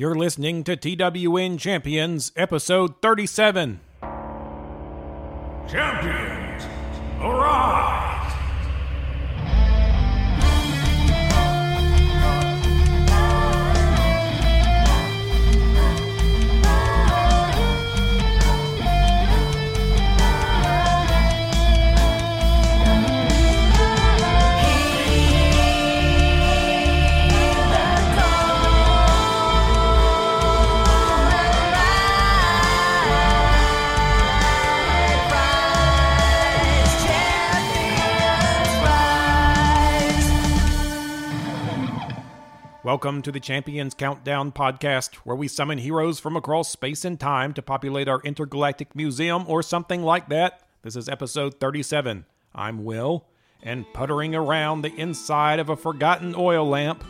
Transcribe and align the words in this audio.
You're 0.00 0.14
listening 0.14 0.64
to 0.64 0.78
TWN 0.78 1.58
Champions, 1.58 2.32
episode 2.34 3.02
37. 3.02 3.80
Champions, 5.68 6.64
arise! 7.20 7.99
Welcome 42.82 43.20
to 43.22 43.30
the 43.30 43.40
Champions 43.40 43.92
Countdown 43.92 44.52
podcast, 44.52 45.16
where 45.16 45.36
we 45.36 45.48
summon 45.48 45.76
heroes 45.76 46.18
from 46.18 46.34
across 46.34 46.70
space 46.70 47.04
and 47.04 47.20
time 47.20 47.52
to 47.52 47.60
populate 47.60 48.08
our 48.08 48.22
intergalactic 48.22 48.96
museum 48.96 49.44
or 49.46 49.62
something 49.62 50.02
like 50.02 50.30
that. 50.30 50.62
This 50.80 50.96
is 50.96 51.06
episode 51.06 51.60
37. 51.60 52.24
I'm 52.54 52.82
Will, 52.86 53.26
and 53.62 53.84
puttering 53.92 54.34
around 54.34 54.80
the 54.80 54.94
inside 54.94 55.58
of 55.58 55.68
a 55.68 55.76
forgotten 55.76 56.34
oil 56.34 56.66
lamp 56.66 57.04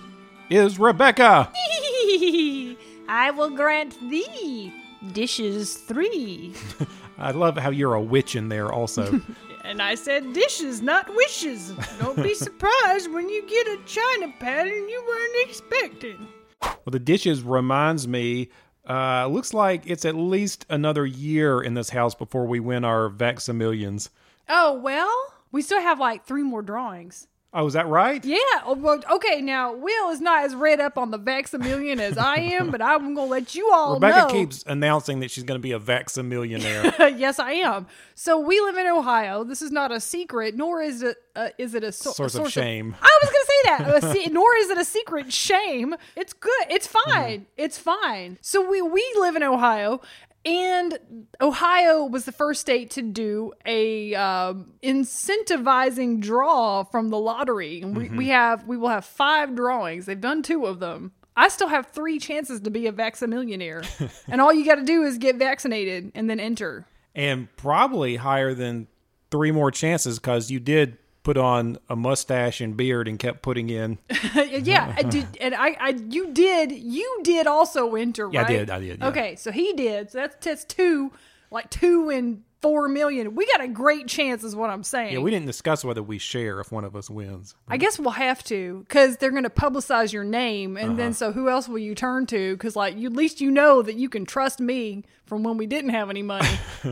is 0.51 0.80
Rebecca. 0.80 1.52
I 3.09 3.30
will 3.30 3.50
grant 3.50 3.97
thee 4.11 4.73
dishes 5.12 5.77
three. 5.77 6.52
I 7.19 7.31
love 7.31 7.56
how 7.56 7.70
you're 7.70 7.94
a 7.94 8.03
witch 8.03 8.34
in 8.34 8.48
there 8.48 8.72
also. 8.72 9.20
and 9.64 9.80
I 9.83 9.94
said 9.94 10.33
dishes, 10.33 10.83
not 10.83 11.08
wishes. 11.14 11.72
Don't 11.98 12.22
be 12.22 12.34
surprised 12.47 13.11
when 13.12 13.28
you 13.28 13.42
get 13.47 13.66
a 13.69 13.78
china 13.84 14.33
pattern 14.39 14.89
you 14.89 15.05
weren't 15.06 15.48
expecting. 15.48 16.28
well, 16.62 16.78
the 16.86 16.98
dishes 16.98 17.42
reminds 17.42 18.06
me. 18.08 18.48
Uh, 18.88 19.27
looks 19.27 19.55
like 19.55 19.83
it's 19.86 20.05
at 20.05 20.16
least 20.16 20.66
another 20.69 21.06
year 21.06 21.61
in 21.61 21.75
this 21.75 21.91
house 21.91 22.14
before 22.14 22.47
we 22.47 22.58
win 22.58 22.84
our 22.84 23.08
Vaxamillions. 23.11 24.08
Oh, 24.48 24.75
well, 24.75 25.14
we 25.53 25.62
still 25.62 25.81
have 25.81 26.00
like 26.00 26.25
three 26.25 26.42
more 26.42 26.62
drawings. 26.62 27.28
Oh, 27.53 27.67
is 27.67 27.73
that 27.73 27.89
right? 27.89 28.25
Yeah. 28.25 28.37
Oh, 28.65 28.75
well, 28.79 29.01
okay, 29.11 29.41
now 29.41 29.73
Will 29.75 30.11
is 30.11 30.20
not 30.20 30.45
as 30.45 30.55
read 30.55 30.79
up 30.79 30.97
on 30.97 31.11
the 31.11 31.19
Vaxamillion 31.19 31.98
as 31.98 32.17
I 32.17 32.37
am, 32.37 32.70
but 32.70 32.81
I'm 32.81 33.15
going 33.15 33.17
to 33.17 33.23
let 33.25 33.56
you 33.56 33.73
all 33.73 33.95
Rebecca 33.95 34.19
know. 34.20 34.27
keeps 34.29 34.62
announcing 34.69 35.19
that 35.20 35.33
she's 35.33 35.43
going 35.43 35.59
to 35.59 35.62
be 35.62 35.73
a 35.73 35.81
Vaxamillionaire. 35.81 37.19
yes, 37.19 37.41
I 37.41 37.53
am. 37.53 37.89
So 38.15 38.39
we 38.39 38.61
live 38.61 38.77
in 38.77 38.87
Ohio. 38.87 39.43
This 39.43 39.62
is 39.62 39.73
not 39.73 39.91
a 39.91 39.98
secret, 39.98 40.55
nor 40.56 40.81
is 40.81 41.03
it 41.03 41.17
uh, 41.34 41.48
is 41.59 41.75
it 41.75 41.83
a, 41.83 41.91
so- 41.91 42.12
Source 42.12 42.37
a 42.37 42.43
of 42.43 42.53
shame. 42.53 42.95
I 43.03 43.19
was 43.23 43.31
going 43.31 43.43
to 43.43 43.47
say 43.47 44.11
that. 44.11 44.15
Se- 44.27 44.27
nor 44.33 44.56
is 44.59 44.71
it 44.71 44.78
a 44.78 44.84
secret 44.84 45.33
shame. 45.33 45.97
It's 46.17 46.33
good. 46.33 46.67
It's 46.69 46.87
fine. 46.87 47.47
It's 47.56 47.78
fine. 47.78 48.39
So 48.43 48.69
we 48.69 48.81
we 48.81 49.05
live 49.19 49.34
in 49.37 49.43
Ohio. 49.43 50.01
And 50.44 50.98
Ohio 51.41 52.05
was 52.05 52.24
the 52.24 52.33
first 52.33 52.62
state 52.62 52.91
to 52.92 53.02
do 53.02 53.52
a 53.66 54.14
um, 54.14 54.72
incentivizing 54.82 56.20
draw 56.20 56.84
from 56.84 57.10
the 57.10 57.19
lottery. 57.19 57.82
And 57.82 57.94
we, 57.97 58.08
we 58.08 58.28
have 58.28 58.66
we 58.66 58.77
will 58.77 58.88
have 58.88 59.05
five 59.05 59.55
drawings. 59.55 60.06
They've 60.06 60.20
done 60.20 60.42
two 60.42 60.64
of 60.66 60.80
them. 60.80 61.12
I 61.36 61.48
still 61.48 61.69
have 61.69 61.86
three 61.86 62.19
chances 62.19 62.60
to 62.62 62.70
be 62.70 62.86
a 62.86 62.92
Vaxamillionaire, 62.92 64.10
and 64.28 64.41
all 64.41 64.52
you 64.52 64.64
got 64.64 64.74
to 64.77 64.84
do 64.84 65.05
is 65.05 65.16
get 65.16 65.36
vaccinated 65.36 66.12
and 66.14 66.28
then 66.28 66.41
enter. 66.41 66.86
and 67.14 67.48
probably 67.56 68.16
higher 68.16 68.52
than 68.52 68.88
three 69.30 69.52
more 69.52 69.70
chances 69.70 70.19
because 70.19 70.50
you 70.50 70.58
did 70.60 70.98
put 71.22 71.36
on 71.36 71.78
a 71.88 71.97
mustache 71.97 72.60
and 72.60 72.76
beard 72.76 73.08
and 73.08 73.19
kept 73.19 73.42
putting 73.42 73.70
in. 73.70 73.98
yeah, 74.34 74.94
I 74.97 75.03
did, 75.03 75.26
and 75.41 75.54
I, 75.54 75.76
I, 75.81 75.88
you 76.08 76.32
did, 76.32 76.72
you 76.72 77.20
did 77.22 77.47
also 77.47 77.94
enter, 77.94 78.26
right? 78.26 78.34
Yeah, 78.34 78.42
I 78.42 78.48
did, 78.48 78.70
I 78.70 78.81
did, 78.81 78.98
yeah. 79.00 79.08
Okay, 79.08 79.36
so 79.36 79.53
he 79.53 79.72
did. 79.72 80.10
So 80.10 80.19
that's 80.19 80.36
that's 80.44 80.64
two, 80.64 81.12
like 81.50 81.70
two 81.70 82.10
and 82.10 82.42
four 82.60 82.88
million. 82.88 83.34
We 83.34 83.47
got 83.47 83.60
a 83.62 83.69
great 83.69 84.06
chance, 84.06 84.44
is 84.44 84.54
what 84.54 84.71
I'm 84.71 84.82
saying. 84.82 85.12
Yeah, 85.15 85.21
we 85.21 85.31
didn't 85.31 85.47
discuss 85.47 85.84
whether 85.84 86.03
we 86.03 86.19
share 86.19 86.60
if 86.60 86.71
one 86.71 86.84
of 86.84 86.94
us 86.94 87.09
wins. 87.10 87.54
I 87.69 87.76
guess 87.76 87.98
we'll 87.98 88.10
have 88.10 88.43
to 88.44 88.81
because 88.88 89.16
they're 89.16 89.31
going 89.31 89.44
to 89.44 89.50
publicize 89.50 90.12
your 90.12 90.25
name, 90.25 90.76
and 90.76 90.91
Uh-huh. 90.91 90.97
then 90.97 91.15
so 91.15 91.32
who 91.32 91.48
else 91.48 91.69
will 91.69 91.78
you 91.78 91.94
turn 91.94 92.26
to? 92.26 92.54
Because 92.56 92.76
like 92.76 92.97
you, 92.97 93.06
at 93.09 93.15
least 93.16 93.41
you 93.41 93.50
know 93.50 93.82
that 93.82 93.97
you 93.97 94.09
can 94.09 94.26
trust 94.26 94.60
me 94.60 95.04
from 95.26 95.43
when 95.44 95.56
we 95.56 95.66
didn't 95.66 95.91
have 95.91 96.10
any 96.10 96.22
money, 96.22 96.48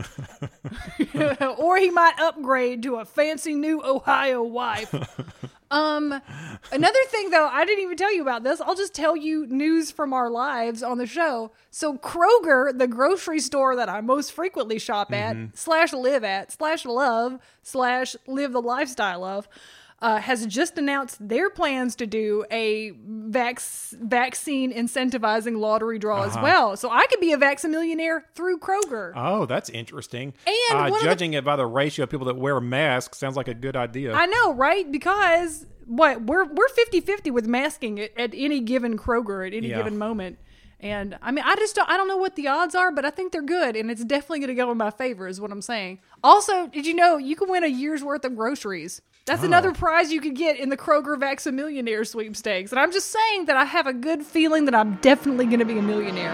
or 1.57 1.77
he 1.77 1.89
might 1.89 2.13
upgrade 2.19 2.83
to 2.83 2.95
a 2.95 3.05
fancy 3.05 3.53
new 3.53 3.83
Ohio 3.83 4.41
wife. 4.43 4.93
Um, 5.71 6.19
another 6.71 6.99
thing 7.07 7.29
though, 7.29 7.47
I 7.47 7.63
didn't 7.65 7.83
even 7.83 7.97
tell 7.97 8.13
you 8.13 8.21
about 8.21 8.43
this. 8.43 8.59
I'll 8.59 8.75
just 8.75 8.93
tell 8.93 9.15
you 9.15 9.45
news 9.47 9.91
from 9.91 10.13
our 10.13 10.29
lives 10.29 10.81
on 10.81 10.97
the 10.97 11.05
show. 11.05 11.51
So 11.69 11.97
Kroger, 11.97 12.75
the 12.77 12.87
grocery 12.87 13.39
store 13.39 13.75
that 13.75 13.87
I 13.87 14.01
most 14.01 14.31
frequently 14.31 14.79
shop 14.79 15.13
at, 15.13 15.35
slash 15.53 15.93
live 15.93 16.23
at, 16.23 16.51
slash 16.51 16.85
love, 16.85 17.39
slash 17.61 18.15
live 18.27 18.51
the 18.51 18.61
lifestyle 18.61 19.23
of, 19.23 19.47
uh, 20.01 20.19
has 20.19 20.45
just 20.45 20.77
announced 20.77 21.17
their 21.27 21.49
plans 21.49 21.95
to 21.97 22.07
do 22.07 22.45
a 22.51 22.91
vac- 23.05 23.59
vaccine 23.59 24.71
incentivizing 24.73 25.57
lottery 25.59 25.99
draw 25.99 26.23
as 26.23 26.35
well. 26.35 26.77
So 26.77 26.89
I 26.89 27.05
could 27.07 27.19
be 27.19 27.31
a 27.33 27.37
vaccine 27.37 27.71
millionaire 27.71 28.25
through 28.35 28.59
Kroger. 28.59 29.11
Oh, 29.15 29.45
that's 29.45 29.69
interesting. 29.69 30.33
And 30.71 30.79
uh, 30.79 30.85
of 30.85 30.93
the- 30.93 30.99
judging 31.05 31.33
it 31.33 31.43
by 31.43 31.55
the 31.55 31.65
ratio 31.65 32.03
of 32.03 32.09
people 32.09 32.27
that 32.27 32.37
wear 32.37 32.59
masks 32.59 33.17
sounds 33.17 33.35
like 33.35 33.47
a 33.47 33.53
good 33.53 33.75
idea. 33.75 34.13
I 34.13 34.25
know, 34.25 34.53
right? 34.53 34.89
Because 34.91 35.65
what 35.85 36.21
we're 36.23 36.45
we're 36.45 36.67
50-50 36.93 37.31
with 37.31 37.47
masking 37.47 37.99
at, 37.99 38.17
at 38.17 38.31
any 38.33 38.59
given 38.61 38.97
Kroger 38.97 39.45
at 39.45 39.53
any 39.53 39.69
Yeah. 39.69 39.77
given 39.77 39.97
moment. 39.97 40.37
And 40.81 41.17
I 41.21 41.31
mean, 41.31 41.43
I 41.45 41.55
just 41.55 41.75
don't, 41.75 41.89
I 41.89 41.97
don't 41.97 42.07
know 42.07 42.15
what 42.15 42.37
the 42.37 42.47
odds 42.47 42.73
are, 42.73 42.89
but 42.89 43.03
I 43.03 43.09
think 43.09 43.33
they're 43.33 43.41
good, 43.41 43.75
and 43.75 43.91
it's 43.91 44.05
definitely 44.05 44.39
going 44.39 44.47
to 44.47 44.53
go 44.55 44.71
in 44.71 44.77
my 44.77 44.91
favor, 44.91 45.27
is 45.27 45.41
what 45.41 45.51
I'm 45.51 45.61
saying. 45.61 45.99
Also, 46.23 46.67
did 46.67 46.85
you 46.85 46.93
know 46.93 47.17
you 47.17 47.35
can 47.35 47.49
win 47.49 47.65
a 47.65 47.67
year's 47.67 48.01
worth 48.01 48.23
of 48.23 48.33
groceries? 48.37 49.01
That's 49.29 49.43
another 49.43 49.71
prize 49.73 50.11
you 50.11 50.21
could 50.21 50.35
get 50.35 50.57
in 50.57 50.69
the 50.69 50.77
Kroger 50.77 51.15
Vaxamillionaire 51.15 52.07
sweepstakes. 52.07 52.71
And 52.71 52.79
I'm 52.79 52.91
just 52.91 53.11
saying 53.11 53.45
that 53.45 53.55
I 53.55 53.63
have 53.63 53.85
a 53.85 53.93
good 53.93 54.23
feeling 54.23 54.65
that 54.65 54.73
I'm 54.73 54.95
definitely 54.95 55.45
going 55.45 55.59
to 55.59 55.65
be 55.65 55.77
a 55.77 55.83
millionaire. 55.83 56.31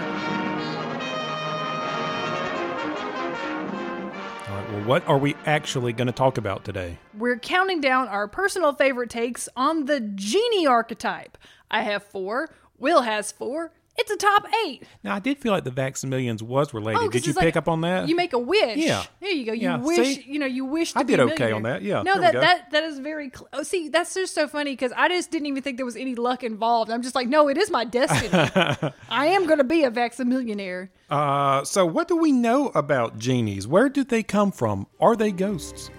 All 4.48 4.56
right, 4.56 4.72
well, 4.72 4.84
what 4.86 5.06
are 5.10 5.18
we 5.18 5.36
actually 5.46 5.92
going 5.92 6.08
to 6.08 6.14
talk 6.14 6.38
about 6.38 6.64
today? 6.64 6.98
We're 7.18 7.38
counting 7.38 7.82
down 7.82 8.08
our 8.08 8.30
personal 8.30 8.72
favorite 8.72 9.10
takes 9.10 9.50
on 9.58 9.88
the 9.88 10.00
genie 10.00 10.66
archetype. 10.66 11.38
I 11.70 11.82
have 11.82 12.02
four. 12.02 12.50
Will 12.78 13.02
has 13.02 13.30
four. 13.30 13.74
It's 13.98 14.12
a 14.12 14.18
top 14.18 14.46
eight. 14.66 14.84
Now, 15.04 15.16
I 15.16 15.20
did 15.20 15.38
feel 15.38 15.54
like 15.54 15.64
the 15.64 15.72
Vaxamillions 15.72 16.42
was 16.42 16.74
related. 16.74 17.00
Oh, 17.02 17.10
did 17.10 17.26
you 17.26 17.30
it's 17.32 17.40
pick 17.40 17.56
up 17.56 17.70
on 17.70 17.80
that? 17.82 18.10
You 18.10 18.16
make 18.18 18.34
a 18.34 18.38
wish. 18.40 18.76
Yeah. 18.76 19.06
There 19.22 19.32
you 19.32 19.46
go. 19.46 19.54
You 19.54 19.62
Yeah, 19.62 19.78
wish. 19.78 20.18
see? 20.18 20.26
You 20.28 20.38
know. 20.40 20.46
You 20.46 20.66
wish. 20.66 20.92
To 20.92 21.00
I 21.00 21.04
did 21.04 21.22
okay 21.22 21.54
on 21.54 21.64
that, 21.64 21.82
yeah, 21.82 22.02
No, 22.04 22.20
that 22.20 22.34
that 22.34 22.72
that 22.72 22.84
is 22.84 23.00
very. 23.00 23.32
Cl- 23.34 23.48
oh, 23.54 23.64
see, 23.64 23.88
that's 23.88 24.14
just 24.14 24.36
so 24.36 24.50
funny 24.50 24.74
because 24.74 24.92
I 24.98 25.08
just 25.08 25.32
didn't 25.32 25.46
even 25.48 25.64
think 25.64 25.78
there 25.78 25.86
was 25.86 25.96
any 25.96 26.14
luck 26.16 26.44
involved. 26.44 26.92
I'm 26.92 27.02
just 27.04 27.16
like, 27.16 27.30
no, 27.30 27.48
it 27.48 27.58
is 27.58 27.72
my 27.72 27.86
destiny. 27.86 28.30
I 29.10 29.28
am 29.28 29.46
going 29.46 29.60
to 29.60 29.64
be 29.64 29.84
a 29.86 29.92
vaxamillionaire. 29.92 30.90
uh, 31.10 31.64
so, 31.64 31.86
what 31.86 32.10
do 32.10 32.18
we 32.18 32.34
know 32.34 32.68
about 32.76 33.18
genies? 33.18 33.66
Where 33.66 33.88
did 33.88 34.10
they 34.10 34.24
come 34.24 34.52
from? 34.52 34.88
Are 35.00 35.16
they 35.16 35.32
ghosts? 35.32 35.90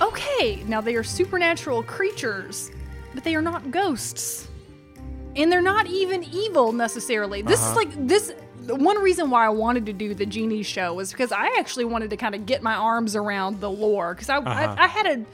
Okay, 0.00 0.62
now 0.66 0.80
they 0.80 0.94
are 0.94 1.02
supernatural 1.02 1.82
creatures, 1.82 2.70
but 3.14 3.24
they 3.24 3.34
are 3.34 3.42
not 3.42 3.70
ghosts. 3.70 4.48
And 5.36 5.52
they're 5.52 5.60
not 5.62 5.86
even 5.86 6.24
evil 6.24 6.72
necessarily. 6.72 7.42
This 7.42 7.60
Uh-huh. 7.60 7.70
is 7.70 7.76
like 7.76 8.06
this 8.08 8.32
one 8.68 8.98
reason 9.00 9.30
why 9.30 9.46
I 9.46 9.50
wanted 9.50 9.86
to 9.86 9.92
do 9.92 10.12
the 10.14 10.26
genie 10.26 10.62
show 10.64 10.94
was 10.94 11.12
because 11.12 11.30
I 11.30 11.46
actually 11.58 11.84
wanted 11.84 12.10
to 12.10 12.16
kind 12.16 12.34
of 12.34 12.46
get 12.46 12.62
my 12.62 12.74
arms 12.74 13.14
around 13.14 13.60
the 13.60 13.70
lore 13.70 14.14
because 14.14 14.28
I, 14.28 14.38
Uh-huh. 14.38 14.74
I 14.78 14.84
I 14.84 14.86
had 14.88 15.06
a 15.06 15.24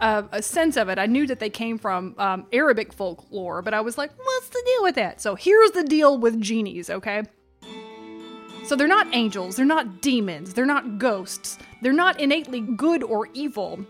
a, 0.00 0.24
a 0.32 0.42
sense 0.42 0.76
of 0.76 0.88
it. 0.88 0.96
I 0.96 1.06
knew 1.06 1.26
that 1.26 1.40
they 1.40 1.50
came 1.50 1.76
from 1.76 2.14
um, 2.18 2.46
Arabic 2.52 2.92
folklore, 2.92 3.62
but 3.62 3.74
I 3.74 3.80
was 3.80 3.98
like, 3.98 4.12
what's 4.16 4.48
the 4.48 4.62
deal 4.64 4.82
with 4.84 4.94
that? 4.94 5.20
So 5.20 5.34
here's 5.34 5.72
the 5.72 5.82
deal 5.82 6.18
with 6.18 6.40
genies, 6.40 6.88
okay? 6.88 7.24
So 8.64 8.76
they're 8.76 8.86
not 8.86 9.08
angels, 9.12 9.56
they're 9.56 9.66
not 9.66 10.00
demons, 10.02 10.54
they're 10.54 10.66
not 10.66 10.98
ghosts, 10.98 11.58
they're 11.82 11.92
not 11.92 12.20
innately 12.20 12.60
good 12.60 13.02
or 13.02 13.26
evil. 13.34 13.80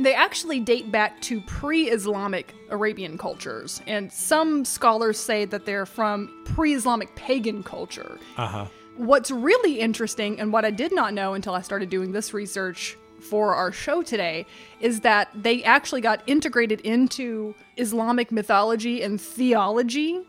They 0.00 0.14
actually 0.14 0.60
date 0.60 0.92
back 0.92 1.20
to 1.22 1.40
pre 1.40 1.90
Islamic 1.90 2.54
Arabian 2.70 3.18
cultures. 3.18 3.82
And 3.86 4.12
some 4.12 4.64
scholars 4.64 5.18
say 5.18 5.44
that 5.46 5.66
they're 5.66 5.86
from 5.86 6.30
pre 6.44 6.74
Islamic 6.74 7.14
pagan 7.16 7.62
culture. 7.62 8.18
Uh 8.36 8.46
huh. 8.46 8.66
What's 8.96 9.30
really 9.30 9.80
interesting, 9.80 10.40
and 10.40 10.52
what 10.52 10.64
I 10.64 10.70
did 10.70 10.92
not 10.92 11.14
know 11.14 11.34
until 11.34 11.54
I 11.54 11.62
started 11.62 11.88
doing 11.90 12.12
this 12.12 12.34
research 12.34 12.96
for 13.20 13.54
our 13.54 13.72
show 13.72 14.02
today, 14.02 14.46
is 14.80 15.00
that 15.00 15.28
they 15.34 15.62
actually 15.64 16.00
got 16.00 16.22
integrated 16.26 16.80
into 16.82 17.54
Islamic 17.76 18.30
mythology 18.30 19.02
and 19.02 19.20
theology 19.20 20.24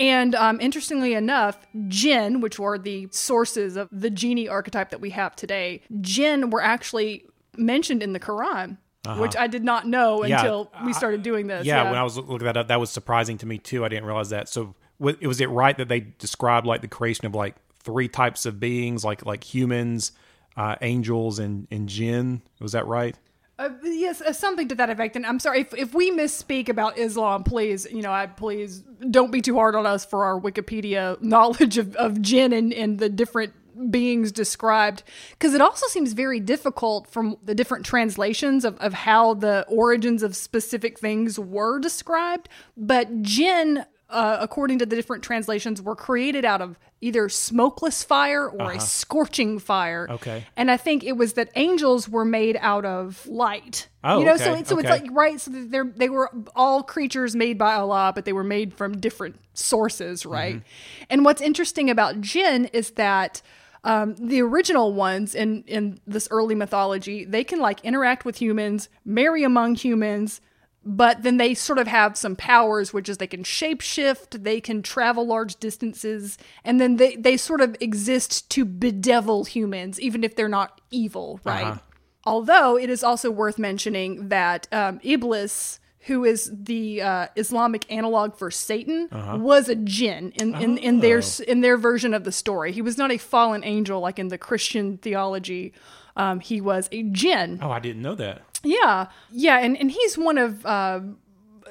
And 0.00 0.34
um, 0.34 0.60
interestingly 0.60 1.14
enough, 1.14 1.66
jinn, 1.88 2.40
which 2.40 2.58
were 2.58 2.78
the 2.78 3.08
sources 3.10 3.76
of 3.76 3.88
the 3.92 4.10
genie 4.10 4.48
archetype 4.48 4.90
that 4.90 5.00
we 5.00 5.10
have 5.10 5.36
today, 5.36 5.82
jinn 6.00 6.50
were 6.50 6.62
actually 6.62 7.24
mentioned 7.56 8.02
in 8.02 8.12
the 8.12 8.20
Quran, 8.20 8.78
which 9.18 9.36
I 9.36 9.46
did 9.46 9.64
not 9.64 9.86
know 9.86 10.18
Uh-huh. 10.20 10.26
Yeah, 10.28 10.38
until 10.40 10.72
we 10.84 10.92
started 10.92 11.22
doing 11.22 11.46
this. 11.46 11.66
Yeah, 11.66 11.84
when 11.84 11.98
I 11.98 12.02
was 12.02 12.16
looking 12.16 12.46
that 12.46 12.56
up, 12.56 12.68
that 12.68 12.80
was 12.80 12.90
surprising 12.90 13.38
to 13.38 13.46
me 13.46 13.58
too. 13.58 13.84
I 13.84 13.88
didn't 13.88 14.04
realize 14.06 14.30
that. 14.30 14.48
So, 14.48 14.74
wa- 14.98 15.12
was 15.22 15.40
it 15.40 15.50
right 15.50 15.76
that 15.76 15.88
they 15.88 16.00
described 16.00 16.66
like 16.66 16.80
the 16.80 16.88
creation 16.88 17.26
of 17.26 17.34
like 17.34 17.56
three 17.80 18.08
types 18.08 18.46
of 18.46 18.58
beings, 18.60 19.04
like 19.04 19.24
like 19.26 19.44
humans, 19.44 20.12
uh, 20.56 20.76
angels, 20.80 21.38
and 21.38 21.66
and 21.70 21.88
jinn? 21.88 22.42
Was 22.60 22.72
that 22.72 22.86
right? 22.86 23.16
Uh, 23.56 23.68
yes, 23.84 24.20
uh, 24.20 24.32
something 24.32 24.66
to 24.66 24.74
that 24.74 24.90
effect. 24.90 25.14
And 25.14 25.24
I'm 25.24 25.38
sorry 25.38 25.60
if, 25.60 25.72
if 25.74 25.94
we 25.94 26.10
misspeak 26.10 26.68
about 26.68 26.98
Islam. 26.98 27.44
Please, 27.44 27.86
you 27.88 28.02
know, 28.02 28.10
I 28.10 28.26
please 28.26 28.82
don't 29.10 29.30
be 29.30 29.40
too 29.40 29.54
hard 29.54 29.76
on 29.76 29.86
us 29.86 30.04
for 30.04 30.24
our 30.24 30.40
Wikipedia 30.40 31.20
knowledge 31.22 31.78
of, 31.78 31.94
of 31.94 32.20
jinn 32.20 32.52
and, 32.52 32.72
and 32.72 32.98
the 32.98 33.08
different 33.08 33.52
beings 33.90 34.30
described 34.32 35.02
because 35.30 35.54
it 35.54 35.60
also 35.60 35.86
seems 35.88 36.12
very 36.12 36.40
difficult 36.40 37.08
from 37.08 37.36
the 37.44 37.54
different 37.54 37.84
translations 37.86 38.64
of, 38.64 38.76
of 38.78 38.92
how 38.92 39.34
the 39.34 39.64
origins 39.68 40.22
of 40.22 40.34
specific 40.36 40.98
things 40.98 41.38
were 41.38 41.78
described 41.78 42.48
but 42.76 43.22
jinn 43.22 43.84
uh, 44.10 44.36
according 44.38 44.78
to 44.78 44.86
the 44.86 44.94
different 44.94 45.24
translations 45.24 45.80
were 45.82 45.96
created 45.96 46.44
out 46.44 46.60
of 46.60 46.78
either 47.00 47.28
smokeless 47.28 48.04
fire 48.04 48.48
or 48.48 48.72
a 48.72 48.78
scorching 48.80 49.58
fire 49.58 50.04
Uh-huh. 50.04 50.14
Okay. 50.14 50.46
and 50.56 50.70
I 50.70 50.76
think 50.76 51.02
it 51.02 51.12
was 51.16 51.32
that 51.32 51.48
angels 51.56 52.08
were 52.08 52.24
made 52.24 52.56
out 52.60 52.84
of 52.84 53.26
light. 53.26 53.88
Oh, 54.04 54.20
you 54.20 54.24
know, 54.26 54.36
so 54.36 54.52
okay, 54.52 54.60
it's 54.60 54.68
so 54.68 54.78
it's 54.78 54.88
like 54.88 55.06
right. 55.10 55.40
So 55.40 55.50
they're 55.52 55.84
they 55.96 56.10
were 56.10 56.30
all 56.54 56.82
creatures 56.82 57.34
made 57.34 57.58
by 57.58 57.74
Allah, 57.74 58.12
but 58.14 58.24
they 58.24 58.32
were 58.32 58.44
made 58.44 58.74
from 58.74 59.00
different 59.00 59.36
sources, 59.54 60.24
right? 60.24 60.56
Mm-hmm. 60.56 61.04
And 61.10 61.24
what's 61.24 61.40
interesting 61.42 61.90
about 61.90 62.20
jinn 62.20 62.66
is 62.72 62.92
that. 62.92 63.42
Um, 63.84 64.16
the 64.16 64.40
original 64.40 64.92
ones 64.92 65.34
in 65.34 65.62
in 65.66 66.00
this 66.06 66.26
early 66.30 66.54
mythology, 66.54 67.24
they 67.24 67.44
can 67.44 67.60
like 67.60 67.84
interact 67.84 68.24
with 68.24 68.40
humans, 68.40 68.88
marry 69.04 69.44
among 69.44 69.74
humans, 69.76 70.40
but 70.84 71.22
then 71.22 71.36
they 71.38 71.54
sort 71.54 71.78
of 71.78 71.86
have 71.86 72.16
some 72.16 72.36
powers, 72.36 72.92
which 72.92 73.08
is 73.08 73.16
they 73.18 73.26
can 73.26 73.42
shapeshift, 73.42 74.42
they 74.42 74.60
can 74.60 74.82
travel 74.82 75.26
large 75.26 75.56
distances, 75.56 76.36
and 76.64 76.80
then 76.80 76.96
they, 76.96 77.16
they 77.16 77.36
sort 77.36 77.60
of 77.60 77.76
exist 77.80 78.50
to 78.50 78.64
bedevil 78.64 79.44
humans, 79.44 80.00
even 80.00 80.24
if 80.24 80.36
they're 80.36 80.48
not 80.48 80.80
evil, 80.90 81.40
right? 81.44 81.78
Although 82.26 82.78
it 82.78 82.90
is 82.90 83.04
also 83.04 83.30
worth 83.30 83.58
mentioning 83.58 84.28
that 84.28 84.66
um, 84.72 84.98
Iblis, 85.02 85.78
who 86.06 86.24
is 86.24 86.50
the 86.52 87.00
uh, 87.00 87.26
Islamic 87.34 87.90
analog 87.90 88.36
for 88.36 88.50
Satan, 88.50 89.08
was 89.40 89.68
a 89.68 89.74
jinn 89.74 90.32
in, 90.32 90.54
in, 90.54 90.78
in 90.78 91.00
their 91.00 91.22
in 91.48 91.60
their 91.62 91.76
version 91.76 92.12
of 92.12 92.24
the 92.24 92.32
story. 92.32 92.72
He 92.72 92.82
was 92.82 92.98
not 92.98 93.10
a 93.10 93.18
fallen 93.18 93.64
angel 93.64 94.00
like 94.00 94.18
in 94.18 94.28
the 94.28 94.38
Christian 94.38 94.98
theology. 94.98 95.72
Um, 96.16 96.40
he 96.40 96.60
was 96.60 96.88
a 96.92 97.02
jinn. 97.04 97.58
Oh, 97.62 97.70
I 97.70 97.80
didn't 97.80 98.02
know 98.02 98.14
that. 98.16 98.42
Yeah, 98.62 99.08
yeah, 99.30 99.58
and 99.58 99.76
and 99.76 99.90
he's 99.90 100.16
one 100.18 100.38
of 100.38 100.64
uh, 100.66 101.00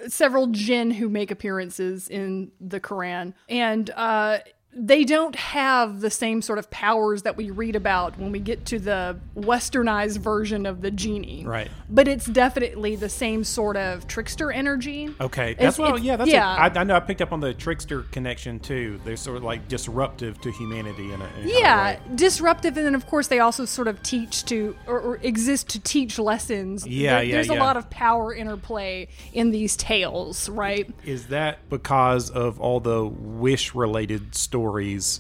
several 0.07 0.47
jinn 0.47 0.91
who 0.91 1.09
make 1.09 1.31
appearances 1.31 2.07
in 2.09 2.51
the 2.59 2.79
Quran, 2.79 3.33
and 3.49 3.89
uh, 3.91 4.39
they 4.75 5.03
don't 5.03 5.35
have 5.35 6.01
the 6.01 6.09
same 6.09 6.41
sort 6.41 6.57
of 6.59 6.69
powers 6.71 7.21
that 7.23 7.37
we 7.37 7.51
read 7.51 7.75
about 7.75 8.17
when 8.17 8.31
we 8.31 8.39
get 8.39 8.65
to 8.65 8.79
the 8.79 9.19
westernized 9.37 10.17
version 10.17 10.65
of 10.65 10.81
the 10.81 10.89
genie. 10.89 11.45
Right. 11.45 11.69
But 11.89 12.07
it's 12.07 12.25
definitely 12.25 12.95
the 12.95 13.09
same 13.09 13.43
sort 13.43 13.77
of 13.77 14.07
trickster 14.07 14.51
energy. 14.51 15.09
Okay, 15.21 15.51
It's- 15.51 15.63
that's 15.63 15.77
well. 15.79 15.89
it's- 15.89 16.03
Yeah, 16.03 16.15
that's. 16.15 16.31
yeah. 16.31 16.55
A, 16.55 16.59
I, 16.75 16.81
I 16.81 16.83
know. 16.83 16.95
I 16.95 16.99
picked 17.01 17.21
up 17.21 17.31
on 17.31 17.39
the 17.39 17.53
trickster 17.53 18.01
connection 18.11 18.59
too. 18.59 18.99
They're 19.05 19.15
sort 19.15 19.37
of 19.37 19.43
like 19.43 19.67
disruptive 19.67 20.41
to 20.41 20.51
humanity 20.51 21.11
in 21.13 21.21
a, 21.21 21.25
in 21.25 21.29
a 21.29 21.29
kind 21.33 21.45
of 21.45 21.51
Yeah, 21.51 21.99
disruptive, 22.15 22.75
and 22.77 22.85
then 22.85 22.95
of 22.95 23.05
course 23.05 23.27
they 23.27 23.39
also 23.39 23.65
sort 23.65 23.87
of 23.87 24.01
teach 24.01 24.43
to 24.45 24.75
or, 24.87 24.99
or 24.99 25.15
exist 25.17 25.69
to 25.69 25.79
teach 25.79 26.17
lessons. 26.17 26.87
Yeah, 26.87 27.15
There- 27.17 27.23
yeah, 27.25 27.35
There's 27.35 27.49
a 27.49 27.53
lot 27.55 27.77
of 27.77 27.89
power 27.91 28.33
interplay 28.33 29.07
in 29.33 29.51
these 29.51 29.75
tales, 29.75 30.49
right? 30.49 30.89
Is 31.05 31.27
that 31.27 31.69
because 31.69 32.29
of 32.31 32.59
all 32.59 32.79
the 32.79 33.05
wish-related 33.05 34.33
stories? 34.33 34.62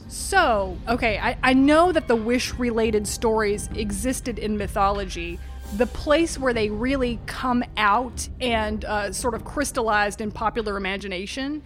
So, 0.09 0.77
okay, 0.87 1.17
I, 1.19 1.37
I 1.43 1.53
know 1.53 1.91
that 1.91 2.07
the 2.07 2.15
wish 2.15 2.53
related 2.55 3.07
stories 3.07 3.69
existed 3.75 4.39
in 4.39 4.57
mythology. 4.57 5.39
The 5.77 5.87
place 5.87 6.37
where 6.37 6.53
they 6.53 6.69
really 6.69 7.19
come 7.25 7.63
out 7.77 8.27
and 8.39 8.85
uh, 8.85 9.11
sort 9.11 9.33
of 9.33 9.43
crystallized 9.43 10.21
in 10.21 10.31
popular 10.31 10.77
imagination 10.77 11.63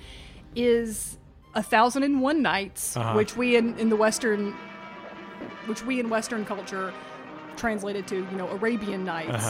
is 0.56 1.18
A 1.56 1.64
Thousand 1.64 2.04
and 2.04 2.22
One 2.22 2.42
Nights, 2.42 2.96
which 3.16 3.36
we 3.36 3.56
in, 3.58 3.78
in 3.78 3.90
the 3.90 3.96
Western, 3.98 4.54
which 5.66 5.84
we 5.84 6.00
in 6.00 6.10
Western 6.10 6.46
culture 6.46 6.94
translated 7.58 8.08
to, 8.08 8.16
you 8.16 8.38
know, 8.38 8.48
Arabian 8.50 9.04
Nights. 9.04 9.46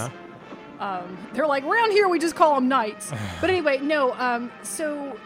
Um, 0.80 1.18
they're 1.34 1.48
like, 1.48 1.64
around 1.64 1.92
here 1.92 2.08
we 2.08 2.20
just 2.20 2.36
call 2.36 2.56
them 2.56 2.68
nights. 2.68 3.12
but 3.42 3.50
anyway, 3.50 3.80
no, 3.80 4.14
um, 4.14 4.52
so 4.64 5.18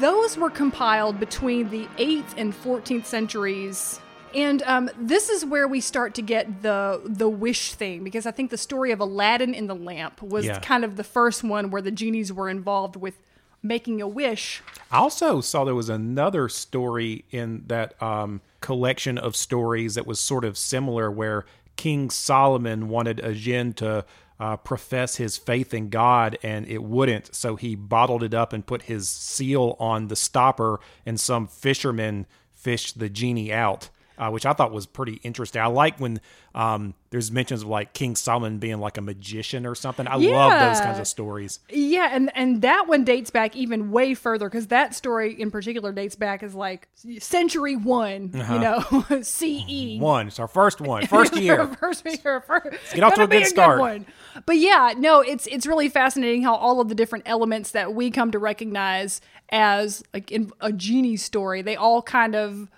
those 0.00 0.36
were 0.36 0.50
compiled 0.50 1.18
between 1.20 1.70
the 1.70 1.86
8th 1.98 2.34
and 2.36 2.52
14th 2.54 3.04
centuries. 3.06 4.00
And 4.34 4.62
um, 4.64 4.90
this 5.00 5.28
is 5.30 5.44
where 5.44 5.66
we 5.66 5.80
start 5.80 6.14
to 6.16 6.22
get 6.22 6.60
the 6.62 7.00
the 7.04 7.28
wish 7.30 7.72
thing 7.74 8.04
because 8.04 8.26
I 8.26 8.30
think 8.30 8.50
the 8.50 8.58
story 8.58 8.92
of 8.92 9.00
Aladdin 9.00 9.54
in 9.54 9.68
the 9.68 9.74
lamp 9.74 10.20
was 10.20 10.44
Yeah. 10.44 10.58
kind 10.60 10.84
of 10.84 10.96
the 10.96 11.04
first 11.04 11.42
one 11.42 11.70
where 11.70 11.80
the 11.80 11.90
genies 11.90 12.30
were 12.32 12.50
involved 12.50 12.94
with 12.96 13.14
making 13.62 14.02
a 14.02 14.06
wish. 14.06 14.62
I 14.92 14.98
also 14.98 15.40
saw 15.40 15.64
there 15.64 15.74
was 15.74 15.88
another 15.88 16.48
story 16.50 17.24
in 17.30 17.64
that 17.68 18.00
um, 18.02 18.42
collection 18.60 19.16
of 19.16 19.34
stories 19.34 19.94
that 19.94 20.06
was 20.06 20.20
sort 20.20 20.44
of 20.44 20.58
similar, 20.58 21.10
where 21.10 21.46
King 21.76 22.10
Solomon 22.10 22.88
wanted 22.88 23.20
a 23.20 23.32
jinn 23.34 23.72
to 23.74 24.04
uh, 24.40 24.56
profess 24.56 25.16
his 25.16 25.36
faith 25.36 25.74
in 25.74 25.88
God, 25.88 26.38
and 26.42 26.66
it 26.66 26.82
wouldn't, 26.82 27.34
so 27.34 27.56
he 27.56 27.74
bottled 27.74 28.22
it 28.22 28.34
up 28.34 28.52
and 28.52 28.66
put 28.66 28.82
his 28.82 29.08
seal 29.08 29.76
on 29.80 30.08
the 30.08 30.16
stopper, 30.16 30.80
and 31.04 31.18
some 31.18 31.46
fishermen 31.46 32.26
fished 32.54 32.98
the 32.98 33.08
genie 33.08 33.52
out. 33.52 33.90
Uh, 34.18 34.30
which 34.30 34.44
I 34.44 34.52
thought 34.52 34.72
was 34.72 34.84
pretty 34.84 35.20
interesting. 35.22 35.62
I 35.62 35.66
like 35.66 36.00
when 36.00 36.20
um, 36.52 36.94
there's 37.10 37.30
mentions 37.30 37.62
of 37.62 37.68
like 37.68 37.92
King 37.92 38.16
Solomon 38.16 38.58
being 38.58 38.78
like 38.78 38.98
a 38.98 39.00
magician 39.00 39.64
or 39.64 39.76
something. 39.76 40.08
I 40.08 40.16
love 40.16 40.60
those 40.60 40.80
kinds 40.80 40.98
of 40.98 41.06
stories. 41.06 41.60
Yeah, 41.70 42.08
and 42.12 42.30
and 42.34 42.62
that 42.62 42.88
one 42.88 43.04
dates 43.04 43.30
back 43.30 43.54
even 43.54 43.92
way 43.92 44.14
further 44.14 44.48
because 44.48 44.66
that 44.66 44.92
story 44.94 45.40
in 45.40 45.52
particular 45.52 45.92
dates 45.92 46.16
back 46.16 46.42
as 46.42 46.54
like 46.54 46.88
century 47.20 47.76
one, 47.76 48.30
you 48.34 48.58
know, 48.58 48.80
CE. 49.22 50.00
One, 50.00 50.26
it's 50.26 50.40
our 50.40 50.48
first 50.48 50.80
one, 50.80 51.06
first 51.06 51.36
year. 51.36 51.68
first 51.78 52.04
year, 52.04 52.40
first, 52.40 52.76
get 52.94 53.04
off 53.04 53.14
to 53.14 53.22
a 53.22 53.26
good 53.28 53.42
be 53.42 53.44
start. 53.44 53.78
one. 53.78 54.04
But 54.44 54.56
yeah, 54.56 54.94
no, 54.96 55.20
it's 55.20 55.46
it's 55.46 55.64
really 55.66 55.88
fascinating 55.88 56.42
how 56.42 56.56
all 56.56 56.80
of 56.80 56.88
the 56.88 56.94
different 56.96 57.24
elements 57.28 57.70
that 57.70 57.94
we 57.94 58.10
come 58.10 58.32
to 58.32 58.38
recognize 58.38 59.20
as 59.50 60.02
like 60.12 60.32
in 60.32 60.50
a 60.60 60.72
genie 60.72 61.16
story, 61.16 61.62
they 61.62 61.76
all 61.76 62.02
kind 62.02 62.34
of 62.34 62.68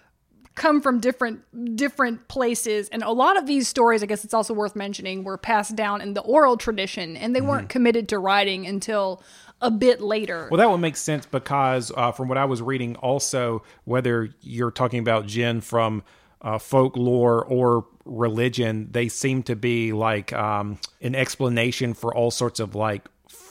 come 0.60 0.82
from 0.82 1.00
different 1.00 1.40
different 1.74 2.28
places. 2.28 2.90
And 2.90 3.02
a 3.02 3.10
lot 3.10 3.38
of 3.38 3.46
these 3.46 3.66
stories 3.66 4.02
i 4.02 4.06
guess 4.06 4.24
it's 4.24 4.34
also 4.34 4.52
worth 4.52 4.76
mentioning 4.76 5.24
were 5.24 5.38
passed 5.38 5.74
down 5.74 6.02
in 6.02 6.12
the 6.12 6.20
oral 6.20 6.58
tradition 6.58 7.16
and 7.16 7.34
they 7.34 7.40
weren't 7.40 7.70
committed 7.70 8.10
to 8.10 8.18
writing 8.18 8.66
until 8.66 9.22
a 9.62 9.70
bit 9.70 10.02
later. 10.02 10.48
Well, 10.50 10.58
that 10.58 10.70
would 10.70 10.78
make 10.78 10.96
sense 10.96 11.24
because 11.24 11.90
uh, 11.96 12.12
from 12.12 12.28
what 12.28 12.36
I 12.36 12.44
was 12.44 12.60
reading, 12.60 12.96
also 12.96 13.62
whether 13.84 14.28
you're 14.42 14.70
talking 14.70 15.00
about 15.00 15.26
jinn 15.26 15.62
from 15.62 16.02
uh, 16.42 16.58
folklore 16.58 17.44
or 17.44 17.86
religion, 18.04 18.88
they 18.90 19.08
seem 19.08 19.42
to 19.44 19.56
be 19.56 19.92
like 19.92 20.32
um, 20.34 20.78
an 21.00 21.14
explanation 21.14 21.94
for 21.94 22.14
all 22.14 22.30
sorts 22.30 22.60
of 22.60 22.74
like 22.74 23.08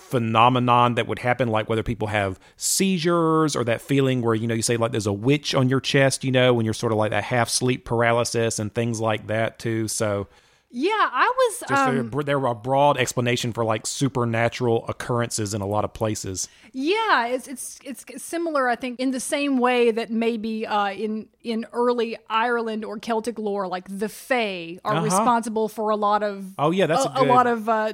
phenomenon 0.10 0.96
that 0.96 1.08
would 1.08 1.20
happen 1.20 1.48
like 1.48 1.70
whether 1.70 1.84
people 1.84 2.08
have 2.08 2.39
seizures 2.58 3.56
or 3.56 3.63
that 3.63 3.82
feeling 3.82 4.22
where 4.22 4.36
you 4.36 4.48
know 4.48 4.54
you 4.56 4.62
say 4.62 4.78
like 4.78 4.92
there's 4.92 5.08
a 5.08 5.13
witch 5.13 5.54
on 5.54 5.70
your 5.70 5.80
chest 5.82 6.24
you 6.24 6.32
know 6.32 6.54
when 6.54 6.66
you're 6.66 6.74
sort 6.74 6.92
of 6.92 6.98
like 6.98 7.12
that 7.12 7.24
half 7.25 7.50
sleep 7.50 7.86
paralysis 7.86 8.58
and 8.60 8.74
things 8.74 9.00
like 9.00 9.28
that 9.28 9.60
too 9.60 9.88
so 9.88 10.28
yeah 10.72 10.89
i 11.12 11.32
was 11.38 11.60
just 11.68 11.72
um, 11.88 12.10
they're, 12.12 12.24
they're 12.24 12.46
a 12.46 12.56
broad 12.56 12.98
explanation 12.98 13.51
for 13.51 13.66
like 13.66 13.86
supernatural 13.88 14.86
occurrences 14.88 15.54
in 15.54 15.62
a 15.62 15.66
lot 15.66 15.84
of 15.84 15.94
places 15.94 16.48
Yeah, 16.72 17.25
it's 17.28 17.48
it's 17.48 17.80
it's 17.84 18.24
similar, 18.24 18.70
I 18.70 18.75
think, 18.75 19.00
in 19.00 19.10
the 19.10 19.20
same 19.20 19.58
way 19.58 19.89
that 19.89 20.12
maybe 20.12 20.68
uh, 20.68 20.92
in 20.92 21.28
in 21.42 21.66
early 21.74 22.18
Ireland 22.30 22.86
or 22.86 23.00
Celtic 23.00 23.39
lore, 23.39 23.68
like 23.68 23.86
the 23.89 24.08
Fae 24.08 24.78
are 24.86 24.94
Uh-huh. 24.94 25.04
responsible 25.04 25.68
for 25.68 25.89
a 25.89 25.96
lot 25.96 26.22
of 26.22 26.54
Oh, 26.60 26.70
yeah, 26.70 26.86
that's 26.86 27.06
a, 27.06 27.10
a 27.16 27.24
a 27.24 27.25
lot 27.25 27.48
of 27.48 27.68
uh, 27.68 27.94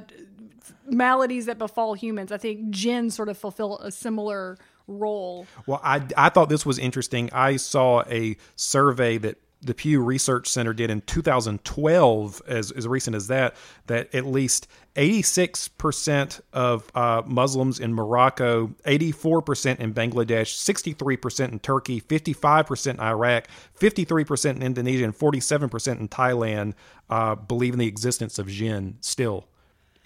maladies 0.88 1.46
that 1.46 1.58
befall 1.58 1.94
humans. 1.94 2.32
I 2.32 2.38
think 2.38 2.70
jinn 2.70 3.10
sort 3.10 3.28
of 3.28 3.38
fulfill 3.38 3.78
a 3.78 3.90
similar 3.90 4.56
role. 4.86 5.46
Well, 5.66 5.80
I, 5.82 6.02
I 6.16 6.28
thought 6.28 6.48
this 6.48 6.66
was 6.66 6.78
interesting. 6.78 7.30
I 7.32 7.56
saw 7.56 8.02
a 8.08 8.36
survey 8.54 9.18
that 9.18 9.38
the 9.62 9.74
Pew 9.74 10.02
Research 10.02 10.48
Center 10.48 10.72
did 10.72 10.90
in 10.90 11.00
2012, 11.02 12.42
as 12.46 12.70
as 12.70 12.86
recent 12.86 13.16
as 13.16 13.26
that, 13.28 13.56
that 13.86 14.14
at 14.14 14.26
least 14.26 14.68
86 14.96 15.68
percent 15.68 16.40
of 16.52 16.90
uh, 16.94 17.22
Muslims 17.26 17.80
in 17.80 17.92
Morocco, 17.94 18.74
84 18.84 19.42
percent 19.42 19.80
in 19.80 19.94
Bangladesh, 19.94 20.54
63 20.54 21.16
percent 21.16 21.52
in 21.52 21.58
Turkey, 21.58 22.00
55 22.00 22.66
percent 22.66 22.98
in 22.98 23.04
Iraq, 23.04 23.48
53 23.74 24.24
percent 24.24 24.58
in 24.58 24.62
Indonesia, 24.62 25.04
and 25.04 25.16
47 25.16 25.68
percent 25.68 26.00
in 26.00 26.08
Thailand 26.08 26.74
uh, 27.10 27.34
believe 27.34 27.72
in 27.72 27.78
the 27.78 27.88
existence 27.88 28.38
of 28.38 28.48
jinn. 28.48 28.98
Still, 29.00 29.48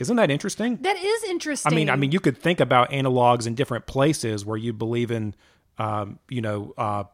isn't 0.00 0.16
that 0.16 0.30
interesting? 0.30 0.78
That 0.78 0.96
is 0.96 1.24
interesting. 1.24 1.72
I 1.72 1.76
mean, 1.76 1.90
I 1.90 1.96
mean, 1.96 2.10
you 2.10 2.20
could 2.20 2.38
think 2.38 2.58
about 2.58 2.90
analogs 2.90 3.46
in 3.46 3.54
different 3.54 3.86
places 3.86 4.44
where 4.44 4.56
you 4.56 4.72
believe 4.72 5.10
in, 5.10 5.34
um, 5.78 6.18
you 6.28 6.40
know, 6.40 6.74
uh, 6.76 7.04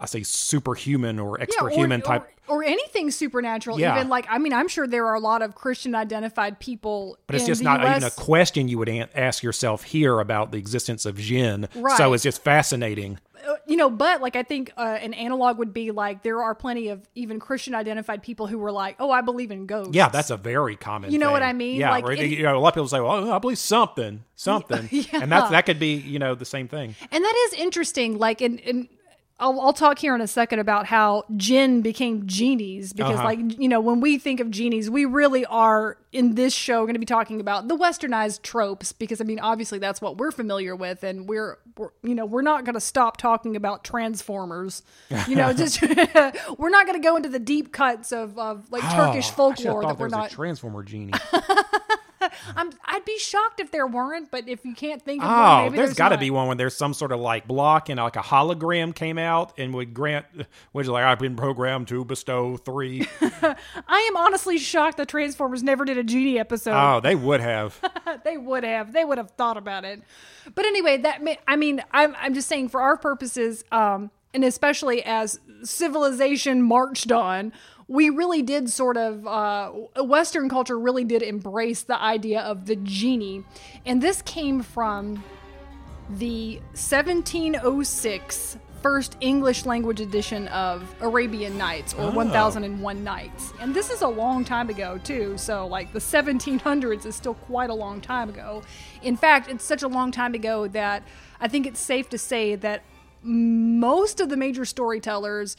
I 0.00 0.06
say 0.06 0.22
superhuman 0.22 1.18
or 1.18 1.40
extra 1.40 1.66
or- 1.66 1.70
human 1.70 2.00
or, 2.00 2.04
type. 2.04 2.28
or, 2.48 2.62
anything 2.64 3.10
supernatural. 3.10 3.78
Yeah. 3.80 3.96
Even 3.96 4.08
like, 4.08 4.26
I 4.28 4.38
mean, 4.38 4.52
I'm 4.52 4.68
sure 4.68 4.86
there 4.86 5.06
are 5.06 5.14
a 5.14 5.20
lot 5.20 5.42
of 5.42 5.54
Christian 5.54 5.94
identified 5.94 6.58
people. 6.60 7.18
But 7.26 7.36
it's 7.36 7.46
just 7.46 7.62
not 7.62 7.80
US. 7.80 7.96
even 7.96 8.04
a 8.04 8.10
question 8.10 8.68
you 8.68 8.78
would 8.78 8.88
ask 9.14 9.42
yourself 9.42 9.82
here 9.84 10.20
about 10.20 10.52
the 10.52 10.58
existence 10.58 11.04
of 11.06 11.16
jinn. 11.16 11.68
Right. 11.74 11.96
So 11.96 12.12
it's 12.12 12.22
just 12.22 12.42
fascinating. 12.42 13.18
Uh, 13.46 13.54
you 13.66 13.76
know, 13.76 13.90
but 13.90 14.20
like 14.22 14.34
I 14.34 14.42
think 14.42 14.72
uh, 14.76 14.98
an 15.00 15.12
analog 15.14 15.58
would 15.58 15.72
be 15.74 15.90
like 15.92 16.22
there 16.22 16.42
are 16.42 16.54
plenty 16.54 16.88
of 16.88 17.06
even 17.14 17.38
Christian 17.38 17.74
identified 17.74 18.22
people 18.22 18.46
who 18.48 18.58
were 18.58 18.72
like, 18.72 18.96
"Oh, 18.98 19.10
I 19.10 19.20
believe 19.20 19.50
in 19.52 19.66
ghosts." 19.66 19.94
Yeah, 19.94 20.08
that's 20.08 20.30
a 20.30 20.36
very 20.38 20.74
common. 20.74 21.12
You 21.12 21.18
know 21.18 21.30
what. 21.30 21.42
I 21.42 21.52
mean? 21.52 21.76
Yeah, 21.78 21.90
Like, 21.90 22.04
or, 22.04 22.12
it- 22.12 22.30
you 22.30 22.42
know, 22.42 22.56
a 22.56 22.58
lot 22.58 22.68
of 22.70 22.74
people 22.74 22.88
say, 22.88 22.98
"Well, 22.98 23.30
I 23.30 23.38
believe 23.38 23.58
something, 23.58 24.24
something," 24.34 24.88
Yeah. 24.90 25.20
and 25.22 25.30
that's 25.30 25.50
that 25.50 25.66
could 25.66 25.78
be, 25.78 25.94
you 25.96 26.18
know, 26.18 26.34
the 26.34 26.46
same 26.46 26.66
thing. 26.66 26.96
and 27.12 27.22
that 27.22 27.48
is 27.52 27.60
interesting. 27.60 28.18
Like, 28.18 28.40
in, 28.40 28.58
in 28.58 28.88
I'll, 29.38 29.60
I'll 29.60 29.74
talk 29.74 29.98
here 29.98 30.14
in 30.14 30.22
a 30.22 30.26
second 30.26 30.60
about 30.60 30.86
how 30.86 31.24
jinn 31.36 31.82
became 31.82 32.26
genies 32.26 32.94
because, 32.94 33.16
Uh-huh. 33.16 33.24
like, 33.24 33.58
you 33.60 33.68
know, 33.68 33.80
when 33.80 34.00
we 34.00 34.16
think 34.18 34.40
of 34.40 34.50
genies, 34.50 34.88
we 34.88 35.04
really 35.04 35.44
are 35.44 35.98
in 36.10 36.36
this 36.36 36.54
show 36.54 36.84
going 36.84 36.94
to 36.94 36.98
be 37.00 37.04
talking 37.04 37.38
about 37.38 37.68
the 37.68 37.76
westernized 37.76 38.40
tropes 38.40 38.92
because, 38.92 39.20
I 39.20 39.24
mean, 39.24 39.38
obviously 39.38 39.78
that's 39.78 40.00
what 40.00 40.16
we're 40.16 40.30
familiar 40.30 40.74
with, 40.74 41.04
and 41.04 41.28
we're, 41.28 41.58
we're 41.76 41.90
you 42.02 42.14
know, 42.14 42.24
we're 42.24 42.40
not 42.40 42.64
going 42.64 42.74
to 42.74 42.80
stop 42.80 43.18
talking 43.18 43.56
about 43.56 43.84
transformers. 43.84 44.82
You 45.28 45.36
know, 45.36 45.52
just 45.64 45.82
we're 46.58 46.70
not 46.70 46.86
going 46.86 47.00
to 47.00 47.06
go 47.06 47.16
into 47.16 47.28
the 47.28 47.38
deep 47.38 47.72
cuts 47.74 48.12
of, 48.12 48.38
of 48.38 48.72
like 48.72 48.80
Turkish 48.84 48.96
Oh, 48.96 49.20
should've 49.20 49.34
folklore 49.34 49.82
that 49.82 49.98
we're 49.98 50.08
not. 50.08 50.30
transformer 50.30 50.82
genie. 50.82 51.12
I'm, 52.56 52.70
I'd 52.84 53.04
be 53.04 53.18
shocked 53.18 53.60
if 53.60 53.70
there 53.70 53.86
weren't, 53.86 54.30
but 54.30 54.48
if 54.48 54.64
you 54.64 54.74
can't 54.74 55.02
think 55.02 55.22
of 55.22 55.28
one, 55.28 55.38
Oh, 55.38 55.62
maybe 55.64 55.76
there's 55.76 55.94
got 55.94 56.10
to 56.10 56.18
be 56.18 56.30
one 56.30 56.48
when 56.48 56.56
there's 56.56 56.76
some 56.76 56.94
sort 56.94 57.12
of 57.12 57.20
like 57.20 57.46
block 57.46 57.88
and 57.88 57.98
like 58.00 58.16
a 58.16 58.20
hologram 58.20 58.94
came 58.94 59.18
out 59.18 59.52
and 59.58 59.74
would 59.74 59.94
grant, 59.94 60.26
which 60.72 60.84
is 60.84 60.90
like 60.90 61.04
I've 61.04 61.18
been 61.18 61.36
programmed 61.36 61.88
to 61.88 62.04
bestow 62.04 62.56
three. 62.56 63.06
I 63.20 64.08
am 64.10 64.16
honestly 64.16 64.58
shocked 64.58 64.96
that 64.98 65.08
Transformers 65.08 65.62
never 65.62 65.84
did 65.84 65.98
a 65.98 66.04
genie 66.04 66.38
episode. 66.38 66.74
oh, 66.74 67.00
they 67.00 67.14
would 67.14 67.40
have. 67.40 67.80
they 68.24 68.36
would 68.36 68.64
have. 68.64 68.92
They 68.92 69.04
would 69.04 69.18
have 69.18 69.30
thought 69.32 69.56
about 69.56 69.84
it. 69.84 70.02
But 70.54 70.64
anyway, 70.66 70.98
that 70.98 71.22
ma- 71.24 71.34
I 71.48 71.56
mean, 71.56 71.82
I'm 71.92 72.14
I'm 72.18 72.34
just 72.34 72.48
saying 72.48 72.68
for 72.68 72.80
our 72.80 72.96
purposes, 72.96 73.64
um, 73.72 74.10
and 74.32 74.44
especially 74.44 75.02
as 75.04 75.40
civilization 75.62 76.62
marched 76.62 77.10
on, 77.12 77.52
we 77.88 78.10
really 78.10 78.42
did 78.42 78.68
sort 78.68 78.96
of 78.96 79.26
uh, 79.26 79.70
Western 80.02 80.48
culture 80.48 80.78
really 80.78 81.04
did 81.04 81.22
embrace 81.22 81.82
the 81.82 82.00
idea 82.00 82.40
of 82.40 82.66
the 82.66 82.76
genie, 82.76 83.44
and 83.84 84.02
this 84.02 84.22
came 84.22 84.62
from 84.62 85.22
the 86.10 86.56
1706 86.74 88.58
first 88.82 89.16
English 89.20 89.66
language 89.66 90.00
edition 90.00 90.46
of 90.48 90.94
Arabian 91.00 91.58
Nights 91.58 91.92
or 91.94 92.10
1001 92.12 93.02
Nights. 93.02 93.52
And 93.60 93.74
this 93.74 93.90
is 93.90 94.02
a 94.02 94.08
long 94.08 94.44
time 94.44 94.68
ago, 94.68 95.00
too. 95.02 95.36
So, 95.38 95.66
like, 95.66 95.92
the 95.92 95.98
1700s 95.98 97.04
is 97.04 97.16
still 97.16 97.34
quite 97.34 97.70
a 97.70 97.74
long 97.74 98.00
time 98.00 98.28
ago. 98.28 98.62
In 99.02 99.16
fact, 99.16 99.50
it's 99.50 99.64
such 99.64 99.82
a 99.82 99.88
long 99.88 100.12
time 100.12 100.34
ago 100.34 100.68
that 100.68 101.02
I 101.40 101.48
think 101.48 101.66
it's 101.66 101.80
safe 101.80 102.08
to 102.10 102.18
say 102.18 102.54
that 102.54 102.84
most 103.22 104.20
of 104.20 104.28
the 104.28 104.36
major 104.36 104.64
storytellers 104.64 105.56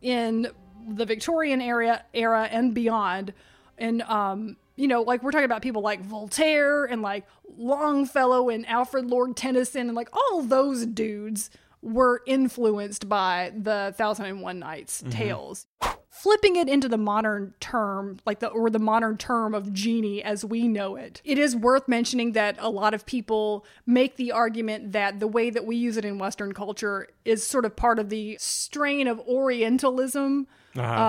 in 0.00 0.48
the 0.88 1.06
Victorian 1.06 1.60
era, 1.60 2.04
era 2.14 2.48
and 2.50 2.74
beyond, 2.74 3.32
and 3.78 4.02
um, 4.02 4.56
you 4.76 4.88
know, 4.88 5.02
like 5.02 5.22
we're 5.22 5.30
talking 5.30 5.44
about 5.44 5.62
people 5.62 5.82
like 5.82 6.02
Voltaire 6.02 6.84
and 6.84 7.02
like 7.02 7.26
Longfellow 7.56 8.48
and 8.48 8.66
Alfred 8.66 9.06
Lord 9.06 9.36
Tennyson 9.36 9.88
and 9.88 9.94
like 9.94 10.08
all 10.12 10.42
those 10.42 10.86
dudes 10.86 11.50
were 11.82 12.22
influenced 12.26 13.08
by 13.08 13.52
the 13.56 13.94
Thousand 13.96 14.26
and 14.26 14.42
One 14.42 14.58
Nights 14.58 15.02
tales. 15.10 15.66
Flipping 16.08 16.56
it 16.56 16.68
into 16.68 16.88
the 16.88 16.98
modern 16.98 17.54
term, 17.60 18.18
like 18.26 18.40
the 18.40 18.48
or 18.48 18.68
the 18.68 18.78
modern 18.78 19.16
term 19.16 19.54
of 19.54 19.72
genie 19.72 20.22
as 20.22 20.44
we 20.44 20.66
know 20.66 20.96
it, 20.96 21.22
it 21.24 21.38
is 21.38 21.54
worth 21.54 21.86
mentioning 21.86 22.32
that 22.32 22.56
a 22.58 22.68
lot 22.68 22.94
of 22.94 23.06
people 23.06 23.64
make 23.86 24.16
the 24.16 24.32
argument 24.32 24.92
that 24.92 25.20
the 25.20 25.28
way 25.28 25.50
that 25.50 25.64
we 25.64 25.76
use 25.76 25.96
it 25.96 26.04
in 26.04 26.18
Western 26.18 26.52
culture 26.52 27.06
is 27.24 27.46
sort 27.46 27.64
of 27.64 27.76
part 27.76 27.98
of 27.98 28.10
the 28.10 28.36
strain 28.40 29.06
of 29.06 29.20
Orientalism. 29.20 30.46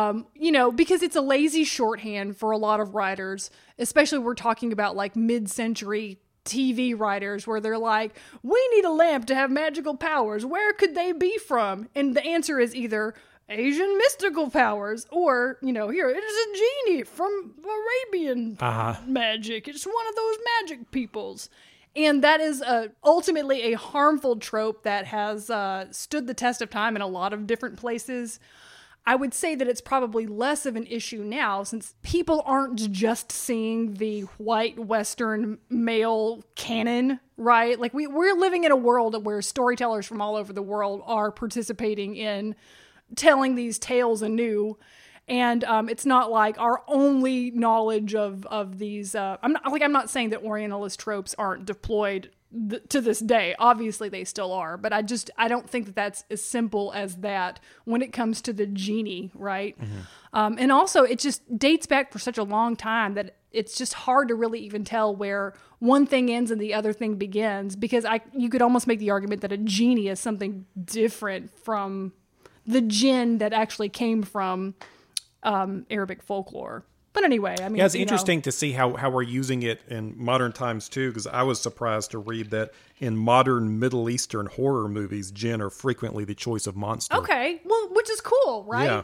Um, 0.10 0.26
you 0.34 0.52
know, 0.52 0.72
because 0.72 1.04
it's 1.04 1.16
a 1.16 1.22
lazy 1.22 1.64
shorthand 1.64 2.38
for 2.38 2.52
a 2.52 2.58
lot 2.58 2.80
of 2.80 2.96
writers, 2.96 3.52
especially 3.78 4.20
we're 4.20 4.34
talking 4.34 4.72
about 4.72 4.96
like 4.96 5.16
mid-century 5.16 6.20
TV 6.46 6.98
writers 6.98 7.46
where 7.46 7.60
they're 7.60 7.78
like, 7.78 8.18
"We 8.42 8.68
need 8.74 8.86
a 8.86 8.92
lamp 8.92 9.26
to 9.28 9.36
have 9.36 9.52
magical 9.52 9.96
powers. 9.96 10.46
Where 10.46 10.74
could 10.74 10.96
they 10.96 11.12
be 11.12 11.38
from?" 11.38 11.90
And 11.94 12.16
the 12.16 12.26
answer 12.26 12.60
is 12.60 12.76
either 12.76 13.14
Asian 13.50 13.98
mystical 13.98 14.50
powers 14.50 15.06
or, 15.12 15.58
you 15.62 15.74
know, 15.74 15.90
here 15.90 16.10
it 16.10 16.24
is 16.24 16.48
a 16.48 16.88
genie 16.88 17.04
from 17.04 17.54
Arabian 17.64 18.56
magic. 19.06 19.68
It's 19.68 19.86
one 19.86 20.08
of 20.10 20.16
those 20.16 20.38
magic 20.62 20.92
peoples. 20.92 21.50
And 21.94 22.24
that 22.24 22.40
is 22.40 22.62
uh, 22.62 22.88
ultimately 23.04 23.74
a 23.74 23.78
harmful 23.78 24.38
trope 24.38 24.84
that 24.84 25.08
has 25.08 25.50
uh, 25.50 25.88
stood 25.92 26.26
the 26.26 26.34
test 26.34 26.62
of 26.62 26.70
time 26.70 26.96
in 26.96 27.02
a 27.02 27.08
lot 27.08 27.34
of 27.34 27.46
different 27.46 27.78
places. 27.78 28.40
I 29.06 29.16
would 29.16 29.34
say 29.34 29.56
that 29.56 29.68
it's 29.68 29.82
probably 29.82 30.28
less 30.28 30.66
of 30.66 30.76
an 30.76 30.86
issue 30.86 31.24
now 31.24 31.64
since 31.64 31.96
people 32.04 32.44
aren't 32.46 32.92
just 32.92 33.32
seeing 33.32 33.96
the 33.96 34.22
white 34.38 34.78
Western 34.78 35.58
male 35.70 36.44
canon, 36.56 37.20
right? 37.36 37.80
Like 37.80 37.96
we, 37.96 38.06
we're 38.06 38.36
living 38.36 38.64
in 38.64 38.72
a 38.72 38.76
world 38.76 39.26
where 39.26 39.42
storytellers 39.42 40.06
from 40.06 40.22
all 40.22 40.36
over 40.36 40.54
the 40.54 40.62
world 40.62 41.02
are 41.06 41.32
participating 41.32 42.16
in 42.16 42.56
telling 43.16 43.56
these 43.56 43.80
tales 43.80 44.22
anew. 44.22 44.78
And 45.28 45.64
um, 45.64 45.90
it's 45.90 46.06
not 46.06 46.30
like 46.30 46.60
our 46.60 46.84
only 46.88 47.52
knowledge 47.52 48.14
of 48.16 48.46
of 48.48 48.80
these. 48.80 49.16
Uh, 49.16 49.38
I'm 49.42 49.54
not 49.54 49.72
like 49.72 49.82
I'm 49.82 49.92
not 49.92 50.10
saying 50.10 50.30
that 50.32 50.44
Orientalist 50.44 51.00
tropes 51.00 51.34
aren't 51.38 51.66
deployed 51.66 52.32
th- 52.70 52.84
to 52.90 53.02
this 53.02 53.20
day. 53.20 53.56
Obviously, 53.60 54.10
they 54.10 54.24
still 54.24 54.52
are, 54.52 54.78
but 54.78 54.94
I 54.94 55.02
just 55.02 55.30
I 55.38 55.48
don't 55.48 55.70
think 55.70 55.86
that 55.86 55.96
that's 55.96 56.24
as 56.30 56.42
simple 56.44 56.92
as 56.94 57.18
that 57.18 57.60
when 57.86 58.02
it 58.02 58.14
comes 58.14 58.42
to 58.44 58.54
the 58.54 58.66
genie, 58.66 59.32
right? 59.34 59.78
Um, 60.34 60.58
and 60.60 60.72
also, 60.72 61.04
it 61.04 61.20
just 61.20 61.58
dates 61.58 61.86
back 61.86 62.12
for 62.12 62.20
such 62.20 62.38
a 62.38 62.44
long 62.44 62.76
time 62.76 63.14
that 63.16 63.36
it's 63.52 63.78
just 63.78 63.94
hard 63.94 64.30
to 64.30 64.36
really 64.36 64.60
even 64.60 64.86
tell 64.86 65.14
where 65.14 65.54
one 65.80 66.06
thing 66.06 66.32
ends 66.32 66.52
and 66.52 66.62
the 66.62 66.74
other 66.74 66.94
thing 66.94 67.16
begins. 67.16 67.76
Because 67.76 68.06
I 68.06 68.22
you 68.34 68.50
could 68.50 68.62
almost 68.62 68.88
make 68.88 69.00
the 69.00 69.10
argument 69.10 69.42
that 69.42 69.52
a 69.52 69.58
genie 69.58 70.08
is 70.08 70.20
something 70.20 70.66
different 70.84 71.52
from 71.64 72.14
the 72.66 72.82
jinn 72.82 73.40
that 73.40 73.54
actually 73.54 73.90
came 73.90 74.24
from 74.24 74.76
um, 75.44 75.86
Arabic 75.90 76.22
folklore. 76.22 76.86
But 77.14 77.24
anyway, 77.26 77.58
I 77.62 77.68
mean, 77.70 77.78
Yeah, 77.78 77.86
it's 77.86 77.96
you 77.96 78.00
know. 78.00 78.04
interesting 78.04 78.42
to 78.44 78.52
see 78.52 78.72
how, 78.72 78.94
how 78.96 79.10
we're 79.10 79.22
using 79.22 79.64
it 79.64 79.82
in 79.88 80.14
modern 80.18 80.54
times 80.54 80.88
too, 80.88 81.10
because 81.10 81.28
I 81.28 81.44
was 81.44 81.60
surprised 81.60 82.12
to 82.12 82.20
read 82.20 82.52
that 82.52 82.72
in 83.00 83.18
modern 83.18 83.80
Middle 83.80 84.10
Eastern 84.10 84.46
horror 84.46 84.88
movies, 84.88 85.32
jinn 85.32 85.62
are 85.62 85.70
frequently 85.70 86.24
the 86.24 86.36
choice 86.36 86.68
of 86.68 86.76
monster. 86.76 87.16
Okay, 87.18 87.62
well, 87.66 87.90
which 87.92 88.10
is 88.10 88.22
cool, 88.22 88.64
right? 88.68 88.86
Yeah. 88.86 89.04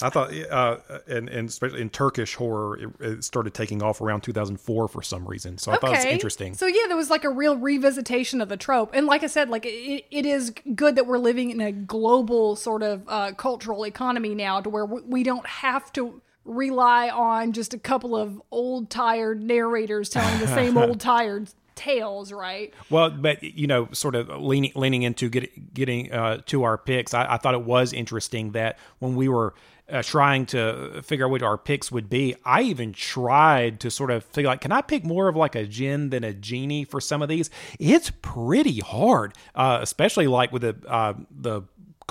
I 0.00 0.08
thought, 0.08 0.32
uh, 0.50 0.78
and, 1.06 1.28
and 1.28 1.48
especially 1.48 1.80
in 1.80 1.88
Turkish 1.88 2.34
horror, 2.34 2.76
it, 2.76 2.90
it 3.00 3.24
started 3.24 3.54
taking 3.54 3.82
off 3.82 4.00
around 4.00 4.22
2004 4.22 4.88
for 4.88 5.00
some 5.02 5.24
reason. 5.26 5.58
So 5.58 5.70
I 5.70 5.76
thought 5.76 5.92
it 5.92 5.96
was 5.98 6.04
interesting. 6.06 6.54
So 6.54 6.66
yeah, 6.66 6.88
there 6.88 6.96
was 6.96 7.08
like 7.08 7.22
a 7.22 7.30
real 7.30 7.56
revisitation 7.56 8.42
of 8.42 8.48
the 8.48 8.56
trope, 8.56 8.90
and 8.94 9.06
like 9.06 9.22
I 9.22 9.28
said, 9.28 9.48
like 9.48 9.64
it, 9.64 10.04
it 10.10 10.26
is 10.26 10.52
good 10.74 10.96
that 10.96 11.06
we're 11.06 11.18
living 11.18 11.50
in 11.50 11.60
a 11.60 11.70
global 11.70 12.56
sort 12.56 12.82
of 12.82 13.04
uh, 13.06 13.32
cultural 13.32 13.86
economy 13.86 14.34
now, 14.34 14.60
to 14.60 14.68
where 14.68 14.84
we 14.84 15.22
don't 15.22 15.46
have 15.46 15.92
to 15.92 16.20
rely 16.44 17.08
on 17.08 17.52
just 17.52 17.74
a 17.74 17.78
couple 17.78 18.16
of 18.16 18.40
old 18.50 18.90
tired 18.90 19.42
narrators 19.42 20.08
telling 20.08 20.38
the 20.40 20.48
same 20.48 20.76
old 20.76 21.00
tired 21.00 21.48
tales, 21.74 22.32
right? 22.32 22.72
Well, 22.90 23.10
but 23.10 23.42
you 23.42 23.66
know, 23.66 23.88
sort 23.92 24.14
of 24.14 24.28
leaning 24.28 24.72
leaning 24.74 25.02
into 25.02 25.28
get, 25.28 25.74
getting 25.74 26.12
uh, 26.12 26.38
to 26.46 26.64
our 26.64 26.78
picks, 26.78 27.14
I, 27.14 27.34
I 27.34 27.36
thought 27.36 27.54
it 27.54 27.64
was 27.64 27.92
interesting 27.92 28.52
that 28.52 28.78
when 28.98 29.16
we 29.16 29.28
were 29.28 29.54
uh, 29.90 30.02
trying 30.02 30.46
to 30.46 31.02
figure 31.02 31.26
out 31.26 31.30
what 31.30 31.42
our 31.42 31.58
picks 31.58 31.92
would 31.92 32.08
be, 32.08 32.34
I 32.44 32.62
even 32.62 32.92
tried 32.92 33.80
to 33.80 33.90
sort 33.90 34.10
of 34.10 34.24
figure 34.24 34.48
like, 34.48 34.60
can 34.60 34.72
I 34.72 34.80
pick 34.80 35.04
more 35.04 35.28
of 35.28 35.36
like 35.36 35.54
a 35.54 35.66
jinn 35.66 36.10
than 36.10 36.24
a 36.24 36.32
genie 36.32 36.84
for 36.84 37.00
some 37.00 37.20
of 37.20 37.28
these? 37.28 37.50
It's 37.78 38.10
pretty 38.22 38.80
hard, 38.80 39.34
uh, 39.54 39.78
especially 39.82 40.28
like 40.28 40.52
with 40.52 40.62
the 40.62 40.76
uh, 40.88 41.14
the 41.30 41.62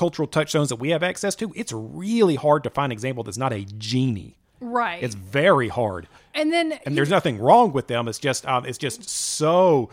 cultural 0.01 0.27
touchstones 0.27 0.70
that 0.70 0.77
we 0.77 0.89
have 0.89 1.03
access 1.03 1.36
to, 1.36 1.53
it's 1.55 1.72
really 1.72 2.34
hard 2.34 2.63
to 2.63 2.72
find 2.72 2.91
an 2.91 2.91
example 2.91 3.24
that's 3.24 3.38
not 3.38 3.53
a 3.53 3.63
genie. 3.77 4.36
Right. 4.60 5.03
It's 5.03 5.13
very 5.13 5.67
hard, 5.67 6.08
and 6.34 6.51
then 6.51 6.79
and 6.88 6.98
there's 6.98 7.12
nothing 7.12 7.38
wrong 7.38 7.72
with 7.72 7.86
them. 7.86 8.08
It's 8.08 8.17
just 8.17 8.48
um, 8.48 8.65
it's 8.65 8.79
just 8.79 9.08
so 9.08 9.91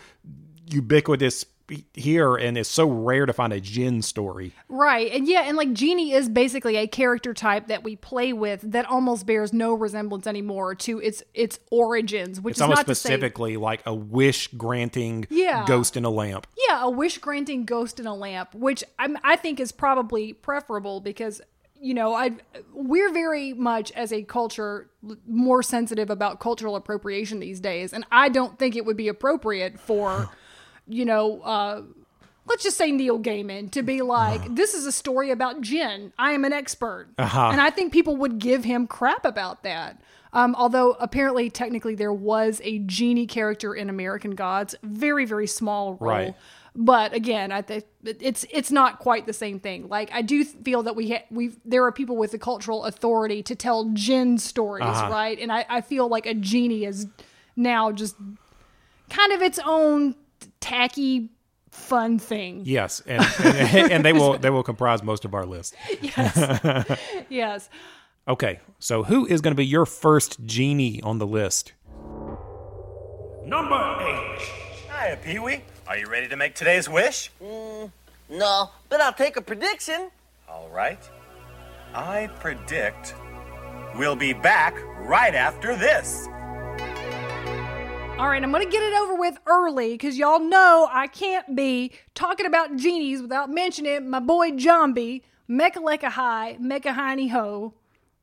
ubiquitous 0.71 1.45
here, 1.95 2.37
and 2.37 2.57
it's 2.57 2.69
so 2.69 2.89
rare 2.89 3.27
to 3.27 3.33
find 3.33 3.53
a 3.53 3.61
jinn 3.61 4.03
story. 4.03 4.55
Right. 4.69 5.13
And 5.13 5.29
yeah, 5.29 5.43
and 5.43 5.57
like 5.57 5.73
Genie 5.73 6.13
is 6.13 6.29
basically 6.29 6.77
a 6.77 6.87
character 6.87 7.35
type 7.35 7.67
that 7.69 7.85
we 7.85 7.97
play 7.97 8.33
with 8.33 8.61
that 8.63 8.87
almost 8.87 9.27
bears 9.27 9.53
no 9.53 9.75
resemblance 9.75 10.27
anymore 10.27 10.75
to 10.77 11.01
its 11.01 11.23
its 11.35 11.59
origins, 11.71 12.41
which 12.41 12.53
It's 12.53 12.59
is 12.59 12.63
almost 12.63 12.79
not 12.81 12.87
to 12.87 12.95
say 12.95 13.09
specifically 13.09 13.57
like 13.57 13.83
a 13.87 13.95
wish 13.95 14.49
granting 14.49 15.27
Yeah. 15.31 15.65
ghost 15.67 15.97
in 15.97 16.05
a 16.05 16.11
lamp. 16.11 16.47
Yeah, 16.69 16.83
a 16.85 16.91
wish 16.91 17.19
granting 17.19 17.65
ghost 17.65 18.01
in 18.01 18.07
a 18.07 18.15
lamp, 18.15 18.55
which 18.55 18.83
I'm, 18.99 19.19
I 19.23 19.37
think 19.37 19.61
is 19.61 19.73
probably 19.73 20.33
preferable 20.33 21.01
because 21.01 21.41
you 21.81 21.95
know 21.95 22.13
I 22.15 22.33
we're 22.73 23.13
very 23.13 23.53
much 23.53 23.93
as 23.93 24.13
a 24.13 24.23
culture 24.23 24.91
more 25.27 25.63
sensitive 25.63 26.11
about 26.11 26.41
cultural 26.41 26.77
appropriation 26.77 27.41
these 27.41 27.61
days, 27.61 27.93
and 27.93 28.05
I 28.11 28.29
don't 28.31 28.59
think 28.59 28.75
it 28.75 28.85
would 28.85 28.97
be 28.97 29.09
appropriate 29.09 29.79
for 29.79 30.31
you 30.89 31.05
know. 31.05 31.41
uh 31.43 31.83
Let's 32.47 32.63
just 32.63 32.79
say 32.79 32.91
Neil 32.91 33.19
Gaiman 33.21 33.71
to 33.73 33.83
be 33.83 34.01
like, 34.01 34.55
this 34.55 34.73
is 34.73 34.87
a 34.87 34.93
story 34.93 35.31
about 35.31 35.61
jinn. 35.61 36.15
I 36.19 36.33
am 36.33 36.47
an 36.47 36.55
expert. 36.55 37.09
And 37.53 37.61
I 37.61 37.69
think 37.69 37.93
people 37.93 38.17
would 38.17 38.39
give 38.39 38.65
him 38.65 38.87
crap 38.87 39.27
about 39.27 39.65
that. 39.65 40.01
Um, 40.33 40.55
although 40.55 40.93
apparently, 40.93 41.51
technically, 41.51 41.95
there 41.95 42.11
was 42.11 42.63
a 42.65 42.79
genie 42.79 43.27
character 43.27 43.75
in 43.75 43.91
American 43.91 44.31
Gods, 44.31 44.75
very, 44.83 45.27
very 45.27 45.47
small 45.47 45.99
role. 46.01 46.11
Right. 46.11 46.35
But 46.75 47.13
again, 47.13 47.53
I 47.53 47.61
think 47.61 47.85
it's 48.03 48.47
it's 48.51 48.71
not 48.71 48.99
quite 48.99 49.27
the 49.27 49.35
same 49.35 49.61
thing. 49.61 49.87
Like 49.89 50.11
I 50.11 50.23
do 50.23 50.43
feel 50.43 50.83
that 50.85 50.97
we 50.97 51.11
ha- 51.11 51.25
we 51.31 51.53
there 51.67 51.85
are 51.85 51.93
people 51.93 52.17
with 52.17 52.31
the 52.31 52.39
cultural 52.39 52.85
authority 52.85 53.43
to 53.43 53.55
tell 53.55 53.91
jinn 53.93 54.39
stories, 54.39 54.87
right? 54.87 55.39
And 55.39 55.53
I, 55.53 55.67
I 55.69 55.81
feel 55.83 56.09
like 56.09 56.25
a 56.25 56.33
genie 56.33 56.87
is 56.87 57.09
now 57.57 57.93
just 57.93 58.17
kind 59.11 59.33
of 59.33 59.43
its 59.43 59.59
own 59.63 60.15
tacky, 60.61 61.31
fun 61.71 62.19
thing. 62.19 62.63
Yes, 62.65 63.03
and, 63.07 63.25
and 63.45 63.93
and 63.93 64.05
they 64.05 64.13
will 64.13 64.39
they 64.39 64.51
will 64.51 64.63
comprise 64.63 65.03
most 65.03 65.25
of 65.25 65.35
our 65.35 65.47
list. 65.47 65.75
Yes. 66.01 66.99
Yes. 67.29 67.71
Okay, 68.27 68.61
so 68.79 69.05
who 69.05 69.27
is 69.27 69.41
going 69.41 69.53
to 69.53 69.57
be 69.57 69.65
your 69.65 69.87
first 69.87 70.45
genie 70.45 71.01
on 71.03 71.19
the 71.19 71.27
list? 71.27 71.73
Number 73.45 73.97
eight. 74.03 74.43
Hiya, 74.91 75.19
Pee 75.25 75.39
Wee. 75.39 75.63
Are 75.87 75.97
you 75.97 76.07
ready 76.07 76.29
to 76.29 76.37
make 76.37 76.55
today's 76.55 76.87
wish? 76.89 77.31
Mm, 77.43 77.91
no, 78.29 78.71
but 78.91 79.01
I'll 79.01 79.15
take 79.15 79.39
a 79.39 79.41
prediction. 79.41 80.11
All 80.47 80.69
right. 80.69 80.99
I 81.95 82.29
predict 82.41 83.15
we'll 83.97 84.17
be 84.17 84.35
back 84.35 84.77
right 85.01 85.35
after 85.35 85.75
this. 85.77 86.29
All 88.19 88.29
right, 88.29 88.43
I'm 88.43 88.51
going 88.51 88.65
to 88.65 88.71
get 88.71 88.83
it 88.83 88.95
over 88.95 89.15
with 89.15 89.39
early 89.47 89.93
because 89.93 90.19
y'all 90.19 90.41
know 90.41 90.89
I 90.91 91.07
can't 91.07 91.55
be 91.55 91.93
talking 92.17 92.47
about 92.47 92.75
genies 92.75 93.23
without 93.23 93.49
mentioning 93.49 94.11
my 94.11 94.19
boy 94.19 94.51
Jambi, 94.51 95.23
Mecha 95.49 95.81
Leka 95.81 96.11
High, 96.11 96.59
Mecha 96.61 96.97
Hiney 96.97 97.31
Ho 97.31 97.75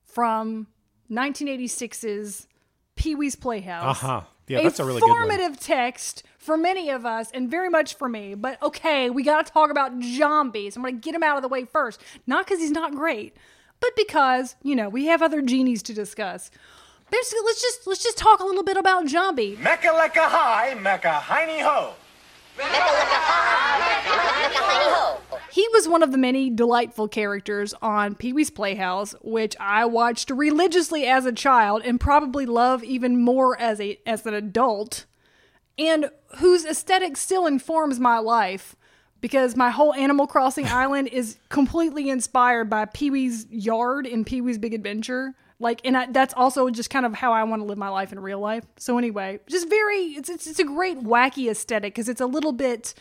from 0.03 0.67
1986's 1.09 2.49
Pee 2.97 3.15
Wee's 3.15 3.37
Playhouse. 3.37 4.03
Uh-huh. 4.03 4.21
Yeah, 4.49 4.63
that's 4.63 4.81
a 4.81 4.85
really 4.85 4.99
good 4.99 5.07
one. 5.07 5.29
formative 5.29 5.61
text 5.61 6.23
for 6.39 6.57
many 6.57 6.89
of 6.89 7.05
us 7.05 7.31
and 7.33 7.49
very 7.49 7.69
much 7.69 7.95
for 7.95 8.09
me. 8.09 8.35
But 8.35 8.61
okay, 8.61 9.09
we 9.09 9.23
got 9.23 9.45
to 9.45 9.51
talk 9.53 9.71
about 9.71 9.93
zombies. 10.03 10.75
I'm 10.75 10.81
going 10.81 10.95
to 10.95 11.01
get 11.01 11.15
him 11.15 11.23
out 11.23 11.37
of 11.37 11.41
the 11.41 11.47
way 11.47 11.63
first. 11.63 12.01
Not 12.27 12.45
because 12.45 12.59
he's 12.59 12.69
not 12.69 12.93
great, 12.93 13.37
but 13.79 13.91
because, 13.95 14.57
you 14.61 14.75
know, 14.75 14.89
we 14.89 15.05
have 15.05 15.21
other 15.21 15.41
genies 15.41 15.81
to 15.83 15.93
discuss. 15.93 16.51
Basically, 17.11 17.41
let's 17.45 17.61
just 17.61 17.87
let's 17.87 18.03
just 18.03 18.17
talk 18.17 18.39
a 18.39 18.45
little 18.45 18.63
bit 18.63 18.77
about 18.77 19.05
Jambi. 19.05 19.57
Mecca 19.59 19.87
lecca 19.87 20.27
hi, 20.27 20.73
mecca 20.75 21.21
hiney 21.23 21.61
ho. 21.61 21.93
He 25.51 25.67
was 25.73 25.87
one 25.87 26.03
of 26.03 26.11
the 26.11 26.17
many 26.17 26.49
delightful 26.49 27.07
characters 27.07 27.73
on 27.81 28.15
Pee 28.15 28.33
Wee's 28.33 28.49
Playhouse, 28.49 29.15
which 29.21 29.55
I 29.59 29.85
watched 29.85 30.29
religiously 30.29 31.05
as 31.05 31.25
a 31.25 31.31
child 31.31 31.81
and 31.85 31.99
probably 31.99 32.45
love 32.45 32.83
even 32.83 33.21
more 33.21 33.59
as 33.59 33.79
a 33.79 33.97
as 34.05 34.25
an 34.25 34.33
adult, 34.33 35.05
and 35.77 36.09
whose 36.37 36.65
aesthetic 36.65 37.17
still 37.17 37.45
informs 37.45 37.99
my 37.99 38.17
life 38.19 38.75
because 39.21 39.55
my 39.55 39.69
whole 39.69 39.93
Animal 39.93 40.27
Crossing 40.27 40.65
island 40.67 41.07
is 41.09 41.37
completely 41.49 42.09
inspired 42.09 42.69
by 42.69 42.85
Pee 42.85 43.09
Wee's 43.09 43.47
yard 43.49 44.05
in 44.05 44.25
Pee 44.25 44.41
Wee's 44.41 44.57
Big 44.57 44.73
Adventure. 44.73 45.35
Like, 45.59 45.81
and 45.85 45.95
I, 45.95 46.07
that's 46.07 46.33
also 46.33 46.69
just 46.69 46.89
kind 46.89 47.05
of 47.05 47.13
how 47.13 47.31
I 47.31 47.43
want 47.43 47.61
to 47.61 47.65
live 47.65 47.77
my 47.77 47.89
life 47.89 48.11
in 48.11 48.19
real 48.19 48.39
life. 48.39 48.65
So 48.77 48.97
anyway, 48.97 49.39
just 49.47 49.69
very, 49.69 49.97
it's 50.17 50.29
it's, 50.29 50.47
it's 50.47 50.59
a 50.59 50.65
great 50.65 50.99
wacky 50.99 51.49
aesthetic 51.49 51.93
because 51.93 52.09
it's 52.09 52.21
a 52.21 52.25
little 52.25 52.51
bit 52.51 52.93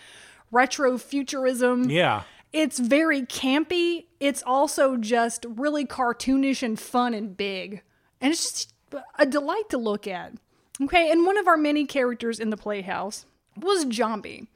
retro 0.53 0.97
futurism. 0.99 1.91
Yeah. 1.91 2.23
It's 2.53 2.79
very 2.79 3.23
campy. 3.23 4.07
It's 4.21 4.43
also 4.47 4.97
just 4.97 5.45
really 5.49 5.85
cartoonish 5.85 6.63
and 6.63 6.79
fun 6.79 7.13
and 7.13 7.37
big. 7.37 7.83
And 8.21 8.33
it's 8.33 8.45
just 8.45 8.75
a 9.19 9.27
delight 9.27 9.69
to 9.71 9.79
look 9.79 10.07
at. 10.07 10.35
Okay, 10.83 11.11
and 11.11 11.27
one 11.27 11.37
of 11.39 11.47
our 11.47 11.57
many 11.57 11.85
characters 11.85 12.41
in 12.41 12.51
the 12.51 12.57
Playhouse 12.57 13.27
was 13.57 13.85
Jambi, 13.85 14.47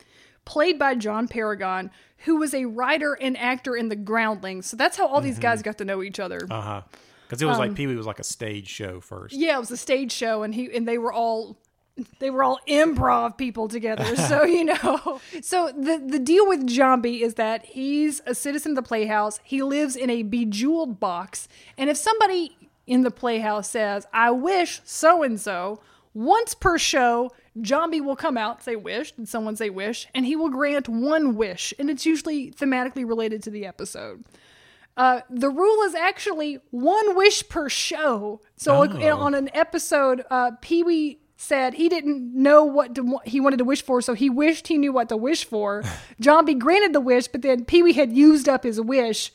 played 0.44 0.78
by 0.78 0.94
John 0.94 1.28
Paragon, 1.28 1.90
who 2.18 2.36
was 2.36 2.54
a 2.54 2.64
writer 2.64 3.16
and 3.20 3.36
actor 3.36 3.76
in 3.76 3.88
The 3.88 3.96
Groundlings. 3.96 4.66
So 4.66 4.76
that's 4.76 4.96
how 4.96 5.06
all 5.06 5.20
these 5.20 5.38
guys 5.38 5.62
got 5.62 5.78
to 5.78 5.84
know 5.84 6.02
each 6.02 6.18
other. 6.18 6.40
Uh 6.50 6.60
huh. 6.60 6.82
Because 7.28 7.42
it 7.42 7.46
was 7.46 7.56
Um, 7.56 7.60
like 7.68 7.74
Pee 7.74 7.86
Wee 7.86 7.94
was 7.94 8.06
like 8.06 8.18
a 8.18 8.24
stage 8.24 8.68
show 8.68 9.00
first. 9.00 9.36
Yeah, 9.36 9.56
it 9.56 9.60
was 9.60 9.70
a 9.70 9.76
stage 9.76 10.12
show, 10.12 10.42
and 10.42 10.54
he 10.54 10.74
and 10.74 10.88
they 10.88 10.96
were 10.98 11.12
all 11.12 11.58
they 12.20 12.30
were 12.30 12.42
all 12.42 12.58
improv 12.68 13.36
people 13.36 13.68
together. 13.68 14.04
So 14.28 14.44
you 14.44 14.64
know, 14.64 15.20
so 15.42 15.70
the 15.76 16.02
the 16.04 16.18
deal 16.18 16.46
with 16.48 16.66
Jambi 16.66 17.20
is 17.20 17.34
that 17.34 17.64
he's 17.66 18.22
a 18.24 18.34
citizen 18.34 18.72
of 18.72 18.76
the 18.76 18.82
Playhouse. 18.82 19.40
He 19.44 19.62
lives 19.62 19.94
in 19.96 20.08
a 20.10 20.22
bejeweled 20.22 20.98
box, 21.00 21.48
and 21.76 21.90
if 21.90 21.96
somebody 21.96 22.56
in 22.86 23.02
the 23.02 23.10
Playhouse 23.10 23.68
says, 23.68 24.06
"I 24.12 24.30
wish 24.30 24.80
so 24.84 25.22
and 25.22 25.38
so," 25.38 25.80
once 26.14 26.54
per 26.54 26.78
show, 26.78 27.30
Jambi 27.58 28.00
will 28.02 28.16
come 28.16 28.38
out 28.38 28.62
say 28.62 28.74
"wish," 28.76 29.12
and 29.18 29.28
someone 29.28 29.56
say 29.56 29.68
"wish," 29.68 30.08
and 30.14 30.24
he 30.24 30.34
will 30.36 30.48
grant 30.48 30.88
one 30.88 31.34
wish, 31.36 31.74
and 31.78 31.90
it's 31.90 32.06
usually 32.06 32.50
thematically 32.52 33.06
related 33.06 33.42
to 33.42 33.50
the 33.50 33.66
episode. 33.66 34.24
Uh, 34.98 35.20
the 35.30 35.48
rule 35.48 35.82
is 35.84 35.94
actually 35.94 36.58
one 36.70 37.16
wish 37.16 37.48
per 37.48 37.68
show. 37.68 38.40
So 38.56 38.78
like, 38.80 38.90
Oh. 38.94 39.16
on 39.18 39.34
an 39.34 39.48
episode, 39.54 40.24
uh, 40.30 40.50
Pee 40.60 40.82
Wee 40.82 41.20
said 41.36 41.74
he 41.74 41.88
didn't 41.88 42.34
know 42.34 42.64
what 42.64 42.96
to, 42.96 43.18
he 43.24 43.40
wanted 43.40 43.58
to 43.58 43.64
wish 43.64 43.80
for, 43.82 44.02
so 44.02 44.12
he 44.14 44.28
wished 44.28 44.66
he 44.66 44.76
knew 44.76 44.92
what 44.92 45.08
to 45.08 45.16
wish 45.16 45.44
for. 45.44 45.84
Jambi 46.20 46.58
granted 46.58 46.92
the 46.92 47.00
wish, 47.00 47.28
but 47.28 47.42
then 47.42 47.64
Pee 47.64 47.82
Wee 47.84 47.92
had 47.92 48.12
used 48.12 48.48
up 48.48 48.64
his 48.64 48.80
wish, 48.80 49.32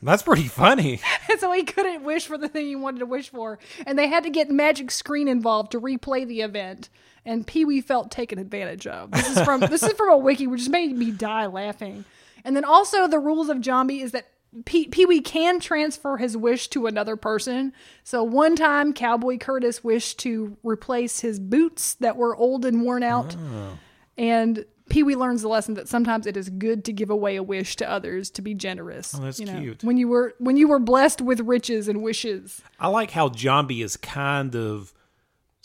That's 0.00 0.22
pretty 0.22 0.48
funny. 0.48 1.00
and 1.30 1.38
so 1.40 1.52
he 1.52 1.64
couldn't 1.64 2.02
wish 2.02 2.26
for 2.26 2.38
the 2.38 2.48
thing 2.48 2.66
he 2.66 2.76
wanted 2.76 3.00
to 3.00 3.06
wish 3.06 3.28
for, 3.28 3.58
and 3.86 3.98
they 3.98 4.08
had 4.08 4.22
to 4.24 4.30
get 4.30 4.48
Magic 4.50 4.90
Screen 4.90 5.28
involved 5.28 5.72
to 5.72 5.80
replay 5.80 6.26
the 6.26 6.40
event. 6.40 6.88
And 7.26 7.46
Pee 7.46 7.66
Wee 7.66 7.82
felt 7.82 8.10
taken 8.10 8.38
advantage 8.38 8.86
of. 8.86 9.10
This 9.10 9.28
is 9.36 9.42
from 9.42 9.60
this 9.60 9.82
is 9.82 9.92
from 9.92 10.08
a 10.08 10.16
wiki, 10.16 10.46
which 10.46 10.60
just 10.60 10.70
made 10.70 10.96
me 10.96 11.10
die 11.10 11.44
laughing. 11.44 12.06
And 12.42 12.56
then 12.56 12.64
also 12.64 13.06
the 13.06 13.18
rules 13.18 13.50
of 13.50 13.58
Jambi 13.58 14.00
is 14.02 14.12
that 14.12 14.28
Pee 14.64 15.06
Wee 15.06 15.20
can 15.20 15.60
transfer 15.60 16.16
his 16.16 16.36
wish 16.36 16.68
to 16.68 16.86
another 16.86 17.16
person. 17.16 17.72
So 18.02 18.22
one 18.22 18.56
time, 18.56 18.92
Cowboy 18.92 19.38
Curtis 19.38 19.84
wished 19.84 20.18
to 20.20 20.56
replace 20.62 21.20
his 21.20 21.38
boots 21.38 21.94
that 21.94 22.16
were 22.16 22.34
old 22.34 22.64
and 22.64 22.82
worn 22.82 23.02
out, 23.02 23.36
oh. 23.38 23.78
and 24.16 24.64
Pee 24.88 25.02
Wee 25.02 25.16
learns 25.16 25.42
the 25.42 25.48
lesson 25.48 25.74
that 25.74 25.88
sometimes 25.88 26.26
it 26.26 26.36
is 26.36 26.48
good 26.48 26.84
to 26.86 26.92
give 26.92 27.10
away 27.10 27.36
a 27.36 27.42
wish 27.42 27.76
to 27.76 27.88
others 27.88 28.30
to 28.30 28.42
be 28.42 28.54
generous. 28.54 29.14
Oh, 29.14 29.22
that's 29.22 29.38
you 29.38 29.46
know, 29.46 29.60
cute. 29.60 29.84
When 29.84 29.96
you 29.96 30.08
were 30.08 30.34
when 30.38 30.56
you 30.56 30.68
were 30.68 30.78
blessed 30.78 31.20
with 31.20 31.40
riches 31.40 31.88
and 31.88 32.02
wishes. 32.02 32.62
I 32.80 32.88
like 32.88 33.10
how 33.10 33.28
Jambi 33.28 33.84
is 33.84 33.96
kind 33.96 34.54
of 34.56 34.94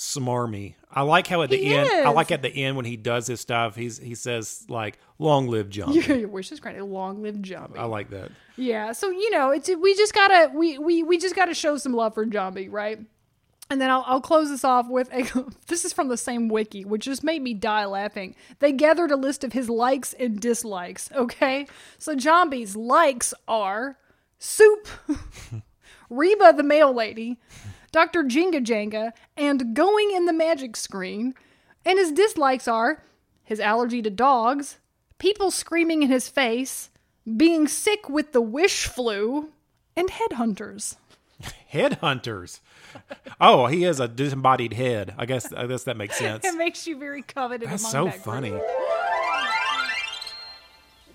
smarmy. 0.03 0.75
I 0.91 1.01
like 1.01 1.27
how 1.27 1.41
at 1.41 1.49
the 1.49 1.57
He 1.57 1.73
end, 1.73 1.89
I 1.89 2.09
like 2.09 2.31
at 2.31 2.41
the 2.41 2.49
end 2.49 2.75
when 2.75 2.85
he 2.85 2.97
does 2.97 3.25
his 3.25 3.39
stuff, 3.39 3.75
he's 3.75 3.97
he 3.97 4.15
says 4.15 4.65
like 4.69 4.99
"Long 5.17 5.47
live 5.47 5.69
Jambi." 5.69 6.07
Your 6.19 6.27
wish 6.27 6.51
is 6.51 6.59
granted. 6.59 6.83
Long 6.83 7.23
live 7.23 7.35
Jambi. 7.35 7.77
I 7.77 7.85
like 7.85 8.09
that. 8.11 8.31
Yeah, 8.57 8.91
so 8.91 9.09
you 9.09 9.31
know, 9.31 9.49
it's 9.51 9.69
we 9.69 9.95
just 9.95 10.13
gotta 10.13 10.51
we 10.53 10.77
we 10.77 11.03
we 11.03 11.17
just 11.17 11.35
gotta 11.35 11.53
show 11.53 11.77
some 11.77 11.93
love 11.93 12.13
for 12.13 12.25
Jambi, 12.25 12.67
right? 12.71 12.99
And 13.69 13.81
then 13.81 13.89
I'll, 13.89 14.03
I'll 14.05 14.21
close 14.21 14.49
this 14.49 14.63
off 14.63 14.87
with 14.89 15.11
a. 15.13 15.23
This 15.67 15.85
is 15.85 15.93
from 15.93 16.09
the 16.09 16.17
same 16.17 16.49
wiki, 16.49 16.85
which 16.85 17.05
just 17.05 17.23
made 17.23 17.41
me 17.41 17.53
die 17.53 17.85
laughing. 17.85 18.35
They 18.59 18.71
gathered 18.71 19.09
a 19.09 19.15
list 19.15 19.43
of 19.43 19.53
his 19.53 19.69
likes 19.69 20.13
and 20.13 20.39
dislikes. 20.39 21.09
Okay, 21.13 21.65
so 21.97 22.15
Jambi's 22.15 22.75
likes 22.75 23.33
are 23.47 23.97
soup, 24.37 24.87
Reba 26.09 26.53
the 26.55 26.63
mail 26.63 26.93
lady, 26.93 27.39
Doctor 27.93 28.23
Jenga 28.23 28.61
Jenga, 28.65 29.13
and 29.37 29.73
going 29.73 30.11
in 30.11 30.25
the 30.25 30.33
magic 30.33 30.75
screen. 30.75 31.35
And 31.85 31.97
his 31.99 32.11
dislikes 32.11 32.67
are 32.67 33.03
his 33.43 33.59
allergy 33.59 34.01
to 34.01 34.09
dogs, 34.09 34.79
people 35.19 35.51
screaming 35.51 36.01
in 36.03 36.09
his 36.09 36.27
face, 36.27 36.89
being 37.37 37.67
sick 37.67 38.09
with 38.09 38.31
the 38.33 38.41
wish 38.41 38.87
flu, 38.87 39.49
and 39.95 40.09
headhunters. 40.09 40.97
Headhunters. 41.73 42.59
Oh, 43.39 43.67
he 43.67 43.83
is 43.83 43.99
a 43.99 44.07
disembodied 44.07 44.73
head. 44.73 45.13
I 45.17 45.25
guess 45.25 45.51
I 45.53 45.67
guess 45.67 45.83
that 45.83 45.97
makes 45.97 46.17
sense. 46.17 46.45
It 46.45 46.55
makes 46.55 46.87
you 46.87 46.97
very 46.97 47.21
coveted 47.21 47.69
That's 47.69 47.83
among 47.83 47.91
so 47.91 48.05
that 48.05 48.13
group. 48.13 48.23
funny. 48.23 48.59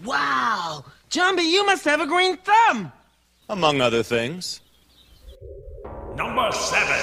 Wow! 0.05 0.85
Jambi, 1.11 1.51
you 1.51 1.67
must 1.67 1.85
have 1.85 2.01
a 2.01 2.07
green 2.07 2.37
thumb! 2.37 2.93
Among 3.49 3.81
other 3.81 4.03
things. 4.03 4.61
Number 6.19 6.51
seven. 6.51 6.99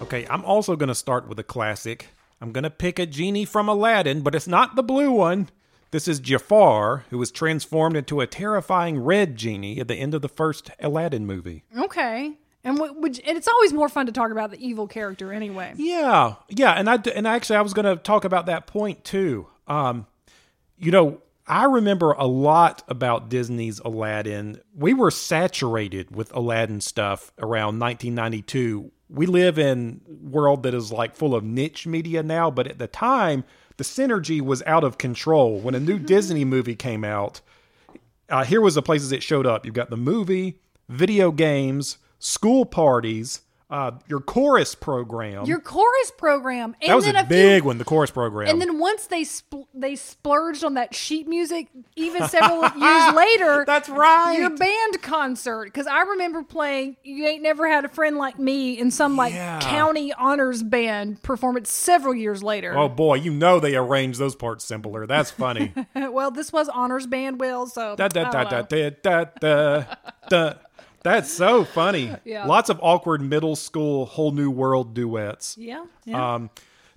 Okay, 0.00 0.24
I'm 0.30 0.44
also 0.44 0.76
going 0.76 0.86
to 0.86 0.94
start 0.94 1.26
with 1.26 1.40
a 1.40 1.42
classic. 1.42 2.06
I'm 2.40 2.52
going 2.52 2.62
to 2.62 2.70
pick 2.70 3.00
a 3.00 3.06
genie 3.06 3.44
from 3.44 3.68
Aladdin, 3.68 4.20
but 4.20 4.36
it's 4.36 4.46
not 4.46 4.76
the 4.76 4.84
blue 4.84 5.10
one. 5.10 5.48
This 5.90 6.06
is 6.06 6.20
Jafar, 6.20 7.04
who 7.10 7.18
was 7.18 7.30
transformed 7.30 7.96
into 7.96 8.20
a 8.20 8.26
terrifying 8.26 8.98
red 8.98 9.36
genie 9.36 9.80
at 9.80 9.88
the 9.88 9.94
end 9.94 10.14
of 10.14 10.22
the 10.22 10.28
first 10.28 10.70
Aladdin 10.80 11.26
movie. 11.26 11.64
Okay. 11.76 12.36
And 12.64 12.78
what 12.78 12.96
would 12.96 13.18
and 13.20 13.38
it's 13.38 13.48
always 13.48 13.72
more 13.72 13.88
fun 13.88 14.06
to 14.06 14.12
talk 14.12 14.30
about 14.30 14.50
the 14.50 14.64
evil 14.66 14.86
character 14.86 15.32
anyway. 15.32 15.72
Yeah, 15.76 16.34
yeah, 16.48 16.72
and 16.72 16.90
I 16.90 16.98
and 17.14 17.26
actually 17.26 17.56
I 17.56 17.62
was 17.62 17.72
going 17.72 17.86
to 17.86 17.96
talk 17.96 18.24
about 18.24 18.46
that 18.46 18.66
point 18.66 19.04
too. 19.04 19.46
Um, 19.66 20.06
you 20.76 20.90
know, 20.90 21.22
I 21.46 21.64
remember 21.64 22.12
a 22.12 22.26
lot 22.26 22.82
about 22.88 23.30
Disney's 23.30 23.78
Aladdin. 23.78 24.60
We 24.74 24.92
were 24.92 25.10
saturated 25.10 26.14
with 26.14 26.34
Aladdin 26.34 26.82
stuff 26.82 27.32
around 27.38 27.78
1992. 27.78 28.90
We 29.08 29.24
live 29.24 29.58
in 29.58 30.02
a 30.06 30.28
world 30.28 30.64
that 30.64 30.74
is 30.74 30.92
like 30.92 31.16
full 31.16 31.34
of 31.34 31.44
niche 31.44 31.86
media 31.86 32.22
now, 32.22 32.50
but 32.50 32.66
at 32.66 32.78
the 32.78 32.86
time, 32.86 33.44
the 33.78 33.84
synergy 33.84 34.42
was 34.42 34.62
out 34.66 34.84
of 34.84 34.98
control. 34.98 35.58
When 35.58 35.74
a 35.74 35.80
new 35.80 35.98
Disney 36.14 36.44
movie 36.44 36.76
came 36.76 37.04
out, 37.04 37.40
uh, 38.28 38.44
here 38.44 38.60
was 38.60 38.74
the 38.74 38.82
places 38.82 39.10
it 39.10 39.22
showed 39.22 39.46
up. 39.46 39.64
You've 39.64 39.74
got 39.74 39.88
the 39.88 39.96
movie, 39.96 40.60
video 40.88 41.30
games, 41.32 41.96
school 42.18 42.66
parties, 42.66 43.40
uh, 43.70 43.90
your 44.08 44.20
chorus 44.20 44.74
program. 44.74 45.44
Your 45.44 45.60
chorus 45.60 46.10
program, 46.16 46.74
and 46.80 46.90
that 46.90 46.96
was 46.96 47.04
then 47.04 47.16
a, 47.16 47.20
a 47.20 47.24
big 47.24 47.62
few, 47.62 47.66
one, 47.68 47.76
the 47.76 47.84
chorus 47.84 48.10
program. 48.10 48.48
And 48.48 48.60
then 48.62 48.78
once 48.78 49.06
they 49.08 49.22
spl- 49.24 49.66
they 49.74 49.94
splurged 49.94 50.64
on 50.64 50.74
that 50.74 50.94
sheet 50.94 51.28
music, 51.28 51.68
even 51.94 52.26
several 52.28 52.62
years 52.62 53.14
later, 53.14 53.64
That's 53.66 53.90
right. 53.90 54.38
Your 54.38 54.50
band 54.56 55.02
concert, 55.02 55.66
because 55.66 55.86
I 55.86 56.00
remember 56.02 56.42
playing 56.42 56.96
"You 57.02 57.26
Ain't 57.26 57.42
Never 57.42 57.68
Had 57.68 57.84
a 57.84 57.88
Friend 57.88 58.16
Like 58.16 58.38
Me" 58.38 58.78
in 58.78 58.90
some 58.90 59.16
like 59.16 59.34
Yeah. 59.34 59.60
county 59.60 60.14
honors 60.14 60.62
band 60.62 61.22
performance 61.22 61.70
several 61.70 62.14
years 62.14 62.42
later. 62.42 62.74
oh 62.76 62.88
boy, 62.88 63.16
you 63.16 63.32
know 63.32 63.60
they 63.60 63.76
arranged 63.76 64.18
those 64.18 64.34
parts 64.34 64.64
simpler. 64.64 65.06
That's 65.06 65.30
funny. 65.30 65.74
well, 65.94 66.30
this 66.30 66.52
was 66.54 66.70
honors 66.70 67.06
band, 67.06 67.38
Will. 67.38 67.66
So 67.66 67.96
da, 67.96 68.08
da, 68.08 68.30
da, 68.30 68.44
don't 68.44 68.50
da, 68.50 68.60
know. 68.60 68.90
da, 68.90 68.90
da, 69.02 69.24
da, 69.40 69.84
da. 70.30 70.54
That's 71.02 71.32
so 71.32 71.64
funny. 71.64 72.14
Yeah. 72.24 72.46
Lots 72.46 72.68
of 72.70 72.78
awkward 72.82 73.22
middle 73.22 73.56
school 73.56 74.06
whole 74.06 74.32
new 74.32 74.50
world 74.50 74.94
duets. 74.94 75.56
yeah, 75.58 75.84
yeah. 76.04 76.34
Um, 76.34 76.50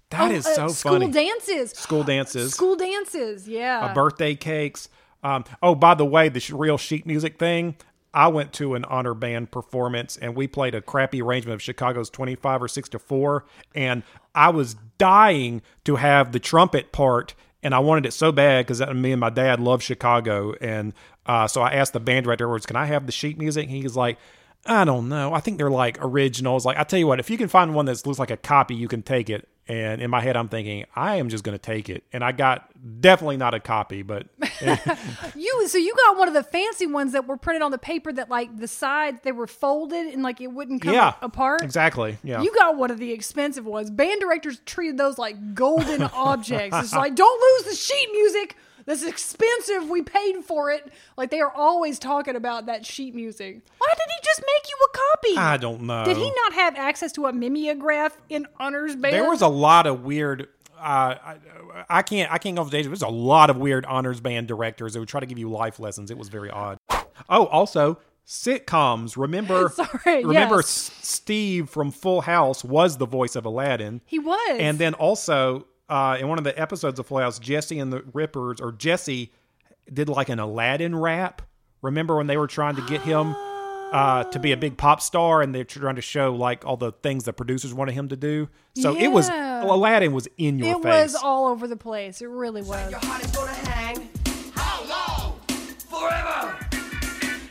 that 0.10 0.30
Oh, 0.32 0.34
is 0.34 0.46
uh, 0.46 0.54
so 0.56 0.68
school 0.70 0.92
funny. 0.94 1.06
School 1.06 1.14
dances, 1.14 1.72
School 1.72 2.04
dances. 2.04 2.54
school 2.54 2.76
dances. 2.76 3.48
Yeah, 3.48 3.86
uh, 3.86 3.94
birthday 3.94 4.36
cakes. 4.36 4.90
Um, 5.24 5.46
oh, 5.64 5.76
by 5.76 5.94
the 5.94 6.06
way, 6.06 6.28
the 6.30 6.40
sh- 6.42 6.50
real 6.52 6.78
sheet 6.78 7.06
music 7.06 7.38
thing. 7.40 7.76
I 8.14 8.28
went 8.28 8.52
to 8.54 8.74
an 8.76 8.84
honor 8.86 9.14
band 9.14 9.52
performance 9.52 10.18
and 10.18 10.36
we 10.36 10.46
played 10.48 10.76
a 10.76 10.82
crappy 10.82 11.22
arrangement 11.22 11.54
of 11.54 11.62
Chicago's 11.62 12.10
25 12.10 12.64
or 12.64 12.68
6 12.68 12.90
to 12.90 13.00
4 13.00 13.46
and 13.74 14.04
I 14.36 14.50
was 14.50 14.76
dying 14.98 15.62
to 15.86 15.96
have 15.96 16.34
the 16.34 16.40
trumpet 16.40 16.92
part 16.92 17.36
and 17.64 17.74
I 17.74 17.80
wanted 17.80 18.06
it 18.06 18.12
so 18.12 18.34
bad 18.34 18.66
because 18.66 18.82
me 18.94 19.14
and 19.14 19.22
my 19.22 19.30
dad 19.30 19.62
love 19.62 19.82
Chicago 19.82 20.54
and 20.60 20.94
uh, 21.26 21.48
so 21.48 21.62
I 21.62 21.74
asked 21.74 21.94
the 21.94 22.00
band 22.00 22.26
director 22.26 22.46
afterwards, 22.46 22.66
can 22.66 22.76
I 22.76 22.86
have 22.86 23.06
the 23.06 23.12
sheet 23.12 23.38
music? 23.38 23.68
And 23.68 23.76
he's 23.76 23.96
like, 23.96 24.18
I 24.66 24.86
don't 24.86 25.10
know. 25.10 25.34
I 25.34 25.40
think 25.40 25.58
they're 25.58 25.72
like 25.72 25.98
originals. 26.02 26.66
Like 26.66 26.78
I 26.78 26.84
tell 26.84 27.00
you 27.00 27.08
what, 27.08 27.20
if 27.20 27.30
you 27.30 27.38
can 27.38 27.48
find 27.48 27.74
one 27.74 27.86
that 27.86 28.06
looks 28.06 28.20
like 28.20 28.32
a 28.32 28.38
copy, 28.38 28.76
you 28.76 28.88
can 28.88 29.02
take 29.02 29.30
it. 29.30 29.48
And 29.68 30.02
in 30.02 30.10
my 30.10 30.22
head, 30.22 30.36
I'm 30.36 30.50
thinking, 30.50 30.86
I 30.96 31.16
am 31.16 31.30
just 31.30 31.44
going 31.44 31.58
to 31.58 31.62
take 31.62 31.88
it. 31.88 32.04
And 32.12 32.24
I 32.24 32.32
got 32.32 32.70
definitely 33.00 33.38
not 33.38 33.54
a 33.54 33.60
copy, 33.60 34.02
but 34.02 34.28
You 35.36 35.68
so 35.68 35.78
you 35.78 35.96
got 35.96 36.18
one 36.18 36.28
of 36.28 36.34
the 36.34 36.44
fancy 36.44 36.88
ones 36.88 37.14
that 37.14 37.28
were 37.28 37.38
printed 37.38 37.62
on 37.62 37.72
the 37.72 37.78
paper 37.78 38.12
that 38.12 38.30
like 38.30 38.58
the 38.58 38.68
sides 38.68 39.20
they 39.24 39.32
were 39.32 39.48
folded 39.48 40.08
and 40.08 40.24
like 40.24 40.42
it 40.42 40.48
wouldn't 40.48 40.82
come 40.82 40.94
yeah, 40.94 41.14
apart. 41.22 41.62
Exactly. 41.64 42.18
Yeah. 42.24 42.42
You 42.42 42.54
got 42.54 42.76
one 42.76 42.92
of 42.92 42.98
the 42.98 43.12
expensive 43.12 43.66
ones. 43.66 43.90
Band 43.90 44.20
directors 44.20 44.60
treated 44.66 44.98
those 44.98 45.18
like 45.18 45.54
golden 45.54 46.04
objects. 46.14 46.78
It's 46.78 46.94
like 46.94 47.16
don't 47.16 47.42
lose 47.42 47.72
the 47.72 47.76
sheet 47.76 48.10
music. 48.12 48.58
This 48.86 49.02
is 49.02 49.08
expensive. 49.08 49.90
We 49.90 50.02
paid 50.02 50.44
for 50.44 50.72
it. 50.72 50.92
Like 51.18 51.30
they 51.32 51.40
are 51.42 51.52
always 51.52 52.00
talking 52.00 52.36
about 52.36 52.66
that 52.66 52.86
sheet 52.86 53.14
music. 53.16 53.62
Why 53.78 53.88
did 53.92 54.14
he 54.16 54.24
just 54.24 54.40
make 54.42 54.70
you 54.70 54.78
a 54.86 54.98
copy? 54.98 55.38
I 55.38 55.58
don't 55.58 55.82
know. 55.84 56.04
Did 56.06 56.18
he 56.18 56.32
not 56.44 56.54
have 56.54 56.76
access 56.76 57.12
to 57.14 57.26
a 57.28 57.34
mimeograph 57.34 58.18
in 58.30 58.48
honors 58.60 58.96
band? 58.96 59.14
There 59.14 59.30
was 59.30 59.42
a 59.42 59.48
lot 59.48 59.88
of 59.88 60.04
weird. 60.04 60.48
Uh, 60.80 61.16
I, 61.24 61.38
I 61.90 62.02
can't. 62.02 62.32
I 62.32 62.38
can't 62.40 62.56
go 62.56 62.64
off 62.64 62.68
the 62.70 62.78
stage. 62.78 62.86
There's 62.88 63.02
a 63.04 63.08
lot 63.08 63.50
of 63.50 63.58
weird 63.58 63.86
honors 63.86 64.20
band 64.20 64.48
directors 64.48 64.94
that 64.94 65.00
would 65.00 65.10
try 65.10 65.20
to 65.20 65.26
give 65.28 65.38
you 65.38 65.50
life 65.50 65.80
lessons. 65.80 66.10
It 66.10 66.18
was 66.18 66.30
very 66.30 66.50
odd. 66.50 66.78
Oh, 67.30 67.46
also 67.46 68.00
sitcoms. 68.26 69.18
Remember? 69.18 69.70
Sorry, 69.76 70.24
Remember, 70.26 70.56
yes. 70.58 70.90
S- 70.90 70.92
Steve 71.08 71.70
from 71.70 71.92
Full 71.92 72.22
House 72.22 72.64
was 72.64 72.98
the 72.98 73.06
voice 73.06 73.36
of 73.36 73.46
Aladdin. 73.46 74.02
He 74.06 74.20
was. 74.20 74.58
And 74.60 74.80
then 74.80 74.94
also 74.96 75.68
uh, 75.92 76.18
in 76.18 76.28
one 76.30 76.38
of 76.38 76.46
the 76.46 76.58
episodes 76.58 76.98
of 77.00 77.08
Full 77.08 77.20
House, 77.20 77.38
Jesse 77.38 77.78
and 77.78 77.92
the 77.92 78.02
Rippers, 78.14 78.62
or 78.62 78.72
Jesse, 78.72 79.30
did 79.94 80.08
like 80.08 80.30
an 80.30 80.40
Aladdin 80.40 80.96
rap. 80.96 81.42
Remember 81.82 82.16
when 82.16 82.28
they 82.28 82.38
were 82.38 82.48
trying 82.48 82.78
to 82.78 82.82
get 82.88 83.02
him 83.02 83.36
uh, 83.92 84.24
to 84.24 84.40
be 84.40 84.54
a 84.54 84.58
big 84.58 84.78
pop 84.78 85.02
star, 85.02 85.42
and 85.42 85.54
they're 85.54 85.66
trying 85.66 85.98
to 85.98 86.02
show 86.02 86.34
like 86.34 86.66
all 86.66 86.78
the 86.78 86.94
things 86.94 87.26
the 87.26 87.34
producers 87.34 87.74
wanted 87.74 87.92
him 87.92 88.08
to 88.08 88.16
do. 88.16 88.48
So 88.78 88.96
it 88.98 89.10
was 89.10 89.28
Aladdin 89.28 90.14
was 90.14 90.30
in 90.38 90.60
your 90.60 90.80
it 90.80 90.84
face. 90.84 90.86
It 90.86 90.88
was 90.88 91.16
all 91.16 91.48
over 91.48 91.68
the 91.68 91.76
place. 91.76 92.22
It 92.22 92.30
really 92.30 92.62
was. 92.62 92.94
heart 92.94 93.26
is 93.26 93.32
gonna 93.32 93.52
hang. 93.52 94.10
How 94.54 94.86
long? 94.88 95.40
Forever! 95.90 96.58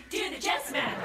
Do 0.08 0.30
the 0.30 0.40
chess 0.40 0.72
man. 0.72 0.96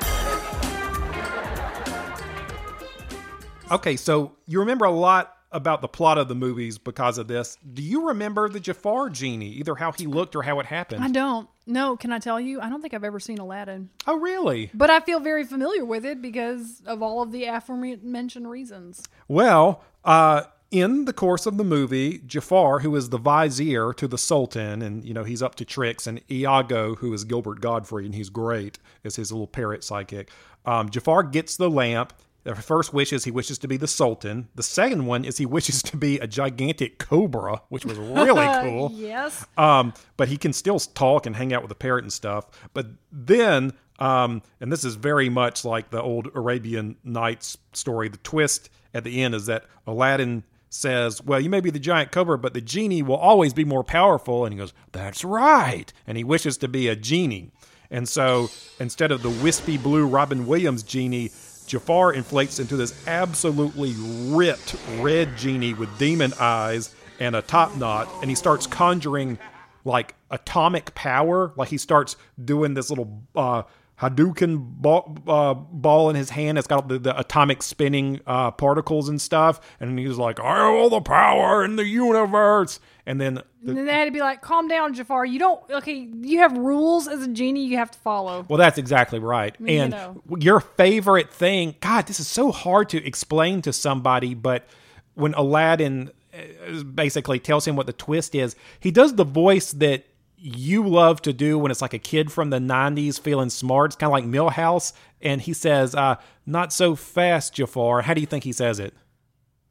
okay, 3.71 3.97
so 3.97 4.37
you 4.45 4.59
remember 4.61 4.85
a 4.85 4.91
lot 4.91 5.34
about 5.55 5.81
the 5.81 5.87
plot 5.87 6.17
of 6.17 6.27
the 6.27 6.35
movies 6.35 6.77
because 6.77 7.17
of 7.17 7.27
this. 7.27 7.57
Do 7.73 7.81
you 7.81 8.09
remember 8.09 8.49
the 8.49 8.59
Jafar 8.59 9.09
genie, 9.09 9.51
either 9.53 9.75
how 9.75 9.91
he 9.93 10.05
looked 10.05 10.35
or 10.35 10.43
how 10.43 10.59
it 10.59 10.65
happened? 10.65 11.03
I 11.03 11.07
don't. 11.07 11.47
No, 11.65 11.95
can 11.97 12.11
I 12.11 12.19
tell 12.19 12.39
you? 12.39 12.61
I 12.61 12.69
don't 12.69 12.81
think 12.81 12.93
I've 12.93 13.03
ever 13.03 13.19
seen 13.19 13.39
Aladdin. 13.39 13.89
oh, 14.05 14.17
really? 14.19 14.69
But 14.73 14.89
I 14.89 14.99
feel 14.99 15.19
very 15.19 15.45
familiar 15.45 15.85
with 15.85 16.05
it 16.05 16.21
because 16.21 16.81
of 16.85 17.01
all 17.01 17.23
of 17.23 17.31
the 17.31 17.45
aforementioned 17.45 18.49
reasons. 18.49 19.03
Well, 19.27 19.83
uh, 20.03 20.43
in 20.71 21.05
the 21.05 21.13
course 21.13 21.45
of 21.45 21.57
the 21.57 21.63
movie, 21.63 22.19
Jafar, 22.25 22.79
who 22.79 22.95
is 22.95 23.09
the 23.09 23.17
vizier 23.17 23.93
to 23.93 24.07
the 24.07 24.17
Sultan, 24.17 24.81
and 24.81 25.05
you 25.05 25.13
know 25.13 25.23
he's 25.23 25.41
up 25.41 25.55
to 25.55 25.65
tricks, 25.65 26.05
and 26.05 26.21
Iago, 26.29 26.95
who 26.95 27.13
is 27.13 27.23
Gilbert 27.23 27.61
Gottfried, 27.61 28.05
and 28.05 28.15
he's 28.15 28.29
great, 28.29 28.77
is 29.03 29.15
his 29.15 29.31
little 29.31 29.47
parrot 29.47 29.83
psychic. 29.83 30.29
Um, 30.65 30.89
Jafar 30.89 31.23
gets 31.23 31.57
the 31.57 31.69
lamp. 31.69 32.13
The 32.45 32.53
first 32.53 32.93
wish 32.93 33.11
is 33.11 33.23
he 33.23 33.31
wishes 33.31 33.57
to 33.59 33.67
be 33.67 33.75
the 33.75 33.87
Sultan. 33.87 34.49
The 34.53 34.61
second 34.61 35.07
one 35.07 35.25
is 35.25 35.39
he 35.39 35.47
wishes 35.47 35.81
to 35.81 35.97
be 35.97 36.19
a 36.19 36.27
gigantic 36.27 36.99
cobra, 36.99 37.63
which 37.69 37.85
was 37.85 37.97
really 37.97 38.45
cool. 38.61 38.91
Yes. 38.93 39.47
Um, 39.57 39.95
but 40.15 40.27
he 40.27 40.37
can 40.37 40.53
still 40.53 40.77
talk 40.77 41.25
and 41.25 41.35
hang 41.35 41.53
out 41.53 41.63
with 41.63 41.69
the 41.69 41.75
parrot 41.75 42.03
and 42.03 42.13
stuff. 42.13 42.45
But 42.75 42.85
then, 43.11 43.73
um, 43.97 44.43
and 44.61 44.71
this 44.71 44.83
is 44.83 44.93
very 44.93 45.27
much 45.27 45.65
like 45.65 45.89
the 45.89 45.99
old 45.99 46.29
Arabian 46.35 46.97
Nights 47.03 47.57
story. 47.73 48.09
The 48.09 48.17
twist 48.17 48.69
at 48.93 49.03
the 49.03 49.23
end 49.23 49.33
is 49.33 49.47
that 49.47 49.65
Aladdin 49.87 50.43
says, 50.69 51.23
"Well, 51.23 51.39
you 51.39 51.49
may 51.49 51.61
be 51.61 51.71
the 51.71 51.79
giant 51.79 52.11
cobra, 52.11 52.37
but 52.37 52.53
the 52.53 52.61
genie 52.61 53.01
will 53.01 53.15
always 53.15 53.53
be 53.55 53.65
more 53.65 53.83
powerful." 53.83 54.45
And 54.45 54.53
he 54.53 54.59
goes, 54.59 54.73
"That's 54.91 55.23
right." 55.23 55.91
And 56.05 56.15
he 56.15 56.23
wishes 56.23 56.57
to 56.57 56.67
be 56.67 56.89
a 56.89 56.95
genie. 56.95 57.53
And 57.89 58.07
so 58.09 58.49
instead 58.79 59.11
of 59.11 59.21
the 59.21 59.29
wispy 59.29 59.77
blue 59.77 60.05
Robin 60.05 60.47
Williams 60.47 60.83
genie, 60.83 61.31
Jafar 61.67 62.13
inflates 62.13 62.59
into 62.59 62.77
this 62.77 62.93
absolutely 63.07 63.93
ripped 64.33 64.75
red 64.99 65.35
genie 65.37 65.73
with 65.73 65.97
demon 65.97 66.33
eyes 66.39 66.93
and 67.19 67.35
a 67.35 67.41
top 67.41 67.75
knot, 67.75 68.07
and 68.21 68.29
he 68.29 68.35
starts 68.35 68.67
conjuring 68.67 69.37
like 69.83 70.15
atomic 70.31 70.93
power. 70.95 71.53
Like 71.55 71.69
he 71.69 71.77
starts 71.77 72.17
doing 72.43 72.73
this 72.73 72.89
little 72.89 73.21
uh, 73.35 73.63
Hadouken 74.01 74.57
ball, 74.59 75.17
uh, 75.25 75.53
ball 75.53 76.09
in 76.09 76.15
his 76.15 76.29
hand. 76.29 76.57
It's 76.57 76.67
got 76.67 76.89
the, 76.89 76.99
the 76.99 77.17
atomic 77.17 77.63
spinning 77.63 78.19
uh, 78.27 78.51
particles 78.51 79.07
and 79.07 79.21
stuff. 79.21 79.61
And 79.79 79.97
he's 79.97 80.17
like, 80.17 80.39
I 80.39 80.57
have 80.57 80.73
all 80.73 80.89
the 80.89 81.01
power 81.01 81.63
in 81.63 81.77
the 81.77 81.85
universe. 81.85 82.79
And 83.05 83.21
then 83.21 83.41
And 83.65 83.77
then 83.77 83.85
they 83.85 83.93
had 83.93 84.05
to 84.05 84.11
be 84.11 84.19
like, 84.19 84.41
calm 84.41 84.67
down, 84.67 84.93
Jafar. 84.95 85.25
You 85.25 85.39
don't, 85.39 85.61
okay, 85.71 86.09
you 86.21 86.39
have 86.39 86.57
rules 86.57 87.07
as 87.07 87.23
a 87.23 87.27
genie 87.29 87.65
you 87.65 87.77
have 87.77 87.91
to 87.91 87.99
follow. 87.99 88.45
Well, 88.49 88.57
that's 88.57 88.77
exactly 88.77 89.19
right. 89.19 89.57
mean, 89.61 89.75
you 89.75 89.81
and 89.81 89.91
know. 89.91 90.21
your 90.39 90.59
favorite 90.59 91.31
thing, 91.31 91.75
God, 91.79 92.07
this 92.07 92.19
is 92.19 92.27
so 92.27 92.51
hard 92.51 92.89
to 92.89 93.05
explain 93.05 93.61
to 93.61 93.71
somebody, 93.71 94.33
but 94.33 94.67
when 95.13 95.33
Aladdin 95.35 96.11
uh, 96.33 96.83
basically 96.83 97.39
tells 97.39 97.65
him 97.65 97.77
what 97.77 97.85
the 97.85 97.93
twist 97.93 98.35
is, 98.35 98.57
he 98.79 98.91
does 98.91 99.15
the 99.15 99.23
voice 99.23 99.71
that 99.71 100.05
you 100.47 100.87
love 100.87 101.21
to 101.23 101.33
do 101.33 101.57
when 101.57 101.71
it's 101.71 101.81
like 101.81 101.93
a 101.95 101.99
kid 101.99 102.31
from 102.31 102.51
the 102.51 102.59
90s 102.59 103.19
feeling 103.19 103.49
smart. 103.49 103.89
It's 103.89 103.95
kind 103.95 104.09
of 104.09 104.11
like 104.11 104.25
Milhouse. 104.25 104.93
And 105.21 105.41
he 105.41 105.53
says, 105.53 105.95
uh, 105.95 106.15
Not 106.45 106.71
so 106.71 106.95
fast, 106.95 107.55
Jafar. 107.55 108.03
How 108.03 108.13
do 108.13 108.21
you 108.21 108.27
think 108.27 108.43
he 108.43 108.51
says 108.51 108.79
it? 108.79 108.93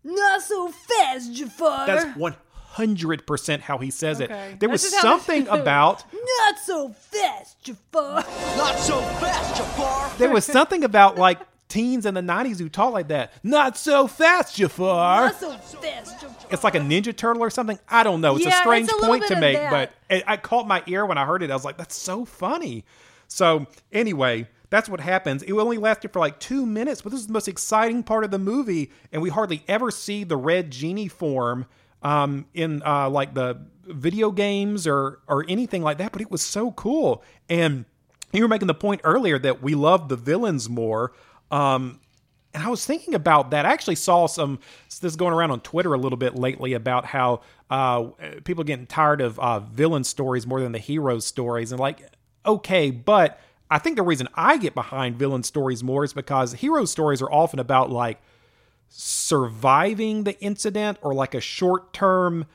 Not 0.02 0.42
so 0.42 0.68
fast, 0.68 1.32
Jafar. 1.32 1.86
That's 1.86 2.04
100% 2.76 3.60
how 3.60 3.78
he 3.78 3.90
says 3.90 4.20
Okay. 4.20 4.50
it. 4.52 4.60
There 4.60 4.68
was 4.68 4.82
That's 4.82 4.94
just 4.94 5.04
how 5.06 5.16
they 5.18 5.44
something 5.44 5.48
about 5.60 6.04
Not 6.12 6.58
so 6.58 6.88
fast, 6.88 7.62
Jafar. 7.62 8.24
Not 8.56 8.76
so 8.78 9.00
fast, 9.00 9.56
Jafar. 9.56 10.12
there 10.18 10.30
was 10.30 10.44
something 10.44 10.82
about 10.84 11.16
like 11.16 11.38
teens 11.74 12.06
in 12.06 12.14
the 12.14 12.20
90s 12.20 12.58
who 12.60 12.68
talk 12.68 12.92
like 12.92 13.08
that. 13.08 13.32
Not 13.42 13.76
so 13.76 14.06
fast, 14.06 14.54
Jafar. 14.56 15.26
Not 15.26 15.40
so 15.40 15.52
fast, 15.58 16.20
Jafar. 16.20 16.46
It's 16.50 16.62
like 16.62 16.76
a 16.76 16.80
Ninja 16.80 17.14
Turtle 17.16 17.42
or 17.42 17.50
something. 17.50 17.78
I 17.88 18.04
don't 18.04 18.20
know. 18.20 18.36
It's 18.36 18.44
Yeah, 18.44 18.58
a 18.58 18.62
strange 18.62 18.88
a 18.88 18.94
point 19.04 19.26
to 19.26 19.40
make, 19.40 19.56
that. 19.56 19.70
but 19.70 19.92
it, 20.08 20.22
I 20.26 20.36
caught 20.36 20.68
my 20.68 20.84
ear 20.86 21.04
when 21.04 21.18
I 21.18 21.24
heard 21.24 21.42
it. 21.42 21.50
I 21.50 21.54
was 21.54 21.64
like, 21.64 21.76
that's 21.76 21.96
so 21.96 22.24
funny. 22.24 22.84
So, 23.26 23.66
anyway, 23.92 24.46
that's 24.70 24.88
what 24.88 25.00
happens. 25.00 25.42
It 25.42 25.52
only 25.52 25.78
lasted 25.78 26.12
for 26.12 26.20
like 26.20 26.38
two 26.38 26.64
minutes, 26.64 27.02
but 27.02 27.10
this 27.10 27.20
is 27.20 27.26
the 27.26 27.32
most 27.32 27.48
exciting 27.48 28.04
part 28.04 28.22
of 28.22 28.30
the 28.30 28.38
movie, 28.38 28.92
and 29.12 29.20
we 29.20 29.30
hardly 29.30 29.64
ever 29.66 29.90
see 29.90 30.22
the 30.22 30.36
red 30.36 30.70
genie 30.70 31.08
form 31.08 31.66
um, 32.02 32.46
in 32.54 32.82
uh, 32.86 33.10
like 33.10 33.34
the 33.34 33.60
video 33.86 34.30
games 34.30 34.86
or 34.86 35.20
or 35.26 35.44
anything 35.48 35.82
like 35.82 35.98
that. 35.98 36.12
But 36.12 36.20
it 36.22 36.30
was 36.30 36.42
so 36.42 36.70
cool, 36.72 37.24
and 37.48 37.84
you 38.32 38.42
were 38.42 38.48
making 38.48 38.68
the 38.68 38.74
point 38.74 39.00
earlier 39.02 39.38
that 39.40 39.60
we 39.62 39.74
love 39.74 40.08
the 40.08 40.16
villains 40.16 40.68
more. 40.68 41.12
Um, 41.50 42.00
and 42.52 42.62
I 42.62 42.68
was 42.68 42.86
thinking 42.86 43.14
about 43.14 43.50
that. 43.50 43.66
I 43.66 43.72
actually 43.72 43.96
saw 43.96 44.26
some 44.26 44.60
this 44.88 45.02
is 45.02 45.16
going 45.16 45.32
around 45.32 45.50
on 45.50 45.60
Twitter 45.60 45.92
a 45.92 45.98
little 45.98 46.16
bit 46.16 46.36
lately 46.36 46.72
about 46.72 47.04
how 47.04 47.40
uh, 47.68 48.08
people 48.44 48.62
getting 48.64 48.86
tired 48.86 49.20
of 49.20 49.38
uh, 49.40 49.60
villain 49.60 50.04
stories 50.04 50.46
more 50.46 50.60
than 50.60 50.72
the 50.72 50.78
hero 50.78 51.18
stories, 51.18 51.72
and 51.72 51.80
like, 51.80 52.02
okay, 52.46 52.90
but 52.90 53.40
I 53.70 53.78
think 53.78 53.96
the 53.96 54.02
reason 54.02 54.28
I 54.34 54.56
get 54.56 54.74
behind 54.74 55.16
villain 55.16 55.42
stories 55.42 55.82
more 55.82 56.04
is 56.04 56.12
because 56.12 56.52
hero 56.52 56.84
stories 56.84 57.20
are 57.20 57.32
often 57.32 57.58
about 57.58 57.90
like 57.90 58.20
surviving 58.88 60.22
the 60.22 60.38
incident 60.40 60.98
or 61.02 61.12
like 61.12 61.34
a 61.34 61.40
short 61.40 61.92
term 61.92 62.46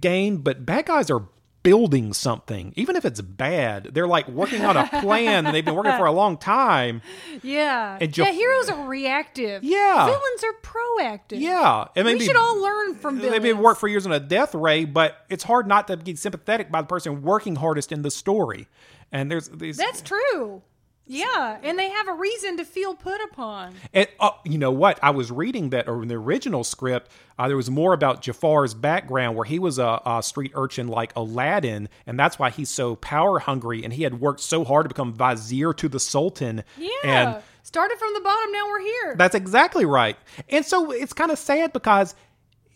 gain, 0.00 0.38
but 0.38 0.64
bad 0.64 0.86
guys 0.86 1.10
are 1.10 1.26
building 1.62 2.12
something, 2.12 2.72
even 2.76 2.96
if 2.96 3.04
it's 3.04 3.20
bad. 3.20 3.90
They're 3.92 4.06
like 4.06 4.28
working 4.28 4.64
on 4.64 4.76
a 4.76 4.86
plan 5.00 5.46
and 5.46 5.54
they've 5.54 5.64
been 5.64 5.74
working 5.74 5.96
for 5.96 6.06
a 6.06 6.12
long 6.12 6.36
time. 6.36 7.02
Yeah. 7.42 7.98
And 8.00 8.16
yeah, 8.16 8.30
heroes 8.30 8.68
are 8.68 8.86
reactive. 8.86 9.62
Yeah. 9.64 10.06
Villains 10.06 10.44
are 10.44 10.54
proactive. 10.62 11.40
Yeah, 11.40 11.86
and 11.96 12.06
We 12.06 12.20
should 12.20 12.36
all 12.36 12.60
learn 12.60 12.94
from 12.94 13.16
villains. 13.16 13.32
They've 13.32 13.42
been 13.42 13.62
worked 13.62 13.80
for 13.80 13.88
years 13.88 14.06
on 14.06 14.12
a 14.12 14.20
death 14.20 14.54
ray, 14.54 14.84
but 14.84 15.24
it's 15.28 15.44
hard 15.44 15.66
not 15.66 15.88
to 15.88 15.96
be 15.96 16.16
sympathetic 16.16 16.70
by 16.70 16.82
the 16.82 16.86
person 16.86 17.22
working 17.22 17.56
hardest 17.56 17.92
in 17.92 18.02
the 18.02 18.10
story. 18.10 18.68
And 19.12 19.30
there's 19.30 19.48
these. 19.48 19.76
That's 19.76 20.02
true. 20.02 20.62
Yeah, 21.10 21.58
and 21.62 21.78
they 21.78 21.90
have 21.90 22.08
a 22.08 22.14
reason 22.14 22.56
to 22.58 22.64
feel 22.64 22.94
put 22.94 23.20
upon. 23.22 23.74
And, 23.92 24.08
uh, 24.18 24.30
you 24.44 24.58
know 24.58 24.70
what? 24.70 24.98
I 25.02 25.10
was 25.10 25.30
reading 25.30 25.70
that, 25.70 25.88
or 25.88 26.02
in 26.02 26.08
the 26.08 26.14
original 26.14 26.62
script, 26.64 27.10
uh, 27.38 27.48
there 27.48 27.56
was 27.56 27.70
more 27.70 27.92
about 27.92 28.22
Jafar's 28.22 28.74
background, 28.74 29.36
where 29.36 29.44
he 29.44 29.58
was 29.58 29.78
a, 29.78 30.00
a 30.06 30.22
street 30.22 30.52
urchin 30.54 30.88
like 30.88 31.12
Aladdin, 31.16 31.88
and 32.06 32.18
that's 32.18 32.38
why 32.38 32.50
he's 32.50 32.70
so 32.70 32.96
power 32.96 33.38
hungry, 33.38 33.82
and 33.82 33.92
he 33.92 34.04
had 34.04 34.20
worked 34.20 34.40
so 34.40 34.64
hard 34.64 34.84
to 34.84 34.88
become 34.88 35.12
vizier 35.12 35.72
to 35.74 35.88
the 35.88 36.00
Sultan. 36.00 36.62
Yeah. 36.78 36.90
And 37.02 37.42
Started 37.62 37.98
from 37.98 38.14
the 38.14 38.20
bottom, 38.20 38.52
now 38.52 38.66
we're 38.68 38.80
here. 38.80 39.14
that's 39.18 39.34
exactly 39.34 39.84
right. 39.84 40.16
And 40.48 40.64
so 40.64 40.90
it's 40.92 41.12
kind 41.12 41.30
of 41.30 41.38
sad 41.38 41.72
because 41.72 42.14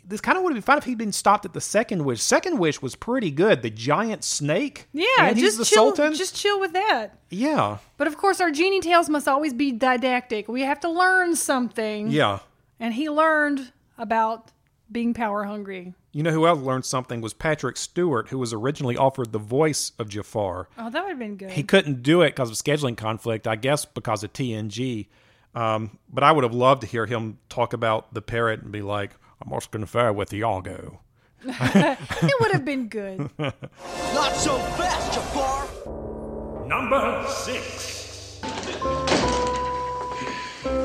this 0.06 0.20
kind 0.20 0.36
of 0.36 0.44
would 0.44 0.50
have 0.50 0.56
been 0.56 0.62
fun 0.62 0.78
if 0.78 0.84
he'd 0.84 0.98
been 0.98 1.12
stopped 1.12 1.44
at 1.44 1.52
the 1.52 1.60
second 1.60 2.04
wish. 2.04 2.22
Second 2.22 2.58
wish 2.58 2.82
was 2.82 2.94
pretty 2.94 3.30
good. 3.30 3.62
The 3.62 3.70
giant 3.70 4.22
snake. 4.24 4.86
yeah, 4.92 5.04
and 5.20 5.36
he's 5.36 5.46
just 5.46 5.58
the 5.58 5.64
chill 5.64 5.94
Sultan. 5.94 6.14
just 6.14 6.36
chill 6.36 6.60
with 6.60 6.72
that. 6.74 7.18
yeah, 7.30 7.78
But 7.96 8.06
of 8.06 8.16
course 8.16 8.40
our 8.40 8.50
genie 8.50 8.80
tales 8.80 9.08
must 9.08 9.26
always 9.28 9.52
be 9.54 9.72
didactic. 9.72 10.46
We 10.48 10.62
have 10.62 10.80
to 10.80 10.88
learn 10.90 11.36
something. 11.36 12.08
yeah. 12.10 12.40
And 12.80 12.92
he 12.94 13.08
learned 13.08 13.72
about 13.96 14.50
being 14.92 15.14
power 15.14 15.44
hungry. 15.44 15.94
You 16.12 16.22
know 16.22 16.30
who 16.32 16.46
else 16.46 16.60
learned 16.60 16.84
something 16.84 17.20
was 17.20 17.32
Patrick 17.32 17.76
Stewart, 17.76 18.28
who 18.28 18.38
was 18.38 18.52
originally 18.52 18.96
offered 18.96 19.32
the 19.32 19.38
voice 19.38 19.92
of 19.98 20.08
Jafar. 20.08 20.68
Oh, 20.78 20.90
that 20.90 21.02
would 21.02 21.10
have 21.10 21.18
been 21.18 21.36
good. 21.36 21.50
He 21.52 21.62
couldn't 21.62 22.02
do 22.02 22.22
it 22.22 22.30
because 22.30 22.50
of 22.50 22.56
scheduling 22.56 22.96
conflict, 22.96 23.46
I 23.48 23.56
guess 23.56 23.84
because 23.84 24.22
of 24.22 24.32
TNG. 24.32 25.06
Um, 25.54 25.98
but 26.12 26.22
I 26.24 26.32
would 26.32 26.44
have 26.44 26.54
loved 26.54 26.82
to 26.82 26.86
hear 26.86 27.06
him 27.06 27.38
talk 27.48 27.72
about 27.72 28.12
the 28.12 28.20
parrot 28.22 28.62
and 28.62 28.70
be 28.72 28.82
like, 28.82 29.12
I 29.44 29.50
must 29.50 29.70
confer 29.70 30.12
with 30.12 30.32
Iago. 30.32 31.00
it 31.44 32.40
would 32.40 32.52
have 32.52 32.64
been 32.64 32.88
good. 32.88 33.30
Not 33.38 34.34
so 34.34 34.56
fast, 34.76 35.12
Jafar. 35.12 36.66
Number 36.66 37.26
six. 37.28 38.40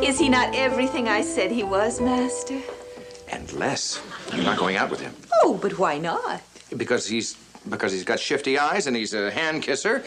Is 0.03 0.19
he 0.19 0.27
not 0.27 0.53
everything 0.55 1.07
I 1.07 1.21
said 1.21 1.51
he 1.51 1.63
was, 1.63 2.01
Master? 2.01 2.59
And 3.29 3.51
less. 3.53 4.01
You're 4.33 4.43
not 4.43 4.57
going 4.57 4.75
out 4.75 4.89
with 4.89 4.99
him. 4.99 5.13
Oh, 5.41 5.57
but 5.61 5.77
why 5.77 5.97
not? 5.97 6.41
Because 6.75 7.07
he's 7.07 7.35
because 7.69 7.91
he's 7.91 8.03
got 8.03 8.19
shifty 8.19 8.57
eyes 8.57 8.87
and 8.87 8.95
he's 8.95 9.13
a 9.13 9.29
hand 9.31 9.63
kisser. 9.63 10.03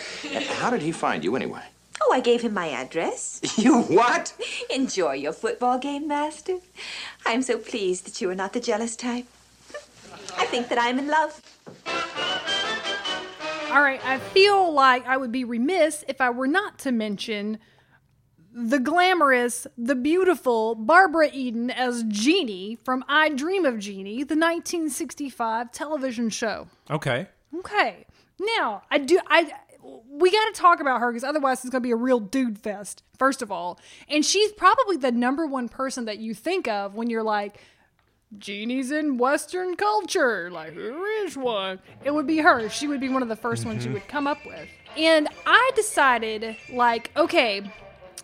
How 0.58 0.70
did 0.70 0.82
he 0.82 0.92
find 0.92 1.22
you 1.22 1.36
anyway? 1.36 1.62
Oh, 2.04 2.12
I 2.12 2.20
gave 2.20 2.42
him 2.42 2.54
my 2.54 2.68
address. 2.68 3.40
You 3.58 3.82
what? 3.82 4.34
Enjoy 4.70 5.12
your 5.12 5.32
football 5.32 5.78
game, 5.78 6.08
Master. 6.08 6.58
I'm 7.24 7.42
so 7.42 7.58
pleased 7.58 8.06
that 8.06 8.20
you 8.20 8.28
are 8.30 8.34
not 8.34 8.52
the 8.52 8.60
jealous 8.60 8.96
type. 8.96 9.26
I 10.36 10.46
think 10.46 10.68
that 10.68 10.78
I'm 10.80 10.98
in 10.98 11.08
love. 11.08 11.40
All 13.70 13.82
right, 13.82 14.04
I 14.04 14.18
feel 14.18 14.72
like 14.72 15.06
I 15.06 15.16
would 15.16 15.32
be 15.32 15.44
remiss 15.44 16.04
if 16.08 16.20
I 16.20 16.30
were 16.30 16.46
not 16.46 16.78
to 16.80 16.92
mention 16.92 17.58
the 18.52 18.78
glamorous, 18.78 19.66
the 19.78 19.94
beautiful 19.94 20.74
Barbara 20.74 21.30
Eden 21.32 21.70
as 21.70 22.04
Jeannie 22.08 22.76
from 22.84 23.04
I 23.08 23.28
Dream 23.30 23.64
of 23.64 23.78
Jeannie, 23.78 24.24
the 24.24 24.34
1965 24.34 25.72
television 25.72 26.28
show. 26.30 26.68
Okay. 26.90 27.28
Okay. 27.58 28.06
Now, 28.58 28.82
I 28.90 28.98
do 28.98 29.20
I 29.28 29.52
we 30.08 30.30
got 30.30 30.54
to 30.54 30.60
talk 30.60 30.80
about 30.80 31.00
her 31.00 31.10
because 31.10 31.24
otherwise 31.24 31.58
it's 31.64 31.70
going 31.70 31.82
to 31.82 31.86
be 31.86 31.92
a 31.92 31.96
real 31.96 32.20
dude 32.20 32.58
fest. 32.58 33.02
First 33.18 33.42
of 33.42 33.50
all, 33.50 33.78
and 34.08 34.24
she's 34.24 34.52
probably 34.52 34.96
the 34.96 35.12
number 35.12 35.46
one 35.46 35.68
person 35.68 36.04
that 36.04 36.18
you 36.18 36.34
think 36.34 36.68
of 36.68 36.94
when 36.94 37.10
you're 37.10 37.22
like 37.22 37.58
genies 38.38 38.90
in 38.90 39.18
Western 39.18 39.76
culture. 39.76 40.50
Like, 40.50 40.74
who 40.74 41.04
is 41.04 41.36
one? 41.36 41.80
It 42.04 42.12
would 42.12 42.26
be 42.26 42.38
her. 42.38 42.68
She 42.68 42.86
would 42.86 43.00
be 43.00 43.08
one 43.08 43.22
of 43.22 43.28
the 43.28 43.36
1st 43.36 43.64
ones 43.64 43.84
you 43.84 43.88
mm-hmm. 43.88 43.94
would 43.94 44.08
come 44.08 44.26
up 44.26 44.44
with. 44.46 44.68
And 44.96 45.28
I 45.46 45.70
decided, 45.74 46.56
like, 46.72 47.10
okay, 47.16 47.62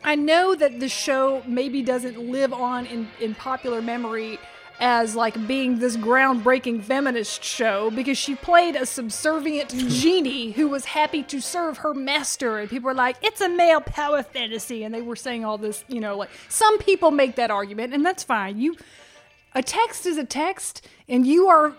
I 0.04 0.14
know 0.14 0.54
that 0.54 0.80
the 0.80 0.88
show 0.88 1.42
maybe 1.46 1.82
doesn't 1.82 2.18
live 2.18 2.52
on 2.52 2.86
in, 2.86 3.08
in 3.20 3.34
popular 3.34 3.82
memory 3.82 4.38
as 4.80 5.16
like 5.16 5.46
being 5.46 5.78
this 5.78 5.96
groundbreaking 5.96 6.82
feminist 6.82 7.42
show 7.42 7.90
because 7.90 8.16
she 8.16 8.34
played 8.34 8.76
a 8.76 8.86
subservient 8.86 9.70
genie 9.88 10.52
who 10.52 10.68
was 10.68 10.84
happy 10.84 11.22
to 11.24 11.40
serve 11.40 11.78
her 11.78 11.94
master. 11.94 12.58
And 12.58 12.70
people 12.70 12.86
were 12.88 12.94
like 12.94 13.16
it's 13.22 13.40
a 13.40 13.48
male 13.48 13.80
power 13.80 14.22
fantasy. 14.22 14.84
And 14.84 14.94
they 14.94 15.02
were 15.02 15.16
saying 15.16 15.44
all 15.44 15.58
this 15.58 15.84
you 15.88 16.00
know 16.00 16.16
like 16.16 16.30
some 16.48 16.78
people 16.78 17.10
make 17.10 17.36
that 17.36 17.50
argument 17.50 17.92
and 17.94 18.04
that's 18.04 18.22
fine. 18.22 18.58
You 18.60 18.76
a 19.54 19.62
text 19.62 20.06
is 20.06 20.16
a 20.18 20.24
text 20.24 20.86
and 21.08 21.26
you 21.26 21.48
are 21.48 21.72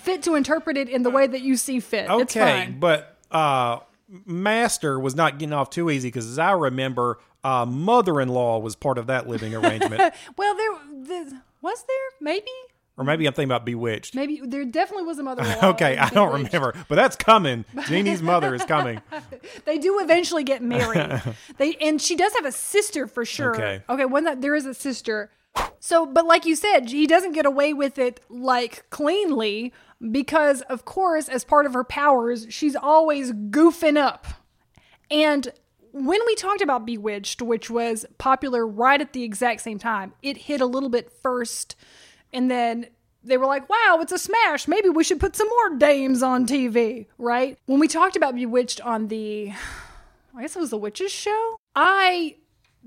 fit 0.00 0.22
to 0.22 0.34
interpret 0.36 0.76
it 0.76 0.88
in 0.88 1.02
the 1.02 1.10
way 1.10 1.26
that 1.26 1.40
you 1.42 1.56
see 1.56 1.80
fit. 1.80 2.06
It's 2.08 2.36
Okay, 2.36 2.40
fine. 2.64 2.78
but 2.78 3.16
uh, 3.30 3.80
Master 4.24 4.98
was 4.98 5.14
not 5.16 5.38
getting 5.38 5.52
off 5.52 5.68
too 5.70 5.90
easy 5.90 6.08
because, 6.08 6.30
as 6.30 6.38
I 6.38 6.52
remember, 6.52 7.18
uh, 7.42 7.66
mother-in-law 7.66 8.60
was 8.60 8.76
part 8.76 8.98
of 8.98 9.08
that 9.08 9.28
living 9.28 9.54
arrangement, 9.54 10.14
well 10.38 10.56
there, 10.56 10.72
there 11.24 11.42
was 11.62 11.84
there 11.86 11.96
maybe 12.20 12.50
or 12.98 13.04
maybe 13.04 13.26
I'm 13.26 13.34
thinking 13.34 13.50
about 13.50 13.66
Bewitched. 13.66 14.14
maybe 14.14 14.40
there 14.42 14.64
definitely 14.64 15.04
was 15.04 15.18
a 15.18 15.22
mother-in-law 15.22 15.68
Okay, 15.70 15.98
I 15.98 16.08
don't 16.10 16.28
Bewitched. 16.32 16.54
remember, 16.54 16.84
but 16.88 16.94
that's 16.94 17.14
coming. 17.16 17.64
Jeannie's 17.86 18.22
mother 18.22 18.54
is 18.54 18.64
coming. 18.64 19.02
They 19.66 19.78
do 19.78 19.98
eventually 20.00 20.44
get 20.44 20.62
married. 20.62 21.20
they 21.58 21.74
and 21.80 22.00
she 22.00 22.16
does 22.16 22.32
have 22.34 22.44
a 22.46 22.52
sister 22.52 23.06
for 23.06 23.24
sure. 23.24 23.54
Okay. 23.54 23.82
Okay, 23.88 24.04
one 24.04 24.24
that 24.24 24.40
there 24.40 24.54
is 24.54 24.64
a 24.64 24.74
sister. 24.74 25.30
So, 25.80 26.06
but 26.06 26.24
like 26.26 26.44
you 26.46 26.54
said, 26.56 26.88
he 26.90 27.06
doesn't 27.06 27.32
get 27.32 27.46
away 27.46 27.72
with 27.74 27.98
it 27.98 28.20
like 28.28 28.88
cleanly 28.90 29.72
because, 30.10 30.60
of 30.62 30.84
course, 30.84 31.28
as 31.28 31.44
part 31.44 31.66
of 31.66 31.74
her 31.74 31.84
powers, 31.84 32.46
she's 32.50 32.76
always 32.76 33.32
goofing 33.32 33.96
up. 33.96 34.26
And 35.10 35.52
when 36.04 36.20
we 36.26 36.34
talked 36.34 36.60
about 36.60 36.84
Bewitched, 36.84 37.40
which 37.40 37.70
was 37.70 38.04
popular 38.18 38.66
right 38.66 39.00
at 39.00 39.12
the 39.14 39.22
exact 39.22 39.62
same 39.62 39.78
time, 39.78 40.12
it 40.22 40.36
hit 40.36 40.60
a 40.60 40.66
little 40.66 40.90
bit 40.90 41.10
first, 41.10 41.74
and 42.32 42.50
then 42.50 42.88
they 43.24 43.38
were 43.38 43.46
like, 43.46 43.68
wow, 43.68 43.98
it's 44.00 44.12
a 44.12 44.18
smash. 44.18 44.68
Maybe 44.68 44.88
we 44.88 45.02
should 45.02 45.20
put 45.20 45.34
some 45.34 45.48
more 45.48 45.78
dames 45.78 46.22
on 46.22 46.46
TV, 46.46 47.06
right? 47.18 47.58
When 47.66 47.80
we 47.80 47.88
talked 47.88 48.14
about 48.14 48.34
Bewitched 48.34 48.80
on 48.82 49.08
the, 49.08 49.52
I 50.36 50.42
guess 50.42 50.54
it 50.54 50.60
was 50.60 50.70
the 50.70 50.76
Witches 50.76 51.12
show, 51.12 51.56
I 51.74 52.36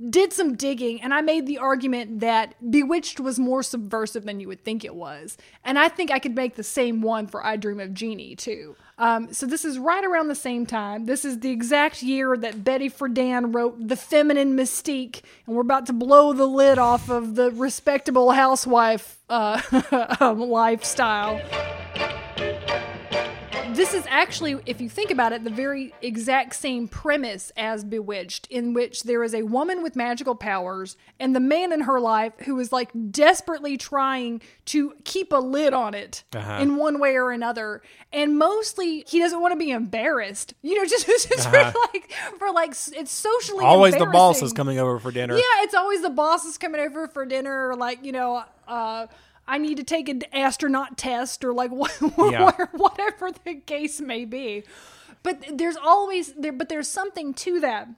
did 0.10 0.32
some 0.32 0.56
digging 0.56 1.02
and 1.02 1.14
I 1.14 1.22
made 1.22 1.46
the 1.46 1.58
argument 1.58 2.22
that 2.22 2.56
Bewitched 2.72 3.20
was 3.20 3.38
more 3.38 3.64
subversive 3.64 4.26
than 4.26 4.40
you 4.40 4.48
would 4.48 4.64
think 4.64 4.86
it 4.86 4.96
was. 4.96 5.38
And 5.64 5.78
I 5.78 5.90
think 5.90 6.12
I 6.12 6.20
could 6.20 6.36
make 6.36 6.56
the 6.56 6.64
same 6.64 7.02
one 7.02 7.28
for 7.28 7.46
I 7.46 7.58
Dream 7.58 7.80
of 7.80 7.94
Jeannie 7.94 8.36
too. 8.36 8.76
Um, 8.98 9.34
so 9.34 9.46
this 9.46 9.64
is 9.64 9.80
right 9.80 10.04
around 10.04 10.28
the 10.28 10.36
same 10.36 10.66
time. 10.66 11.06
This 11.06 11.24
is 11.24 11.40
the 11.40 11.52
exact 11.52 12.04
year 12.04 12.36
that 12.36 12.64
Betty 12.64 12.90
Friedan 12.90 13.56
wrote 13.56 13.88
The 13.88 13.96
Feminine 13.96 14.58
Mystique, 14.58 15.22
and 15.48 15.56
we're 15.56 15.62
about 15.62 15.86
to 15.86 15.94
blow 15.94 16.34
the 16.34 16.46
lid 16.46 16.78
off 16.78 17.10
of 17.10 17.36
the 17.36 17.52
respectable 17.52 18.32
housewife 18.32 19.20
uh, 19.30 19.62
um, 20.20 20.40
lifestyle 20.40 21.40
this 23.80 23.94
is 23.94 24.04
actually, 24.10 24.58
if 24.66 24.82
you 24.82 24.90
think 24.90 25.10
about 25.10 25.32
it, 25.32 25.46
the 25.46 25.50
very 25.50 25.94
exact 26.02 26.54
same 26.56 26.90
premise 26.90 27.50
as 27.56 27.86
Bewitched, 27.86 28.46
in 28.50 28.74
which 28.74 29.04
there 29.04 29.24
is 29.24 29.34
a 29.34 29.44
woman 29.44 29.82
with 29.82 29.96
magical 29.96 30.36
powers 30.36 30.98
and 31.18 31.34
the 31.34 31.40
man 31.40 31.72
in 31.72 31.82
her 31.82 31.98
life 32.00 32.34
who 32.40 32.60
is 32.60 32.74
like 32.74 32.90
desperately 33.10 33.78
trying 33.78 34.42
to 34.66 34.94
keep 35.06 35.32
a 35.32 35.38
lid 35.38 35.74
on 35.74 35.94
it 35.94 36.24
Uh-huh. 36.36 36.58
in 36.62 36.76
one 36.76 37.00
way 37.00 37.16
or 37.16 37.32
another. 37.32 37.82
And 38.12 38.38
mostly 38.38 39.06
he 39.08 39.20
doesn't 39.20 39.40
want 39.40 39.54
to 39.54 39.58
be 39.58 39.72
embarrassed. 39.72 40.54
You 40.62 40.76
know, 40.76 40.86
just, 40.94 41.08
just 41.08 41.32
Uh-huh. 41.32 41.72
for 41.72 41.80
like, 41.94 42.12
for 42.38 42.52
like, 42.52 42.72
it's 42.72 43.12
socially 43.12 43.64
Always 43.64 43.96
the 43.96 44.06
boss 44.08 44.42
is 44.42 44.52
coming 44.52 44.78
over 44.78 45.00
for 45.00 45.12
dinner. 45.12 45.36
Yeah, 45.36 45.42
it's 45.64 45.74
always 45.74 46.02
the 46.02 46.10
boss 46.10 46.44
is 46.44 46.58
coming 46.58 46.82
over 46.82 47.08
for 47.08 47.26
dinner, 47.26 47.70
or 47.70 47.76
like 47.78 48.04
you 48.04 48.12
know, 48.12 48.44
uh, 48.68 49.08
I 49.50 49.58
need 49.58 49.78
to 49.78 49.84
take 49.84 50.08
an 50.08 50.22
astronaut 50.32 50.98
test, 50.98 51.44
or 51.44 51.52
like 51.54 51.72
Yeah. 52.18 52.52
whatever 52.72 53.32
the 53.44 53.56
case 53.56 54.00
may 54.00 54.24
be. 54.26 54.64
But 55.24 55.44
there's 55.52 55.76
always 55.76 56.34
there, 56.34 56.54
but 56.54 56.70
there's 56.70 56.88
something 56.88 57.34
to 57.34 57.60
that. 57.60 57.90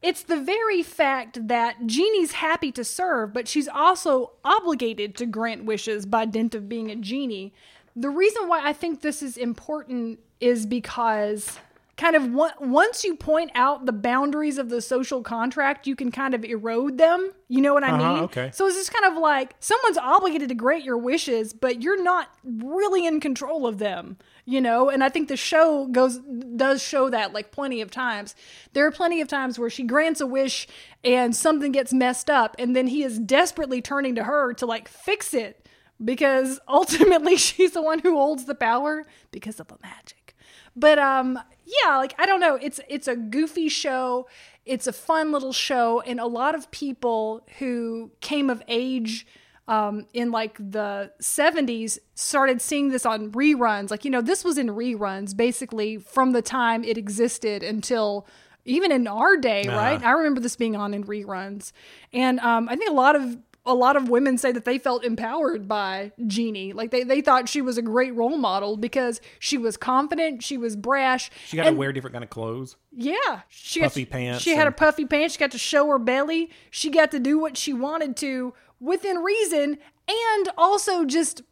It's 0.00 0.22
the 0.22 0.40
very 0.40 0.82
fact 0.82 1.46
that 1.48 1.86
Jeannie's 1.86 2.32
happy 2.32 2.72
to 2.72 2.82
serve, 2.84 3.32
but 3.32 3.46
she's 3.46 3.68
also 3.68 4.32
obligated 4.44 5.14
to 5.16 5.26
grant 5.26 5.64
wishes 5.64 6.06
by 6.06 6.24
dint 6.24 6.54
of 6.54 6.68
being 6.68 6.90
a 6.90 6.96
genie. 6.96 7.52
The 7.94 8.08
reason 8.10 8.48
why 8.48 8.66
I 8.66 8.72
think 8.72 9.00
this 9.02 9.22
is 9.22 9.36
important 9.36 10.18
is 10.40 10.66
because 10.66 11.58
kind 12.02 12.16
of 12.16 12.32
once 12.60 13.04
you 13.04 13.14
point 13.14 13.52
out 13.54 13.86
the 13.86 13.92
boundaries 13.92 14.58
of 14.58 14.68
the 14.70 14.82
social 14.82 15.22
contract, 15.22 15.86
you 15.86 15.94
can 15.94 16.10
kind 16.10 16.34
of 16.34 16.44
erode 16.44 16.98
them. 16.98 17.30
You 17.48 17.60
know 17.60 17.74
what 17.74 17.84
I 17.84 17.90
Uh-huh, 17.90 18.14
mean? 18.14 18.24
okay. 18.24 18.50
So 18.52 18.66
it's 18.66 18.74
just 18.76 18.92
kind 18.92 19.12
of 19.14 19.20
like 19.22 19.54
someone's 19.60 19.98
obligated 19.98 20.48
to 20.48 20.54
grant 20.56 20.82
your 20.84 20.98
wishes, 20.98 21.52
but 21.52 21.80
you're 21.80 22.02
not 22.02 22.28
really 22.44 23.06
in 23.06 23.20
control 23.20 23.66
of 23.68 23.78
them, 23.78 24.16
you 24.44 24.60
know? 24.60 24.88
And 24.90 25.04
I 25.04 25.10
think 25.10 25.28
the 25.28 25.36
show 25.36 25.86
goes 25.86 26.18
does 26.56 26.82
show 26.82 27.08
that 27.10 27.32
like 27.32 27.52
plenty 27.52 27.80
of 27.80 27.90
times. 27.92 28.34
There 28.72 28.84
are 28.86 28.90
plenty 28.90 29.20
of 29.20 29.28
times 29.28 29.58
where 29.58 29.70
she 29.70 29.84
grants 29.84 30.20
a 30.20 30.26
wish 30.26 30.66
and 31.04 31.36
something 31.36 31.70
gets 31.70 31.92
messed 31.92 32.28
up 32.28 32.56
and 32.58 32.74
then 32.74 32.88
he 32.88 33.04
is 33.04 33.18
desperately 33.20 33.80
turning 33.80 34.16
to 34.16 34.24
her 34.24 34.52
to 34.54 34.66
like 34.66 34.88
fix 34.88 35.32
it 35.34 35.68
because 36.04 36.58
ultimately 36.68 37.36
she's 37.36 37.70
the 37.72 37.82
one 37.82 38.00
who 38.00 38.16
holds 38.16 38.46
the 38.46 38.56
power 38.56 39.06
because 39.30 39.60
of 39.60 39.68
the 39.68 39.76
magic. 39.82 40.34
But 40.74 40.98
um 40.98 41.38
yeah, 41.82 41.96
like 41.96 42.14
I 42.18 42.26
don't 42.26 42.40
know, 42.40 42.56
it's 42.56 42.80
it's 42.88 43.08
a 43.08 43.16
goofy 43.16 43.68
show. 43.68 44.26
It's 44.64 44.86
a 44.86 44.92
fun 44.92 45.32
little 45.32 45.52
show 45.52 46.00
and 46.02 46.20
a 46.20 46.26
lot 46.26 46.54
of 46.54 46.70
people 46.70 47.44
who 47.58 48.12
came 48.20 48.48
of 48.48 48.62
age 48.68 49.26
um, 49.68 50.06
in 50.12 50.30
like 50.30 50.56
the 50.58 51.12
70s 51.20 51.98
started 52.14 52.60
seeing 52.60 52.90
this 52.90 53.06
on 53.06 53.32
reruns. 53.32 53.90
Like, 53.90 54.04
you 54.04 54.10
know, 54.10 54.20
this 54.20 54.44
was 54.44 54.58
in 54.58 54.68
reruns 54.68 55.36
basically 55.36 55.98
from 55.98 56.32
the 56.32 56.42
time 56.42 56.84
it 56.84 56.98
existed 56.98 57.62
until 57.62 58.26
even 58.64 58.92
in 58.92 59.06
our 59.08 59.36
day, 59.36 59.64
right? 59.66 60.02
I 60.04 60.12
remember 60.12 60.40
this 60.40 60.56
being 60.56 60.76
on 60.76 60.94
in 60.94 61.04
reruns. 61.04 61.72
And 62.12 62.38
um, 62.40 62.68
I 62.68 62.76
think 62.76 62.90
a 62.90 62.94
lot 62.94 63.16
of 63.16 63.38
a 63.64 63.74
lot 63.74 63.96
of 63.96 64.08
women 64.08 64.38
say 64.38 64.50
that 64.50 64.64
they 64.64 64.78
felt 64.78 65.04
empowered 65.04 65.68
by 65.68 66.12
Jeannie. 66.26 66.72
Like 66.72 66.90
they, 66.90 67.04
they 67.04 67.20
thought 67.20 67.48
she 67.48 67.62
was 67.62 67.78
a 67.78 67.82
great 67.82 68.14
role 68.14 68.36
model 68.36 68.76
because 68.76 69.20
she 69.38 69.56
was 69.56 69.76
confident, 69.76 70.42
she 70.42 70.56
was 70.56 70.74
brash. 70.74 71.30
She 71.46 71.56
got 71.56 71.64
to 71.64 71.72
wear 71.72 71.92
different 71.92 72.14
kind 72.14 72.24
of 72.24 72.30
clothes. 72.30 72.76
yeah, 72.90 73.42
she 73.48 73.80
Puffy 73.80 74.04
got, 74.04 74.12
pants 74.12 74.42
She 74.42 74.54
had 74.54 74.66
a 74.66 74.72
puffy 74.72 75.04
pants. 75.04 75.34
She 75.34 75.38
got 75.38 75.52
to 75.52 75.58
show 75.58 75.86
her 75.88 75.98
belly. 75.98 76.50
She 76.70 76.90
got 76.90 77.10
to 77.12 77.20
do 77.20 77.38
what 77.38 77.56
she 77.56 77.72
wanted 77.72 78.16
to 78.18 78.52
within 78.80 79.18
reason, 79.18 79.78
and 80.08 80.48
also 80.58 81.04
just 81.04 81.42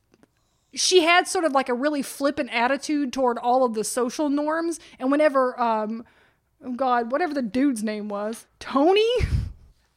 she 0.74 1.02
had 1.02 1.28
sort 1.28 1.44
of 1.44 1.52
like 1.52 1.68
a 1.68 1.74
really 1.74 2.02
flippant 2.02 2.50
attitude 2.52 3.12
toward 3.12 3.38
all 3.38 3.64
of 3.64 3.74
the 3.74 3.84
social 3.84 4.28
norms. 4.28 4.80
And 4.98 5.10
whenever, 5.10 5.60
um, 5.60 6.04
oh 6.64 6.72
God, 6.72 7.12
whatever 7.12 7.34
the 7.34 7.42
dude's 7.42 7.82
name 7.84 8.08
was, 8.08 8.46
Tony. 8.58 9.08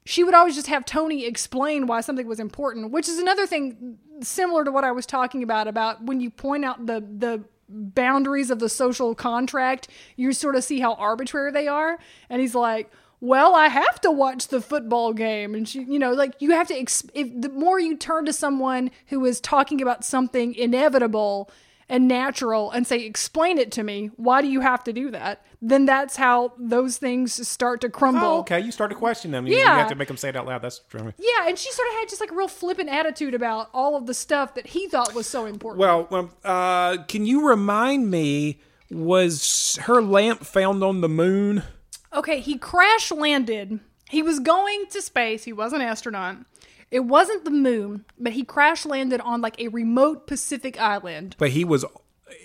She 0.05 0.23
would 0.23 0.33
always 0.33 0.55
just 0.55 0.67
have 0.67 0.85
Tony 0.85 1.25
explain 1.25 1.87
why 1.87 2.01
something 2.01 2.27
was 2.27 2.39
important, 2.39 2.91
which 2.91 3.07
is 3.07 3.19
another 3.19 3.47
thing 3.47 3.97
similar 4.21 4.63
to 4.63 4.71
what 4.71 4.83
I 4.83 4.91
was 4.91 5.05
talking 5.05 5.43
about 5.43 5.67
about 5.67 6.03
when 6.03 6.19
you 6.19 6.29
point 6.29 6.65
out 6.65 6.85
the 6.85 6.99
the 6.99 7.43
boundaries 7.69 8.51
of 8.51 8.59
the 8.59 8.69
social 8.69 9.15
contract, 9.15 9.87
you 10.15 10.31
sort 10.33 10.55
of 10.55 10.63
see 10.63 10.79
how 10.79 10.93
arbitrary 10.95 11.51
they 11.51 11.67
are. 11.67 11.97
And 12.29 12.41
he's 12.41 12.53
like, 12.53 12.91
"Well, 13.19 13.55
I 13.55 13.69
have 13.69 13.99
to 14.01 14.11
watch 14.11 14.49
the 14.49 14.61
football 14.61 15.13
game." 15.13 15.55
And 15.55 15.67
she, 15.67 15.83
you 15.83 15.99
know, 15.99 16.11
like 16.13 16.35
you 16.39 16.51
have 16.51 16.67
to 16.67 16.77
ex- 16.77 17.05
if 17.13 17.29
the 17.33 17.49
more 17.49 17.79
you 17.79 17.95
turn 17.95 18.25
to 18.25 18.33
someone 18.33 18.91
who 19.07 19.23
is 19.25 19.39
talking 19.39 19.81
about 19.81 20.03
something 20.03 20.53
inevitable 20.55 21.49
and 21.89 22.07
natural 22.07 22.71
and 22.71 22.85
say, 22.87 23.05
"Explain 23.05 23.57
it 23.57 23.71
to 23.73 23.83
me. 23.83 24.11
Why 24.15 24.41
do 24.41 24.47
you 24.47 24.61
have 24.61 24.83
to 24.85 24.93
do 24.93 25.11
that?" 25.11 25.45
Then 25.61 25.85
that's 25.85 26.15
how 26.17 26.53
those 26.57 26.97
things 26.97 27.47
start 27.47 27.79
to 27.81 27.89
crumble. 27.89 28.27
Oh, 28.27 28.39
okay. 28.39 28.59
You 28.59 28.71
start 28.71 28.89
to 28.91 28.95
question 28.97 29.31
them. 29.31 29.47
You, 29.47 29.53
you 29.55 29.59
Yeah. 29.61 29.77
have 29.77 29.89
to 29.89 29.95
make 29.95 30.07
them 30.09 30.17
say 30.17 30.29
it 30.29 30.35
out 30.35 30.45
loud. 30.45 30.61
That's 30.61 30.79
true. 30.89 31.13
Yeah, 31.17 31.47
and 31.47 31.57
she 31.57 31.71
sort 31.71 31.87
of 31.89 31.93
had 31.95 32.09
just 32.09 32.19
like 32.21 32.31
a 32.31 32.35
real 32.35 32.47
flippant 32.49 32.89
attitude 32.89 33.33
about 33.33 33.69
all 33.73 33.95
of 33.95 34.05
the 34.05 34.13
stuff 34.13 34.55
that 34.55 34.67
he 34.67 34.87
thought 34.87 35.13
was 35.13 35.25
so 35.27 35.45
important. 35.45 35.79
Well, 35.79 36.07
um, 36.11 36.31
uh, 36.43 36.97
can 37.07 37.25
you 37.25 37.47
remind 37.47 38.09
me? 38.11 38.59
Was 38.91 39.79
her 39.83 40.01
lamp 40.01 40.45
found 40.45 40.83
on 40.83 41.01
the 41.01 41.09
moon? 41.09 41.63
okay, 42.13 42.39
he 42.39 42.57
crash 42.57 43.11
landed. 43.11 43.79
He 44.09 44.21
was 44.21 44.39
going 44.39 44.85
to 44.91 45.01
space. 45.01 45.45
He 45.45 45.53
was 45.53 45.73
an 45.73 45.81
astronaut. 45.81 46.37
It 46.93 47.05
wasn't 47.05 47.43
the 47.43 47.49
moon, 47.49 48.05
but 48.19 48.33
he 48.33 48.43
crash 48.43 48.85
landed 48.85 49.19
on 49.21 49.41
like 49.41 49.59
a 49.59 49.69
remote 49.69 50.27
Pacific 50.27 50.79
island. 50.79 51.35
But 51.39 51.49
he 51.49 51.65
was. 51.65 51.83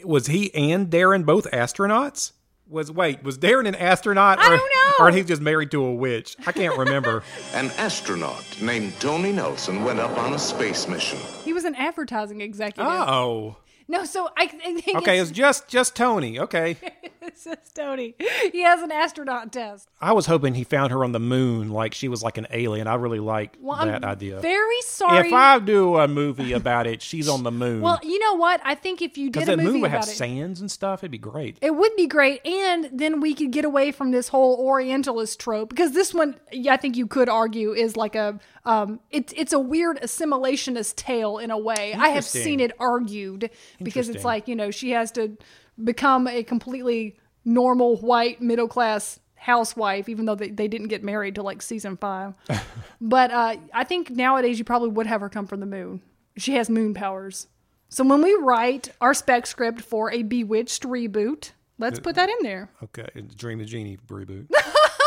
Was 0.04 0.26
he 0.26 0.54
and 0.54 0.88
Darrin 0.88 1.24
both 1.24 1.50
astronauts? 1.50 2.32
Was 2.66 2.90
wait, 2.90 3.22
was 3.22 3.36
Darrin 3.36 3.66
an 3.66 3.74
astronaut? 3.74 4.38
I 4.38 4.46
or, 4.46 4.56
don't 4.56 4.72
know. 4.74 5.04
Or 5.04 5.10
he's 5.10 5.26
just 5.26 5.42
married 5.42 5.70
to 5.72 5.84
a 5.84 5.92
witch? 5.92 6.34
I 6.46 6.52
can't 6.52 6.78
remember. 6.78 7.22
An 7.54 7.70
astronaut 7.72 8.44
named 8.62 8.98
Tony 9.00 9.32
Nelson 9.32 9.84
went 9.84 10.00
up 10.00 10.16
on 10.16 10.32
a 10.32 10.38
space 10.38 10.88
mission. 10.88 11.18
He 11.44 11.52
was 11.52 11.64
an 11.64 11.74
advertising 11.74 12.40
executive. 12.40 12.90
oh, 12.90 13.56
No, 13.86 14.04
so 14.04 14.28
I, 14.36 14.44
I 14.44 14.80
think 14.80 14.98
okay. 14.98 15.18
it's, 15.18 15.28
It's 15.28 15.36
just 15.38 15.68
just 15.68 15.94
Tony. 15.94 16.40
Okay. 16.40 16.78
just 17.44 17.74
Tony. 17.74 18.14
He 18.52 18.62
has 18.62 18.82
an 18.82 18.90
astronaut 18.92 19.52
test. 19.52 19.88
I 20.00 20.12
was 20.12 20.26
hoping 20.26 20.54
he 20.54 20.64
found 20.64 20.92
her 20.92 21.04
on 21.04 21.12
the 21.12 21.20
moon, 21.20 21.70
like 21.70 21.94
she 21.94 22.08
was 22.08 22.22
like 22.22 22.38
an 22.38 22.46
alien. 22.50 22.86
I 22.86 22.94
really 22.94 23.20
like 23.20 23.56
Well, 23.60 23.84
that 23.84 24.04
I'm 24.04 24.10
idea. 24.10 24.40
very 24.40 24.80
sorry. 24.82 25.28
If 25.28 25.32
I 25.34 25.58
do 25.58 25.96
a 25.96 26.08
movie 26.08 26.52
about 26.52 26.86
it, 26.86 27.02
she's 27.02 27.28
on 27.28 27.42
the 27.42 27.50
moon. 27.50 27.80
well, 27.80 27.98
you 28.02 28.18
know 28.18 28.34
what? 28.34 28.60
I 28.64 28.74
think 28.74 29.02
if 29.02 29.18
you 29.18 29.30
did 29.30 29.46
movie 29.48 29.62
moon 29.64 29.80
would 29.82 29.90
have 29.90 30.04
it, 30.04 30.06
sands 30.06 30.60
and 30.60 30.70
stuff. 30.70 31.00
It'd 31.00 31.10
be 31.10 31.18
great. 31.18 31.58
It 31.60 31.74
would 31.74 31.94
be 31.96 32.06
great, 32.06 32.44
and 32.46 32.88
then 32.92 33.20
we 33.20 33.34
could 33.34 33.50
get 33.50 33.64
away 33.64 33.92
from 33.92 34.10
this 34.10 34.28
whole 34.28 34.56
Orientalist 34.56 35.38
trope 35.40 35.68
because 35.70 35.92
this 35.92 36.14
one, 36.14 36.36
I 36.68 36.76
think 36.76 36.96
you 36.96 37.06
could 37.06 37.28
argue, 37.28 37.72
is 37.72 37.96
like 37.96 38.14
a 38.14 38.38
um, 38.64 39.00
it's 39.10 39.32
it's 39.36 39.52
a 39.52 39.58
weird 39.58 39.98
assimilationist 40.00 40.96
tale 40.96 41.38
in 41.38 41.50
a 41.50 41.58
way. 41.58 41.94
I 41.94 42.08
have 42.10 42.24
seen 42.24 42.60
it 42.60 42.72
argued 42.78 43.50
because 43.82 44.08
it's 44.08 44.24
like 44.24 44.48
you 44.48 44.54
know 44.56 44.70
she 44.70 44.90
has 44.90 45.10
to 45.12 45.36
become 45.82 46.26
a 46.26 46.42
completely 46.42 47.16
normal 47.44 47.96
white 47.96 48.40
middle 48.40 48.68
class 48.68 49.20
housewife, 49.34 50.08
even 50.08 50.26
though 50.26 50.34
they, 50.34 50.50
they 50.50 50.68
didn't 50.68 50.88
get 50.88 51.02
married 51.02 51.34
till 51.34 51.44
like 51.44 51.62
season 51.62 51.96
five. 51.96 52.34
but 53.00 53.30
uh, 53.30 53.56
I 53.72 53.84
think 53.84 54.10
nowadays 54.10 54.58
you 54.58 54.64
probably 54.64 54.90
would 54.90 55.06
have 55.06 55.20
her 55.20 55.28
come 55.28 55.46
from 55.46 55.60
the 55.60 55.66
moon. 55.66 56.02
She 56.36 56.54
has 56.54 56.68
moon 56.68 56.94
powers. 56.94 57.46
So 57.88 58.04
when 58.04 58.22
we 58.22 58.34
write 58.34 58.90
our 59.00 59.14
spec 59.14 59.46
script 59.46 59.80
for 59.80 60.12
a 60.12 60.22
Bewitched 60.22 60.82
reboot, 60.82 61.52
let's 61.78 61.98
put 61.98 62.16
that 62.16 62.28
in 62.28 62.36
there. 62.42 62.70
Okay, 62.84 63.08
Dream 63.34 63.58
the 63.58 63.64
Genie 63.64 63.98
reboot. 64.08 64.46
It's 64.50 64.60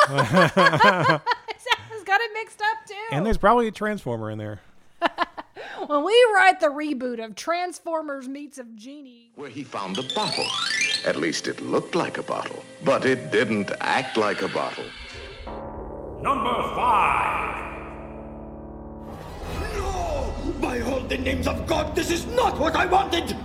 got 2.05 2.21
it 2.21 2.31
mixed 2.33 2.61
up 2.61 2.85
too. 2.87 2.95
and 3.11 3.25
there's 3.25 3.37
probably 3.37 3.67
a 3.67 3.71
Transformer 3.71 4.31
in 4.31 4.39
there. 4.39 4.61
When 5.87 6.03
we 6.03 6.25
write 6.35 6.59
the 6.59 6.67
reboot 6.67 7.23
of 7.23 7.35
Transformers 7.35 8.27
Meets 8.27 8.57
of 8.57 8.75
Genie, 8.75 9.31
Where 9.35 9.49
he 9.49 9.63
found 9.63 9.97
a 9.97 10.03
bottle. 10.13 10.45
At 11.05 11.15
least 11.15 11.47
it 11.47 11.61
looked 11.61 11.95
like 11.95 12.17
a 12.17 12.23
bottle, 12.23 12.63
but 12.83 13.05
it 13.05 13.31
didn't 13.31 13.71
act 13.79 14.17
like 14.17 14.41
a 14.41 14.47
bottle. 14.47 14.85
Number 16.21 16.53
five. 16.75 17.73
No! 19.75 20.33
By 20.61 20.81
all 20.81 21.01
the 21.01 21.17
names 21.17 21.47
of 21.47 21.65
God, 21.65 21.95
this 21.95 22.11
is 22.11 22.25
not 22.27 22.59
what 22.59 22.75
I 22.75 22.85
wanted! 22.85 23.35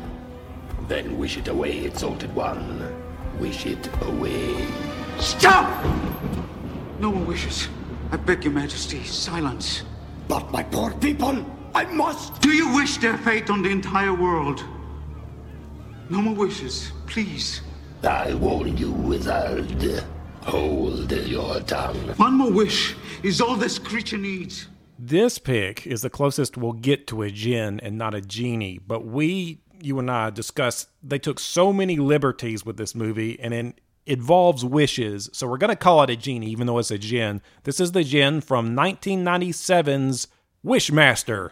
Then 0.88 1.18
wish 1.18 1.38
it 1.38 1.48
away, 1.48 1.84
exalted 1.84 2.34
one. 2.34 2.94
Wish 3.38 3.66
it 3.66 3.88
away. 4.02 4.66
Stop! 5.18 5.84
No 7.00 7.12
more 7.12 7.24
wishes. 7.24 7.68
I 8.12 8.16
beg 8.18 8.44
your 8.44 8.52
majesty, 8.52 9.02
silence. 9.04 9.82
But 10.28 10.50
my 10.52 10.62
poor 10.62 10.92
people, 10.92 11.44
I 11.76 11.84
must! 11.84 12.40
Do 12.40 12.52
you 12.52 12.72
wish 12.74 12.96
their 12.96 13.18
fate 13.18 13.50
on 13.50 13.60
the 13.60 13.68
entire 13.68 14.14
world? 14.14 14.64
No 16.08 16.22
more 16.22 16.34
wishes, 16.34 16.90
please. 17.06 17.60
I 18.02 18.32
warn 18.32 18.78
you, 18.78 18.92
wizard. 18.92 20.02
Hold 20.44 21.12
your 21.12 21.60
tongue. 21.60 22.14
One 22.16 22.32
more 22.32 22.50
wish 22.50 22.96
is 23.22 23.42
all 23.42 23.56
this 23.56 23.78
creature 23.78 24.16
needs. 24.16 24.68
This 24.98 25.38
pick 25.38 25.86
is 25.86 26.00
the 26.00 26.08
closest 26.08 26.56
we'll 26.56 26.72
get 26.72 27.06
to 27.08 27.20
a 27.20 27.30
djinn 27.30 27.78
and 27.80 27.98
not 27.98 28.14
a 28.14 28.22
genie, 28.22 28.78
but 28.78 29.04
we, 29.04 29.60
you 29.78 29.98
and 29.98 30.10
I, 30.10 30.30
discussed 30.30 30.88
they 31.02 31.18
took 31.18 31.38
so 31.38 31.74
many 31.74 31.96
liberties 31.96 32.64
with 32.64 32.78
this 32.78 32.94
movie 32.94 33.38
and 33.38 33.52
it 33.52 33.82
involves 34.06 34.64
wishes, 34.64 35.28
so 35.34 35.46
we're 35.46 35.58
going 35.58 35.68
to 35.68 35.76
call 35.76 36.02
it 36.04 36.08
a 36.08 36.16
genie, 36.16 36.48
even 36.48 36.66
though 36.66 36.78
it's 36.78 36.90
a 36.90 36.96
djinn. 36.96 37.42
This 37.64 37.80
is 37.80 37.92
the 37.92 38.02
djinn 38.02 38.40
from 38.40 38.74
1997's 38.74 40.28
Wishmaster. 40.64 41.50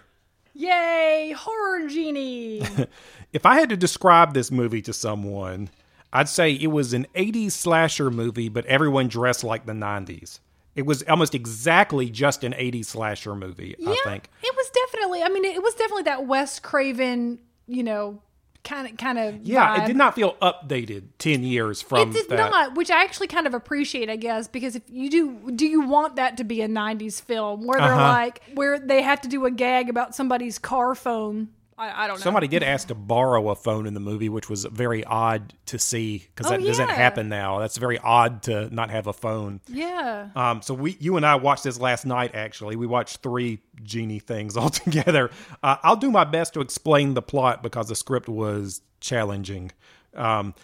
Yay, 0.54 1.34
horror 1.36 1.88
genie. 1.88 2.62
if 3.32 3.44
I 3.44 3.58
had 3.58 3.68
to 3.70 3.76
describe 3.76 4.34
this 4.34 4.50
movie 4.50 4.82
to 4.82 4.92
someone, 4.92 5.68
I'd 6.12 6.28
say 6.28 6.52
it 6.52 6.68
was 6.68 6.92
an 6.92 7.06
80s 7.14 7.52
slasher 7.52 8.10
movie, 8.10 8.48
but 8.48 8.64
everyone 8.66 9.08
dressed 9.08 9.42
like 9.42 9.66
the 9.66 9.72
90s. 9.72 10.38
It 10.76 10.86
was 10.86 11.02
almost 11.04 11.34
exactly 11.34 12.08
just 12.08 12.44
an 12.44 12.52
80s 12.52 12.86
slasher 12.86 13.34
movie, 13.34 13.74
yeah, 13.78 13.90
I 13.90 14.00
think. 14.04 14.28
It 14.42 14.54
was 14.56 14.70
definitely, 14.70 15.22
I 15.22 15.28
mean, 15.28 15.44
it 15.44 15.62
was 15.62 15.74
definitely 15.74 16.04
that 16.04 16.26
Wes 16.26 16.58
Craven, 16.60 17.38
you 17.66 17.82
know, 17.82 18.20
kind 18.64 18.88
of, 18.88 18.96
kind 18.96 19.18
of. 19.18 19.36
Yeah, 19.42 19.76
vibe. 19.78 19.84
it 19.84 19.86
did 19.88 19.96
not 19.96 20.14
feel 20.14 20.34
updated 20.42 21.04
10 21.18 21.44
years 21.44 21.80
from 21.82 22.08
It 22.10 22.12
did 22.14 22.28
that. 22.30 22.50
not, 22.50 22.74
which 22.74 22.90
I 22.90 23.02
actually 23.02 23.26
kind 23.28 23.46
of 23.46 23.54
appreciate, 23.54 24.10
I 24.10 24.16
guess, 24.16 24.48
because 24.48 24.74
if 24.74 24.82
you 24.88 25.08
do, 25.10 25.50
do 25.54 25.66
you 25.66 25.82
want 25.82 26.16
that 26.16 26.36
to 26.38 26.44
be 26.44 26.62
a 26.62 26.68
'90s 26.68 27.20
film 27.20 27.66
where 27.66 27.78
they're 27.78 27.92
Uh-huh. 27.92 28.02
like, 28.08 28.42
where 28.54 28.78
they 28.78 29.02
have 29.02 29.20
to 29.22 29.28
do 29.28 29.44
a 29.46 29.50
gag 29.50 29.88
about 29.88 30.14
somebody's 30.14 30.58
car 30.58 30.94
phone? 30.94 31.48
I, 31.76 32.04
I 32.04 32.06
don't 32.06 32.18
know. 32.18 32.22
Somebody 32.22 32.46
did 32.48 32.62
ask 32.62 32.88
to 32.88 32.94
borrow 32.94 33.48
a 33.50 33.54
phone 33.54 33.86
in 33.86 33.94
the 33.94 34.00
movie, 34.00 34.28
which 34.28 34.48
was 34.48 34.64
very 34.64 35.02
odd 35.04 35.52
to 35.66 35.78
see 35.78 36.18
because 36.34 36.46
Oh, 36.46 36.56
that 36.56 36.64
doesn't 36.64 36.88
yeah. 36.88 36.94
happen 36.94 37.28
now. 37.28 37.58
That's 37.58 37.76
very 37.78 37.98
odd 37.98 38.42
to 38.44 38.72
not 38.74 38.90
have 38.90 39.06
a 39.06 39.12
phone. 39.12 39.60
Yeah. 39.66 40.28
Um, 40.36 40.62
so 40.62 40.72
we, 40.74 40.96
you 41.00 41.16
and 41.16 41.26
I 41.26 41.34
watched 41.36 41.64
this 41.64 41.80
last 41.80 42.06
night. 42.06 42.34
Actually, 42.34 42.76
we 42.76 42.86
watched 42.86 43.18
three 43.22 43.58
genie 43.82 44.20
things 44.20 44.56
all 44.58 44.70
together. 44.70 45.30
Uh, 45.62 45.76
I'll 45.82 45.96
do 45.96 46.10
my 46.10 46.24
best 46.24 46.54
to 46.54 46.60
explain 46.60 47.14
the 47.14 47.22
plot 47.22 47.62
because 47.62 47.88
the 47.88 47.96
script 47.96 48.28
was 48.28 48.80
challenging. 49.00 49.72
Um, 50.14 50.54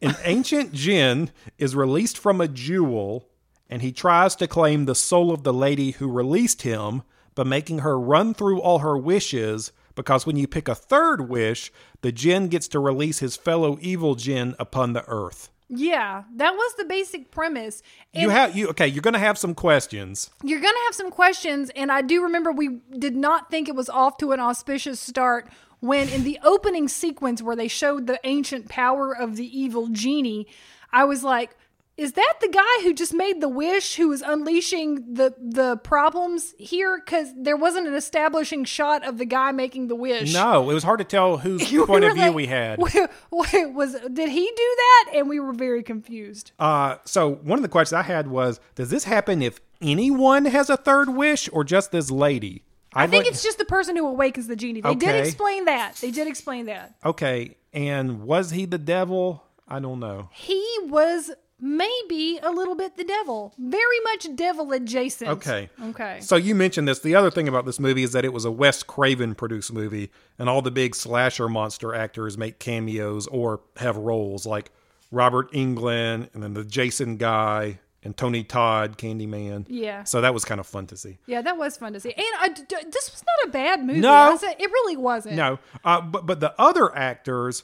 an 0.00 0.14
ancient 0.24 0.72
jinn 0.72 1.30
is 1.58 1.74
released 1.74 2.18
from 2.18 2.40
a 2.40 2.46
jewel, 2.48 3.28
and 3.68 3.82
he 3.82 3.90
tries 3.92 4.36
to 4.36 4.46
claim 4.46 4.84
the 4.84 4.94
soul 4.94 5.32
of 5.32 5.42
the 5.42 5.52
lady 5.52 5.92
who 5.92 6.08
released 6.10 6.62
him 6.62 7.02
by 7.34 7.42
making 7.44 7.80
her 7.80 7.98
run 7.98 8.34
through 8.34 8.60
all 8.60 8.78
her 8.80 8.96
wishes. 8.96 9.72
Because 9.94 10.26
when 10.26 10.36
you 10.36 10.46
pick 10.46 10.68
a 10.68 10.74
third 10.74 11.28
wish, 11.28 11.72
the 12.00 12.12
jinn 12.12 12.48
gets 12.48 12.68
to 12.68 12.78
release 12.78 13.18
his 13.18 13.36
fellow 13.36 13.78
evil 13.80 14.14
jinn 14.14 14.54
upon 14.58 14.92
the 14.92 15.04
earth. 15.06 15.50
Yeah, 15.74 16.24
that 16.36 16.54
was 16.54 16.74
the 16.74 16.84
basic 16.84 17.30
premise. 17.30 17.82
You 18.12 18.28
have 18.28 18.54
you 18.54 18.68
okay. 18.68 18.86
You're 18.86 19.00
going 19.00 19.14
to 19.14 19.20
have 19.20 19.38
some 19.38 19.54
questions. 19.54 20.28
You're 20.44 20.60
going 20.60 20.74
to 20.74 20.82
have 20.84 20.94
some 20.94 21.10
questions, 21.10 21.70
and 21.74 21.90
I 21.90 22.02
do 22.02 22.22
remember 22.22 22.52
we 22.52 22.80
did 22.98 23.16
not 23.16 23.50
think 23.50 23.68
it 23.68 23.74
was 23.74 23.88
off 23.88 24.18
to 24.18 24.32
an 24.32 24.40
auspicious 24.40 25.00
start 25.00 25.48
when, 25.82 26.08
in 26.10 26.22
the 26.22 26.38
opening 26.44 26.88
sequence 26.88 27.42
where 27.42 27.56
they 27.56 27.66
showed 27.68 28.06
the 28.06 28.20
ancient 28.22 28.68
power 28.68 29.12
of 29.16 29.34
the 29.36 29.58
evil 29.58 29.88
genie, 29.88 30.46
I 30.92 31.04
was 31.04 31.24
like, 31.24 31.56
is 31.98 32.12
that 32.12 32.34
the 32.40 32.48
guy 32.48 32.82
who 32.84 32.94
just 32.94 33.12
made 33.12 33.40
the 33.40 33.48
wish 33.48 33.96
who 33.96 34.08
was 34.08 34.22
unleashing 34.22 35.14
the 35.14 35.34
the 35.38 35.76
problems 35.78 36.54
here? 36.58 37.00
Because 37.04 37.28
there 37.36 37.56
wasn't 37.56 37.86
an 37.86 37.94
establishing 37.94 38.64
shot 38.64 39.06
of 39.06 39.18
the 39.18 39.26
guy 39.26 39.52
making 39.52 39.88
the 39.88 39.94
wish. 39.94 40.32
No, 40.32 40.70
it 40.70 40.74
was 40.74 40.84
hard 40.84 40.98
to 41.00 41.04
tell 41.04 41.36
whose 41.38 41.70
You 41.72 41.86
point 41.86 42.04
of 42.04 42.14
view 42.14 42.22
like, 42.26 42.34
we 42.34 42.46
had. 42.46 42.78
Wait, 42.82 42.94
wait, 43.30 43.72
was 43.72 43.94
did 44.12 44.28
he 44.30 44.44
do 44.46 44.76
that? 44.76 45.10
And 45.14 45.28
we 45.28 45.38
were 45.38 45.52
very 45.52 45.82
confused. 45.82 46.52
Uh, 46.58 46.96
so 47.04 47.34
one 47.34 47.58
of 47.58 47.62
the 47.62 47.68
questions 47.68 47.94
I 47.98 48.02
had 48.02 48.26
was, 48.28 48.58
does 48.74 48.90
this 48.90 49.04
happen 49.04 49.42
if 49.42 49.60
anyone 49.80 50.46
has 50.46 50.70
a 50.70 50.76
third 50.76 51.10
wish 51.10 51.48
or 51.52 51.62
just 51.64 51.92
this 51.92 52.10
lady? 52.10 52.62
I 52.94 53.06
think 53.06 53.24
looked- 53.24 53.34
it's 53.36 53.42
just 53.42 53.58
the 53.58 53.64
person 53.64 53.96
who 53.96 54.06
awakens 54.06 54.46
the 54.46 54.56
genie. 54.56 54.80
They 54.80 54.94
did 54.94 55.26
explain 55.26 55.64
that. 55.66 55.96
They 55.96 56.10
did 56.10 56.26
explain 56.26 56.66
that. 56.66 56.94
okay. 57.04 57.56
And 57.74 58.22
was 58.24 58.50
he 58.50 58.66
the 58.66 58.76
devil? 58.78 59.44
I 59.66 59.78
don't 59.78 59.98
know. 60.00 60.28
He 60.32 60.62
was 60.82 61.30
maybe 61.62 62.38
a 62.42 62.50
little 62.50 62.74
bit 62.74 62.96
the 62.96 63.04
devil. 63.04 63.54
Very 63.56 64.00
much 64.04 64.26
devil 64.34 64.72
adjacent. 64.72 65.30
Okay. 65.30 65.70
Okay. 65.90 66.18
So 66.20 66.36
you 66.36 66.54
mentioned 66.54 66.88
this. 66.88 66.98
The 66.98 67.14
other 67.14 67.30
thing 67.30 67.48
about 67.48 67.64
this 67.64 67.78
movie 67.80 68.02
is 68.02 68.12
that 68.12 68.24
it 68.24 68.32
was 68.32 68.44
a 68.44 68.50
Wes 68.50 68.82
Craven 68.82 69.34
produced 69.34 69.72
movie, 69.72 70.10
and 70.38 70.48
all 70.48 70.60
the 70.60 70.70
big 70.72 70.94
slasher 70.94 71.48
monster 71.48 71.94
actors 71.94 72.36
make 72.36 72.58
cameos 72.58 73.26
or 73.28 73.60
have 73.76 73.96
roles, 73.96 74.44
like 74.44 74.70
Robert 75.10 75.50
Englund, 75.52 76.28
and 76.34 76.42
then 76.42 76.54
the 76.54 76.64
Jason 76.64 77.16
guy, 77.16 77.78
and 78.04 78.16
Tony 78.16 78.42
Todd, 78.42 78.98
Candyman. 78.98 79.64
Yeah. 79.68 80.02
So 80.02 80.20
that 80.22 80.34
was 80.34 80.44
kind 80.44 80.58
of 80.58 80.66
fun 80.66 80.88
to 80.88 80.96
see. 80.96 81.18
yeah, 81.26 81.40
that 81.42 81.56
was 81.56 81.76
fun 81.76 81.92
to 81.92 82.00
see. 82.00 82.12
And 82.12 82.26
I 82.40 82.48
d 82.48 82.62
d- 82.66 82.76
this 82.90 83.12
was 83.12 83.22
not 83.24 83.48
a 83.48 83.52
bad 83.52 83.84
movie. 83.86 84.00
No. 84.00 84.10
I 84.12 84.36
said- 84.36 84.56
it 84.58 84.68
really 84.70 84.96
wasn't. 84.96 85.36
No, 85.36 85.60
uh, 85.84 86.00
but 86.00 86.26
but 86.26 86.40
the 86.40 86.52
other 86.60 86.92
actors 86.96 87.62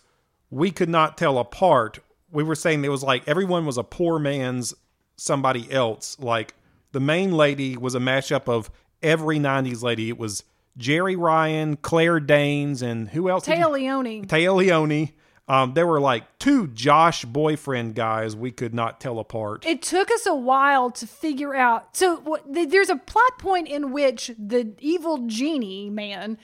we 0.50 0.70
could 0.70 0.88
not 0.88 1.18
tell 1.18 1.38
apart. 1.38 1.98
We 2.30 2.42
were 2.42 2.54
saying 2.54 2.84
it 2.84 2.90
was 2.90 3.02
like 3.02 3.26
everyone 3.26 3.66
was 3.66 3.78
a 3.78 3.84
poor 3.84 4.18
man's 4.18 4.74
somebody 5.16 5.70
else. 5.72 6.18
Like 6.18 6.54
the 6.92 7.00
main 7.00 7.32
lady 7.32 7.76
was 7.76 7.94
a 7.94 8.00
mashup 8.00 8.48
of 8.48 8.70
every 9.02 9.38
'90s 9.38 9.82
lady. 9.82 10.08
It 10.08 10.18
was 10.18 10.44
Jeri 10.78 11.18
Ryan, 11.18 11.76
Claire 11.76 12.20
Danes, 12.20 12.82
and 12.82 13.08
who 13.08 13.28
else? 13.28 13.46
Téa 13.46 13.70
Leoni. 13.70 14.22
Téa 14.22 14.54
Leoni. 14.54 15.14
Um, 15.48 15.72
there 15.72 15.86
were 15.86 16.00
like 16.00 16.38
two 16.38 16.66
Josh 16.68 17.24
boyfriend 17.24 17.94
guys 17.94 18.36
we 18.36 18.50
could 18.50 18.74
not 18.74 19.00
tell 19.00 19.18
apart. 19.18 19.64
It 19.64 19.80
took 19.80 20.10
us 20.10 20.26
a 20.26 20.34
while 20.34 20.90
to 20.90 21.06
figure 21.06 21.54
out. 21.54 21.96
So 21.96 22.16
what, 22.18 22.52
th- 22.52 22.68
there's 22.68 22.90
a 22.90 22.96
plot 22.96 23.38
point 23.38 23.66
in 23.66 23.90
which 23.90 24.30
the 24.38 24.74
evil 24.78 25.26
genie 25.26 25.88
man 25.88 26.36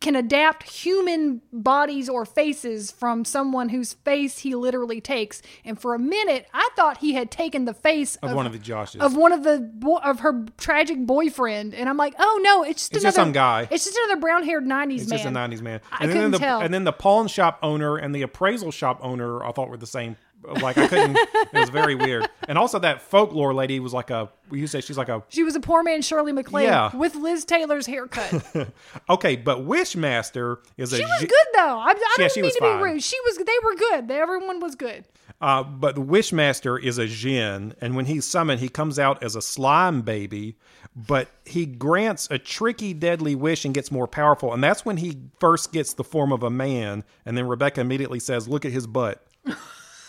can 0.00 0.14
adapt 0.14 0.62
human 0.68 1.42
bodies 1.52 2.08
or 2.08 2.24
faces 2.24 2.90
from 2.90 3.24
someone 3.24 3.68
whose 3.70 3.94
face 3.94 4.38
he 4.38 4.54
literally 4.54 5.00
takes. 5.00 5.42
And 5.64 5.78
for 5.80 5.94
a 5.94 5.98
minute, 5.98 6.46
I 6.54 6.68
thought 6.76 6.98
he 6.98 7.14
had 7.14 7.30
taken 7.30 7.64
the 7.64 7.74
face 7.74 8.16
Of 8.16 8.32
one 8.32 8.46
of 8.46 8.52
the 8.52 8.58
Joshes. 8.58 9.00
of 9.00 9.16
one 9.16 9.32
of 9.32 9.42
the 9.42 9.58
bo- 9.60 9.98
of 9.98 10.20
her 10.20 10.44
tragic 10.56 11.04
boyfriend. 11.04 11.74
And 11.74 11.88
I'm 11.88 11.96
like, 11.96 12.14
oh 12.18 12.40
no, 12.42 12.62
it's 12.62 12.82
just 12.88 12.92
It's 12.94 13.02
another 13.04 13.06
just 13.08 13.16
some 13.16 13.32
guy. 13.32 13.68
It's 13.70 13.84
just 13.84 13.96
another 13.96 14.20
brown 14.20 14.44
haired 14.44 14.64
'90s 14.64 14.68
It's 14.68 14.70
man. 14.72 15.00
It's 15.00 15.10
just 15.10 15.26
a 15.26 15.28
'90s 15.30 15.62
man. 15.62 15.80
I 15.90 16.04
and 16.04 16.10
then 16.10 16.16
couldn't 16.16 16.30
the, 16.32 16.38
tell. 16.38 16.60
And 16.60 16.72
then 16.72 16.84
the 16.84 16.92
pawn 16.92 17.26
shop 17.28 17.58
owner 17.62 17.96
and 17.96 18.14
the 18.14 18.22
appraisal 18.22 18.70
shop 18.70 19.00
owner, 19.02 19.44
I 19.44 19.52
thought 19.52 19.68
were 19.68 19.76
the 19.76 19.86
same. 19.86 20.16
Like 20.48 20.78
I 20.78 20.88
couldn't. 20.88 21.16
it 21.16 21.52
was 21.52 21.68
very 21.70 21.94
weird. 21.94 22.28
And 22.48 22.56
also 22.58 22.78
that 22.78 23.02
folklore 23.02 23.52
lady 23.54 23.80
was 23.80 23.92
like 23.92 24.10
a. 24.10 24.30
You 24.50 24.66
say 24.66 24.80
she's 24.80 24.96
like 24.98 25.08
a. 25.08 25.22
She 25.28 25.42
was 25.42 25.54
a 25.56 25.60
poor 25.60 25.82
man 25.82 26.00
Shirley 26.02 26.32
MacLaine 26.32 26.66
Yeah. 26.66 26.96
with 26.96 27.14
Liz 27.14 27.44
Taylor's 27.44 27.86
haircut. 27.86 28.32
Okay, 29.10 29.36
but 29.36 29.66
Wishmaster 29.66 30.58
is 30.76 30.92
a. 30.92 30.96
She 30.96 31.04
was 31.04 31.20
ge- 31.22 31.28
good 31.28 31.46
though. 31.54 31.78
I, 31.78 31.90
I 31.90 31.94
Yeah, 31.94 31.94
don't 32.18 32.32
she 32.32 32.40
mean 32.40 32.46
was 32.46 32.54
to 32.54 32.60
fine. 32.60 32.78
be 32.78 32.82
rude. 32.84 33.02
She 33.02 33.16
was. 33.24 33.36
They 33.38 33.58
were 33.64 33.74
good. 33.74 34.10
Everyone 34.10 34.60
was 34.60 34.74
good. 34.74 35.04
Uh, 35.40 35.62
but 35.62 35.94
the 35.94 36.00
Wishmaster 36.02 36.82
is 36.82 36.98
a 36.98 37.06
Jinn, 37.06 37.74
and 37.80 37.94
when 37.94 38.06
he's 38.06 38.24
summoned, 38.24 38.60
he 38.60 38.68
comes 38.68 38.98
out 38.98 39.22
as 39.22 39.36
a 39.36 39.42
slime 39.42 40.02
baby, 40.02 40.56
but 40.96 41.28
he 41.44 41.64
grants 41.64 42.26
a 42.30 42.38
tricky, 42.38 42.92
deadly 42.92 43.34
wish 43.36 43.64
and 43.64 43.72
gets 43.72 43.92
more 43.92 44.08
powerful. 44.08 44.52
And 44.52 44.64
that's 44.64 44.84
when 44.84 44.96
he 44.96 45.16
first 45.38 45.72
gets 45.72 45.92
the 45.92 46.02
form 46.02 46.32
of 46.32 46.42
a 46.42 46.50
man. 46.50 47.04
And 47.24 47.36
then 47.38 47.46
Rebecca 47.46 47.80
immediately 47.80 48.18
says, 48.18 48.48
Look 48.48 48.64
at 48.64 48.72
his 48.72 48.86
butt. 48.88 49.24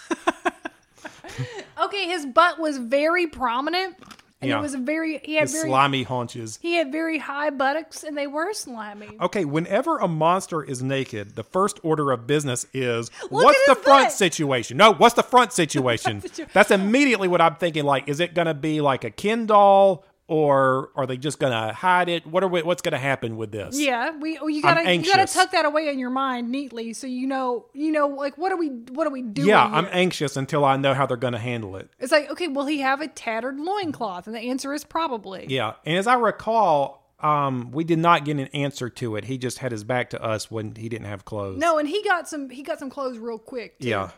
Okay, 1.82 2.08
his 2.08 2.26
butt 2.26 2.60
was 2.60 2.78
very 2.78 3.26
prominent, 3.28 3.96
and 4.42 4.50
Yeah. 4.50 4.60
it 4.60 4.62
was 4.62 4.74
a 4.74 4.78
very. 4.78 5.20
He 5.24 5.36
had 5.36 5.44
His 5.44 5.54
very. 5.54 5.70
slimy 5.70 6.04
haunches. 6.04 6.60
He 6.62 6.74
had 6.76 6.92
very 6.92 7.18
high 7.20 7.50
buttocks, 7.52 8.04
and 8.04 8.18
they 8.18 8.28
were 8.28 8.52
slimy. 8.54 9.08
Okay, 9.22 9.46
whenever 9.46 9.98
a 9.98 10.08
monster 10.08 10.62
is 10.62 10.84
naked, 10.84 11.36
the 11.38 11.44
first 11.44 11.80
order 11.82 12.12
of 12.12 12.28
business 12.28 12.66
is 12.74 13.10
Look 13.24 13.32
what's 13.46 13.66
the 13.68 13.76
front 13.76 14.06
butt." 14.08 14.12
situation? 14.12 14.76
No, 14.76 14.92
what's 14.94 15.16
the 15.16 15.24
front 15.24 15.54
situation? 15.54 16.22
That's 16.54 16.72
immediately 16.72 17.30
what 17.30 17.40
I'm 17.40 17.56
thinking. 17.56 17.86
Like, 17.86 18.10
is 18.10 18.20
it 18.20 18.34
going 18.34 18.48
to 18.48 18.54
be 18.54 18.82
like 18.82 19.06
a 19.06 19.10
Ken 19.12 19.46
doll 19.46 20.04
or 20.30 20.92
are 20.96 21.08
they 21.08 21.18
just 21.18 21.40
gonna 21.40 21.74
hide 21.74 22.08
it? 22.08 22.26
What 22.28 22.44
are 22.44 22.48
we, 22.48 22.62
what's 22.62 22.84
gonna 22.84 23.00
happen 23.00 23.36
with 23.36 23.52
this? 23.52 23.80
Yeah, 23.80 24.16
we 24.16 24.40
you 24.48 24.62
gotta 24.62 24.96
you 24.96 25.04
gotta 25.04 25.26
tuck 25.26 25.52
that 25.52 25.66
away 25.66 25.90
in 25.90 25.98
your 25.98 26.12
mind 26.12 26.52
neatly 26.52 26.94
so 26.94 27.08
you 27.08 27.26
know 27.26 27.66
you 27.74 27.92
know 27.92 28.08
like 28.08 28.38
what 28.38 28.52
are 28.52 28.58
we 28.58 28.68
what 28.68 29.08
are 29.08 29.10
we 29.10 29.24
doing? 29.24 29.48
Yeah, 29.50 29.66
I'm 29.66 29.86
here? 29.86 29.94
anxious 29.94 30.38
until 30.38 30.64
I 30.64 30.78
know 30.78 30.94
how 30.94 31.08
they're 31.08 31.18
gonna 31.18 31.40
handle 31.40 31.76
it. 31.78 31.90
It's 31.98 32.12
like 32.12 32.30
okay, 32.30 32.48
will 32.48 32.68
he 32.68 32.82
have 32.82 33.02
a 33.02 33.08
tattered 33.08 33.60
loincloth? 33.60 34.28
And 34.28 34.36
the 34.36 34.40
answer 34.40 34.72
is 34.72 34.84
probably. 34.84 35.48
Yeah, 35.50 35.74
and 35.84 35.98
as 35.98 36.06
I 36.06 36.14
recall, 36.14 37.12
um, 37.22 37.72
we 37.72 37.84
did 37.84 37.98
not 37.98 38.24
get 38.24 38.38
an 38.38 38.48
answer 38.54 38.88
to 38.88 39.16
it. 39.16 39.26
He 39.26 39.40
just 39.40 39.58
had 39.58 39.72
his 39.72 39.84
back 39.84 40.12
to 40.12 40.24
us 40.24 40.52
when 40.52 40.76
he 40.76 40.90
didn't 40.90 41.08
have 41.08 41.26
clothes. 41.26 41.58
No, 41.58 41.80
and 41.80 41.90
he 41.90 42.04
got 42.04 42.30
some 42.30 42.52
he 42.52 42.62
got 42.62 42.78
some 42.78 42.92
clothes 42.92 43.18
real 43.18 43.40
quick. 43.40 43.80
Too. 43.80 43.88
Yeah. 43.88 44.12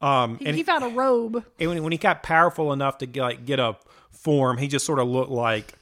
Um, 0.00 0.38
He, 0.38 0.46
and 0.46 0.56
he 0.56 0.62
found 0.62 0.84
a 0.84 0.88
robe. 0.88 1.44
And 1.58 1.68
when, 1.68 1.82
when 1.82 1.92
he 1.92 1.98
got 1.98 2.22
powerful 2.22 2.72
enough 2.72 2.96
to 2.98 3.06
get, 3.06 3.20
like 3.20 3.44
get 3.44 3.60
a 3.60 3.76
form, 4.10 4.58
he 4.58 4.68
just 4.68 4.84
sort 4.86 4.98
of 4.98 5.08
looked 5.08 5.30
like 5.30 5.74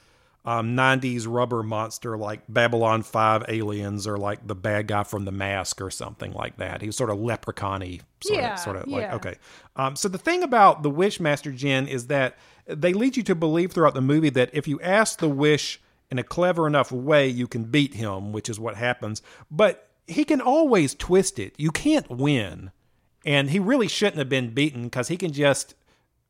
um, 0.45 0.77
'90s 0.77 1.27
rubber 1.29 1.63
monster, 1.63 2.17
like 2.17 2.41
Babylon 2.49 3.03
Five 3.03 3.45
aliens, 3.49 4.07
or 4.07 4.17
like 4.17 4.47
the 4.47 4.55
bad 4.55 4.87
guy 4.87 5.03
from 5.03 5.25
The 5.25 5.33
Mask, 5.33 5.81
or 5.81 5.91
something 5.91 6.33
like 6.33 6.57
that. 6.59 6.81
He 6.81 6.87
was 6.87 6.97
sort 6.97 7.11
of 7.11 7.19
leprechaun-y, 7.21 8.01
sort 8.23 8.39
Yeah, 8.41 8.55
of, 8.55 8.59
sort 8.61 8.77
of 8.77 8.87
yeah. 8.89 8.97
like 8.97 9.13
okay. 9.15 9.35
Um, 9.77 9.97
so 9.97 10.09
the 10.09 10.19
thing 10.19 10.43
about 10.43 10.83
the 10.83 10.91
Wishmaster 10.91 11.55
Jinn 11.55 11.87
is 11.89 12.07
that 12.07 12.37
they 12.67 12.93
lead 12.93 13.17
you 13.17 13.23
to 13.25 13.35
believe 13.35 13.73
throughout 13.73 13.95
the 13.95 14.01
movie 14.01 14.31
that 14.31 14.51
if 14.53 14.69
you 14.69 14.81
ask 14.81 15.19
the 15.19 15.29
wish 15.29 15.81
in 16.11 16.19
a 16.19 16.23
clever 16.23 16.67
enough 16.67 16.91
way, 16.93 17.29
you 17.29 17.47
can 17.47 17.65
beat 17.65 17.95
him, 17.95 18.33
which 18.33 18.49
is 18.49 18.59
what 18.61 18.77
happens. 18.77 19.21
But 19.51 19.89
he 20.07 20.25
can 20.25 20.41
always 20.41 20.95
twist 20.95 21.39
it. 21.39 21.55
You 21.59 21.71
can't 21.71 22.09
win. 22.09 22.71
And 23.27 23.51
he 23.51 23.59
really 23.59 23.89
shouldn't 23.89 24.17
have 24.19 24.29
been 24.31 24.55
beaten 24.55 24.85
because 24.85 25.09
he 25.09 25.19
can 25.19 25.33
just, 25.33 25.75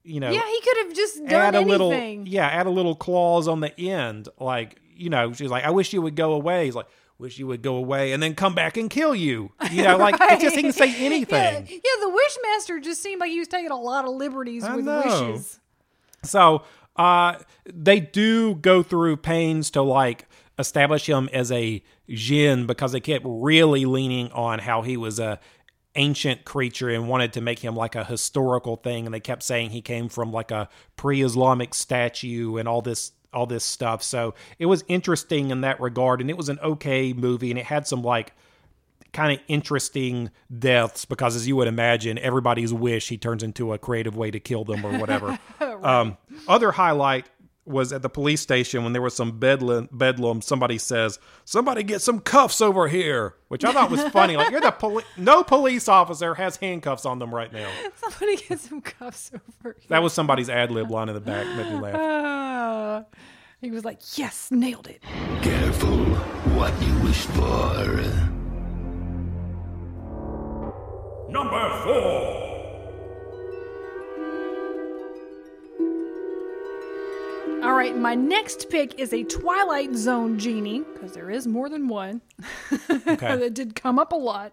you 0.05 0.21
know, 0.21 0.31
Yeah, 0.31 0.47
he 0.47 0.61
could 0.63 0.77
have 0.87 0.95
just 0.97 1.17
done 1.19 1.33
add 1.33 1.55
a 1.55 1.59
anything. 1.59 1.69
little, 1.69 1.93
yeah, 2.29 2.47
add 2.47 2.67
a 2.67 2.71
little 2.71 2.95
clause 2.95 3.47
on 3.49 3.61
the 3.61 3.79
end. 3.81 4.29
Like, 4.39 4.81
you 4.97 5.11
know, 5.11 5.33
she's 5.33 5.51
like, 5.51 5.65
I 5.65 5.71
wish 5.71 5.93
you 5.93 6.03
would 6.03 6.17
go 6.17 6.33
away. 6.33 6.65
He's 6.67 6.75
like, 6.75 6.87
wish 7.19 7.39
you 7.39 7.47
would 7.49 7.63
go 7.63 7.77
away 7.77 8.13
and 8.13 8.23
then 8.23 8.35
come 8.35 8.55
back 8.55 8.77
and 8.77 8.89
kill 8.89 9.15
you. 9.15 9.51
You 9.73 9.83
know, 9.83 9.97
like, 9.97 10.15
it's 10.21 10.43
just, 10.43 10.57
he 10.57 10.63
can 10.63 10.73
say 10.85 10.95
anything. 11.05 11.35
Yeah, 11.37 11.59
yeah, 11.69 12.01
the 12.01 12.11
Wishmaster 12.11 12.83
just 12.83 13.03
seemed 13.03 13.21
like 13.21 13.31
he 13.31 13.39
was 13.41 13.49
taking 13.49 13.71
a 13.73 13.77
lot 13.81 14.05
of 14.05 14.13
liberties 14.15 14.65
I 14.65 14.77
with 14.77 14.85
know. 14.85 15.03
wishes. 15.05 15.59
So 16.25 16.63
uh, 16.97 17.39
they 17.67 18.01
do 18.01 18.55
go 18.57 18.83
through 18.83 19.19
pains 19.19 19.71
to 19.73 19.83
like 19.83 20.27
establish 20.59 21.09
him 21.09 21.29
as 21.33 21.53
a 21.53 21.83
Jinn 22.09 22.67
because 22.67 22.93
they 22.93 23.01
kept 23.01 23.25
really 23.29 23.85
leaning 23.85 24.31
on 24.33 24.59
how 24.61 24.83
he 24.83 24.97
was 24.97 25.19
a 25.21 25.39
ancient 25.99 26.45
creature 26.45 26.89
and 26.89 27.09
wanted 27.09 27.35
to 27.35 27.41
make 27.41 27.59
him 27.59 27.77
like 27.77 27.95
a 27.95 28.05
historical 28.05 28.77
thing. 28.77 29.05
And 29.05 29.13
they 29.13 29.21
kept 29.21 29.43
saying 29.43 29.71
he 29.71 29.83
came 29.83 30.09
from 30.09 30.33
like 30.33 30.51
a 30.51 30.69
pre-islamic 30.97 31.75
statue 31.75 32.57
and 32.57 32.67
all 32.67 32.81
this 32.81 33.13
all 33.35 33.45
this 33.45 33.65
stuff. 33.65 34.03
So 34.03 34.35
it 34.59 34.67
was 34.67 34.85
interesting 34.89 35.51
in 35.51 35.61
that 35.61 35.79
regard. 35.81 36.23
And 36.23 36.31
it 36.31 36.37
was 36.37 36.49
an 36.49 36.59
okay 36.61 37.13
movie 37.13 37.51
and 37.51 37.59
it 37.59 37.67
had 37.67 37.87
some 37.87 38.03
like 38.03 38.33
kind 39.13 39.33
of 39.33 39.45
interesting 39.49 40.31
deaths 40.59 41.05
because 41.05 41.35
as 41.35 41.49
you 41.49 41.57
would 41.57 41.69
imagine 41.69 42.19
everybody's 42.19 42.73
wish 42.73 43.09
he 43.09 43.17
turns 43.17 43.43
into 43.43 43.73
a 43.73 43.79
creative 43.79 44.17
way 44.17 44.31
to 44.31 44.39
kill 44.41 44.65
them 44.65 44.85
or 44.85 44.99
whatever. 44.99 45.39
Um, 45.79 46.17
other 46.49 46.73
highlight 46.73 47.29
was 47.69 47.93
at 47.93 48.03
the 48.03 48.09
police 48.09 48.41
station 48.41 48.83
when 48.85 48.93
there 48.93 49.03
was 49.03 49.15
some 49.15 49.39
bedlam, 49.39 49.89
bedlam 49.93 50.41
somebody 50.43 50.79
says 50.79 51.19
somebody 51.45 51.83
get 51.83 52.01
some 52.03 52.19
cuffs 52.21 52.61
over 52.61 52.89
here 52.89 53.35
which 53.49 53.65
i 53.65 53.73
thought 53.73 53.91
was 53.91 54.03
funny 54.09 54.37
like 54.37 54.51
you're 54.51 54.61
the 54.61 54.71
poli- 54.73 55.05
no 55.17 55.43
police 55.45 55.89
officer 55.89 56.35
has 56.35 56.57
handcuffs 56.57 57.05
on 57.05 57.19
them 57.19 57.35
right 57.35 57.53
now 57.53 57.71
Somebody 57.97 58.37
get 58.37 58.59
some 58.61 58.81
cuffs 58.81 59.31
over. 59.35 59.75
here. 59.79 59.89
that 59.89 60.03
was 60.03 60.13
somebody's 60.13 60.49
ad 60.51 60.71
lib 60.71 60.91
line 60.91 61.09
in 61.09 61.15
the 61.15 61.21
back 61.21 61.47
made 61.57 61.73
me 61.73 61.79
laugh 61.81 61.97
Ah. 61.99 63.05
he 63.61 63.71
was 63.71 63.85
like, 63.85 64.01
"Yes, 64.19 64.51
nailed 64.51 64.87
it." 64.89 65.03
Careful 65.43 65.99
what 66.57 66.73
you 66.83 66.95
wish 67.05 67.27
for. 67.27 67.75
Number 71.31 71.83
four. 71.85 72.48
All 77.63 77.75
right, 77.75 77.97
my 77.97 78.15
next 78.15 78.71
pick 78.71 78.99
is 79.01 79.13
a 79.13 79.25
Twilight 79.25 79.95
Zone 79.97 80.39
genie 80.39 80.81
because 80.93 81.13
there 81.13 81.29
is 81.31 81.47
more 81.47 81.69
than 81.69 81.89
one. 81.89 82.21
that 82.89 83.51
did 83.53 83.75
come 83.75 83.99
up 83.99 84.13
a 84.13 84.17
lot. 84.17 84.53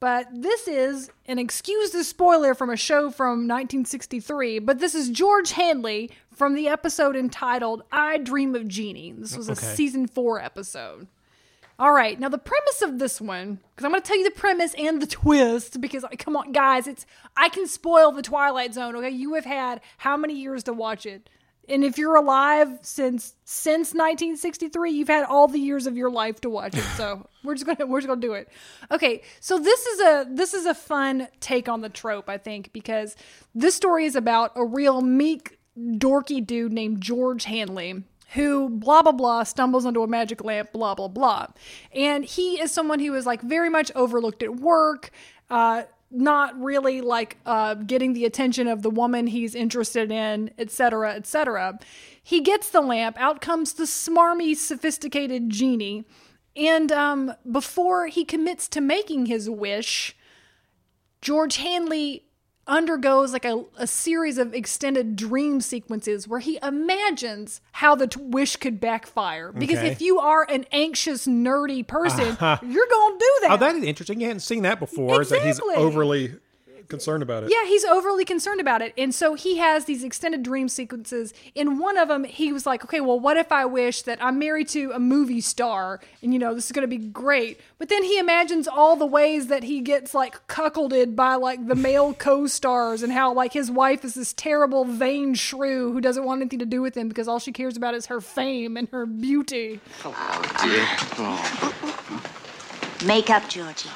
But 0.00 0.26
this 0.32 0.66
is, 0.66 1.10
and 1.26 1.38
excuse 1.38 1.90
the 1.92 2.02
spoiler 2.02 2.54
from 2.54 2.70
a 2.70 2.76
show 2.76 3.10
from 3.10 3.46
1963, 3.46 4.58
but 4.58 4.80
this 4.80 4.94
is 4.96 5.08
George 5.10 5.52
Hanley 5.52 6.10
from 6.34 6.54
the 6.54 6.66
episode 6.68 7.14
entitled 7.16 7.84
I 7.92 8.18
Dream 8.18 8.54
of 8.56 8.66
Genie. 8.66 9.12
This 9.12 9.36
was 9.36 9.48
a 9.48 9.52
Okay. 9.52 9.74
season 9.74 10.08
four 10.08 10.40
episode. 10.40 11.06
All 11.78 11.92
right, 11.92 12.18
now 12.18 12.28
the 12.28 12.38
premise 12.38 12.82
of 12.82 12.98
this 12.98 13.20
one, 13.20 13.60
because 13.70 13.84
I'm 13.84 13.92
going 13.92 14.02
to 14.02 14.06
tell 14.06 14.18
you 14.18 14.24
the 14.24 14.30
premise 14.32 14.74
and 14.74 15.00
the 15.00 15.06
twist, 15.06 15.80
because 15.80 16.04
come 16.18 16.36
on, 16.36 16.52
guys, 16.52 16.86
it's 16.88 17.06
I 17.36 17.48
can 17.48 17.66
spoil 17.68 18.10
the 18.12 18.22
Twilight 18.22 18.74
Zone. 18.74 18.96
Okay, 18.96 19.10
you 19.10 19.34
have 19.34 19.44
had 19.44 19.80
how 19.98 20.16
many 20.16 20.34
years 20.34 20.64
to 20.64 20.72
watch 20.72 21.06
it, 21.06 21.30
and 21.68 21.84
if 21.84 21.98
you're 21.98 22.16
alive 22.16 22.78
since 22.82 23.34
since 23.44 23.92
1963, 23.92 24.90
you've 24.90 25.08
had 25.08 25.24
all 25.24 25.48
the 25.48 25.58
years 25.58 25.86
of 25.86 25.96
your 25.96 26.10
life 26.10 26.40
to 26.42 26.50
watch 26.50 26.76
it. 26.76 26.84
So 26.96 27.28
we're 27.44 27.54
just 27.54 27.66
gonna 27.66 27.86
we're 27.86 28.00
just 28.00 28.08
gonna 28.08 28.20
do 28.20 28.34
it. 28.34 28.48
Okay, 28.90 29.22
so 29.40 29.58
this 29.58 29.86
is 29.86 30.00
a 30.00 30.26
this 30.30 30.54
is 30.54 30.66
a 30.66 30.74
fun 30.74 31.28
take 31.40 31.68
on 31.68 31.80
the 31.80 31.88
trope, 31.88 32.28
I 32.28 32.38
think, 32.38 32.72
because 32.72 33.16
this 33.54 33.74
story 33.74 34.04
is 34.04 34.16
about 34.16 34.52
a 34.56 34.64
real 34.64 35.00
meek, 35.00 35.58
dorky 35.76 36.44
dude 36.44 36.72
named 36.72 37.00
George 37.00 37.44
Hanley 37.44 38.04
who 38.34 38.68
blah 38.68 39.02
blah 39.02 39.12
blah 39.12 39.42
stumbles 39.44 39.86
onto 39.86 40.02
a 40.02 40.06
magic 40.06 40.42
lamp 40.42 40.72
blah 40.72 40.94
blah 40.94 41.08
blah 41.08 41.46
and 41.92 42.24
he 42.24 42.60
is 42.60 42.70
someone 42.70 42.98
who 42.98 43.14
is 43.14 43.26
like 43.26 43.40
very 43.42 43.68
much 43.68 43.92
overlooked 43.94 44.42
at 44.42 44.56
work 44.56 45.10
uh 45.50 45.82
not 46.14 46.58
really 46.60 47.00
like 47.00 47.38
uh 47.44 47.74
getting 47.74 48.12
the 48.12 48.24
attention 48.24 48.68
of 48.68 48.82
the 48.82 48.90
woman 48.90 49.26
he's 49.26 49.54
interested 49.54 50.10
in 50.12 50.50
etc 50.58 51.12
etc 51.12 51.78
he 52.24 52.40
gets 52.40 52.70
the 52.70 52.80
lamp. 52.80 53.20
Out 53.20 53.42
comes 53.42 53.74
the 53.74 53.84
smarmy 53.84 54.56
sophisticated 54.56 55.50
genie. 55.50 56.04
And 56.56 56.90
um 56.90 57.34
before 57.50 58.06
he 58.06 58.24
commits 58.24 58.66
to 58.68 58.80
making 58.80 59.26
his 59.26 59.48
wish 59.50 60.16
George 61.20 61.56
Hanley 61.56 62.24
undergoes 62.66 63.32
like 63.32 63.44
a, 63.44 63.64
a 63.76 63.86
series 63.86 64.38
of 64.38 64.54
extended 64.54 65.16
dream 65.16 65.60
sequences 65.60 66.26
where 66.26 66.40
he 66.40 66.58
imagines 66.62 67.60
how 67.72 67.94
the 67.94 68.06
t- 68.06 68.20
wish 68.20 68.56
could 68.56 68.80
backfire. 68.80 69.52
Because 69.52 69.78
Okay. 69.78 69.88
if 69.88 70.00
you 70.00 70.18
are 70.18 70.46
an 70.48 70.64
anxious, 70.72 71.26
nerdy 71.26 71.86
person, 71.86 72.28
Uh-huh. 72.40 72.58
you're 72.62 72.86
going 72.90 73.18
to 73.18 73.18
do 73.18 73.32
that. 73.42 73.50
oh 73.52 73.56
that 73.58 73.76
is 73.76 73.84
interesting 73.84 74.20
you 74.20 74.26
hadn't 74.26 74.40
seen 74.40 74.62
that 74.62 74.78
before 74.80 75.22
is 75.22 75.28
that 75.30 75.42
he's 75.42 75.58
Exactly. 75.58 75.74
overly 75.76 76.32
concerned 76.88 77.22
about 77.22 77.44
it 77.44 77.50
Yeah, 77.50 77.66
he's 77.66 77.84
overly 77.84 78.24
concerned 78.24 78.60
about 78.60 78.82
it. 78.82 78.92
And 78.96 79.14
so 79.14 79.34
he 79.34 79.58
has 79.58 79.84
these 79.84 80.04
extended 80.04 80.42
dream 80.42 80.68
sequences. 80.68 81.32
In 81.54 81.78
one 81.78 81.96
of 81.96 82.08
them, 82.08 82.24
he 82.24 82.52
was 82.52 82.66
like, 82.66 82.84
okay, 82.84 83.00
well, 83.00 83.18
what 83.18 83.36
if 83.36 83.52
I 83.52 83.64
wish 83.64 84.02
that 84.02 84.22
I'm 84.22 84.38
married 84.38 84.68
to 84.70 84.90
a 84.92 84.98
movie 84.98 85.40
star 85.40 86.00
and, 86.22 86.32
you 86.32 86.38
know, 86.38 86.54
this 86.54 86.66
is 86.66 86.72
going 86.72 86.88
to 86.88 86.88
be 86.88 86.98
great. 86.98 87.60
But 87.78 87.88
then 87.88 88.02
he 88.02 88.18
imagines 88.18 88.68
all 88.68 88.96
the 88.96 89.06
ways 89.06 89.48
that 89.48 89.64
he 89.64 89.80
gets 89.80 90.14
like 90.14 90.46
cuckolded 90.48 91.16
by 91.16 91.34
like 91.34 91.66
the 91.66 91.74
male 91.74 92.14
co 92.18 92.46
stars 92.46 93.02
and 93.02 93.12
how 93.12 93.32
like 93.32 93.52
his 93.52 93.70
wife 93.70 94.04
is 94.04 94.14
this 94.14 94.32
terrible, 94.32 94.84
vain 94.84 95.34
shrew 95.34 95.92
who 95.92 96.00
doesn't 96.00 96.24
want 96.24 96.40
anything 96.40 96.58
to 96.58 96.66
do 96.66 96.82
with 96.82 96.96
him 96.96 97.08
because 97.08 97.28
all 97.28 97.38
she 97.38 97.52
cares 97.52 97.76
about 97.76 97.94
is 97.94 98.06
her 98.06 98.20
fame 98.20 98.76
and 98.76 98.88
her 98.90 99.06
beauty. 99.06 99.80
Make 103.04 103.28
up, 103.28 103.48
Georgie. 103.48 103.90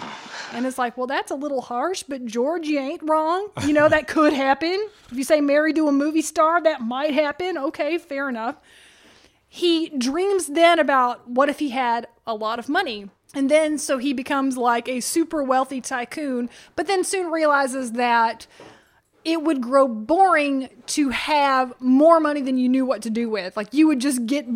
And 0.53 0.67
it's 0.67 0.79
like, 0.79 0.97
well, 0.97 1.07
that's 1.07 1.31
a 1.31 1.35
little 1.35 1.61
harsh, 1.61 2.03
but 2.03 2.25
George, 2.25 2.67
you 2.67 2.79
ain't 2.79 3.03
wrong. 3.03 3.49
You 3.67 3.73
know, 3.73 3.89
that 3.89 4.09
could 4.09 4.33
happen. 4.33 4.89
If 5.11 5.17
you 5.17 5.25
say 5.25 5.41
married 5.41 5.77
to 5.77 5.89
a 5.89 5.93
movie 5.93 6.23
star, 6.23 6.63
that 6.63 6.81
might 6.81 7.15
happen. 7.15 7.59
Okay, 7.59 7.99
fair 7.99 8.29
enough. 8.29 8.57
He 9.49 9.89
dreams 9.91 10.47
then 10.47 10.79
about 10.79 11.29
what 11.29 11.49
if 11.49 11.59
he 11.59 11.71
had 11.71 12.07
a 12.27 12.35
lot 12.35 12.59
of 12.59 12.69
money. 12.69 13.11
And 13.35 13.51
then 13.51 13.79
so 13.79 13.99
he 13.99 14.13
becomes 14.13 14.57
like 14.57 14.89
a 14.89 15.01
super 15.01 15.43
wealthy 15.43 15.81
tycoon, 15.81 16.49
but 16.77 16.87
then 16.87 17.05
soon 17.05 17.31
realizes 17.31 17.93
that 17.93 18.47
it 19.25 19.43
would 19.43 19.61
grow 19.61 19.87
boring 19.87 20.71
to 20.87 21.11
have 21.11 21.75
more 21.81 22.21
money 22.21 22.41
than 22.41 22.57
you 22.57 22.69
knew 22.69 22.87
what 22.87 23.03
to 23.03 23.11
do 23.11 23.29
with. 23.29 23.57
Like 23.57 23.75
you 23.75 23.87
would 23.87 24.01
just 24.01 24.25
get 24.27 24.47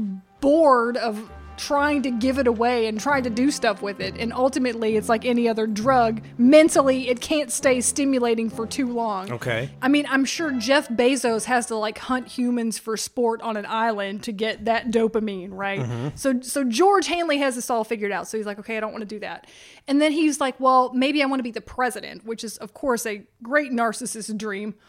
bored 0.41 0.97
of 0.97 1.31
trying 1.57 2.03
to 2.03 2.11
give 2.11 2.39
it 2.39 2.47
away 2.47 2.87
and 2.87 3.01
trying 3.01 3.23
to 3.25 3.31
do 3.31 3.51
stuff 3.51 3.83
with 3.83 4.01
it. 4.01 4.17
And 4.19 4.33
ultimately, 4.33 4.97
it's 4.97 5.09
like 5.09 5.25
any 5.25 5.49
other 5.49 5.67
drug. 5.67 6.23
Mentally, 6.39 7.09
it 7.09 7.21
can't 7.21 7.51
stay 7.53 7.81
stimulating 7.81 8.51
for 8.51 8.67
too 8.67 8.93
long. 8.93 9.31
okay 9.33 9.71
I 9.81 9.89
mean, 9.89 10.07
I'm 10.09 10.25
sure 10.25 10.51
Jeff 10.53 10.89
Bezos 10.89 11.45
has 11.45 11.67
to 11.67 11.77
like 11.77 11.99
hunt 11.99 12.29
humans 12.29 12.79
for 12.79 12.97
sport 12.97 13.41
on 13.43 13.57
an 13.57 13.67
island 13.67 14.23
to 14.25 14.33
get 14.33 14.65
that 14.67 14.91
dopamine, 14.91 15.51
right? 15.53 15.81
Mhm. 15.81 16.19
So 16.19 16.41
so 16.41 16.65
George 16.65 17.07
Hanley 17.07 17.39
has 17.39 17.55
this 17.55 17.71
all 17.71 17.85
figured 17.85 18.13
out. 18.13 18.29
So 18.29 18.37
he's 18.37 18.47
like, 18.47 18.59
"Okay, 18.59 18.77
I 18.77 18.81
don't 18.81 18.93
want 18.93 19.03
to 19.03 19.07
do 19.15 19.21
that." 19.21 19.47
And 19.89 20.01
then 20.01 20.13
he's 20.13 20.41
like, 20.41 20.59
"Well, 20.61 20.93
maybe 20.95 21.23
I 21.23 21.27
want 21.27 21.41
to 21.41 21.45
be 21.45 21.51
the 21.51 21.61
president," 21.61 22.25
which 22.25 22.45
is 22.45 22.57
of 22.59 22.75
course 22.75 23.07
a 23.07 23.25
great 23.43 23.73
narcissist 23.73 24.37
dream. 24.37 24.75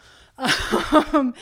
Um, 0.92 1.34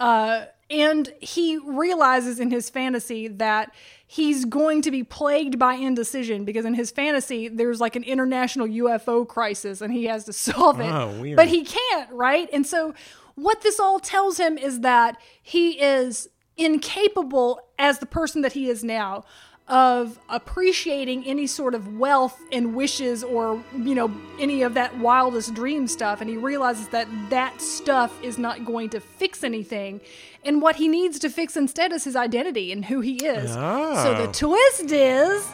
uh, 0.00 0.44
and 0.70 1.12
he 1.20 1.58
realizes 1.58 2.40
in 2.40 2.50
his 2.50 2.68
fantasy 2.70 3.28
that 3.28 3.72
he's 4.14 4.44
going 4.44 4.80
to 4.80 4.92
be 4.92 5.02
plagued 5.02 5.58
by 5.58 5.74
indecision 5.74 6.44
because 6.44 6.64
in 6.64 6.72
his 6.72 6.92
fantasy 6.92 7.48
there's 7.48 7.80
like 7.80 7.96
an 7.96 8.04
international 8.04 8.64
UFO 8.64 9.26
crisis 9.26 9.80
and 9.80 9.92
he 9.92 10.04
has 10.04 10.24
to 10.26 10.32
solve 10.46 10.78
it. 10.78 10.84
Oh. 10.84 11.34
But 11.34 11.48
he 11.48 11.64
can't, 11.64 12.12
right? 12.12 12.48
And 12.52 12.64
so 12.64 12.94
what 13.34 13.62
this 13.62 13.80
all 13.80 13.98
tells 13.98 14.38
him 14.38 14.56
is 14.56 14.80
that 14.80 15.20
he 15.42 15.82
is 15.82 16.28
incapable 16.56 17.60
as 17.76 17.98
the 17.98 18.06
person 18.06 18.42
that 18.42 18.52
he 18.52 18.70
is 18.70 18.84
now 18.84 19.24
of 19.66 20.20
appreciating 20.28 21.24
any 21.24 21.46
sort 21.48 21.74
of 21.74 21.96
wealth 21.96 22.38
and 22.52 22.74
wishes 22.74 23.24
or 23.24 23.64
you 23.74 23.94
know 23.94 24.14
any 24.38 24.60
of 24.60 24.74
that 24.74 24.96
wildest 24.98 25.54
dream 25.54 25.88
stuff 25.88 26.20
and 26.20 26.28
he 26.28 26.36
realizes 26.36 26.86
that 26.88 27.08
that 27.30 27.58
stuff 27.62 28.12
is 28.22 28.36
not 28.36 28.66
going 28.66 28.90
to 28.90 29.00
fix 29.00 29.42
anything 29.42 29.98
and 30.44 30.60
what 30.62 30.76
he 30.76 30.88
needs 30.88 31.18
to 31.18 31.28
fix 31.30 31.56
instead 31.56 31.92
is 31.92 32.04
his 32.04 32.16
identity 32.16 32.70
and 32.72 32.84
who 32.86 33.00
he 33.00 33.14
is 33.24 33.50
so 33.52 34.14
the 34.14 34.28
Oh. 34.28 34.32
twist 34.32 34.90
is 34.92 35.46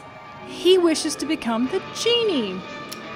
he 0.47 0.77
wishes 0.77 1.15
to 1.17 1.25
become 1.25 1.67
the 1.67 1.81
genie 1.95 2.59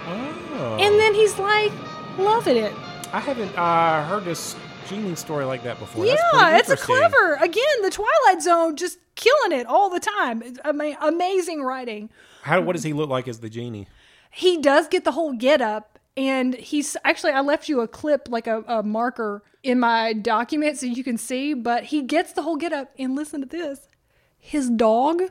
Oh. 0.07 0.77
and 0.79 0.99
then 0.99 1.13
he's 1.13 1.37
like 1.39 1.71
loving 2.17 2.57
it 2.57 2.73
I 3.13 3.19
haven't 3.19 3.57
uh, 3.57 4.03
heard 4.07 4.25
this 4.25 4.55
genie 4.89 5.15
story 5.15 5.45
like 5.45 5.63
that 5.63 5.79
before. 5.79 6.05
yeah, 6.05 6.57
it's 6.57 6.69
a 6.69 6.75
clever. 6.75 7.35
Again, 7.35 7.81
the 7.81 7.89
Twilight 7.89 8.41
Zone 8.41 8.75
just 8.75 8.99
killing 9.15 9.57
it 9.57 9.65
all 9.67 9.89
the 9.89 10.01
time. 10.01 10.41
It's 10.43 10.59
ama- 10.65 10.97
amazing 11.01 11.61
writing. 11.63 12.09
How? 12.41 12.59
What 12.61 12.73
does 12.73 12.83
he 12.83 12.91
look 12.93 13.09
like 13.09 13.27
as 13.29 13.39
the 13.39 13.49
genie? 13.49 13.87
He 14.29 14.57
does 14.57 14.87
get 14.89 15.05
the 15.05 15.13
whole 15.13 15.31
get 15.33 15.61
up, 15.61 15.94
and 16.17 16.55
he's 16.55 16.95
actually 17.03 17.31
I 17.31 17.41
left 17.41 17.69
you 17.69 17.81
a 17.81 17.87
clip 17.87 18.27
like 18.29 18.47
a, 18.47 18.63
a 18.67 18.83
marker 18.83 19.43
in 19.63 19.79
my 19.79 20.13
document 20.13 20.77
so 20.77 20.85
you 20.85 21.03
can 21.03 21.17
see. 21.17 21.53
But 21.53 21.85
he 21.85 22.01
gets 22.01 22.33
the 22.33 22.41
whole 22.43 22.55
get 22.55 22.73
up, 22.73 22.91
and 22.97 23.15
listen 23.15 23.41
to 23.41 23.47
this: 23.47 23.87
his 24.37 24.69
dog 24.69 25.23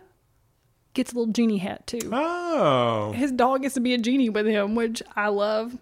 gets 0.94 1.12
a 1.12 1.16
little 1.16 1.32
genie 1.32 1.58
hat 1.58 1.86
too. 1.86 2.10
Oh, 2.12 3.12
His 3.12 3.32
dog 3.32 3.62
gets 3.62 3.74
to 3.74 3.80
be 3.80 3.94
a 3.94 3.98
genie 3.98 4.28
with 4.30 4.46
him, 4.46 4.74
which 4.74 5.02
I 5.14 5.28
love, 5.28 5.76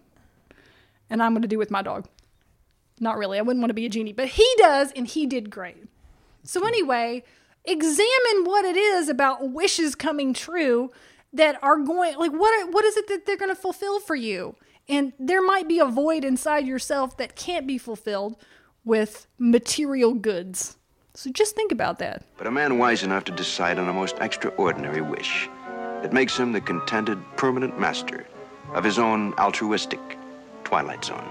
and 1.08 1.22
I'm 1.22 1.32
going 1.32 1.42
to 1.42 1.48
do 1.48 1.58
with 1.58 1.70
my 1.70 1.82
dog. 1.82 2.08
Not 2.98 3.18
really. 3.18 3.38
I 3.38 3.42
wouldn't 3.42 3.60
want 3.60 3.70
to 3.70 3.74
be 3.74 3.86
a 3.86 3.90
genie, 3.90 4.12
but 4.12 4.28
he 4.28 4.46
does, 4.58 4.92
and 4.92 5.06
he 5.06 5.26
did 5.26 5.50
great. 5.50 5.88
So, 6.44 6.66
anyway, 6.66 7.24
examine 7.64 8.44
what 8.44 8.64
it 8.64 8.76
is 8.76 9.08
about 9.08 9.50
wishes 9.50 9.94
coming 9.94 10.34
true 10.34 10.90
that 11.32 11.58
are 11.62 11.78
going, 11.78 12.16
like, 12.16 12.32
what, 12.32 12.72
what 12.72 12.84
is 12.84 12.96
it 12.96 13.08
that 13.08 13.26
they're 13.26 13.36
going 13.36 13.54
to 13.54 13.60
fulfill 13.60 14.00
for 14.00 14.14
you? 14.14 14.56
And 14.88 15.12
there 15.18 15.42
might 15.42 15.68
be 15.68 15.78
a 15.78 15.86
void 15.86 16.24
inside 16.24 16.66
yourself 16.66 17.16
that 17.16 17.36
can't 17.36 17.66
be 17.66 17.78
fulfilled 17.78 18.36
with 18.84 19.26
material 19.38 20.14
goods. 20.14 20.76
So, 21.14 21.30
just 21.30 21.54
think 21.54 21.72
about 21.72 21.98
that. 21.98 22.24
But 22.38 22.46
a 22.46 22.50
man 22.50 22.78
wise 22.78 23.02
enough 23.02 23.24
to 23.24 23.32
decide 23.32 23.78
on 23.78 23.88
a 23.88 23.92
most 23.92 24.16
extraordinary 24.20 25.02
wish 25.02 25.48
that 26.02 26.12
makes 26.12 26.36
him 26.36 26.52
the 26.52 26.60
contented 26.60 27.18
permanent 27.36 27.78
master 27.78 28.26
of 28.74 28.82
his 28.82 28.98
own 28.98 29.34
altruistic 29.34 30.00
Twilight 30.64 31.04
Zone. 31.04 31.28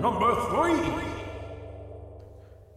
Number 0.00 0.34
three. 0.50 1.04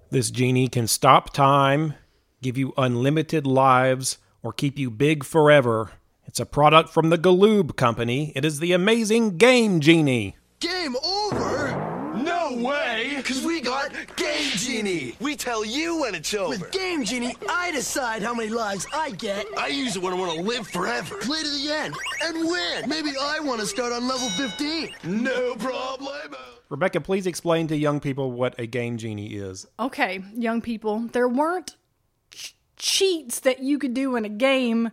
This 0.09 0.31
genie 0.31 0.69
can 0.69 0.87
stop 0.87 1.33
time, 1.33 1.95
give 2.41 2.57
you 2.57 2.73
unlimited 2.77 3.45
lives, 3.45 4.19
or 4.41 4.53
keep 4.53 4.77
you 4.77 4.89
big 4.89 5.25
forever. 5.25 5.91
It's 6.37 6.41
a 6.43 6.45
product 6.45 6.91
from 6.91 7.09
the 7.09 7.17
Galoob 7.17 7.77
Company. 7.77 8.31
It 8.35 8.45
is 8.45 8.59
the 8.59 8.71
amazing 8.71 9.37
Game 9.39 9.79
Genie. 9.79 10.35
Game 10.59 10.95
over? 11.03 12.13
No 12.15 12.55
way! 12.57 13.13
Because 13.17 13.43
we 13.43 13.59
got 13.59 13.91
Game 14.17 14.51
Genie! 14.51 15.15
We 15.19 15.35
tell 15.35 15.65
you 15.65 15.99
when 16.01 16.13
it's 16.13 16.31
over. 16.35 16.49
With 16.49 16.71
Game 16.71 17.03
Genie, 17.03 17.35
I 17.49 17.71
decide 17.71 18.21
how 18.21 18.35
many 18.35 18.49
lives 18.49 18.85
I 18.93 19.09
get. 19.13 19.47
I 19.57 19.69
use 19.69 19.95
it 19.95 20.03
when 20.03 20.13
I 20.13 20.15
want 20.15 20.35
to 20.35 20.41
live 20.41 20.67
forever. 20.67 21.15
Play 21.21 21.41
to 21.41 21.49
the 21.49 21.71
end 21.71 21.95
and 22.23 22.47
win. 22.47 22.87
Maybe 22.87 23.13
I 23.19 23.39
want 23.39 23.59
to 23.61 23.65
start 23.65 23.91
on 23.91 24.07
level 24.07 24.29
15. 24.29 24.93
No 25.05 25.55
problem. 25.55 26.35
Rebecca, 26.69 27.01
please 27.01 27.25
explain 27.25 27.65
to 27.69 27.75
young 27.75 27.99
people 27.99 28.31
what 28.31 28.53
a 28.59 28.67
Game 28.67 28.97
Genie 28.97 29.33
is. 29.33 29.65
Okay, 29.79 30.23
young 30.35 30.61
people, 30.61 31.09
there 31.13 31.27
weren't 31.27 31.77
ch- 32.29 32.55
cheats 32.75 33.39
that 33.39 33.63
you 33.63 33.79
could 33.79 33.95
do 33.95 34.15
in 34.15 34.23
a 34.23 34.29
game 34.29 34.91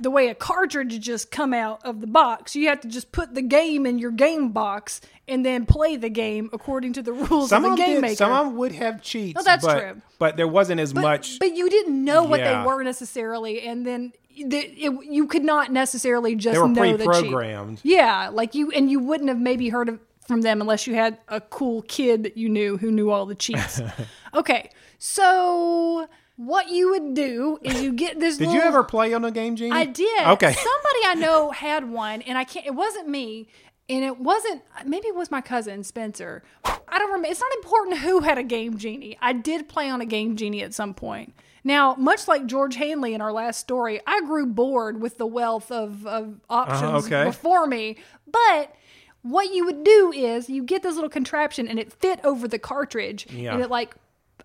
the 0.00 0.10
way 0.10 0.28
a 0.28 0.34
cartridge 0.34 0.98
just 1.00 1.30
come 1.30 1.52
out 1.52 1.80
of 1.84 2.00
the 2.00 2.06
box. 2.06 2.54
You 2.56 2.68
have 2.68 2.80
to 2.82 2.88
just 2.88 3.12
put 3.12 3.34
the 3.34 3.42
game 3.42 3.86
in 3.86 3.98
your 3.98 4.10
game 4.10 4.50
box 4.50 5.00
and 5.28 5.44
then 5.46 5.66
play 5.66 5.96
the 5.96 6.08
game 6.08 6.50
according 6.52 6.92
to 6.94 7.02
the 7.02 7.12
rules 7.12 7.50
Some 7.50 7.64
of 7.64 7.72
the 7.72 7.76
game 7.76 7.94
did, 7.96 8.00
maker. 8.02 8.16
some 8.16 8.32
of 8.32 8.46
them 8.46 8.56
would 8.56 8.72
have 8.72 9.02
cheats. 9.02 9.38
Oh, 9.40 9.42
that's 9.42 9.64
but, 9.64 9.78
true. 9.80 10.02
But 10.18 10.36
there 10.36 10.48
wasn't 10.48 10.80
as 10.80 10.94
much. 10.94 11.38
but 11.38 11.54
you 11.54 11.68
didn't 11.70 12.04
know 12.04 12.24
what 12.24 12.40
Yeah. 12.40 12.60
they 12.62 12.66
were 12.66 12.82
necessarily, 12.82 13.62
and 13.62 13.86
then 13.86 14.12
the, 14.36 14.58
it, 14.58 14.92
you 15.10 15.26
could 15.26 15.44
not 15.44 15.70
necessarily 15.72 16.34
just 16.36 16.58
know 16.58 16.72
the 16.96 17.04
cheat. 17.04 17.06
pre-programmed. 17.06 17.80
Yeah, 17.82 18.28
like 18.32 18.54
you, 18.54 18.70
and 18.70 18.90
you 18.90 18.98
wouldn't 19.00 19.28
have 19.28 19.38
maybe 19.38 19.68
heard 19.68 19.88
of, 19.88 20.00
from 20.26 20.40
them 20.40 20.60
unless 20.60 20.86
you 20.86 20.94
had 20.94 21.18
a 21.28 21.40
cool 21.40 21.82
kid 21.82 22.22
that 22.22 22.36
you 22.36 22.48
knew 22.48 22.76
who 22.78 22.90
knew 22.90 23.10
all 23.10 23.26
the 23.26 23.34
cheats. 23.34 23.80
okay, 24.34 24.70
so 24.98 26.08
what 26.36 26.68
you 26.70 26.90
would 26.90 27.14
do 27.14 27.58
is 27.62 27.82
you 27.82 27.92
get 27.92 28.18
this. 28.18 28.36
Did 28.38 28.52
you 28.52 28.60
ever 28.60 28.82
play 28.82 29.12
on 29.14 29.24
a 29.24 29.30
Game 29.30 29.56
Genie? 29.56 29.72
I 29.72 29.84
did. 29.84 30.26
Okay. 30.26 30.52
Somebody 30.52 30.98
I 31.06 31.14
know 31.14 31.50
had 31.50 31.90
one, 31.90 32.22
and 32.22 32.38
I 32.38 32.44
can't. 32.44 32.66
It 32.66 32.74
wasn't 32.74 33.08
me, 33.08 33.48
and 33.88 34.04
it 34.04 34.18
wasn't. 34.18 34.62
Maybe 34.86 35.08
it 35.08 35.14
was 35.14 35.30
my 35.30 35.40
cousin 35.40 35.84
Spencer. 35.84 36.42
I 36.64 36.98
don't 36.98 37.08
remember. 37.08 37.28
It's 37.28 37.40
not 37.40 37.52
important 37.56 37.98
who 37.98 38.20
had 38.20 38.38
a 38.38 38.42
game 38.42 38.78
genie. 38.78 39.16
I 39.20 39.32
did 39.32 39.68
play 39.68 39.88
on 39.88 40.00
a 40.00 40.06
game 40.06 40.36
genie 40.36 40.62
at 40.62 40.74
some 40.74 40.94
point. 40.94 41.34
Now, 41.64 41.94
much 41.94 42.26
like 42.26 42.46
George 42.46 42.74
Hanley 42.74 43.14
in 43.14 43.20
our 43.20 43.32
last 43.32 43.60
story, 43.60 44.00
I 44.06 44.20
grew 44.22 44.46
bored 44.46 45.00
with 45.00 45.18
the 45.18 45.26
wealth 45.26 45.70
of, 45.70 46.04
of 46.06 46.40
options 46.50 46.82
uh-huh, 46.82 46.96
okay. 46.98 47.24
before 47.24 47.66
me. 47.66 47.98
But 48.30 48.74
what 49.22 49.54
you 49.54 49.64
would 49.66 49.84
do 49.84 50.12
is 50.12 50.50
you 50.50 50.64
get 50.64 50.82
this 50.82 50.94
little 50.94 51.10
contraption, 51.10 51.68
and 51.68 51.78
it 51.78 51.92
fit 51.92 52.18
over 52.24 52.48
the 52.48 52.58
cartridge, 52.58 53.28
Yeah. 53.30 53.54
and 53.54 53.62
it 53.62 53.70
like 53.70 53.94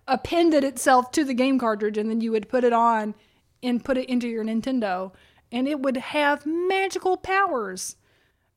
appended 0.06 0.64
itself 0.64 1.10
to 1.12 1.24
the 1.24 1.34
game 1.34 1.58
cartridge 1.58 1.98
and 1.98 2.08
then 2.10 2.20
you 2.20 2.32
would 2.32 2.48
put 2.48 2.64
it 2.64 2.72
on 2.72 3.14
and 3.62 3.84
put 3.84 3.98
it 3.98 4.08
into 4.08 4.28
your 4.28 4.44
Nintendo 4.44 5.12
and 5.52 5.66
it 5.66 5.80
would 5.80 5.96
have 5.96 6.46
magical 6.46 7.16
powers. 7.16 7.96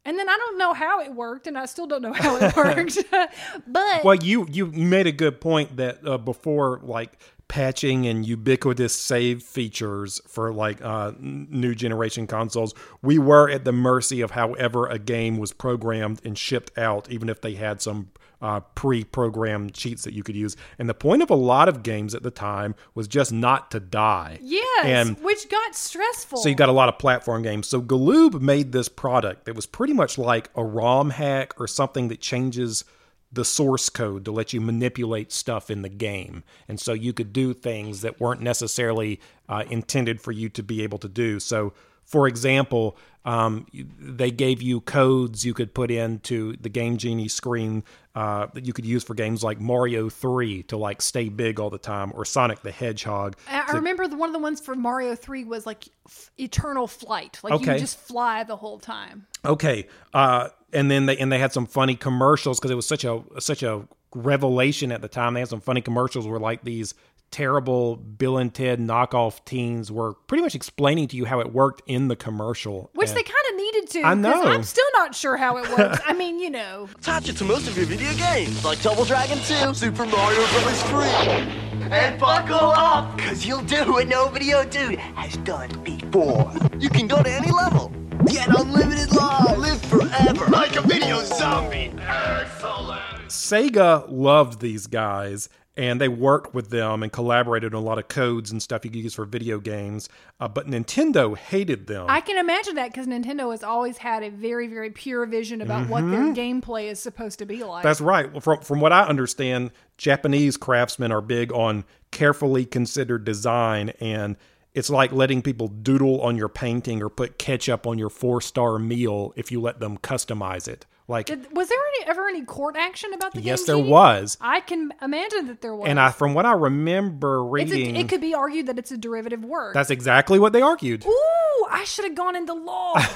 And 0.04 0.18
then 0.18 0.28
I 0.28 0.36
don't 0.36 0.58
know 0.58 0.74
how 0.74 1.02
it 1.02 1.14
worked 1.14 1.48
and 1.48 1.58
I 1.58 1.66
still 1.66 1.88
don't 1.88 2.02
know 2.02 2.14
how 2.14 2.38
it 2.38 2.56
worked. 2.56 2.98
but 3.68 4.04
Well, 4.04 4.16
you 4.16 4.48
you 4.50 4.68
made 4.68 5.08
a 5.08 5.12
good 5.12 5.40
point 5.40 5.78
that 5.78 6.06
uh, 6.06 6.18
before 6.18 6.80
like 6.84 7.20
patching 7.48 8.08
and 8.08 8.26
ubiquitous 8.26 8.96
save 8.96 9.44
features 9.44 10.22
for 10.26 10.54
like 10.54 10.82
uh, 10.82 11.12
new 11.20 11.76
generation 11.76 12.26
consoles, 12.26 12.74
we 13.02 13.20
were 13.20 13.50
at 13.50 13.66
the 13.66 13.74
mercy 13.74 14.22
of 14.22 14.32
however 14.32 14.88
a 14.88 14.98
game 14.98 15.38
was 15.38 15.52
programmed 15.52 16.22
and 16.24 16.38
shipped 16.38 16.78
out, 16.78 17.12
even 17.12 17.30
if 17.30 17.42
they 17.42 17.54
had 17.56 17.82
some 17.82 18.10
uh, 18.42 18.60
pre-programmed 18.76 19.74
cheats 19.74 20.04
that 20.04 20.14
you 20.14 20.24
could 20.24 20.36
use. 20.36 20.58
And 20.80 20.90
the 20.90 20.94
point 20.94 21.22
of 21.22 21.30
a 21.30 21.36
lot 21.36 21.70
of 21.70 21.84
games 21.84 22.16
at 22.16 22.24
the 22.24 22.32
time 22.32 22.76
was 22.96 23.08
just 23.08 23.32
not 23.32 23.72
to 23.72 23.80
die. 23.80 24.40
yes, 24.42 24.86
and 24.86 25.18
which 25.20 25.50
got 25.50 25.76
stressful. 25.76 26.40
so 26.40 26.50
you 26.50 26.56
got 26.56 26.70
a 26.70 26.74
lot 26.74 26.90
of 26.90 26.98
platform 26.98 27.42
games. 27.44 27.68
So 27.68 27.82
Galoob 27.82 28.42
made 28.42 28.72
this 28.72 28.90
product 28.90 29.46
that 29.46 29.56
was 29.56 29.66
pretty 29.66 29.94
much 29.94 30.18
like 30.18 30.50
a 30.56 30.64
ROM 30.64 31.12
hack 31.12 31.60
or 31.60 31.68
something 31.68 32.08
that 32.08 32.20
changes 32.20 32.84
the 33.32 33.46
source 33.46 33.90
code 33.90 34.26
to 34.26 34.32
let 34.32 34.52
you 34.52 34.60
manipulate 34.60 35.32
stuff 35.32 35.70
in 35.70 35.84
the 35.84 35.90
game. 35.90 36.44
And 36.68 36.80
so 36.80 36.94
you 36.94 37.14
could 37.14 37.32
do 37.32 37.54
things 37.54 38.02
that 38.02 38.20
weren't 38.20 38.42
necessarily 38.42 39.22
uh, 39.48 39.64
intended 39.70 40.20
for 40.20 40.32
you 40.32 40.50
to 40.50 40.64
be 40.64 40.84
able 40.84 40.98
to 40.98 41.08
do. 41.08 41.40
So, 41.40 41.74
for 42.04 42.28
example, 42.28 42.98
um, 43.24 43.68
they 43.74 44.32
gave 44.32 44.62
you 44.62 44.82
codes 44.82 45.46
you 45.46 45.54
could 45.54 45.74
put 45.74 45.92
into 45.92 46.56
the 46.58 46.70
Game 46.70 46.98
Genie 46.98 47.28
screen 47.28 47.84
uh, 48.16 48.48
that 48.54 48.66
you 48.66 48.74
could 48.74 48.86
use 48.86 49.04
for 49.04 49.14
games 49.14 49.44
like 49.44 49.60
Mario 49.60 50.10
3 50.10 50.64
to 50.64 50.78
like 50.78 51.02
stay 51.02 51.30
big 51.30 51.60
all 51.60 51.70
the 51.70 51.78
time 51.78 52.12
or 52.16 52.26
Sonic 52.26 52.62
the 52.62 52.72
Hedgehog. 52.72 53.38
I 53.48 53.66
I 53.68 53.76
remember 53.76 54.08
the, 54.08 54.18
one 54.18 54.30
of 54.30 54.34
the 54.34 54.40
ones 54.40 54.60
for 54.60 54.76
Mario 54.76 55.16
3 55.16 55.44
was 55.44 55.66
like 55.66 55.88
f- 56.08 56.32
eternal 56.38 56.88
flight. 56.88 57.40
Like 57.44 57.60
you 57.60 57.66
just 57.78 58.00
fly 58.00 58.44
the 58.44 58.56
whole 58.56 58.80
time. 58.80 59.28
Okay. 59.46 59.88
Uh, 60.14 60.50
and 60.74 60.90
then 60.90 61.06
they 61.06 61.18
and 61.18 61.32
they 61.32 61.40
had 61.40 61.54
some 61.54 61.66
funny 61.66 61.96
commercials 61.96 62.60
because 62.60 62.72
it 62.72 62.76
was 62.76 62.88
such 62.88 63.04
a 63.04 63.22
such 63.40 63.64
a 63.64 63.88
revelation 64.16 64.92
at 64.92 65.02
the 65.02 65.08
time. 65.08 65.34
They 65.34 65.42
had 65.42 65.50
some 65.50 65.62
funny 65.62 65.82
commercials 65.82 66.28
where 66.28 66.40
like 66.40 66.64
these 66.64 66.94
terrible 67.32 67.96
Bill 67.96 68.38
and 68.38 68.54
Ted 68.54 68.80
knockoff 68.80 69.44
teens 69.46 69.92
were 69.92 70.14
pretty 70.28 70.44
much 70.44 70.54
explaining 70.56 71.08
to 71.10 71.18
you 71.18 71.26
how 71.26 71.40
it 71.40 71.52
worked 71.54 71.82
in 71.88 72.08
the 72.08 72.16
commercial. 72.16 72.90
Which 72.94 73.10
And- 73.10 73.18
they 73.18 73.24
kind 73.24 73.46
of 73.50 73.56
needed 73.56 73.90
to. 73.92 74.00
I 74.00 74.04
'cause 74.14 74.18
know. 74.18 74.44
I'm 74.44 74.64
still 74.64 74.86
not 74.94 75.16
sure 75.16 75.38
how 75.38 75.58
it 75.58 75.70
works. 75.78 76.00
I 76.06 76.14
mean, 76.14 76.40
you 76.40 76.50
know. 76.50 76.88
Attach 77.00 77.30
it 77.30 77.38
to 77.38 77.44
most 77.44 77.68
of 77.68 77.78
your 77.78 77.86
video 77.86 78.14
games, 78.16 78.64
like 78.66 78.82
Double 78.82 79.06
Dragon 79.06 79.38
2, 79.40 79.74
Super 79.74 80.06
Mario 80.06 80.38
Bros. 80.48 80.84
3. 80.84 81.92
And 81.92 82.20
buckle 82.20 82.56
up, 82.72 83.18
cause 83.18 83.46
you'll 83.46 83.64
do 83.64 83.92
what 83.92 84.08
no 84.08 84.30
video 84.30 84.64
dude 84.64 84.98
has 85.00 85.36
done 85.38 85.70
before. 85.84 86.52
You 86.80 86.90
can 86.90 87.08
go 87.08 87.22
to 87.22 87.30
any 87.30 87.52
level, 87.52 87.92
get 88.28 88.48
unlimited 88.48 89.14
lives, 89.14 89.58
live 89.58 89.82
forever. 89.82 90.46
Like 90.48 90.76
a 90.78 90.82
video 90.82 91.22
zombie. 91.24 91.92
Excellent. 92.00 93.02
Sega 93.28 94.06
loved 94.10 94.62
these 94.62 94.88
guys 94.88 95.50
and 95.78 96.02
they 96.02 96.10
worked 96.10 96.54
with 96.54 96.70
them 96.70 97.02
and 97.02 97.12
collaborated 97.12 97.74
on 97.74 97.82
a 97.82 97.86
lot 97.86 97.98
of 97.98 98.08
codes 98.10 98.52
and 98.52 98.62
stuff 98.62 98.84
you 98.84 98.92
could 98.92 99.00
use 99.02 99.14
for 99.14 99.24
video 99.26 99.58
games. 99.60 100.10
Uh, 100.40 100.48
but 100.48 100.68
Nintendo 100.68 101.38
hated 101.38 101.88
them. 101.88 102.06
I 102.10 102.20
can 102.22 102.38
imagine 102.38 102.76
that 102.76 102.92
because 102.92 103.08
Nintendo 103.08 103.52
has 103.52 103.64
always 103.64 103.98
had 103.98 104.22
a 104.24 104.30
very, 104.30 104.68
very 104.68 104.90
pure 104.90 105.26
vision 105.26 105.62
about 105.62 105.88
what 105.88 106.02
their 106.12 106.22
Mhm. 106.24 106.36
gameplay 106.62 106.92
is 106.92 107.00
supposed 107.00 107.40
to 107.40 107.46
be 107.46 107.64
like. 107.64 107.84
That's 107.84 108.02
right. 108.02 108.30
Well, 108.32 108.42
from 108.42 108.60
from 108.62 108.82
what 108.82 108.92
I 108.92 109.04
understand, 109.04 109.72
Japanese 109.98 110.58
craftsmen 110.58 111.12
are 111.12 111.22
big 111.22 111.54
on 111.54 111.86
carefully 112.12 112.66
considered 112.66 113.24
design, 113.24 113.94
and 114.02 114.36
it's 114.74 114.90
like 114.90 115.12
letting 115.14 115.42
people 115.42 115.68
doodle 115.70 116.22
on 116.22 116.36
your 116.36 116.50
painting 116.50 117.02
or 117.02 117.10
put 117.10 117.38
ketchup 117.38 117.88
on 117.88 117.98
your 117.98 118.10
four 118.10 118.42
star 118.42 118.78
meal 118.78 119.34
if 119.38 119.52
you 119.52 119.62
let 119.62 119.80
them 119.80 119.98
customize 119.98 120.68
it. 120.68 120.86
Like, 121.08 121.26
Did, 121.26 121.56
was 121.56 121.68
there 121.68 121.78
any, 121.98 122.10
ever 122.10 122.28
any 122.28 122.44
court 122.46 122.76
action 122.78 123.14
about 123.14 123.34
the 123.34 123.42
Yes, 123.42 123.64
there 123.66 123.78
was. 123.78 124.38
I 124.40 124.62
can 124.62 124.94
imagine 125.02 125.48
that 125.48 125.62
there 125.62 125.76
was. 125.76 125.90
and 125.90 126.00
I, 126.00 126.12
from 126.12 126.34
what 126.34 126.46
I 126.46 126.54
remember 126.54 127.40
It's 127.60 127.72
a- 127.72 127.76
reading, 127.76 127.96
it 127.98 128.08
could 128.08 128.22
be 128.22 128.34
argued 128.34 128.68
that 128.68 128.78
it's 128.80 128.92
a 128.92 128.98
derivative 128.98 129.44
work. 129.44 129.74
that's 129.74 129.90
exactly 129.90 130.40
what 130.40 130.54
they 130.54 130.62
argued. 130.62 131.06
Ooh, 131.06 131.68
I 131.70 131.84
should 131.86 132.06
have 132.06 132.16
gone 132.16 132.36
into 132.36 132.54
law. 132.54 132.94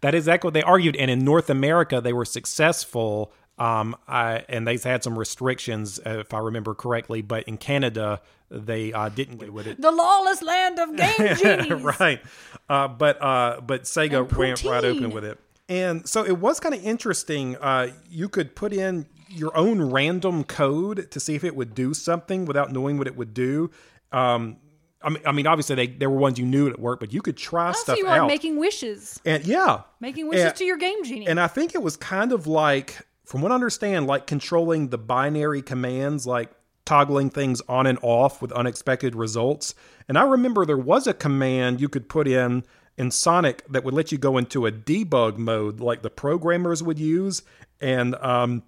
that 0.00 0.14
is 0.14 0.24
exactly 0.24 0.48
what 0.48 0.54
they 0.54 0.62
argued. 0.62 0.96
And 0.96 1.10
in 1.10 1.20
North 1.24 1.48
America, 1.50 2.00
they 2.00 2.12
were 2.12 2.24
successful. 2.24 3.32
Um, 3.58 3.94
I, 4.08 4.44
and 4.48 4.66
they 4.66 4.76
had 4.78 5.04
some 5.04 5.18
restrictions, 5.18 6.00
uh, 6.04 6.18
if 6.18 6.34
I 6.34 6.38
remember 6.40 6.74
correctly. 6.74 7.22
But 7.22 7.44
in 7.44 7.56
Canada, 7.56 8.20
they 8.50 8.92
uh, 8.92 9.08
didn't 9.10 9.38
get 9.38 9.52
with 9.52 9.66
it. 9.68 9.80
the 9.80 9.92
lawless 9.92 10.42
land 10.42 10.78
of 10.80 10.96
game 10.96 11.36
genies. 11.36 11.72
right. 12.00 12.20
Uh, 12.68 12.88
but 12.88 13.22
uh, 13.22 13.60
but 13.60 13.84
Sega 13.84 14.30
went 14.36 14.64
right 14.64 14.84
open 14.84 15.10
with 15.10 15.24
it, 15.24 15.38
and 15.68 16.08
so 16.08 16.24
it 16.24 16.38
was 16.38 16.60
kind 16.60 16.74
of 16.74 16.84
interesting. 16.84 17.56
Uh, 17.56 17.88
you 18.08 18.28
could 18.28 18.54
put 18.54 18.72
in 18.72 19.06
your 19.28 19.56
own 19.56 19.80
random 19.90 20.44
code 20.44 21.10
to 21.10 21.18
see 21.20 21.34
if 21.34 21.42
it 21.44 21.56
would 21.56 21.74
do 21.74 21.94
something 21.94 22.44
without 22.44 22.70
knowing 22.72 22.98
what 22.98 23.06
it 23.06 23.16
would 23.16 23.34
do. 23.34 23.70
Um, 24.12 24.58
I 25.02 25.10
mean, 25.10 25.22
I 25.26 25.32
mean, 25.32 25.46
obviously 25.46 25.74
they 25.76 25.86
there 25.88 26.08
were 26.08 26.16
ones 26.18 26.38
you 26.38 26.46
knew 26.46 26.66
it 26.68 26.78
worked, 26.78 27.00
but 27.00 27.12
you 27.12 27.20
could 27.20 27.36
try 27.36 27.70
Oh, 27.70 27.72
so 27.72 27.78
stuff 27.82 27.98
you 27.98 28.04
were 28.06 28.10
out. 28.12 28.26
making 28.28 28.58
wishes, 28.58 29.20
and 29.26 29.44
yeah, 29.46 29.82
making 30.00 30.28
wishes 30.28 30.44
And- 30.46 30.56
to 30.56 30.64
your 30.64 30.76
game 30.78 31.02
genie. 31.04 31.26
and 31.26 31.38
I 31.40 31.46
think 31.48 31.74
it 31.74 31.82
was 31.82 31.96
kind 31.96 32.32
of 32.32 32.46
like, 32.46 32.98
from 33.24 33.42
what 33.42 33.52
I 33.52 33.54
understand, 33.54 34.06
like 34.06 34.26
controlling 34.26 34.88
the 34.88 34.98
binary 34.98 35.60
commands, 35.62 36.26
like 36.26 36.50
toggling 36.86 37.30
things 37.30 37.60
on 37.68 37.86
and 37.86 37.98
off 38.02 38.40
with 38.42 38.52
unexpected 38.52 39.14
results. 39.14 39.74
And 40.08 40.16
I 40.18 40.22
remember 40.24 40.64
there 40.66 40.76
was 40.78 41.06
a 41.06 41.14
command 41.14 41.80
you 41.80 41.88
could 41.88 42.08
put 42.08 42.28
in 42.28 42.62
in 42.96 43.10
Sonic 43.10 43.64
that 43.68 43.84
would 43.84 43.94
let 43.94 44.12
you 44.12 44.18
go 44.18 44.38
into 44.38 44.66
a 44.66 44.72
debug 44.72 45.36
mode, 45.36 45.80
like 45.80 46.02
the 46.02 46.10
programmers 46.10 46.82
would 46.82 46.98
use, 46.98 47.42
and 47.80 48.14
um, 48.16 48.62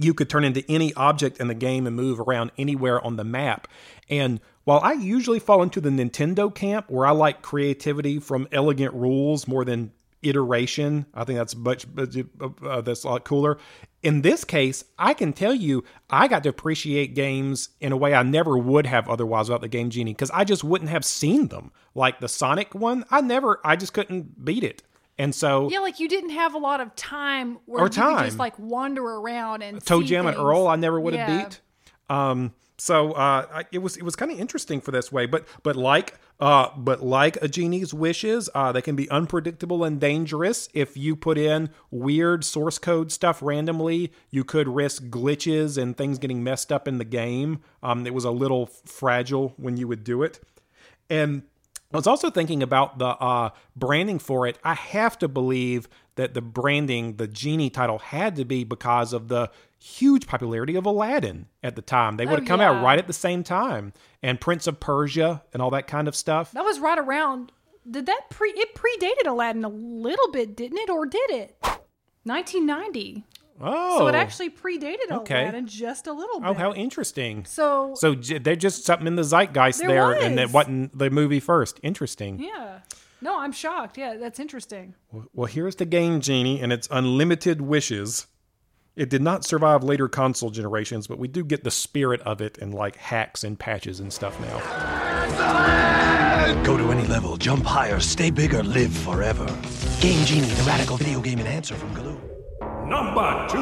you 0.00 0.14
could 0.14 0.28
turn 0.28 0.44
into 0.44 0.64
any 0.68 0.94
object 0.94 1.38
in 1.38 1.48
the 1.48 1.54
game 1.54 1.86
and 1.86 1.96
move 1.96 2.20
around 2.20 2.52
anywhere 2.58 3.04
on 3.04 3.16
the 3.16 3.24
map. 3.24 3.68
And 4.08 4.40
while 4.64 4.80
I 4.80 4.92
usually 4.92 5.38
fall 5.38 5.62
into 5.62 5.80
the 5.80 5.90
Nintendo 5.90 6.54
camp 6.54 6.86
where 6.88 7.06
I 7.06 7.10
like 7.10 7.42
creativity 7.42 8.18
from 8.18 8.48
elegant 8.52 8.94
rules 8.94 9.46
more 9.46 9.64
than 9.64 9.92
iteration, 10.22 11.06
I 11.14 11.24
think 11.24 11.38
that's 11.38 11.54
much 11.54 11.86
uh, 11.96 12.80
that's 12.80 13.04
a 13.04 13.08
lot 13.08 13.24
cooler. 13.24 13.58
In 14.04 14.20
this 14.22 14.44
case, 14.44 14.84
I 14.98 15.14
can 15.14 15.32
tell 15.32 15.54
you 15.54 15.82
I 16.10 16.28
got 16.28 16.42
to 16.44 16.50
appreciate 16.50 17.14
games 17.14 17.70
in 17.80 17.90
a 17.90 17.96
way 17.96 18.14
I 18.14 18.22
never 18.22 18.56
would 18.58 18.86
have 18.86 19.08
otherwise 19.08 19.48
without 19.48 19.62
the 19.62 19.68
Game 19.68 19.88
Genie 19.90 20.12
because 20.12 20.30
I 20.30 20.44
just 20.44 20.62
wouldn't 20.62 20.90
have 20.90 21.04
seen 21.04 21.48
them. 21.48 21.72
Like 21.94 22.20
the 22.20 22.28
Sonic 22.28 22.74
one, 22.74 23.04
I 23.10 23.22
never, 23.22 23.60
I 23.64 23.76
just 23.76 23.94
couldn't 23.94 24.44
beat 24.44 24.62
it. 24.62 24.82
And 25.16 25.34
so 25.34 25.70
yeah, 25.70 25.78
like 25.78 26.00
you 26.00 26.08
didn't 26.08 26.30
have 26.30 26.54
a 26.54 26.58
lot 26.58 26.80
of 26.80 26.94
time 26.96 27.58
where 27.66 27.80
Or 27.82 27.86
you 27.86 27.90
could 27.90 27.96
time. 28.00 28.24
just 28.26 28.38
like 28.38 28.58
wander 28.58 29.02
around 29.04 29.62
and 29.62 29.80
ToeJam 29.82 30.26
and. 30.28 30.36
Earl, 30.36 30.66
I 30.68 30.76
never 30.76 31.00
would 31.00 31.14
have 31.14 31.28
Yeah. 31.28 31.44
beat. 31.48 31.60
Um, 32.10 32.52
so 32.78 33.12
uh, 33.12 33.62
it 33.70 33.78
was 33.78 33.96
it 33.96 34.02
was 34.02 34.16
kind 34.16 34.32
of 34.32 34.38
interesting 34.38 34.80
for 34.80 34.90
this 34.90 35.12
way, 35.12 35.26
but 35.26 35.46
but 35.62 35.76
like 35.76 36.18
uh, 36.40 36.70
but 36.76 37.02
like 37.02 37.36
a 37.40 37.46
genie's 37.46 37.94
wishes, 37.94 38.50
uh, 38.54 38.72
they 38.72 38.82
can 38.82 38.96
be 38.96 39.08
unpredictable 39.10 39.84
and 39.84 40.00
dangerous. 40.00 40.68
If 40.74 40.96
you 40.96 41.14
put 41.14 41.38
in 41.38 41.70
weird 41.90 42.44
source 42.44 42.78
code 42.78 43.12
stuff 43.12 43.40
randomly, 43.42 44.12
you 44.30 44.42
could 44.42 44.66
risk 44.66 45.04
glitches 45.04 45.80
and 45.80 45.96
things 45.96 46.18
getting 46.18 46.42
messed 46.42 46.72
up 46.72 46.88
in 46.88 46.98
the 46.98 47.04
game. 47.04 47.60
Um, 47.82 48.06
it 48.06 48.14
was 48.14 48.24
a 48.24 48.32
little 48.32 48.66
fragile 48.66 49.54
when 49.56 49.76
you 49.76 49.86
would 49.86 50.02
do 50.02 50.24
it, 50.24 50.40
and 51.08 51.44
I 51.92 51.96
was 51.96 52.08
also 52.08 52.28
thinking 52.28 52.60
about 52.60 52.98
the 52.98 53.06
uh, 53.06 53.50
branding 53.76 54.18
for 54.18 54.48
it. 54.48 54.58
I 54.64 54.74
have 54.74 55.16
to 55.20 55.28
believe 55.28 55.88
that 56.16 56.34
the 56.34 56.42
branding, 56.42 57.16
the 57.16 57.28
genie 57.28 57.70
title, 57.70 58.00
had 58.00 58.34
to 58.34 58.44
be 58.44 58.64
because 58.64 59.12
of 59.12 59.28
the 59.28 59.50
huge 59.84 60.26
popularity 60.26 60.76
of 60.76 60.86
Aladdin 60.86 61.46
at 61.62 61.76
the 61.76 61.82
time. 61.82 62.16
They 62.16 62.24
would 62.24 62.32
oh, 62.32 62.36
have 62.36 62.44
Oh, 62.44 62.48
come 62.48 62.60
yeah. 62.60 62.70
out 62.70 62.82
right 62.82 62.98
at 62.98 63.06
the 63.06 63.12
same 63.12 63.44
time, 63.44 63.92
and 64.22 64.40
Prince 64.40 64.66
of 64.66 64.80
Persia 64.80 65.42
and 65.52 65.60
all 65.60 65.70
that 65.70 65.86
kind 65.86 66.08
of 66.08 66.16
stuff. 66.16 66.52
That 66.52 66.64
was 66.64 66.80
right 66.80 66.98
around. 66.98 67.52
Did 67.90 68.06
that 68.06 68.22
pre? 68.30 68.48
It 68.50 68.74
predated 68.74 69.28
Aladdin 69.28 69.62
a 69.64 69.68
little 69.68 70.30
bit, 70.32 70.56
didn't 70.56 70.78
it, 70.78 70.88
or 70.88 71.04
did 71.04 71.30
it? 71.30 71.56
1990. 72.24 73.24
Oh, 73.60 73.98
So 73.98 74.06
it 74.08 74.14
oh. 74.14 74.18
actually 74.18 74.50
predated 74.50 75.10
okay. 75.12 75.42
Aladdin 75.42 75.66
just 75.66 76.06
a 76.06 76.12
little 76.12 76.40
bit. 76.40 76.48
Oh, 76.48 76.54
how 76.54 76.72
interesting! 76.72 77.44
So 77.44 77.94
So 77.94 78.14
j- 78.14 78.38
they're 78.38 78.56
just 78.56 78.84
something 78.84 79.06
in 79.06 79.14
the 79.16 79.22
zeitgeist 79.22 79.78
There 79.80 79.88
there, 79.88 80.12
and 80.12 80.40
it 80.40 80.46
was. 80.46 80.52
wasn't 80.54 80.98
the 80.98 81.10
movie 81.10 81.40
first. 81.40 81.78
Interesting. 81.82 82.40
yeah. 82.40 82.80
No, 83.20 83.38
I'm 83.38 83.52
shocked. 83.52 83.96
Yeah, 83.96 84.16
that's 84.16 84.38
interesting. 84.38 84.94
Well, 85.32 85.46
here's 85.46 85.76
the 85.76 85.86
game 85.86 86.20
genie 86.20 86.60
and 86.60 86.70
its 86.72 86.88
unlimited 86.90 87.60
wishes. 87.62 88.26
It 88.96 89.10
did 89.10 89.22
not 89.22 89.44
survive 89.44 89.82
later 89.82 90.08
console 90.08 90.50
generations, 90.50 91.08
but 91.08 91.18
we 91.18 91.26
do 91.26 91.44
get 91.44 91.64
the 91.64 91.70
spirit 91.72 92.20
of 92.20 92.40
it 92.40 92.58
in 92.58 92.70
like 92.70 92.94
hacks 92.94 93.42
and 93.42 93.58
patches 93.58 93.98
and 93.98 94.12
stuff 94.12 94.38
now. 94.38 94.60
Go 96.62 96.76
to 96.76 96.92
any 96.92 97.04
level, 97.08 97.36
jump 97.36 97.64
higher, 97.64 97.98
stay 97.98 98.30
bigger, 98.30 98.62
live 98.62 98.92
forever. 98.96 99.46
Game 100.00 100.24
Genie, 100.26 100.46
the 100.46 100.62
radical 100.64 100.96
video 100.96 101.20
game 101.20 101.40
enhancer 101.40 101.74
from 101.74 101.92
Galoob. 101.92 102.20
Number 102.86 103.48
two. 103.50 103.58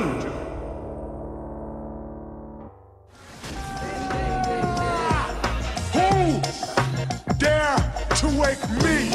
Who 5.97 6.41
dare 7.39 7.79
to 8.17 8.27
wake 8.39 8.61
me? 8.83 9.09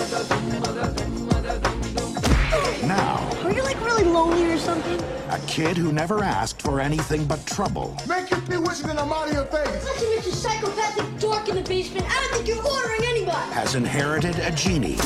Now, 2.88 3.30
Are 3.44 3.52
you 3.52 3.62
like 3.62 3.80
really 3.86 4.06
lonely 4.06 4.52
or 4.52 4.58
something? 4.58 5.17
A 5.38 5.46
kid 5.48 5.78
who 5.78 5.92
never 5.92 6.24
asked 6.24 6.62
for 6.62 6.80
anything 6.80 7.26
but 7.26 7.46
trouble 7.46 7.96
Make 8.08 8.32
you 8.32 8.38
be 8.42 8.58
wishing 8.58 8.90
and 8.90 9.00
I'm 9.00 9.12
out 9.12 9.28
of 9.28 9.34
your 9.34 9.46
face. 9.46 9.84
Listen, 9.84 10.32
Mr. 10.32 10.34
Psychopathic 10.34 11.20
dork 11.20 11.48
in 11.50 11.56
the 11.56 11.62
basement. 11.62 12.06
I 12.10 12.14
don't 12.14 12.34
think 12.36 12.48
you're 12.48 12.66
ordering 12.66 13.02
anybody. 13.04 13.52
has 13.52 13.76
inherited 13.76 14.38
a 14.40 14.52
genie 14.52 14.98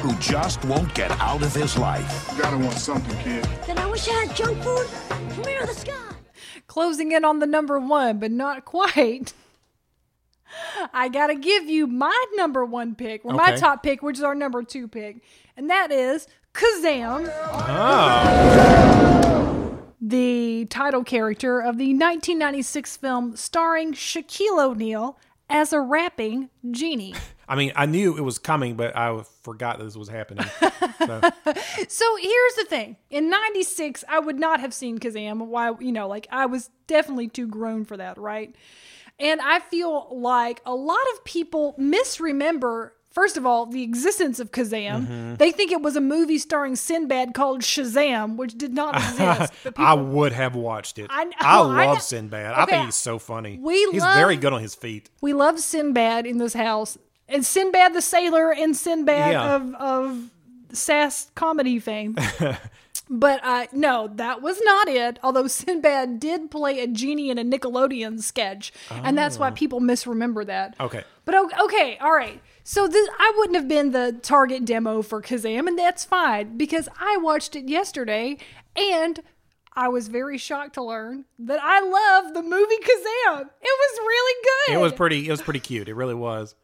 who 0.00 0.14
just 0.18 0.64
won't 0.64 0.92
get 0.94 1.10
out 1.20 1.42
of 1.42 1.54
his 1.54 1.78
life. 1.78 2.28
You 2.32 2.42
gotta 2.42 2.58
want 2.58 2.76
something, 2.78 3.16
kid. 3.18 3.44
Then 3.66 3.78
I 3.78 3.86
wish 3.86 4.08
I 4.08 4.24
had 4.24 4.34
junk 4.36 4.60
food 4.62 4.86
from 4.86 5.44
here 5.44 5.60
to 5.60 5.66
the 5.66 5.74
sky. 5.74 5.92
Closing 6.66 7.12
in 7.12 7.24
on 7.24 7.38
the 7.38 7.46
number 7.46 7.78
one, 7.78 8.18
but 8.18 8.32
not 8.32 8.64
quite. 8.64 9.32
I 10.92 11.08
gotta 11.08 11.36
give 11.36 11.68
you 11.68 11.86
my 11.86 12.24
number 12.34 12.64
one 12.64 12.94
pick, 12.96 13.24
or 13.24 13.32
my 13.32 13.54
top 13.56 13.82
pick, 13.82 14.02
which 14.02 14.18
is 14.18 14.24
our 14.24 14.34
number 14.34 14.62
two 14.62 14.88
pick, 14.88 15.22
and 15.56 15.70
that 15.70 15.92
is 15.92 16.26
Kazam, 16.54 17.30
ah. 17.52 18.28
the 20.00 20.66
title 20.66 21.02
character 21.02 21.60
of 21.60 21.78
the 21.78 21.94
1996 21.94 22.96
film 22.98 23.36
starring 23.36 23.92
Shaquille 23.94 24.62
O'Neal 24.62 25.18
as 25.48 25.72
a 25.72 25.80
rapping 25.80 26.50
genie. 26.70 27.14
I 27.48 27.56
mean, 27.56 27.72
I 27.74 27.86
knew 27.86 28.16
it 28.16 28.20
was 28.22 28.38
coming, 28.38 28.76
but 28.76 28.96
I 28.96 29.22
forgot 29.42 29.78
that 29.78 29.84
this 29.84 29.96
was 29.96 30.08
happening. 30.08 30.46
So, 30.98 31.20
So 31.88 32.16
here's 32.16 32.54
the 32.54 32.66
thing. 32.68 32.96
In 33.10 33.28
96, 33.28 34.04
I 34.08 34.20
would 34.20 34.38
not 34.38 34.60
have 34.60 34.72
seen 34.72 34.98
Kazam. 34.98 35.46
Why, 35.46 35.72
you 35.80 35.92
know, 35.92 36.08
like 36.08 36.26
I 36.30 36.46
was 36.46 36.70
definitely 36.86 37.28
too 37.28 37.46
grown 37.46 37.84
for 37.84 37.96
that, 37.96 38.16
right? 38.16 38.54
And 39.18 39.40
I 39.40 39.58
feel 39.60 40.08
like 40.10 40.62
a 40.64 40.74
lot 40.74 41.04
of 41.14 41.24
people 41.24 41.74
misremember, 41.76 42.94
first 43.12 43.36
of 43.36 43.46
all, 43.46 43.66
the 43.66 43.82
existence 43.82 44.40
of 44.40 44.50
Kazam. 44.50 45.06
Mhm. 45.06 45.38
They 45.38 45.52
think 45.52 45.70
it 45.70 45.80
was 45.82 45.94
a 45.96 46.00
movie 46.00 46.38
starring 46.38 46.74
Sinbad 46.76 47.34
called 47.34 47.60
Shazam, 47.62 48.36
which 48.36 48.58
did 48.58 48.74
not 48.74 48.96
exist. 48.96 49.52
But 49.64 49.78
I 49.78 49.94
would 49.94 50.32
have 50.32 50.54
watched 50.56 50.98
it. 50.98 51.06
I 51.10 51.22
I, 51.24 51.30
I 51.40 51.58
love 51.60 51.94
know. 51.94 51.98
Sinbad. 52.00 52.54
I 52.54 52.64
think 52.66 52.86
he's 52.86 52.94
so 52.96 53.18
funny. 53.18 53.58
we 53.60 53.74
he's 53.92 54.02
love- 54.02 54.16
very 54.16 54.36
good 54.36 54.52
on 54.52 54.60
his 54.62 54.74
feet. 54.74 55.10
we 55.20 55.32
love 55.32 55.60
Sinbad 55.60 56.26
in 56.26 56.38
this 56.38 56.54
house. 56.54 56.98
And 57.28 57.46
Sinbad 57.46 57.94
the 57.94 58.02
Sailor 58.02 58.52
and 58.52 58.76
Sinbad 58.76 59.32
Yeah. 59.32 59.54
of, 59.56 59.74
of 59.76 60.30
SAS 60.72 61.30
comedy 61.34 61.78
fame. 61.78 62.16
But 63.08 63.44
uh, 63.44 63.66
no, 63.72 64.08
that 64.14 64.40
was 64.40 64.58
not 64.64 64.88
it. 64.88 65.18
Although 65.22 65.46
Sinbad 65.46 66.18
did 66.18 66.50
play 66.50 66.80
a 66.80 66.86
genie 66.86 67.28
in 67.30 67.36
a 67.36 67.44
Nickelodeon 67.44 68.22
sketch, 68.22 68.72
and 68.90 69.18
that's 69.18 69.38
why 69.38 69.48
Oh. 69.48 69.52
people 69.52 69.80
misremember 69.80 70.44
that. 70.46 70.76
Okay. 70.80 71.02
But 71.26 71.34
okay, 71.64 71.98
all 72.00 72.12
right. 72.12 72.40
So 72.64 72.86
this, 72.86 73.08
I 73.18 73.32
wouldn't 73.36 73.56
have 73.56 73.68
been 73.68 73.90
the 73.90 74.18
target 74.22 74.64
demo 74.64 75.02
for 75.02 75.20
Kazam, 75.20 75.66
and 75.66 75.78
that's 75.78 76.04
fine 76.04 76.56
because 76.56 76.88
I 77.00 77.16
watched 77.16 77.56
it 77.56 77.68
yesterday, 77.68 78.38
and 78.76 79.20
I 79.74 79.88
was 79.88 80.08
very 80.08 80.38
shocked 80.38 80.74
to 80.74 80.82
learn 80.82 81.24
that 81.38 81.60
I 81.62 81.80
love 81.80 82.34
the 82.34 82.42
movie 82.42 82.76
Kazam. 82.76 83.40
It 83.40 83.48
was 83.62 83.98
really 83.98 84.42
good. 84.44 84.74
It 84.74 84.80
was 84.80 84.92
pretty. 84.92 85.26
It 85.26 85.30
was 85.30 85.42
pretty 85.42 85.60
cute. 85.60 85.88
It 85.88 85.94
really 85.94 86.14
was. 86.14 86.54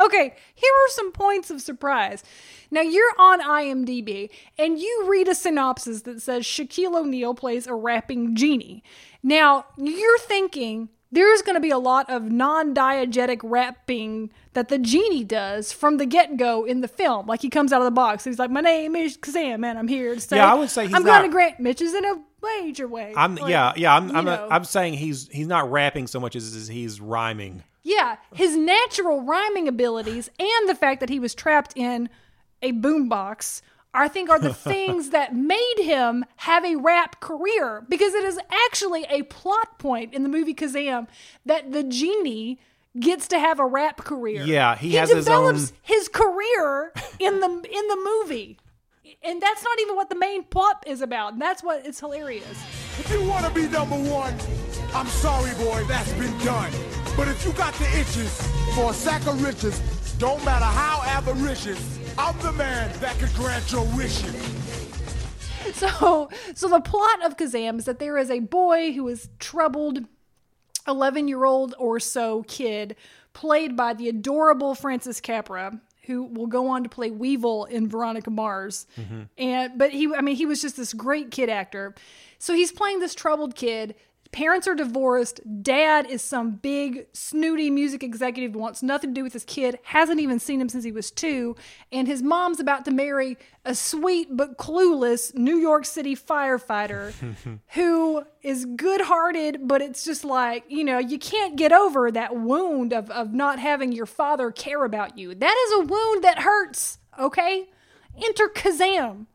Okay, 0.00 0.34
here 0.54 0.72
are 0.72 0.90
some 0.90 1.12
points 1.12 1.50
of 1.50 1.60
surprise. 1.60 2.24
Now, 2.70 2.80
you're 2.80 3.12
on 3.18 3.40
IMDb 3.42 4.30
and 4.58 4.78
you 4.78 5.04
read 5.06 5.28
a 5.28 5.34
synopsis 5.34 6.02
that 6.02 6.22
says 6.22 6.44
Shaquille 6.44 6.98
O'Neal 6.98 7.34
plays 7.34 7.66
a 7.66 7.74
rapping 7.74 8.34
genie. 8.34 8.82
Now, 9.22 9.66
you're 9.76 10.18
thinking 10.18 10.88
there's 11.12 11.42
going 11.42 11.54
to 11.54 11.60
be 11.60 11.70
a 11.70 11.78
lot 11.78 12.10
of 12.10 12.24
non 12.24 12.74
diegetic 12.74 13.40
rapping 13.44 14.32
that 14.54 14.68
the 14.68 14.78
genie 14.78 15.24
does 15.24 15.70
from 15.70 15.98
the 15.98 16.06
get 16.06 16.36
go 16.36 16.64
in 16.64 16.80
the 16.80 16.88
film. 16.88 17.26
Like 17.26 17.42
he 17.42 17.50
comes 17.50 17.72
out 17.72 17.80
of 17.80 17.84
the 17.84 17.92
box. 17.92 18.24
He's 18.24 18.38
like, 18.38 18.50
My 18.50 18.62
name 18.62 18.96
is 18.96 19.16
Kazam, 19.18 19.64
and 19.64 19.78
I'm 19.78 19.88
here 19.88 20.14
to 20.14 20.20
say, 20.20 20.36
Yeah, 20.36 20.50
I 20.50 20.54
would 20.54 20.70
say 20.70 20.86
he's 20.86 20.94
I'm 20.94 21.04
going 21.04 21.22
to 21.22 21.28
grant 21.28 21.60
Mitch 21.60 21.80
is 21.80 21.94
in 21.94 22.04
a 22.04 22.14
major 22.42 22.88
way. 22.88 23.12
I'm 23.16 23.36
Like, 23.36 23.50
yeah 23.50 23.72
yeah. 23.76 23.94
I'm 23.94 24.14
I'm, 24.16 24.24
know. 24.24 24.48
I'm 24.50 24.64
saying 24.64 24.94
he's 24.94 25.28
he's 25.28 25.46
not 25.46 25.70
rapping 25.70 26.06
so 26.06 26.18
much 26.18 26.34
as, 26.34 26.56
as 26.56 26.66
he's 26.66 27.00
rhyming. 27.00 27.62
Yeah, 27.84 28.16
his 28.32 28.56
natural 28.56 29.22
rhyming 29.22 29.68
abilities 29.68 30.30
and 30.38 30.68
the 30.68 30.74
fact 30.74 31.00
that 31.00 31.08
he 31.08 31.18
was 31.18 31.34
trapped 31.34 31.72
in 31.76 32.08
a 32.62 32.72
boombox, 32.72 33.60
I 33.94 34.08
think, 34.08 34.30
are 34.30 34.38
the 34.38 34.54
things 34.72 35.10
that 35.10 35.34
made 35.34 35.74
him 35.78 36.24
have 36.36 36.64
a 36.64 36.76
rap 36.76 37.20
career. 37.20 37.84
Because 37.88 38.14
it 38.14 38.24
is 38.24 38.38
actually 38.66 39.04
a 39.10 39.22
plot 39.24 39.78
point 39.78 40.14
in 40.14 40.22
the 40.22 40.28
movie 40.28 40.54
Kazam 40.54 41.08
that 41.46 41.72
the 41.72 41.82
genie 41.82 42.58
gets 42.98 43.26
to 43.28 43.38
have 43.38 43.58
a 43.58 43.66
rap 43.66 43.98
career. 43.98 44.44
Yeah, 44.44 44.76
he 44.76 44.94
has 44.94 45.10
his 45.10 45.24
develops 45.24 45.70
own- 45.70 45.76
his 45.82 46.08
career 46.08 46.92
in 47.18 47.40
the 47.40 47.46
in 47.48 47.88
the 47.88 48.22
movie. 48.22 48.58
And 49.24 49.40
that's 49.40 49.62
not 49.62 49.78
even 49.78 49.94
what 49.94 50.08
the 50.08 50.16
main 50.16 50.42
plot 50.44 50.82
is 50.86 51.00
about. 51.00 51.34
And 51.34 51.40
that's 51.42 51.62
what 51.62 51.86
it's 51.86 52.00
hilarious. 52.00 52.44
If 52.98 53.08
you 53.10 53.24
want 53.28 53.46
to 53.46 53.52
be 53.52 53.68
number 53.68 53.94
one, 53.96 54.34
I'm 54.94 55.06
sorry, 55.06 55.54
boy, 55.54 55.84
that's 55.86 56.12
been 56.14 56.36
done. 56.38 56.72
But 57.16 57.28
if 57.28 57.44
you 57.44 57.52
got 57.52 57.74
the 57.74 57.84
itches 57.98 58.40
for 58.74 58.90
a 58.90 58.94
sack 58.94 59.26
of 59.26 59.42
riches, 59.42 59.78
don't 60.18 60.42
matter 60.44 60.64
how 60.64 61.02
avaricious, 61.04 61.98
I'm 62.16 62.38
the 62.38 62.52
man 62.52 62.90
that 63.00 63.18
could 63.18 63.32
grant 63.34 63.70
your 63.72 63.84
wishes. 63.96 64.34
So, 65.74 66.28
so 66.54 66.68
the 66.68 66.80
plot 66.80 67.24
of 67.24 67.36
Kazam 67.36 67.78
is 67.78 67.84
that 67.84 67.98
there 67.98 68.18
is 68.18 68.30
a 68.30 68.40
boy 68.40 68.92
who 68.92 69.06
is 69.08 69.28
troubled, 69.38 70.00
eleven-year-old 70.88 71.74
or 71.78 72.00
so 72.00 72.42
kid, 72.42 72.96
played 73.32 73.76
by 73.76 73.94
the 73.94 74.08
adorable 74.08 74.74
Francis 74.74 75.20
Capra, 75.20 75.80
who 76.06 76.24
will 76.24 76.48
go 76.48 76.68
on 76.68 76.82
to 76.82 76.88
play 76.88 77.10
Weevil 77.10 77.66
in 77.66 77.88
Veronica 77.88 78.30
Mars. 78.30 78.86
Mm-hmm. 78.98 79.22
And 79.38 79.78
but 79.78 79.92
he, 79.92 80.12
I 80.14 80.20
mean, 80.20 80.36
he 80.36 80.46
was 80.46 80.60
just 80.60 80.76
this 80.76 80.92
great 80.92 81.30
kid 81.30 81.48
actor. 81.48 81.94
So 82.38 82.54
he's 82.54 82.72
playing 82.72 82.98
this 82.98 83.14
troubled 83.14 83.54
kid. 83.54 83.94
Parents 84.32 84.66
are 84.66 84.74
divorced. 84.74 85.40
Dad 85.62 86.06
is 86.10 86.22
some 86.22 86.52
big 86.52 87.06
snooty 87.12 87.68
music 87.68 88.02
executive 88.02 88.54
who 88.54 88.58
wants 88.60 88.82
nothing 88.82 89.10
to 89.10 89.14
do 89.14 89.22
with 89.22 89.34
his 89.34 89.44
kid. 89.44 89.78
Hasn't 89.82 90.20
even 90.20 90.38
seen 90.38 90.58
him 90.58 90.70
since 90.70 90.84
he 90.84 90.90
was 90.90 91.10
two. 91.10 91.54
And 91.92 92.08
his 92.08 92.22
mom's 92.22 92.58
about 92.58 92.86
to 92.86 92.90
marry 92.90 93.36
a 93.66 93.74
sweet 93.74 94.34
but 94.34 94.56
clueless 94.56 95.34
New 95.34 95.56
York 95.56 95.84
City 95.84 96.16
firefighter 96.16 97.12
who 97.74 98.24
is 98.42 98.64
good-hearted, 98.64 99.68
but 99.68 99.82
it's 99.82 100.02
just 100.02 100.24
like 100.24 100.64
you 100.66 100.82
know 100.82 100.98
you 100.98 101.18
can't 101.18 101.56
get 101.56 101.72
over 101.72 102.10
that 102.10 102.34
wound 102.34 102.92
of 102.94 103.10
of 103.10 103.34
not 103.34 103.58
having 103.58 103.92
your 103.92 104.06
father 104.06 104.50
care 104.50 104.84
about 104.84 105.18
you. 105.18 105.34
That 105.34 105.56
is 105.66 105.72
a 105.74 105.86
wound 105.86 106.24
that 106.24 106.40
hurts. 106.40 106.98
Okay, 107.18 107.68
enter 108.16 108.48
Kazam. 108.48 109.26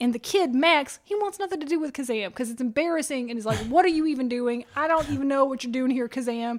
And 0.00 0.14
the 0.14 0.18
kid, 0.18 0.54
Max, 0.54 0.98
he 1.04 1.14
wants 1.14 1.38
nothing 1.38 1.60
to 1.60 1.66
do 1.66 1.78
with 1.78 1.92
Kazam 1.92 2.28
because 2.28 2.50
it's 2.50 2.60
embarrassing 2.60 3.30
and 3.30 3.36
he's 3.36 3.46
like, 3.46 3.58
What 3.58 3.84
are 3.84 3.88
you 3.88 4.06
even 4.06 4.28
doing? 4.28 4.64
I 4.74 4.88
don't 4.88 5.08
even 5.10 5.28
know 5.28 5.44
what 5.44 5.62
you're 5.62 5.72
doing 5.72 5.90
here, 5.90 6.08
Kazam. 6.08 6.58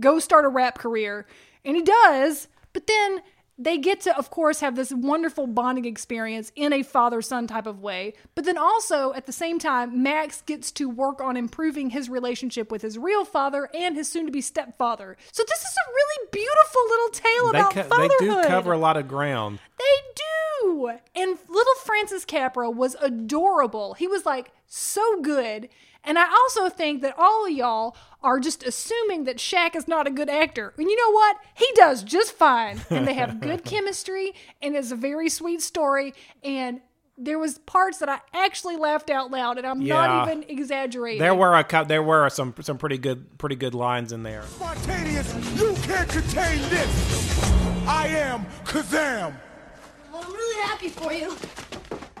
Go 0.00 0.18
start 0.18 0.44
a 0.44 0.48
rap 0.48 0.78
career. 0.78 1.26
And 1.64 1.76
he 1.76 1.82
does, 1.82 2.48
but 2.72 2.86
then 2.86 3.20
they 3.60 3.76
get 3.76 4.00
to, 4.02 4.16
of 4.16 4.30
course, 4.30 4.60
have 4.60 4.74
this 4.74 4.90
wonderful 4.90 5.46
bonding 5.46 5.84
experience 5.84 6.50
in 6.56 6.72
a 6.72 6.82
father 6.82 7.20
son 7.20 7.46
type 7.46 7.66
of 7.66 7.80
way. 7.80 8.14
But 8.34 8.46
then 8.46 8.56
also, 8.56 9.12
at 9.12 9.26
the 9.26 9.32
same 9.32 9.58
time, 9.58 10.02
Max 10.02 10.40
gets 10.42 10.72
to 10.72 10.88
work 10.88 11.20
on 11.20 11.36
improving 11.36 11.90
his 11.90 12.08
relationship 12.08 12.72
with 12.72 12.80
his 12.80 12.96
real 12.96 13.24
father 13.24 13.68
and 13.74 13.96
his 13.96 14.08
soon 14.08 14.24
to 14.26 14.32
be 14.32 14.40
stepfather. 14.40 15.16
So 15.30 15.42
this 15.46 15.60
is 15.60 15.76
a 15.76 15.92
really 15.92 16.28
beautiful 16.32 16.82
little 16.88 17.08
tale 17.10 17.52
They 17.52 17.58
about 17.58 17.72
co- 17.72 17.98
they 17.98 18.42
do 18.42 18.48
cover 18.48 18.72
a 18.72 18.78
lot 18.78 18.96
of 18.96 19.06
ground. 19.06 19.58
They 19.78 19.84
do. 20.14 20.88
And 21.14 21.38
little 21.48 21.74
Francis 21.84 22.24
Capra 22.24 22.70
was 22.70 22.96
adorable. 23.00 23.94
He 23.94 24.06
was 24.06 24.24
like 24.24 24.52
so 24.72 25.20
good. 25.20 25.68
And 26.04 26.18
I 26.18 26.30
also 26.30 26.70
think 26.70 27.02
that 27.02 27.14
all 27.18 27.44
of 27.44 27.52
y'all 27.52 27.94
are 28.22 28.40
just 28.40 28.62
assuming 28.62 29.24
that 29.24 29.36
Shaq 29.36 29.74
is 29.76 29.86
not 29.86 30.06
a 30.06 30.10
good 30.10 30.30
actor. 30.30 30.72
And 30.78 30.88
you 30.88 30.96
know 30.96 31.10
what? 31.12 31.36
He 31.54 31.66
does 31.74 32.02
just 32.02 32.32
fine. 32.32 32.80
And 32.88 33.06
they 33.06 33.12
have 33.14 33.40
good 33.40 33.64
chemistry 33.66 34.32
and 34.62 34.74
it's 34.76 34.92
a 34.92 34.96
very 34.96 35.28
sweet 35.28 35.60
story 35.60 36.14
and 36.42 36.80
there 37.18 37.38
was 37.38 37.58
parts 37.58 37.98
that 37.98 38.08
I 38.08 38.20
actually 38.32 38.76
laughed 38.78 39.10
out 39.10 39.30
loud 39.30 39.58
and 39.58 39.66
I'm 39.66 39.82
Yeah. 39.82 40.06
not 40.06 40.28
even 40.30 40.44
exaggerating. 40.48 41.18
There 41.20 41.34
were 41.34 41.54
a 41.54 41.64
cou- 41.64 41.84
there 41.84 42.02
were 42.02 42.30
some 42.30 42.54
some 42.62 42.78
pretty 42.78 42.96
good 42.96 43.36
pretty 43.36 43.56
good 43.56 43.74
lines 43.74 44.12
in 44.12 44.22
there. 44.22 44.42
Spontaneous, 44.44 45.34
you 45.60 45.74
can't 45.82 46.08
contain 46.08 46.60
this. 46.70 47.50
I 47.86 48.06
am 48.08 48.46
Kazam. 48.64 49.34
Well, 50.10 50.22
I'm 50.24 50.32
really 50.32 50.62
happy 50.62 50.88
for 50.88 51.12
you. 51.12 51.36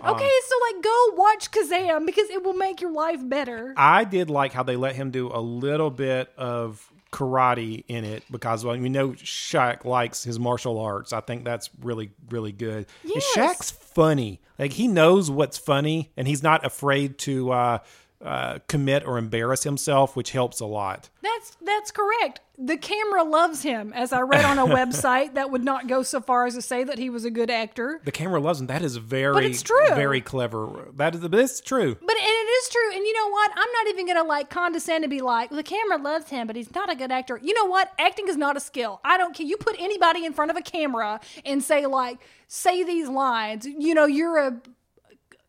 Okay, 0.04 0.30
so 0.48 0.54
like 0.74 0.82
go 0.82 1.06
watch 1.14 1.50
Kazam 1.50 2.06
because 2.06 2.30
it 2.30 2.42
will 2.42 2.54
make 2.54 2.80
your 2.80 2.92
life 2.92 3.20
better. 3.28 3.74
I 3.76 4.04
did 4.04 4.30
like 4.30 4.52
how 4.52 4.62
they 4.62 4.76
let 4.76 4.94
him 4.96 5.10
do 5.10 5.30
a 5.32 5.40
little 5.40 5.90
bit 5.90 6.32
of 6.36 6.90
karate 7.12 7.84
in 7.88 8.04
it 8.04 8.22
because 8.30 8.64
well, 8.64 8.78
we 8.78 8.88
know 8.88 9.10
Shaq 9.10 9.84
likes 9.84 10.22
his 10.24 10.38
martial 10.38 10.78
arts. 10.78 11.12
I 11.12 11.20
think 11.20 11.44
that's 11.44 11.70
really 11.82 12.10
really 12.30 12.52
good. 12.52 12.86
And 13.02 13.12
Yes. 13.14 13.26
Shaq's 13.36 13.70
funny. 13.70 14.40
Like 14.58 14.72
he 14.72 14.86
knows 14.88 15.30
what's 15.30 15.58
funny 15.58 16.12
and 16.16 16.28
he's 16.28 16.42
not 16.42 16.64
afraid 16.64 17.18
to 17.18 17.50
uh, 17.50 17.78
uh, 18.24 18.58
commit 18.68 19.06
or 19.06 19.16
embarrass 19.18 19.62
himself, 19.64 20.14
which 20.16 20.32
helps 20.32 20.60
a 20.60 20.66
lot. 20.66 21.08
That's 21.22 21.56
that's 21.64 21.90
correct. 21.90 22.40
The 22.58 22.76
camera 22.76 23.22
loves 23.22 23.62
him, 23.62 23.94
as 23.94 24.12
I 24.12 24.20
read 24.20 24.44
on 24.44 24.58
a 24.58 24.66
website 24.74 25.32
that 25.34 25.50
would 25.50 25.64
not 25.64 25.86
go 25.88 26.02
so 26.02 26.20
far 26.20 26.44
as 26.44 26.54
to 26.54 26.60
say 26.60 26.84
that 26.84 26.98
he 26.98 27.08
was 27.08 27.24
a 27.24 27.30
good 27.30 27.48
actor. 27.50 27.98
The 28.04 28.12
camera 28.12 28.38
loves 28.38 28.60
him. 28.60 28.66
That 28.66 28.82
is 28.82 28.96
very 28.96 29.32
But 29.32 29.44
it's 29.44 29.62
true. 29.62 29.94
very 29.94 30.20
clever. 30.20 30.90
That 30.96 31.14
is 31.14 31.22
but 31.26 31.40
it's 31.40 31.60
true. 31.62 31.94
But 31.94 32.16
and 32.16 32.26
it 32.26 32.50
is 32.50 32.68
true. 32.68 32.92
And 32.94 33.06
you 33.06 33.14
know 33.14 33.30
what? 33.30 33.50
I'm 33.56 33.72
not 33.72 33.86
even 33.88 34.06
gonna 34.06 34.28
like 34.28 34.50
condescend 34.50 35.04
to 35.04 35.08
be 35.08 35.22
like, 35.22 35.48
the 35.48 35.62
camera 35.62 35.96
loves 35.96 36.28
him, 36.28 36.46
but 36.46 36.56
he's 36.56 36.74
not 36.74 36.92
a 36.92 36.94
good 36.94 37.10
actor. 37.10 37.40
You 37.42 37.54
know 37.54 37.64
what? 37.66 37.90
Acting 37.98 38.28
is 38.28 38.36
not 38.36 38.56
a 38.56 38.60
skill. 38.60 39.00
I 39.02 39.16
don't 39.16 39.34
care. 39.34 39.46
You 39.46 39.56
put 39.56 39.76
anybody 39.78 40.26
in 40.26 40.34
front 40.34 40.50
of 40.50 40.58
a 40.58 40.62
camera 40.62 41.20
and 41.46 41.62
say 41.62 41.86
like, 41.86 42.18
say 42.48 42.84
these 42.84 43.08
lines. 43.08 43.64
You 43.64 43.94
know, 43.94 44.04
you're 44.04 44.36
a 44.36 44.60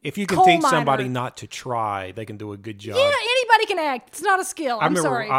If 0.04 0.18
you 0.18 0.26
can 0.26 0.44
teach 0.44 0.62
miner. 0.64 0.78
somebody 0.78 1.08
not 1.08 1.38
to 1.38 1.48
try, 1.48 2.12
they 2.12 2.26
can 2.26 2.38
do 2.38 2.54
a 2.54 2.58
good 2.58 2.80
job. 2.80 2.96
yeah. 2.96 3.12
Anybody 3.32 3.66
can 3.68 3.78
act. 3.80 4.10
It's 4.10 4.22
not 4.22 4.40
a 4.40 4.44
skill. 4.44 4.80
I 4.82 4.86
I'm 4.86 4.96
remember, 4.96 5.28
sorry. 5.28 5.30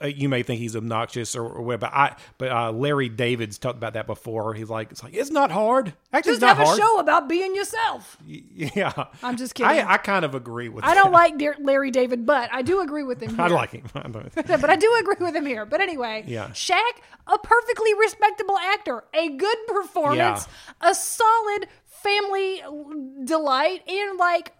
Uh, 0.00 0.06
you 0.06 0.28
may 0.28 0.42
think 0.42 0.58
he's 0.58 0.74
obnoxious 0.74 1.36
or, 1.36 1.44
or 1.46 1.62
whatever, 1.62 1.82
but 1.82 1.92
I, 1.94 2.16
but 2.38 2.50
uh, 2.50 2.72
Larry 2.72 3.08
David's 3.08 3.58
talked 3.58 3.76
about 3.76 3.92
that 3.94 4.06
before. 4.08 4.54
He's 4.54 4.68
like, 4.70 4.90
it's 4.90 5.04
like 5.04 5.14
it's 5.14 5.30
not 5.30 5.50
hard. 5.52 5.92
Just 6.24 6.42
have 6.42 6.56
hard. 6.56 6.76
a 6.78 6.80
show 6.80 6.98
about 6.98 7.28
being 7.28 7.54
yourself. 7.54 8.16
Yeah, 8.26 8.92
I'm 9.22 9.36
just 9.36 9.54
kidding. 9.54 9.70
I, 9.70 9.92
I 9.92 9.96
kind 9.98 10.24
of 10.24 10.34
agree 10.34 10.68
with. 10.68 10.84
I 10.84 10.94
don't 10.94 11.12
like 11.12 11.34
Larry 11.60 11.90
David, 11.92 12.26
but 12.26 12.50
I 12.52 12.62
do 12.62 12.80
agree 12.80 13.04
with 13.04 13.20
him. 13.20 13.38
I 13.40 13.46
like 13.48 13.70
him. 13.70 13.84
But 14.34 14.68
I 14.70 14.76
do 14.76 14.96
agree 15.00 15.16
with 15.24 15.34
him 15.36 15.46
here. 15.46 15.64
But 15.64 15.80
anyway, 15.80 16.24
Yeah. 16.26 16.48
Shaq, 16.48 16.80
a 17.26 17.38
perfectly 17.38 17.94
respectable 17.94 18.58
actor, 18.58 19.04
a 19.14 19.28
good 19.28 19.56
performance, 19.68 20.48
a 20.80 20.94
solid 20.94 21.68
family 22.02 22.62
delight, 23.24 23.88
and 23.88 24.18
like 24.18 24.52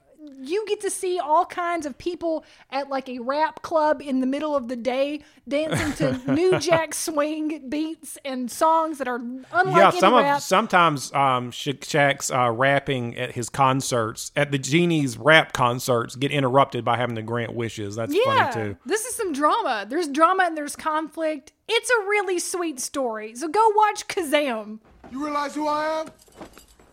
you 0.43 0.65
get 0.67 0.81
to 0.81 0.91
see 0.91 1.19
all 1.19 1.47
kinds 1.47 1.87
of 1.87 1.97
people 1.97 2.45
at 2.71 2.89
like 2.89 3.09
a 3.09 3.19
rap 3.21 3.63
club 3.63 4.03
in 4.03 4.21
the 4.21 4.27
middle 4.27 4.55
of 4.55 4.69
the 4.69 4.77
day 4.77 5.21
dancing 5.49 5.93
to 5.95 6.33
New 6.33 6.59
Jack 6.59 6.95
Swing 6.95 7.69
beats 7.69 8.19
and 8.25 8.51
songs 8.51 8.99
that 8.99 9.09
are 9.09 9.17
unlike 9.17 9.77
yeah, 9.77 9.89
any 9.89 10.01
some 10.01 10.15
rap. 10.15 10.37
of 10.37 10.43
sometimes 10.43 11.13
um, 11.15 11.51
Sha- 11.51 11.73
Shaq's 11.73 12.31
uh, 12.31 12.51
rapping 12.51 13.17
at 13.17 13.33
his 13.33 13.49
concerts, 13.49 14.33
at 14.37 14.53
the 14.53 14.59
Genie's 14.59 15.17
rap 15.17 15.53
concerts, 15.53 16.17
get 16.17 16.31
interrupted 16.31 16.85
by 16.85 16.97
having 16.97 17.17
to 17.17 17.23
grant 17.23 17.55
wishes. 17.55 17.97
That's 17.97 18.15
yeah, 18.15 18.51
funny 18.51 18.69
too. 18.69 18.77
this 18.85 19.05
is 19.07 19.15
some 19.17 19.33
drama. 19.33 19.87
There's 19.89 20.09
drama 20.09 20.45
and 20.45 20.57
there's 20.57 20.77
conflict. 20.77 21.53
It's 21.69 21.91
a 21.91 22.01
really 22.09 22.39
sweet 22.39 22.81
story. 22.81 23.35
So 23.37 23.49
go 23.49 23.73
watch 23.75 24.07
Kazam. 24.09 24.81
You 25.11 25.25
realize 25.25 25.55
who 25.55 25.67
I 25.67 26.01
am? 26.01 26.07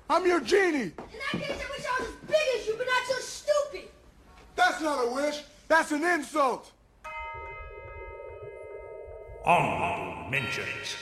I'm 0.09 0.25
your 0.25 0.39
genie. 0.39 0.83
In 0.83 0.93
that 0.95 1.41
case, 1.41 1.51
I 1.51 1.71
wish 1.71 1.85
I 1.85 2.01
was 2.01 2.09
as 2.09 2.15
big 2.27 2.59
as 2.59 2.67
you, 2.67 2.75
but 2.77 2.87
not 2.87 3.07
so 3.07 3.19
stupid. 3.19 3.89
That's 4.55 4.81
not 4.81 5.05
a 5.05 5.13
wish. 5.13 5.41
That's 5.67 5.91
an 5.91 6.03
insult. 6.03 6.71
Honorable 9.45 10.29
mentions. 10.29 10.95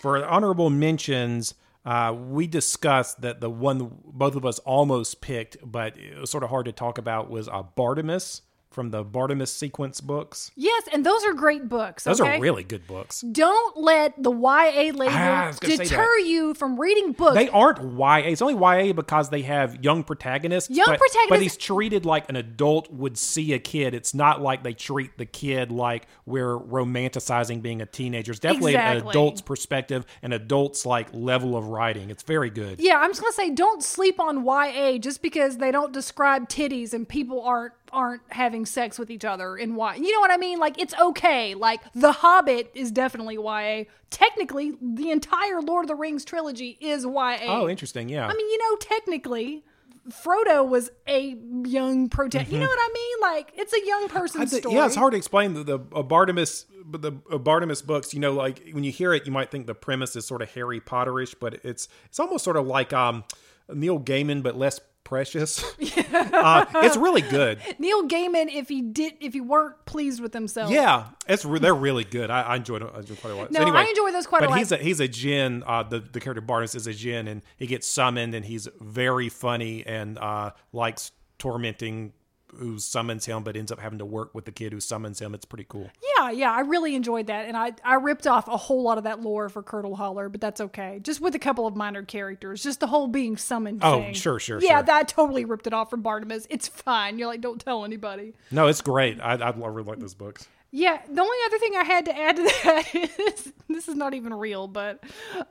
For 0.00 0.24
honorable 0.24 0.70
mentions, 0.70 1.54
uh, 1.84 2.14
we 2.16 2.46
discussed 2.46 3.20
that 3.22 3.40
the 3.40 3.50
one 3.50 3.98
both 4.04 4.36
of 4.36 4.46
us 4.46 4.58
almost 4.60 5.20
picked, 5.20 5.56
but 5.64 5.96
it 5.96 6.18
was 6.18 6.30
sort 6.30 6.44
of 6.44 6.50
hard 6.50 6.66
to 6.66 6.72
talk 6.72 6.98
about, 6.98 7.30
was 7.30 7.48
uh, 7.48 7.62
Bartimaeus 7.62 8.42
from 8.70 8.90
the 8.90 9.02
Bartimaeus 9.02 9.52
sequence 9.52 10.00
books. 10.00 10.52
Yes, 10.54 10.84
and 10.92 11.04
those 11.04 11.24
are 11.24 11.32
great 11.34 11.68
books. 11.68 12.04
Those 12.04 12.20
okay? 12.20 12.36
are 12.36 12.40
really 12.40 12.62
good 12.62 12.86
books. 12.86 13.20
Don't 13.20 13.76
let 13.76 14.20
the 14.22 14.30
YA 14.30 14.92
label 14.92 15.08
Ah, 15.08 15.44
I 15.44 15.46
was 15.48 15.58
gonna 15.58 15.76
say 15.76 15.84
deter 15.84 16.18
you 16.18 16.54
from 16.54 16.80
reading 16.80 17.12
books. 17.12 17.34
They 17.34 17.48
aren't 17.48 17.80
YA. 17.80 18.30
It's 18.30 18.40
only 18.42 18.54
YA 18.54 18.92
because 18.92 19.30
they 19.30 19.42
have 19.42 19.82
young 19.82 20.04
protagonists. 20.04 20.70
Young 20.70 20.86
but, 20.86 20.98
protagonists- 20.98 21.28
But 21.30 21.42
he's 21.42 21.56
treated 21.56 22.06
like 22.06 22.28
an 22.28 22.36
adult 22.36 22.92
would 22.92 23.18
see 23.18 23.52
a 23.52 23.58
kid. 23.58 23.92
It's 23.92 24.14
not 24.14 24.40
like 24.40 24.62
they 24.62 24.72
treat 24.72 25.18
the 25.18 25.26
kid 25.26 25.72
like 25.72 26.06
we're 26.24 26.56
romanticizing 26.56 27.62
being 27.62 27.82
a 27.82 27.86
teenager. 27.86 28.30
It's 28.30 28.40
definitely 28.40 28.76
an 28.76 28.98
adult's 28.98 29.40
perspective, 29.40 30.06
an 30.22 30.32
adult's 30.32 30.86
like 30.86 31.08
level 31.12 31.56
of 31.56 31.66
writing. 31.66 32.10
It's 32.10 32.22
very 32.22 32.50
good. 32.50 32.80
Yeah, 32.80 32.98
I'm 32.98 33.10
just 33.10 33.20
gonna 33.20 33.32
say 33.32 33.50
don't 33.50 33.82
sleep 33.82 34.20
on 34.20 34.44
YA 34.44 34.98
just 34.98 35.22
because 35.22 35.58
they 35.58 35.72
don't 35.72 35.92
describe 35.92 36.48
titties 36.48 36.94
and 36.94 37.08
people 37.08 37.42
aren't 37.42 37.72
aren't 37.92 38.22
having 38.28 38.66
sex 38.66 38.98
with 38.98 39.10
each 39.10 39.24
other 39.24 39.56
in 39.56 39.74
why 39.74 39.96
You 39.96 40.12
know 40.12 40.20
what 40.20 40.30
I 40.30 40.36
mean? 40.36 40.58
Like 40.58 40.78
it's 40.80 40.94
okay. 41.00 41.54
Like 41.54 41.80
The 41.94 42.12
Hobbit 42.12 42.70
is 42.74 42.90
definitely 42.90 43.36
YA. 43.36 43.84
Technically, 44.10 44.72
the 44.80 45.10
entire 45.10 45.60
Lord 45.60 45.84
of 45.84 45.88
the 45.88 45.94
Rings 45.94 46.24
trilogy 46.24 46.76
is 46.80 47.04
YA. 47.04 47.38
Oh, 47.46 47.68
interesting. 47.68 48.08
Yeah. 48.08 48.26
I 48.26 48.34
mean, 48.34 48.48
you 48.48 48.58
know, 48.58 48.76
technically, 48.76 49.64
Frodo 50.08 50.66
was 50.66 50.90
a 51.06 51.36
young 51.64 52.08
protagonist. 52.08 52.52
You 52.52 52.58
know 52.58 52.66
what 52.66 52.78
I 52.80 52.90
mean? 52.92 53.16
Like 53.20 53.52
it's 53.54 53.72
a 53.72 53.86
young 53.86 54.08
person's 54.08 54.56
story. 54.56 54.74
yeah, 54.74 54.86
it's 54.86 54.96
hard 54.96 55.12
to 55.12 55.16
explain 55.16 55.54
the, 55.54 55.62
the 55.62 55.78
uh, 55.94 56.02
Bartimaeus, 56.02 56.66
but 56.84 57.02
the 57.02 57.12
uh, 57.30 57.38
Bartimaeus 57.38 57.82
books. 57.82 58.14
You 58.14 58.20
know, 58.20 58.32
like 58.32 58.70
when 58.72 58.82
you 58.82 58.90
hear 58.92 59.12
it, 59.12 59.26
you 59.26 59.32
might 59.32 59.50
think 59.50 59.66
the 59.66 59.74
premise 59.74 60.16
is 60.16 60.26
sort 60.26 60.42
of 60.42 60.50
Harry 60.54 60.80
Potterish, 60.80 61.34
but 61.38 61.64
it's 61.64 61.88
it's 62.06 62.18
almost 62.18 62.44
sort 62.44 62.56
of 62.56 62.66
like 62.66 62.92
um, 62.92 63.24
Neil 63.72 64.00
Gaiman, 64.00 64.42
but 64.42 64.56
less 64.56 64.80
precious. 65.10 65.62
uh, 66.12 66.64
it's 66.76 66.96
really 66.96 67.20
good. 67.20 67.58
Neil 67.80 68.06
Gaiman, 68.06 68.46
if 68.48 68.68
he 68.68 68.80
did, 68.80 69.14
if 69.20 69.32
he 69.34 69.40
weren't 69.40 69.84
pleased 69.84 70.22
with 70.22 70.32
himself, 70.32 70.70
Yeah, 70.70 71.08
it's 71.28 71.44
re- 71.44 71.58
they're 71.58 71.74
really 71.74 72.04
good. 72.04 72.30
I, 72.30 72.42
I 72.42 72.56
enjoyed. 72.56 72.82
I 72.82 73.00
enjoyed 73.00 73.20
quite 73.20 73.32
a 73.32 73.36
lot. 73.36 73.50
No, 73.50 73.60
I 73.60 73.82
enjoy 73.84 74.12
those 74.12 74.28
quite 74.28 74.42
a 74.42 74.46
but 74.46 74.50
lot. 74.50 74.58
he's 74.60 74.72
a 74.72 74.76
he's 74.76 75.00
a 75.00 75.08
Jinn. 75.08 75.64
Uh, 75.66 75.82
the 75.82 75.98
the 75.98 76.20
character 76.20 76.40
Barnes 76.40 76.76
is 76.76 76.86
a 76.86 76.94
Jinn, 76.94 77.26
and 77.26 77.42
he 77.56 77.66
gets 77.66 77.88
summoned, 77.88 78.34
and 78.36 78.44
he's 78.46 78.68
very 78.80 79.28
funny 79.28 79.84
and 79.84 80.16
uh, 80.16 80.52
likes 80.72 81.10
tormenting 81.38 82.12
who 82.56 82.78
summons 82.78 83.26
him, 83.26 83.42
but 83.42 83.56
ends 83.56 83.70
up 83.72 83.78
having 83.80 83.98
to 83.98 84.04
work 84.04 84.34
with 84.34 84.44
the 84.44 84.52
kid 84.52 84.72
who 84.72 84.80
summons 84.80 85.20
him. 85.20 85.34
It's 85.34 85.44
pretty 85.44 85.66
cool. 85.68 85.90
Yeah, 86.18 86.30
yeah, 86.30 86.52
I 86.52 86.60
really 86.60 86.94
enjoyed 86.94 87.26
that, 87.28 87.46
and 87.46 87.56
I 87.56 87.72
I 87.84 87.94
ripped 87.94 88.26
off 88.26 88.48
a 88.48 88.56
whole 88.56 88.82
lot 88.82 88.98
of 88.98 89.04
that 89.04 89.20
lore 89.20 89.48
for 89.48 89.62
Curdle 89.62 89.96
Holler, 89.96 90.28
but 90.28 90.40
that's 90.40 90.60
okay. 90.60 91.00
Just 91.02 91.20
with 91.20 91.34
a 91.34 91.38
couple 91.38 91.66
of 91.66 91.76
minor 91.76 92.02
characters, 92.02 92.62
just 92.62 92.80
the 92.80 92.86
whole 92.86 93.06
being 93.08 93.36
summoned. 93.36 93.80
Thing. 93.80 93.90
Oh, 93.90 94.00
thing. 94.00 94.14
sure, 94.14 94.38
sure, 94.38 94.60
Yeah, 94.60 94.76
sure. 94.78 94.82
that 94.84 95.08
totally 95.08 95.44
ripped 95.44 95.66
it 95.66 95.72
off 95.74 95.90
from 95.90 96.02
Barnabas. 96.02 96.46
It's 96.50 96.68
fine. 96.68 97.18
You're 97.18 97.28
like, 97.28 97.40
don't 97.40 97.60
tell 97.60 97.84
anybody. 97.84 98.34
No, 98.50 98.66
it's 98.66 98.80
great. 98.80 99.20
I 99.20 99.34
I 99.34 99.50
really 99.50 99.82
like 99.82 99.98
those 99.98 100.14
books. 100.14 100.48
Yeah, 100.72 101.00
the 101.10 101.20
only 101.20 101.38
other 101.46 101.58
thing 101.58 101.72
I 101.76 101.82
had 101.84 102.04
to 102.04 102.16
add 102.16 102.36
to 102.36 102.42
that 102.44 102.94
is 103.34 103.52
this 103.68 103.88
is 103.88 103.96
not 103.96 104.14
even 104.14 104.32
real, 104.32 104.68
but 104.68 105.02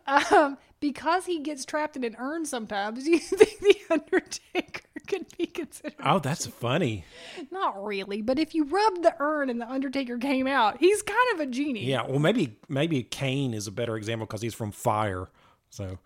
um, 0.07 0.57
because 0.79 1.25
he 1.25 1.39
gets 1.39 1.65
trapped 1.65 1.97
in 1.97 2.05
an 2.05 2.15
urn 2.17 2.45
sometimes, 2.45 3.05
you 3.07 3.19
think 3.19 3.59
the 3.59 3.75
Undertaker 3.89 4.81
could 5.09 5.25
be 5.37 5.45
considered 5.47 5.95
Oh, 6.05 6.19
that's 6.19 6.45
funny. 6.47 7.03
not 7.51 7.83
really, 7.83 8.21
but 8.21 8.39
if 8.39 8.55
you 8.55 8.63
rubbed 8.63 9.03
the 9.03 9.13
urn 9.19 9.49
and 9.49 9.59
the 9.59 9.69
Undertaker 9.69 10.17
came 10.17 10.47
out, 10.47 10.77
he's 10.79 11.01
kind 11.01 11.33
of 11.33 11.39
a 11.41 11.45
genie. 11.47 11.85
Yeah, 11.85 12.03
well, 12.07 12.19
maybe 12.19 12.57
maybe 12.69 13.03
Kane 13.03 13.53
is 13.53 13.67
a 13.67 13.71
better 13.71 13.97
example 13.97 14.25
because 14.27 14.41
he's 14.41 14.53
from 14.53 14.71
Fire. 14.71 15.27
So 15.69 15.99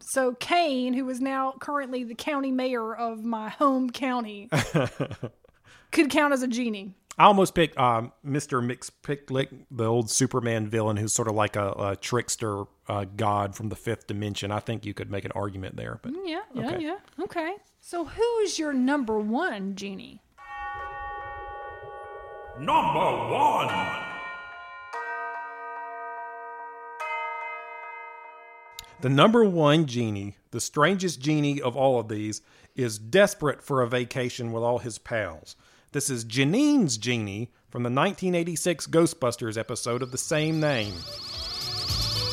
So 0.00 0.34
Kane, 0.34 0.92
who 0.94 1.08
is 1.08 1.20
now 1.20 1.54
currently 1.60 2.04
the 2.04 2.14
county 2.14 2.52
mayor 2.52 2.94
of 2.94 3.24
my 3.24 3.48
home 3.48 3.90
county, 3.90 4.48
could 5.92 6.10
count 6.10 6.32
as 6.32 6.42
a 6.42 6.48
genie. 6.48 6.94
I 7.20 7.24
almost 7.24 7.56
picked 7.56 7.76
um, 7.76 8.12
Mr. 8.24 8.62
Mxyzptlk, 8.64 9.48
the 9.72 9.84
old 9.86 10.08
Superman 10.08 10.68
villain, 10.68 10.96
who's 10.96 11.12
sort 11.12 11.26
of 11.26 11.34
like 11.34 11.56
a, 11.56 11.72
a 11.72 11.96
trickster 11.96 12.62
uh, 12.86 13.06
god 13.16 13.56
from 13.56 13.70
the 13.70 13.74
fifth 13.76 14.06
dimension. 14.06 14.52
I 14.52 14.60
think 14.60 14.86
you 14.86 14.94
could 14.94 15.10
make 15.10 15.24
an 15.24 15.32
argument 15.34 15.76
there, 15.76 15.98
but 16.00 16.12
Yeah, 16.24 16.42
yeah, 16.54 16.68
Okay. 16.70 16.84
yeah. 16.84 16.96
Okay. 17.24 17.54
So 17.90 18.04
who's 18.04 18.58
your 18.58 18.74
number 18.74 19.18
one 19.18 19.74
genie? 19.74 20.20
Number 22.60 23.32
one. 23.32 23.74
the 29.00 29.08
number 29.08 29.42
one 29.42 29.86
genie, 29.86 30.36
the 30.50 30.60
strangest 30.60 31.22
genie 31.22 31.62
of 31.62 31.78
all 31.78 31.98
of 31.98 32.08
these, 32.08 32.42
is 32.76 32.98
desperate 32.98 33.62
for 33.62 33.80
a 33.80 33.88
vacation 33.88 34.52
with 34.52 34.62
all 34.62 34.80
his 34.80 34.98
pals. 34.98 35.56
This 35.92 36.10
is 36.10 36.24
Janine's 36.24 36.98
genie 36.98 37.50
from 37.70 37.84
the 37.84 37.90
1986 37.90 38.86
Ghostbusters 38.88 39.56
episode 39.56 40.02
of 40.02 40.10
the 40.10 40.18
same 40.18 40.60
name. 40.60 40.92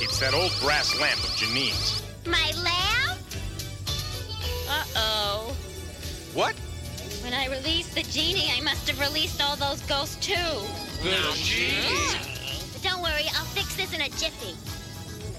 It's 0.02 0.20
that 0.20 0.34
old 0.34 0.52
brass 0.62 1.00
lamp 1.00 1.24
of 1.24 1.34
Janine's. 1.38 2.04
My 2.26 2.52
lamp? 2.62 2.95
What? 6.36 6.54
When 7.24 7.34
I 7.34 7.48
released 7.48 7.96
the 7.96 8.04
genie, 8.04 8.52
I 8.56 8.60
must 8.60 8.90
have 8.90 9.00
released 9.00 9.42
all 9.42 9.56
those 9.56 9.82
ghosts 9.84 10.18
too. 10.18 10.34
Little 11.02 11.32
genie. 11.34 12.20
But 12.74 12.84
don't 12.84 13.02
worry, 13.02 13.24
I'll 13.36 13.46
fix 13.46 13.74
this 13.78 13.94
in 13.94 14.02
a 14.02 14.10
jiffy. 14.10 14.54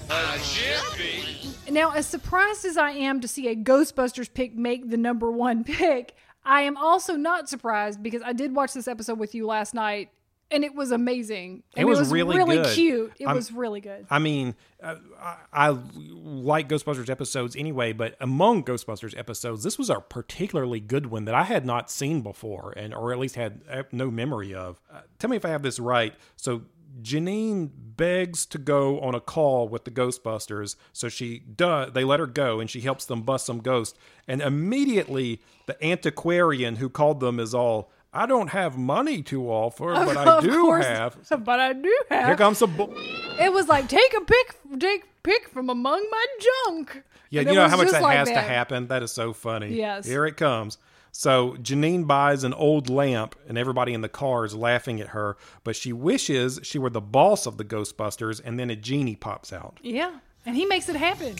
A 0.09 0.39
jiffy. 0.39 1.71
Now, 1.71 1.91
as 1.91 2.07
surprised 2.07 2.65
as 2.65 2.77
I 2.77 2.91
am 2.91 3.21
to 3.21 3.27
see 3.27 3.47
a 3.47 3.55
Ghostbusters 3.55 4.33
pick 4.33 4.55
make 4.55 4.89
the 4.89 4.97
number 4.97 5.29
one 5.29 5.63
pick, 5.63 6.15
I 6.43 6.61
am 6.61 6.75
also 6.77 7.15
not 7.15 7.47
surprised 7.47 8.01
because 8.01 8.23
I 8.23 8.33
did 8.33 8.55
watch 8.55 8.73
this 8.73 8.87
episode 8.87 9.19
with 9.19 9.35
you 9.35 9.45
last 9.45 9.75
night 9.75 10.09
and 10.51 10.63
it 10.63 10.73
was 10.75 10.91
amazing. 10.91 11.63
It 11.75 11.81
And 11.81 11.89
was 11.89 12.09
really 12.11 12.37
good. 12.37 12.73
cute. 12.75 13.13
It 13.19 13.27
I'm- 13.27 13.35
was 13.35 13.51
really 13.51 13.81
good. 13.81 14.05
I 14.09 14.19
mean, 14.19 14.55
uh, 14.81 14.95
I, 15.19 15.37
I 15.51 15.77
like 15.99 16.69
Ghostbusters 16.69 17.09
episodes 17.09 17.55
anyway, 17.55 17.93
but 17.93 18.15
among 18.19 18.63
Ghostbusters 18.63 19.17
episodes, 19.17 19.63
this 19.63 19.77
was 19.77 19.89
a 19.89 19.99
particularly 19.99 20.79
good 20.79 21.07
one 21.07 21.25
that 21.25 21.35
I 21.35 21.43
had 21.43 21.65
not 21.65 21.89
seen 21.91 22.21
before, 22.21 22.73
and 22.77 22.93
or 22.93 23.11
at 23.11 23.19
least 23.19 23.35
had 23.35 23.61
uh, 23.69 23.83
no 23.91 24.09
memory 24.11 24.53
of. 24.53 24.81
Uh, 24.91 25.01
tell 25.19 25.29
me 25.29 25.35
if 25.37 25.45
I 25.45 25.49
have 25.49 25.63
this 25.63 25.79
right. 25.79 26.13
So 26.35 26.63
Janine 27.01 27.69
begs 27.75 28.45
to 28.47 28.57
go 28.57 28.99
on 29.01 29.13
a 29.15 29.19
call 29.19 29.67
with 29.67 29.85
the 29.85 29.91
Ghostbusters, 29.91 30.75
so 30.93 31.09
she 31.09 31.39
does. 31.39 31.91
They 31.93 32.03
let 32.03 32.19
her 32.19 32.27
go, 32.27 32.59
and 32.59 32.69
she 32.69 32.81
helps 32.81 33.05
them 33.05 33.21
bust 33.21 33.45
some 33.45 33.59
ghosts. 33.59 33.97
And 34.27 34.41
immediately, 34.41 35.41
the 35.67 35.83
antiquarian 35.85 36.77
who 36.77 36.89
called 36.89 37.19
them 37.19 37.39
is 37.39 37.53
all. 37.53 37.91
I 38.17 38.25
don't 38.25 38.47
have 38.49 38.77
money 38.77 39.21
to 39.23 39.47
offer, 39.49 39.93
but 39.93 40.17
I 40.17 40.41
do 40.41 40.61
course, 40.61 40.85
have. 40.85 41.17
But 41.43 41.59
I 41.59 41.73
do 41.73 41.95
have. 42.09 42.25
Here 42.25 42.35
comes 42.35 42.57
some. 42.57 42.75
Bu- 42.75 42.93
It 43.39 43.53
was 43.53 43.67
like 43.67 43.87
take 43.87 44.13
a 44.15 44.21
pick, 44.21 44.55
take 44.79 45.03
pick 45.23 45.49
from 45.49 45.69
among 45.69 46.03
my 46.09 46.25
junk. 46.65 47.03
Yeah, 47.29 47.41
And 47.41 47.49
you 47.49 47.55
know 47.55 47.67
how 47.67 47.77
much 47.77 47.91
that 47.91 48.01
like 48.01 48.17
has 48.17 48.27
to 48.29 48.39
happen. 48.41 48.87
That 48.87 49.03
is 49.03 49.11
so 49.11 49.33
funny. 49.33 49.75
Yes. 49.75 50.05
Here 50.07 50.25
it 50.25 50.37
comes. 50.37 50.77
So 51.11 51.53
Janine 51.61 52.05
buys 52.07 52.43
an 52.43 52.53
old 52.53 52.89
lamp, 52.89 53.35
and 53.47 53.57
everybody 53.57 53.93
in 53.93 54.01
the 54.01 54.09
car 54.09 54.45
is 54.45 54.55
laughing 54.55 54.99
at 55.01 55.09
her. 55.09 55.35
But 55.63 55.75
she 55.75 55.91
wishes 55.93 56.59
she 56.63 56.79
were 56.79 56.89
the 56.89 57.01
boss 57.01 57.45
of 57.45 57.57
the 57.57 57.65
Ghostbusters, 57.65 58.41
and 58.43 58.59
then 58.59 58.69
a 58.69 58.75
genie 58.75 59.15
pops 59.15 59.51
out. 59.53 59.79
Yeah, 59.83 60.17
and 60.45 60.55
he 60.55 60.65
makes 60.65 60.89
it 60.89 60.95
happen. 60.95 61.35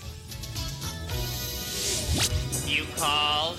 You 2.66 2.86
called? 2.98 3.58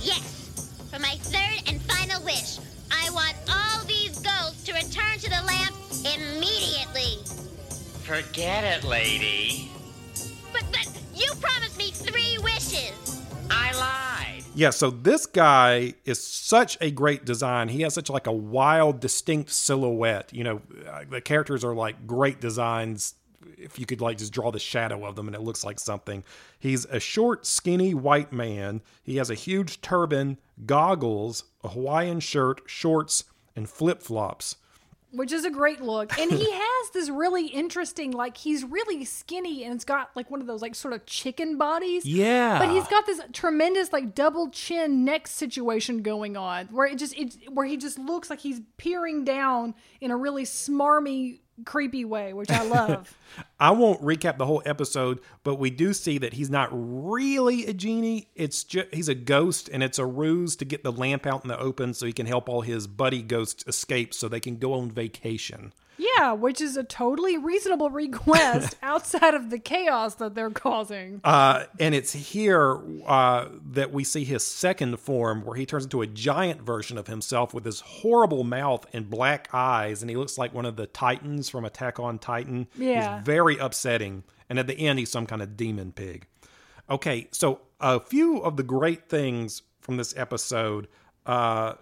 Yes. 0.00 0.47
For 0.90 0.98
my 0.98 1.16
third 1.20 1.68
and 1.68 1.82
final 1.82 2.24
wish, 2.24 2.58
I 2.90 3.10
want 3.10 3.36
all 3.46 3.84
these 3.84 4.18
ghosts 4.20 4.64
to 4.64 4.72
return 4.72 5.18
to 5.18 5.28
the 5.28 5.42
lamp 5.46 5.74
immediately. 6.00 7.22
Forget 8.04 8.64
it, 8.64 8.88
lady. 8.88 9.70
But, 10.50 10.64
but 10.72 10.88
you 11.14 11.30
promised 11.40 11.76
me 11.76 11.90
three 11.90 12.38
wishes. 12.38 13.22
I 13.50 13.72
lied. 13.76 14.44
Yeah, 14.54 14.70
so 14.70 14.90
this 14.90 15.26
guy 15.26 15.92
is 16.06 16.24
such 16.24 16.78
a 16.80 16.90
great 16.90 17.26
design. 17.26 17.68
He 17.68 17.82
has 17.82 17.92
such 17.92 18.08
like 18.08 18.26
a 18.26 18.32
wild, 18.32 18.98
distinct 19.00 19.50
silhouette. 19.50 20.32
You 20.32 20.44
know, 20.44 20.62
uh, 20.90 21.04
the 21.08 21.20
characters 21.20 21.64
are 21.64 21.74
like 21.74 22.06
great 22.06 22.40
designs. 22.40 23.14
If 23.58 23.78
you 23.78 23.84
could 23.84 24.00
like 24.00 24.16
just 24.16 24.32
draw 24.32 24.50
the 24.50 24.58
shadow 24.58 25.04
of 25.04 25.16
them 25.16 25.26
and 25.26 25.36
it 25.36 25.42
looks 25.42 25.64
like 25.64 25.78
something. 25.78 26.24
He's 26.58 26.86
a 26.86 26.98
short, 26.98 27.44
skinny 27.44 27.92
white 27.92 28.32
man. 28.32 28.80
He 29.02 29.16
has 29.18 29.28
a 29.28 29.34
huge 29.34 29.82
turban, 29.82 30.38
goggles, 30.66 31.44
a 31.64 31.68
Hawaiian 31.68 32.20
shirt, 32.20 32.62
shorts, 32.66 33.24
and 33.56 33.68
flip 33.68 34.02
flops. 34.02 34.56
which 35.10 35.32
is 35.32 35.44
a 35.44 35.50
great 35.50 35.80
look. 35.80 36.16
And 36.18 36.30
he 36.30 36.50
has 36.52 36.90
this 36.92 37.08
really 37.08 37.46
interesting, 37.46 38.10
like 38.10 38.36
he's 38.36 38.62
really 38.62 39.04
skinny 39.06 39.64
and 39.64 39.74
it's 39.74 39.84
got 39.84 40.10
like 40.14 40.30
one 40.30 40.40
of 40.42 40.46
those 40.46 40.60
like 40.60 40.74
sort 40.74 40.92
of 40.92 41.06
chicken 41.06 41.56
bodies. 41.56 42.04
Yeah. 42.04 42.58
But 42.58 42.68
he's 42.70 42.86
got 42.88 43.06
this 43.06 43.20
tremendous 43.32 43.90
like 43.92 44.14
double 44.14 44.50
chin 44.50 45.04
neck 45.06 45.26
situation 45.26 46.02
going 46.02 46.36
on 46.36 46.66
where 46.66 46.86
it 46.86 46.98
just 46.98 47.16
it 47.16 47.36
where 47.50 47.64
he 47.66 47.76
just 47.78 47.98
looks 47.98 48.28
like 48.28 48.40
he's 48.40 48.60
peering 48.76 49.24
down 49.24 49.74
in 50.00 50.10
a 50.10 50.16
really 50.16 50.44
smarmy 50.44 51.40
creepy 51.64 52.04
way, 52.04 52.32
which 52.32 52.50
I 52.50 52.62
love. 52.68 53.16
I 53.58 53.70
won't 53.70 54.02
recap 54.02 54.38
the 54.38 54.46
whole 54.46 54.62
episode, 54.64 55.20
but 55.44 55.56
we 55.56 55.70
do 55.70 55.92
see 55.92 56.18
that 56.18 56.34
he's 56.34 56.50
not 56.50 56.68
really 56.72 57.66
a 57.66 57.72
genie. 57.72 58.28
It's 58.34 58.64
just 58.64 58.92
he's 58.92 59.08
a 59.08 59.14
ghost, 59.14 59.68
and 59.72 59.82
it's 59.82 59.98
a 59.98 60.06
ruse 60.06 60.56
to 60.56 60.64
get 60.64 60.82
the 60.84 60.92
lamp 60.92 61.26
out 61.26 61.44
in 61.44 61.48
the 61.48 61.58
open 61.58 61.94
so 61.94 62.06
he 62.06 62.12
can 62.12 62.26
help 62.26 62.48
all 62.48 62.62
his 62.62 62.86
buddy 62.86 63.22
ghosts 63.22 63.64
escape 63.66 64.14
so 64.14 64.28
they 64.28 64.40
can 64.40 64.56
go 64.56 64.72
on 64.74 64.90
vacation. 64.90 65.72
Yeah, 65.98 66.32
which 66.32 66.60
is 66.60 66.76
a 66.76 66.84
totally 66.84 67.36
reasonable 67.36 67.90
request 67.90 68.76
outside 68.82 69.34
of 69.34 69.50
the 69.50 69.58
chaos 69.58 70.14
that 70.16 70.34
they're 70.34 70.50
causing. 70.50 71.20
Uh, 71.24 71.64
and 71.78 71.94
it's 71.94 72.12
here 72.12 72.80
uh, 73.06 73.48
that 73.72 73.92
we 73.92 74.04
see 74.04 74.24
his 74.24 74.46
second 74.46 74.98
form, 75.00 75.44
where 75.44 75.56
he 75.56 75.66
turns 75.66 75.84
into 75.84 76.00
a 76.00 76.06
giant 76.06 76.62
version 76.62 76.96
of 76.96 77.06
himself 77.06 77.52
with 77.52 77.64
this 77.64 77.80
horrible 77.80 78.44
mouth 78.44 78.86
and 78.92 79.10
black 79.10 79.48
eyes, 79.52 80.02
and 80.02 80.10
he 80.10 80.16
looks 80.16 80.38
like 80.38 80.54
one 80.54 80.64
of 80.64 80.76
the 80.76 80.86
Titans 80.86 81.48
from 81.48 81.64
Attack 81.64 81.98
on 81.98 82.18
Titan. 82.18 82.68
Yeah. 82.76 83.16
He's 83.16 83.24
very 83.26 83.58
upsetting. 83.58 84.22
And 84.48 84.58
at 84.58 84.66
the 84.66 84.78
end, 84.78 84.98
he's 84.98 85.10
some 85.10 85.26
kind 85.26 85.42
of 85.42 85.56
demon 85.56 85.92
pig. 85.92 86.26
Okay, 86.88 87.28
so 87.32 87.60
a 87.80 88.00
few 88.00 88.38
of 88.38 88.56
the 88.56 88.62
great 88.62 89.08
things 89.08 89.62
from 89.80 89.96
this 89.98 90.14
episode. 90.16 90.88
Uh, 91.26 91.74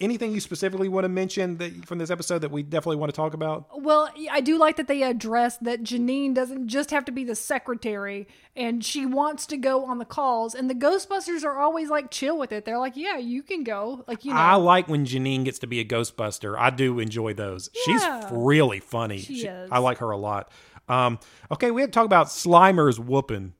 anything 0.00 0.32
you 0.32 0.40
specifically 0.40 0.88
want 0.88 1.04
to 1.04 1.08
mention 1.08 1.58
that 1.58 1.86
from 1.86 1.98
this 1.98 2.10
episode 2.10 2.40
that 2.40 2.50
we 2.50 2.62
definitely 2.62 2.96
want 2.96 3.12
to 3.12 3.16
talk 3.16 3.34
about? 3.34 3.66
Well, 3.74 4.08
I 4.30 4.40
do 4.40 4.58
like 4.58 4.76
that 4.76 4.88
they 4.88 5.02
address 5.02 5.58
that 5.58 5.82
Janine 5.82 6.34
doesn't 6.34 6.68
just 6.68 6.90
have 6.90 7.04
to 7.06 7.12
be 7.12 7.24
the 7.24 7.34
secretary 7.34 8.26
and 8.56 8.84
she 8.84 9.06
wants 9.06 9.46
to 9.46 9.56
go 9.56 9.84
on 9.84 9.98
the 9.98 10.04
calls 10.04 10.54
and 10.54 10.70
the 10.70 10.74
Ghostbusters 10.74 11.44
are 11.44 11.58
always 11.58 11.90
like 11.90 12.10
chill 12.10 12.38
with 12.38 12.52
it. 12.52 12.64
They're 12.64 12.78
like, 12.78 12.96
"Yeah, 12.96 13.18
you 13.18 13.42
can 13.42 13.64
go." 13.64 14.04
Like, 14.08 14.24
you 14.24 14.32
know. 14.32 14.40
I 14.40 14.54
like 14.54 14.88
when 14.88 15.04
Janine 15.04 15.44
gets 15.44 15.58
to 15.60 15.66
be 15.66 15.80
a 15.80 15.84
Ghostbuster. 15.84 16.56
I 16.58 16.70
do 16.70 16.98
enjoy 16.98 17.34
those. 17.34 17.70
She's 17.84 18.02
really 18.30 18.80
funny. 18.80 19.18
She 19.18 19.46
is. 19.46 19.70
I 19.70 19.78
like 19.78 19.98
her 19.98 20.10
a 20.10 20.16
lot. 20.16 20.50
Um, 20.88 21.18
okay, 21.52 21.70
we 21.70 21.82
have 21.82 21.90
to 21.90 21.94
talk 21.94 22.06
about 22.06 22.26
Slimer's 22.26 22.98
whooping. 22.98 23.54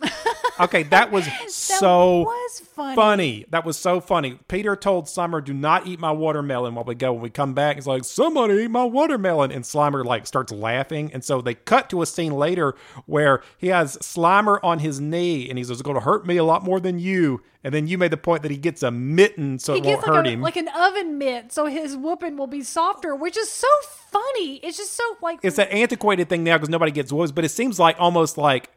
Okay, 0.58 0.84
that 0.84 1.10
was 1.10 1.28
so 1.48 2.22
was 2.22 2.60
funny. 2.60 3.46
That 3.50 3.64
was 3.64 3.78
so 3.78 4.00
funny. 4.00 4.38
Peter 4.48 4.76
told 4.76 5.06
Slimer, 5.06 5.44
"Do 5.44 5.52
not 5.52 5.86
eat 5.86 5.98
my 6.00 6.12
watermelon." 6.12 6.74
While 6.74 6.84
we 6.84 6.94
go, 6.94 7.12
when 7.12 7.22
we 7.22 7.30
come 7.30 7.54
back, 7.54 7.76
it's 7.76 7.86
like 7.86 8.04
somebody 8.04 8.54
eat 8.64 8.70
my 8.70 8.84
watermelon, 8.84 9.52
and 9.52 9.64
Slimer 9.64 10.04
like 10.04 10.26
starts 10.26 10.52
laughing. 10.52 11.10
And 11.12 11.24
so 11.24 11.40
they 11.40 11.54
cut 11.54 11.90
to 11.90 12.02
a 12.02 12.06
scene 12.06 12.32
later 12.32 12.74
where 13.06 13.42
he 13.58 13.68
has 13.68 13.96
Slimer 13.98 14.58
on 14.62 14.78
his 14.78 15.00
knee, 15.00 15.48
and 15.48 15.58
he 15.58 15.64
says, 15.64 15.72
"It's 15.72 15.82
going 15.82 15.96
to 15.96 16.02
hurt 16.02 16.26
me 16.26 16.36
a 16.36 16.44
lot 16.44 16.64
more 16.64 16.80
than 16.80 16.98
you." 16.98 17.42
And 17.64 17.74
then 17.74 17.88
you 17.88 17.98
made 17.98 18.12
the 18.12 18.16
point 18.16 18.42
that 18.42 18.52
he 18.52 18.56
gets 18.56 18.84
a 18.84 18.92
mitten 18.92 19.58
so 19.58 19.72
he 19.72 19.80
it 19.80 19.84
won't 19.84 19.96
gets 19.96 20.06
hurt 20.06 20.26
a, 20.26 20.30
him. 20.30 20.40
like 20.40 20.56
an 20.56 20.68
oven 20.68 21.18
mitt 21.18 21.50
so 21.50 21.66
his 21.66 21.96
whooping 21.96 22.36
will 22.36 22.46
be 22.46 22.62
softer, 22.62 23.14
which 23.16 23.36
is 23.36 23.50
so 23.50 23.66
funny. 24.08 24.56
It's 24.56 24.76
just 24.76 24.92
so 24.92 25.02
like 25.20 25.40
it's 25.42 25.58
an 25.58 25.66
antiquated 25.68 26.28
thing 26.28 26.44
now 26.44 26.56
because 26.56 26.68
nobody 26.68 26.92
gets 26.92 27.12
whoops, 27.12 27.32
but 27.32 27.44
it 27.44 27.48
seems 27.48 27.80
like 27.80 27.96
almost 27.98 28.38
like 28.38 28.70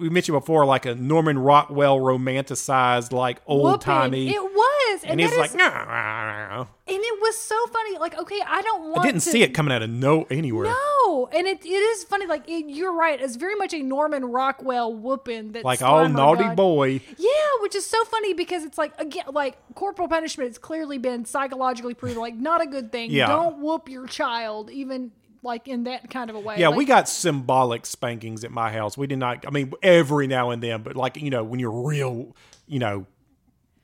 we 0.00 0.08
mentioned 0.08 0.38
before, 0.38 0.64
like 0.64 0.86
a 0.86 0.94
Norman 0.94 1.38
Rockwell 1.38 1.98
romanticized, 1.98 3.12
like 3.12 3.40
old 3.46 3.82
timey. 3.82 4.30
It 4.30 4.42
was, 4.42 5.02
and 5.02 5.12
and, 5.12 5.20
he's 5.20 5.36
like, 5.36 5.54
"Nah, 5.54 5.68
nah, 5.68 6.48
nah." 6.48 6.66
and 6.86 6.98
it 6.98 7.20
was 7.20 7.36
so 7.36 7.66
funny. 7.66 7.98
Like, 7.98 8.18
okay, 8.18 8.40
I 8.44 8.62
don't 8.62 8.90
want. 8.90 9.00
I 9.00 9.06
didn't 9.06 9.22
to, 9.22 9.30
see 9.30 9.42
it 9.42 9.54
coming 9.54 9.72
out 9.72 9.82
of 9.82 9.90
no 9.90 10.26
anywhere. 10.30 10.64
No, 10.64 11.28
and 11.32 11.46
it, 11.46 11.64
it 11.64 11.68
is 11.68 12.04
funny. 12.04 12.26
Like 12.26 12.48
it, 12.48 12.66
you're 12.68 12.94
right. 12.94 13.20
It's 13.20 13.36
very 13.36 13.54
much 13.54 13.74
a 13.74 13.82
Norman 13.82 14.24
Rockwell 14.24 14.94
whooping 14.94 15.52
that 15.52 15.64
Like, 15.64 15.82
oh, 15.82 16.06
naughty 16.06 16.54
boy. 16.54 17.00
Yeah, 17.18 17.30
which 17.60 17.74
is 17.74 17.86
so 17.86 18.02
funny 18.04 18.32
because 18.32 18.64
it's 18.64 18.78
like 18.78 18.98
again, 18.98 19.26
like 19.32 19.58
corporal 19.74 20.08
punishment 20.08 20.48
has 20.48 20.58
clearly 20.58 20.98
been 20.98 21.26
psychologically 21.26 21.94
proven 21.94 22.18
like 22.18 22.34
not 22.34 22.62
a 22.62 22.66
good 22.66 22.90
thing. 22.90 23.10
Yeah. 23.10 23.26
Don't 23.26 23.58
whoop 23.58 23.88
your 23.88 24.06
child, 24.06 24.70
even 24.70 25.12
like 25.42 25.68
in 25.68 25.84
that 25.84 26.10
kind 26.10 26.28
of 26.30 26.36
a 26.36 26.40
way. 26.40 26.56
Yeah, 26.58 26.68
Like, 26.68 26.76
we 26.78 26.84
got 26.84 27.08
symbolic 27.08 27.86
spankings 27.86 28.44
at 28.44 28.50
my 28.50 28.70
house. 28.72 28.96
We 28.98 29.06
did 29.06 29.18
not. 29.18 29.46
I 29.46 29.50
mean, 29.50 29.72
every 29.82 30.26
now 30.26 30.50
and 30.50 30.62
then, 30.62 30.82
but 30.82 30.96
like 30.96 31.16
you 31.16 31.30
know, 31.30 31.42
when 31.44 31.60
you're 31.60 31.70
real, 31.86 32.36
you 32.66 32.78
know, 32.78 33.06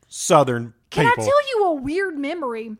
Southern 0.08 0.74
Can 0.90 1.06
people. 1.06 1.24
I 1.24 1.26
tell 1.26 1.48
you 1.58 1.64
a 1.66 1.72
weird 1.74 2.16
memory? 2.18 2.76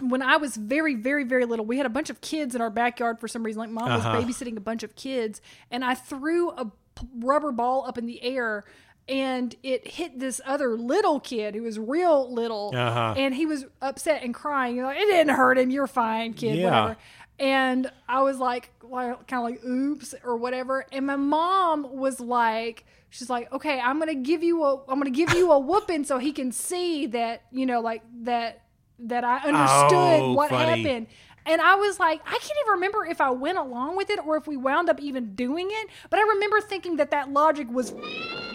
When 0.00 0.20
I 0.22 0.36
was 0.36 0.56
very, 0.56 0.96
very, 0.96 1.22
very 1.22 1.44
little, 1.44 1.64
we 1.64 1.76
had 1.76 1.86
a 1.86 1.90
bunch 1.90 2.10
of 2.10 2.20
kids 2.20 2.56
in 2.56 2.60
our 2.60 2.70
backyard 2.70 3.20
for 3.20 3.28
some 3.28 3.44
reason. 3.44 3.60
Like 3.60 3.70
mom 3.70 3.88
Uh-huh. 3.90 4.16
was 4.16 4.24
babysitting 4.24 4.56
a 4.56 4.60
bunch 4.60 4.82
of 4.82 4.96
kids, 4.96 5.40
and 5.70 5.84
I 5.84 5.94
threw 5.94 6.50
a 6.50 6.64
p- 6.64 7.06
rubber 7.20 7.52
ball 7.52 7.84
up 7.86 7.98
in 7.98 8.06
the 8.06 8.20
air, 8.24 8.64
and 9.08 9.54
it 9.62 9.86
hit 9.86 10.18
this 10.18 10.40
other 10.44 10.76
little 10.76 11.20
kid 11.20 11.54
who 11.54 11.62
was 11.62 11.78
real 11.78 12.32
little, 12.32 12.72
Uh-huh. 12.74 13.14
and 13.16 13.32
he 13.32 13.46
was 13.46 13.64
upset 13.80 14.24
and 14.24 14.34
crying. 14.34 14.82
Like, 14.82 14.96
it 14.96 15.06
didn't 15.06 15.36
hurt 15.36 15.56
him. 15.58 15.70
You're 15.70 15.86
fine, 15.86 16.34
kid. 16.34 16.56
Yeah. 16.58 16.64
Whatever. 16.82 16.96
And 17.38 17.90
I 18.08 18.22
was 18.22 18.38
like, 18.38 18.70
kind 18.80 19.16
of 19.32 19.42
like, 19.42 19.64
oops, 19.64 20.14
or 20.24 20.36
whatever. 20.36 20.86
And 20.92 21.06
my 21.06 21.16
mom 21.16 21.96
was 21.96 22.20
like, 22.20 22.84
she's 23.10 23.28
like, 23.30 23.52
okay, 23.52 23.80
I'm 23.80 23.98
gonna 23.98 24.14
give 24.14 24.42
you 24.42 24.62
a, 24.64 24.76
I'm 24.88 24.98
gonna 24.98 25.10
give 25.10 25.32
you 25.32 25.50
a 25.50 25.58
whooping 25.68 26.04
so 26.04 26.18
he 26.18 26.32
can 26.32 26.52
see 26.52 27.06
that, 27.06 27.42
you 27.50 27.66
know, 27.66 27.80
like 27.80 28.02
that, 28.22 28.62
that 29.00 29.24
I 29.24 29.38
understood 29.38 30.20
Oh, 30.22 30.32
what 30.34 30.50
funny. 30.50 30.82
happened. 30.82 31.06
And 31.44 31.60
I 31.60 31.74
was 31.74 31.98
like, 31.98 32.20
I 32.24 32.30
can't 32.38 32.44
even 32.64 32.72
remember 32.74 33.04
if 33.04 33.20
I 33.20 33.30
went 33.30 33.58
along 33.58 33.96
with 33.96 34.10
it 34.10 34.24
or 34.24 34.36
if 34.36 34.46
we 34.46 34.56
wound 34.56 34.88
up 34.88 35.00
even 35.00 35.34
doing 35.34 35.66
it. 35.72 35.88
But 36.08 36.20
I 36.20 36.22
remember 36.22 36.60
thinking 36.60 36.98
that 36.98 37.10
that 37.10 37.32
logic 37.32 37.68
was 37.68 37.92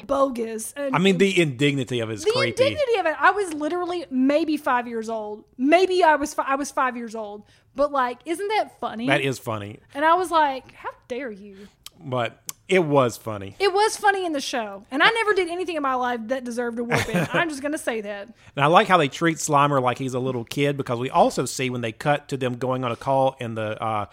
bogus. 0.06 0.72
And 0.78 0.96
I 0.96 1.00
mean, 1.00 1.18
the 1.18 1.38
indignity 1.40 2.00
of 2.00 2.10
it 2.10 2.14
is 2.14 2.24
the 2.24 2.32
creepy. 2.32 2.64
indignity 2.64 3.00
of 3.00 3.06
it. 3.08 3.16
I 3.20 3.32
was 3.32 3.54
literally 3.54 4.06
maybe 4.10 4.56
five 4.56 4.88
years 4.88 5.10
old. 5.10 5.44
Maybe 5.58 6.02
I 6.02 6.16
was 6.16 6.34
fi- 6.34 6.46
I 6.48 6.56
was 6.56 6.72
five 6.72 6.96
years 6.96 7.14
old. 7.14 7.44
But 7.78 7.92
like, 7.94 8.20
isn't 8.26 8.48
that 8.50 8.78
funny? 8.82 9.08
That 9.08 9.22
is 9.22 9.40
funny, 9.40 9.80
And 9.94 10.04
I 10.04 10.16
was 10.16 10.30
like, 10.32 10.74
how 10.74 10.90
dare 11.08 11.32
you? 11.32 11.70
but 12.04 12.44
it 12.68 12.80
was 12.84 13.18
funny. 13.18 13.56
It 13.60 13.74
was 13.74 13.96
funny 13.98 14.26
in 14.26 14.34
the 14.34 14.42
show, 14.42 14.84
and 14.92 15.02
I 15.02 15.10
never 15.10 15.34
did 15.34 15.48
anything 15.48 15.78
in 15.78 15.82
my 15.82 15.96
life 15.96 16.20
that 16.26 16.44
deserved 16.44 16.78
a 16.80 16.84
whooping. 16.84 17.16
I'm 17.34 17.50
just 17.50 17.62
gonna 17.62 17.78
say 17.78 18.02
that. 18.02 18.28
And 18.56 18.64
I 18.66 18.68
like 18.68 18.88
how 18.88 18.98
they 18.98 19.08
treat 19.08 19.38
Slimer 19.38 19.82
like 19.82 19.98
he's 19.98 20.14
a 20.14 20.20
little 20.20 20.44
kid 20.44 20.76
because 20.76 21.00
we 21.00 21.10
also 21.10 21.46
see 21.46 21.70
when 21.70 21.80
they 21.82 21.94
cut 21.94 22.28
to 22.28 22.38
them 22.38 22.58
going 22.58 22.84
on 22.84 22.92
a 22.92 22.96
call 22.98 23.38
in 23.40 23.56
the 23.56 23.82
uh, 23.82 24.08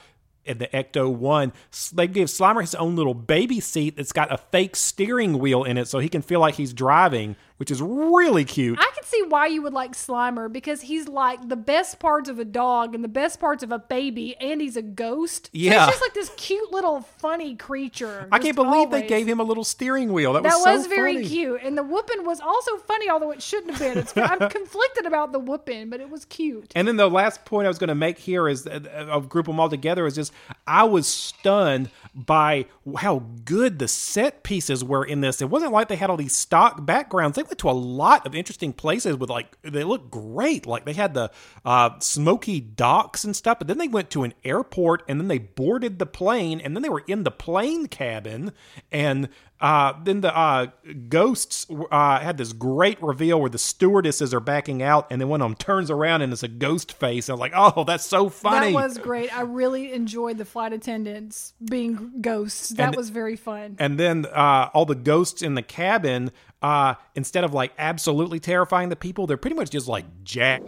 in 0.44 0.58
the 0.58 0.68
Ecto 0.68 1.12
One, 1.12 1.52
they 1.94 2.06
give 2.06 2.28
Slimer 2.28 2.60
his 2.60 2.74
own 2.74 2.96
little 2.96 3.14
baby 3.14 3.60
seat 3.60 3.96
that's 3.96 4.12
got 4.12 4.32
a 4.32 4.38
fake 4.38 4.76
steering 4.76 5.38
wheel 5.38 5.64
in 5.64 5.76
it, 5.76 5.88
so 5.88 5.98
he 5.98 6.08
can 6.08 6.22
feel 6.22 6.38
like 6.38 6.54
he's 6.54 6.72
driving, 6.72 7.34
which 7.56 7.70
is 7.70 7.80
really 7.80 8.44
cute. 8.44 8.78
I 8.78 8.90
can 8.94 9.04
see 9.04 9.22
why 9.28 9.46
you 9.46 9.62
would 9.62 9.72
like 9.72 9.92
Slimer 9.92 10.52
because 10.52 10.82
he's 10.82 11.06
like 11.08 11.48
the 11.48 11.56
best 11.56 11.98
parts 12.00 12.28
of 12.28 12.38
a 12.38 12.44
dog 12.44 12.94
and 12.94 13.04
the 13.04 13.08
best 13.08 13.38
parts 13.40 13.62
of 13.62 13.70
a 13.70 13.78
baby, 13.78 14.34
and 14.40 14.60
he's 14.60 14.76
a 14.76 14.82
ghost. 14.82 15.46
So 15.46 15.50
Yeah. 15.52 15.84
he's 15.86 15.90
just 15.94 16.02
like 16.02 16.14
this 16.14 16.30
cute 16.36 16.72
little 16.72 17.02
funny 17.02 17.54
creature. 17.54 18.26
I 18.32 18.38
can't 18.40 18.56
believe 18.56 18.90
they 18.90 19.06
gave 19.06 19.26
him 19.28 19.38
a 19.40 19.44
little 19.44 19.64
steering 19.64 20.12
wheel. 20.12 20.32
That 20.32 20.42
was 20.42 20.64
That 20.64 20.82
so 20.82 20.88
very 20.88 21.14
funny. 21.14 21.28
cute, 21.28 21.60
and 21.62 21.78
the 21.78 21.82
whooping 21.84 22.24
was 22.24 22.40
also 22.40 22.76
funny, 22.78 23.08
although 23.08 23.30
it 23.30 23.42
shouldn't 23.42 23.76
have 23.76 23.78
been. 23.80 23.98
It's, 23.98 24.16
I'm 24.16 24.48
conflicted 24.50 25.06
about 25.06 25.32
the 25.32 25.38
whooping, 25.38 25.90
but 25.90 26.00
it 26.00 26.10
was 26.10 26.24
cute. 26.24 26.72
And 26.74 26.88
then 26.88 26.96
the 26.96 27.08
last 27.10 27.44
point 27.44 27.66
I 27.66 27.68
was 27.68 27.78
going 27.78 27.88
to 27.88 27.94
make 27.94 28.18
here 28.18 28.48
is 28.48 28.66
uh, 28.66 28.80
of 29.08 29.28
group 29.28 29.46
them 29.46 29.60
all 29.60 29.68
together 29.68 30.06
is 30.06 30.14
just 30.16 30.32
I 30.66 30.84
was 30.84 31.06
stunned 31.06 31.90
by 32.14 32.66
how 32.98 33.22
good 33.44 33.78
the 33.78 33.88
set 33.88 34.42
pieces 34.42 34.82
were 34.84 35.04
in 35.04 35.20
this. 35.20 35.40
It 35.40 35.50
wasn't 35.50 35.72
like 35.72 35.88
they 35.88 35.96
had 35.96 36.10
all 36.10 36.16
these 36.16 36.34
stock 36.36 36.84
backgrounds. 36.84 37.36
They 37.36 37.43
went 37.44 37.58
to 37.58 37.70
a 37.70 37.72
lot 37.72 38.26
of 38.26 38.34
interesting 38.34 38.72
places 38.72 39.16
with 39.16 39.30
like 39.30 39.56
they 39.62 39.84
looked 39.84 40.10
great. 40.10 40.66
Like 40.66 40.84
they 40.84 40.92
had 40.92 41.14
the 41.14 41.30
uh, 41.64 41.98
smoky 42.00 42.60
docks 42.60 43.24
and 43.24 43.34
stuff, 43.36 43.58
but 43.58 43.68
then 43.68 43.78
they 43.78 43.88
went 43.88 44.10
to 44.10 44.22
an 44.24 44.34
airport 44.44 45.02
and 45.08 45.20
then 45.20 45.28
they 45.28 45.38
boarded 45.38 45.98
the 45.98 46.06
plane 46.06 46.60
and 46.60 46.76
then 46.76 46.82
they 46.82 46.88
were 46.88 47.04
in 47.06 47.24
the 47.24 47.30
plane 47.30 47.86
cabin 47.86 48.52
and 48.90 49.28
uh, 49.60 49.94
then 50.02 50.20
the 50.20 50.36
uh, 50.36 50.66
ghosts 51.08 51.66
uh, 51.90 52.18
had 52.20 52.36
this 52.36 52.52
great 52.52 53.00
reveal 53.02 53.40
where 53.40 53.48
the 53.48 53.56
stewardesses 53.56 54.34
are 54.34 54.40
backing 54.40 54.82
out, 54.82 55.06
and 55.10 55.20
then 55.20 55.28
one 55.28 55.40
of 55.40 55.46
them 55.48 55.54
turns 55.56 55.90
around 55.90 56.20
and 56.20 56.32
it's 56.34 56.42
a 56.42 56.48
ghost 56.48 56.92
face. 56.92 57.28
And 57.28 57.34
I'm 57.34 57.40
like, 57.40 57.52
oh, 57.54 57.84
that's 57.84 58.04
so 58.04 58.28
funny. 58.28 58.72
That 58.72 58.74
was 58.74 58.98
great. 58.98 59.34
I 59.34 59.42
really 59.42 59.92
enjoyed 59.92 60.36
the 60.36 60.44
flight 60.44 60.74
attendants 60.74 61.54
being 61.64 62.14
ghosts. 62.20 62.70
That 62.70 62.88
And- 62.88 62.96
was 62.96 63.08
very 63.10 63.36
fun. 63.36 63.76
and 63.78 63.98
then 63.98 64.26
uh, 64.26 64.68
all 64.74 64.84
the 64.84 64.94
ghosts 64.96 65.40
in 65.40 65.54
the 65.54 65.62
cabin, 65.62 66.30
uh, 66.64 66.94
instead 67.14 67.44
of 67.44 67.52
like 67.52 67.72
absolutely 67.78 68.40
terrifying 68.40 68.88
the 68.88 68.96
people, 68.96 69.26
they're 69.26 69.36
pretty 69.36 69.54
much 69.56 69.68
just 69.68 69.86
like 69.86 70.06
jack. 70.24 70.62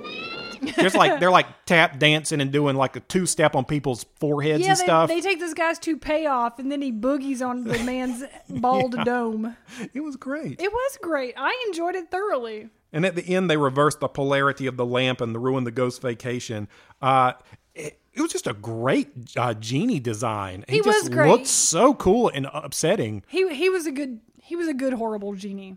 just 0.79 0.95
like 0.95 1.19
they're 1.21 1.31
like 1.31 1.47
tap 1.65 1.99
dancing 1.99 2.43
and 2.43 2.53
doing 2.53 2.77
like 2.77 2.97
a 2.97 3.01
two 3.01 3.25
step 3.25 3.55
on 3.57 3.65
people's 3.65 4.05
foreheads 4.21 4.63
yeah, 4.63 4.73
and 4.73 4.79
they, 4.79 4.85
stuff. 4.85 5.09
they 5.09 5.21
take 5.23 5.39
this 5.39 5.55
guy's 5.55 5.79
toupee 5.79 6.27
off, 6.27 6.59
and 6.59 6.71
then 6.71 6.83
he 6.83 6.93
boogies 6.93 7.41
on 7.47 7.65
the 7.65 7.79
man's 7.83 8.23
bald 8.51 8.95
Yeah. 8.95 9.05
dome. 9.05 9.57
It 9.95 10.01
was 10.01 10.17
great. 10.17 10.61
It 10.61 10.71
was 10.71 10.99
great. 11.01 11.33
I 11.39 11.65
enjoyed 11.69 11.95
it 11.95 12.11
thoroughly. 12.11 12.69
And 12.93 13.07
at 13.07 13.15
the 13.17 13.35
end, 13.35 13.49
they 13.49 13.57
reversed 13.57 14.01
the 14.01 14.09
polarity 14.09 14.67
of 14.67 14.77
the 14.77 14.85
lamp 14.87 15.23
and 15.23 15.35
ruined 15.43 15.67
the 15.67 15.71
ghost 15.71 16.03
vacation. 16.03 16.69
Uh, 17.01 17.33
it, 17.75 17.99
it 18.13 18.21
was 18.21 18.33
just 18.33 18.47
a 18.47 18.53
great 18.55 19.09
uh, 19.37 19.55
genie 19.55 20.01
design. 20.01 20.65
He 20.69 20.83
just 20.83 21.05
was 21.05 21.09
great. 21.09 21.31
looked 21.31 21.47
so 21.47 21.95
cool 21.95 22.29
and 22.29 22.47
upsetting. 22.53 23.23
He 23.29 23.49
he 23.55 23.71
was 23.71 23.87
a 23.87 23.93
good 23.93 24.21
he 24.43 24.57
was 24.57 24.69
a 24.69 24.75
good 24.75 24.93
horrible 24.93 25.35
genie. 25.35 25.77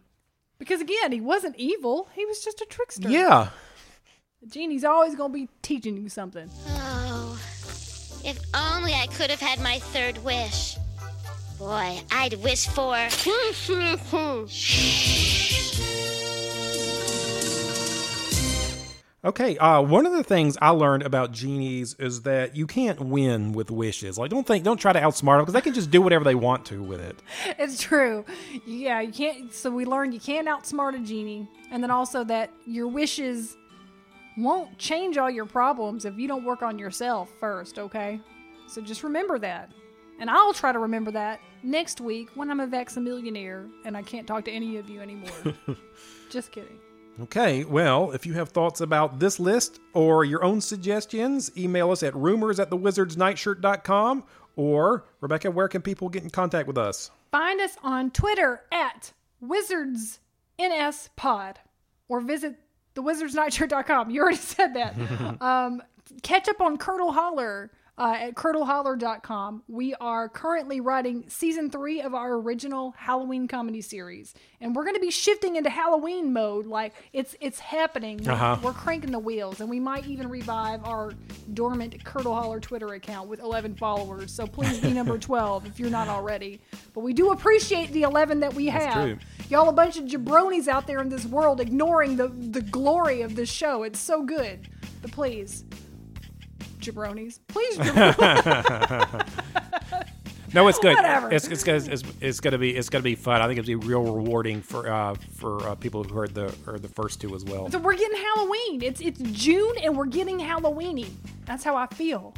Because 0.59 0.81
again, 0.81 1.11
he 1.11 1.21
wasn't 1.21 1.55
evil. 1.55 2.09
He 2.13 2.25
was 2.25 2.43
just 2.43 2.61
a 2.61 2.65
trickster. 2.65 3.09
Yeah. 3.09 3.49
The 4.41 4.47
genie's 4.47 4.83
always 4.83 5.15
gonna 5.15 5.33
be 5.33 5.49
teaching 5.61 5.97
you 5.97 6.09
something. 6.09 6.49
Oh, 6.67 7.39
If 8.23 8.39
only 8.53 8.93
I 8.93 9.07
could 9.07 9.31
have 9.31 9.39
had 9.39 9.59
my 9.61 9.79
third 9.79 10.23
wish. 10.23 10.75
Boy, 11.57 12.01
I'd 12.11 12.35
wish 12.43 12.67
for. 12.67 12.95
Okay, 19.23 19.57
uh, 19.57 19.81
one 19.81 20.05
of 20.05 20.13
the 20.13 20.23
things 20.23 20.57
I 20.61 20.69
learned 20.69 21.03
about 21.03 21.33
genies 21.33 21.93
is 21.99 22.21
that 22.21 22.55
you 22.55 22.65
can't 22.65 23.01
win 23.01 23.51
with 23.51 23.69
wishes. 23.69 24.17
Like, 24.17 24.31
don't 24.31 24.47
think, 24.47 24.63
don't 24.63 24.77
try 24.77 24.93
to 24.93 24.99
outsmart 24.99 25.37
them 25.37 25.41
because 25.41 25.53
they 25.55 25.61
can 25.61 25.73
just 25.73 25.91
do 25.91 26.01
whatever 26.01 26.23
they 26.23 26.35
want 26.35 26.65
to 26.67 26.81
with 26.81 27.01
it. 27.01 27.21
It's 27.59 27.81
true. 27.81 28.23
Yeah, 28.65 29.01
you 29.01 29.11
can't. 29.11 29.53
So 29.53 29.71
we 29.71 29.83
learned 29.83 30.13
you 30.13 30.21
can't 30.21 30.47
outsmart 30.47 30.95
a 30.95 30.99
genie, 30.99 31.49
and 31.69 31.83
then 31.83 31.91
also 31.91 32.23
that 32.25 32.49
your 32.65 32.87
wishes 32.87 33.57
won't 34.37 34.77
change 34.77 35.17
all 35.17 35.29
your 35.29 35.45
problems 35.45 36.05
if 36.05 36.17
you 36.17 36.29
don't 36.29 36.45
work 36.45 36.61
on 36.61 36.79
yourself 36.79 37.29
first. 37.41 37.77
Okay, 37.77 38.21
so 38.67 38.81
just 38.81 39.03
remember 39.03 39.37
that, 39.39 39.69
and 40.21 40.29
I'll 40.29 40.53
try 40.53 40.71
to 40.71 40.79
remember 40.79 41.11
that 41.11 41.41
next 41.61 41.99
week 41.99 42.29
when 42.35 42.49
I'm 42.49 42.61
a 42.61 42.67
Vaxamillionaire 42.67 43.69
and 43.83 43.97
I 43.97 44.01
can't 44.01 44.25
talk 44.25 44.45
to 44.45 44.51
any 44.51 44.77
of 44.77 44.89
you 44.89 45.01
anymore. 45.01 45.55
just 46.29 46.53
kidding. 46.53 46.79
Okay, 47.23 47.65
well, 47.65 48.11
if 48.11 48.25
you 48.25 48.33
have 48.33 48.49
thoughts 48.49 48.81
about 48.81 49.19
this 49.19 49.39
list 49.39 49.79
or 49.93 50.23
your 50.23 50.43
own 50.43 50.61
suggestions, 50.61 51.51
email 51.57 51.91
us 51.91 52.01
at 52.01 52.15
rumors 52.15 52.59
at 52.59 52.69
thewizardsnightshirt.com. 52.69 54.23
Or, 54.55 55.05
Rebecca, 55.19 55.51
where 55.51 55.67
can 55.67 55.81
people 55.81 56.07
get 56.09 56.23
in 56.23 56.29
contact 56.29 56.67
with 56.67 56.77
us? 56.77 57.11
Find 57.31 57.59
us 57.59 57.75
on 57.83 58.11
Twitter 58.11 58.61
at 58.71 59.11
WizardsNSPod 59.43 61.55
or 62.07 62.21
visit 62.21 62.55
thewizardsnightshirt.com. 62.95 64.09
You 64.09 64.21
already 64.21 64.37
said 64.37 64.73
that. 64.75 64.95
um, 65.41 65.83
catch 66.23 66.47
up 66.47 66.61
on 66.61 66.77
Curdle 66.77 67.11
Holler 67.11 67.69
uh, 67.99 68.15
at 68.17 68.33
curdleholler.com. 68.35 69.63
We 69.67 69.93
are 69.95 70.29
currently 70.29 70.79
writing 70.79 71.25
season 71.27 71.69
three 71.69 72.01
of 72.01 72.15
our 72.15 72.33
original 72.35 72.93
Halloween 72.97 73.47
comedy 73.47 73.81
series, 73.81 74.33
and 74.61 74.73
we're 74.75 74.83
going 74.83 74.95
to 74.95 75.01
be 75.01 75.11
shifting 75.11 75.57
into 75.57 75.69
Halloween 75.69 76.31
mode. 76.31 76.65
Like 76.65 76.93
it's 77.13 77.35
it's 77.41 77.59
happening. 77.59 78.21
We're, 78.23 78.31
Uh-huh. 78.31 78.57
we're 78.63 78.73
cranking 78.73 79.11
the 79.11 79.19
wheels, 79.19 79.59
and 79.59 79.69
we 79.69 79.79
might 79.79 80.07
even 80.07 80.29
revive 80.29 80.83
our 80.85 81.11
dormant 81.53 82.03
Curdle 82.05 82.33
Holler 82.33 82.59
Twitter 82.59 82.93
account 82.93 83.27
with 83.27 83.41
11 83.41 83.75
followers. 83.75 84.31
So 84.33 84.47
please 84.47 84.79
be 84.79 84.93
number 84.93 85.17
12 85.19 85.65
if 85.65 85.79
you're 85.79 85.89
not 85.89 86.07
already. 86.07 86.61
But 86.93 87.01
we 87.01 87.13
do 87.13 87.31
appreciate 87.31 87.91
the 87.91 88.03
11 88.03 88.39
that 88.39 88.53
we 88.53 88.67
have. 88.67 89.19
Y'all 89.49 89.67
a 89.67 89.73
bunch 89.73 89.97
of 89.97 90.05
jabronis 90.05 90.67
out 90.67 90.87
there 90.87 90.99
in 91.01 91.09
this 91.09 91.25
world 91.25 91.59
ignoring 91.59 92.15
the, 92.15 92.27
the 92.29 92.61
glory 92.61 93.21
of 93.23 93.35
this 93.35 93.49
show. 93.49 93.83
It's 93.83 93.99
so 93.99 94.23
good. 94.23 94.69
But 95.01 95.11
please, 95.11 95.63
jabronis, 96.79 97.39
please, 97.47 97.77
jabronis. 97.79 99.29
No, 100.53 100.67
it's 100.67 100.79
good. 100.79 100.95
Whatever. 100.95 101.31
It's 101.31 101.47
it's, 101.47 101.63
gonna, 101.63 101.77
it's 101.77 102.03
it's 102.21 102.39
gonna 102.39 102.57
be 102.57 102.75
it's 102.75 102.89
gonna 102.89 103.03
be 103.03 103.15
fun. 103.15 103.41
I 103.41 103.47
think 103.47 103.59
it'll 103.59 103.67
be 103.67 103.75
real 103.75 104.03
rewarding 104.03 104.61
for 104.61 104.91
uh, 104.91 105.15
for 105.35 105.61
uh, 105.67 105.75
people 105.75 106.03
who 106.03 106.13
heard 106.13 106.33
the 106.33 106.53
heard 106.65 106.81
the 106.81 106.87
first 106.87 107.21
two 107.21 107.35
as 107.35 107.43
well. 107.45 107.69
so 107.69 107.77
we're 107.77 107.93
getting 107.95 108.17
Halloween. 108.17 108.81
It's 108.81 109.01
it's 109.01 109.19
June 109.19 109.75
and 109.83 109.95
we're 109.95 110.07
getting 110.07 110.39
Halloweeny. 110.39 111.09
That's 111.45 111.63
how 111.63 111.75
I 111.75 111.87
feel. 111.87 112.33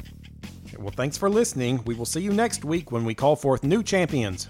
Well, 0.78 0.92
thanks 0.94 1.16
for 1.16 1.28
listening. 1.28 1.82
We 1.84 1.94
will 1.94 2.06
see 2.06 2.20
you 2.20 2.32
next 2.32 2.64
week 2.64 2.92
when 2.92 3.04
we 3.04 3.14
call 3.14 3.36
forth 3.36 3.62
new 3.62 3.82
champions. 3.82 4.48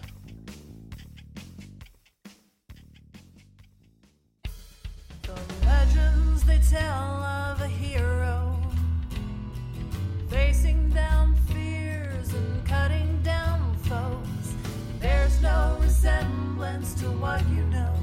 What 17.23 17.40
you 17.51 17.62
know 17.66 17.94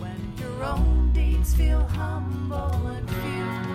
when 0.00 0.32
your 0.40 0.64
own 0.64 1.12
deeds 1.12 1.54
feel 1.54 1.84
humble 1.84 2.86
and 2.86 3.10
few. 3.10 3.73